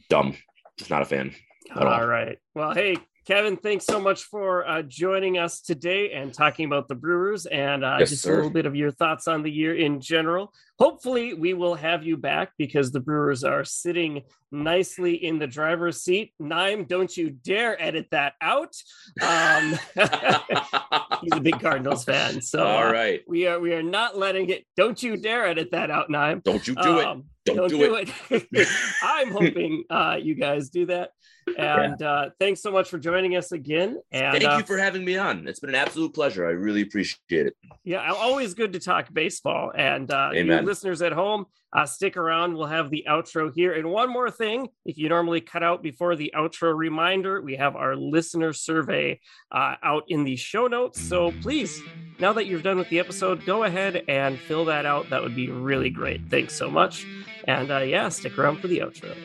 Dumb. 0.09 0.35
Just 0.77 0.89
not 0.89 1.01
a 1.01 1.05
fan. 1.05 1.33
all. 1.75 1.87
All 1.87 2.07
right. 2.07 2.37
Well, 2.55 2.73
hey, 2.73 2.97
Kevin, 3.29 3.57
thanks 3.57 3.85
so 3.85 3.99
much 3.99 4.23
for 4.23 4.67
uh, 4.67 4.81
joining 4.81 5.37
us 5.37 5.61
today 5.61 6.13
and 6.13 6.33
talking 6.33 6.65
about 6.65 6.87
the 6.87 6.95
Brewers 6.95 7.45
and 7.45 7.85
uh, 7.85 7.97
Yes, 7.99 8.09
just 8.09 8.23
sir. 8.23 8.33
a 8.33 8.35
little 8.37 8.49
bit 8.49 8.65
of 8.65 8.75
your 8.75 8.89
thoughts 8.89 9.27
on 9.27 9.43
the 9.43 9.51
year 9.51 9.75
in 9.75 10.01
general. 10.01 10.51
Hopefully, 10.79 11.35
we 11.35 11.53
will 11.53 11.75
have 11.75 12.03
you 12.03 12.17
back 12.17 12.53
because 12.57 12.91
the 12.91 12.99
Brewers 12.99 13.43
are 13.43 13.63
sitting 13.63 14.23
nicely 14.51 15.13
in 15.13 15.37
the 15.37 15.45
driver's 15.45 16.01
seat. 16.01 16.33
Nime, 16.39 16.85
don't 16.85 17.15
you 17.15 17.29
dare 17.29 17.79
edit 17.79 18.07
that 18.09 18.33
out. 18.41 18.73
Um, 19.21 19.77
he's 21.21 21.33
a 21.33 21.39
big 21.39 21.59
Cardinals 21.59 22.03
fan, 22.03 22.41
so 22.41 22.63
all 22.65 22.91
right, 22.91 23.19
uh, 23.19 23.23
we 23.27 23.45
are 23.45 23.59
we 23.59 23.75
are 23.75 23.83
not 23.83 24.17
letting 24.17 24.49
it. 24.49 24.65
Don't 24.75 25.03
you 25.03 25.17
dare 25.17 25.45
edit 25.45 25.69
that 25.69 25.91
out, 25.91 26.09
Nime. 26.09 26.39
Don't 26.39 26.67
you 26.67 26.73
do 26.73 26.97
it. 26.97 27.05
Um, 27.05 27.25
Don't, 27.45 27.69
do, 27.69 27.95
it. 27.95 28.09
it. 28.31 28.67
I'm 29.03 29.29
hoping 29.29 29.83
uh, 29.91 30.17
you 30.19 30.33
guys 30.33 30.69
do 30.69 30.87
that. 30.87 31.11
And 31.57 32.01
uh, 32.01 32.29
thanks 32.39 32.61
so 32.61 32.71
much 32.71 32.89
for 32.89 32.97
joining 32.97 33.35
us 33.35 33.51
again. 33.51 33.97
And 34.11 34.37
Thank 34.37 34.51
uh, 34.51 34.57
you 34.57 34.63
for 34.63 34.77
having 34.77 35.03
me 35.03 35.17
on. 35.17 35.47
It's 35.47 35.59
been 35.59 35.69
an 35.69 35.75
absolute 35.75 36.13
pleasure. 36.13 36.45
I 36.45 36.51
really 36.51 36.81
appreciate 36.81 37.47
it. 37.47 37.55
yeah, 37.83 38.11
always 38.11 38.53
good 38.53 38.73
to 38.73 38.79
talk 38.79 39.13
baseball. 39.13 39.71
And 39.75 40.09
uh, 40.11 40.31
listeners 40.33 41.01
at 41.01 41.11
home, 41.11 41.45
uh, 41.71 41.85
stick 41.85 42.17
around. 42.17 42.55
We'll 42.55 42.67
have 42.67 42.89
the 42.89 43.05
outro 43.07 43.51
here. 43.53 43.73
And 43.73 43.89
one 43.89 44.11
more 44.11 44.31
thing, 44.31 44.67
if 44.85 44.97
you 44.97 45.09
normally 45.09 45.41
cut 45.41 45.63
out 45.63 45.83
before 45.83 46.15
the 46.15 46.33
outro 46.35 46.75
reminder, 46.75 47.41
we 47.41 47.55
have 47.57 47.75
our 47.75 47.95
listener 47.95 48.53
survey 48.53 49.19
uh, 49.51 49.75
out 49.83 50.03
in 50.07 50.23
the 50.23 50.35
show 50.35 50.67
notes. 50.67 50.99
So 50.99 51.31
please, 51.41 51.81
now 52.19 52.33
that 52.33 52.47
you're 52.47 52.61
done 52.61 52.77
with 52.77 52.89
the 52.89 52.99
episode, 52.99 53.45
go 53.45 53.63
ahead 53.63 54.03
and 54.07 54.39
fill 54.39 54.65
that 54.65 54.85
out. 54.85 55.09
That 55.09 55.21
would 55.21 55.35
be 55.35 55.49
really 55.49 55.89
great. 55.89 56.29
Thanks 56.29 56.55
so 56.55 56.69
much. 56.69 57.05
And 57.45 57.71
uh, 57.71 57.79
yeah, 57.79 58.09
stick 58.09 58.37
around 58.37 58.57
for 58.57 58.67
the 58.67 58.79
outro. 58.79 59.15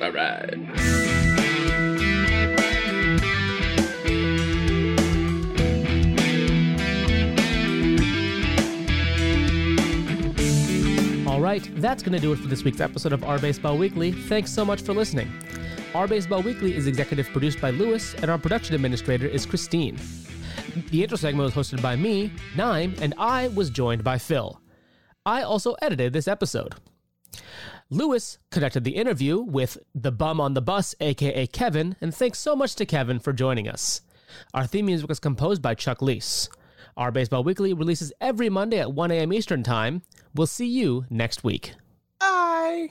All 0.00 0.10
right. 0.10 1.11
All 11.32 11.40
right, 11.40 11.66
that's 11.80 12.02
going 12.02 12.12
to 12.12 12.18
do 12.18 12.34
it 12.34 12.40
for 12.40 12.46
this 12.46 12.62
week's 12.62 12.82
episode 12.82 13.14
of 13.14 13.24
Our 13.24 13.38
Baseball 13.38 13.78
Weekly. 13.78 14.12
Thanks 14.12 14.52
so 14.52 14.66
much 14.66 14.82
for 14.82 14.92
listening. 14.92 15.32
Our 15.94 16.06
Baseball 16.06 16.42
Weekly 16.42 16.74
is 16.74 16.86
executive 16.86 17.26
produced 17.30 17.58
by 17.58 17.70
Lewis, 17.70 18.12
and 18.16 18.30
our 18.30 18.36
production 18.36 18.74
administrator 18.74 19.28
is 19.28 19.46
Christine. 19.46 19.98
The 20.90 21.02
intro 21.02 21.16
segment 21.16 21.46
was 21.46 21.54
hosted 21.54 21.80
by 21.80 21.96
me, 21.96 22.30
Nime, 22.54 22.94
and 23.00 23.14
I 23.16 23.48
was 23.48 23.70
joined 23.70 24.04
by 24.04 24.18
Phil. 24.18 24.60
I 25.24 25.40
also 25.40 25.74
edited 25.80 26.12
this 26.12 26.28
episode. 26.28 26.74
Lewis 27.88 28.36
conducted 28.50 28.84
the 28.84 28.96
interview 28.96 29.40
with 29.40 29.78
the 29.94 30.12
bum 30.12 30.38
on 30.38 30.52
the 30.52 30.60
bus, 30.60 30.94
aka 31.00 31.46
Kevin, 31.46 31.96
and 32.02 32.14
thanks 32.14 32.40
so 32.40 32.54
much 32.54 32.74
to 32.74 32.84
Kevin 32.84 33.18
for 33.18 33.32
joining 33.32 33.68
us. 33.68 34.02
Our 34.52 34.66
theme 34.66 34.84
music 34.84 35.08
was 35.08 35.18
composed 35.18 35.62
by 35.62 35.76
Chuck 35.76 36.00
Leese. 36.00 36.50
Our 36.96 37.10
Baseball 37.10 37.44
Weekly 37.44 37.72
releases 37.72 38.12
every 38.20 38.48
Monday 38.48 38.78
at 38.78 38.92
1 38.92 39.10
a.m. 39.10 39.32
Eastern 39.32 39.62
Time. 39.62 40.02
We'll 40.34 40.46
see 40.46 40.66
you 40.66 41.06
next 41.10 41.42
week. 41.44 41.74
Bye. 42.20 42.90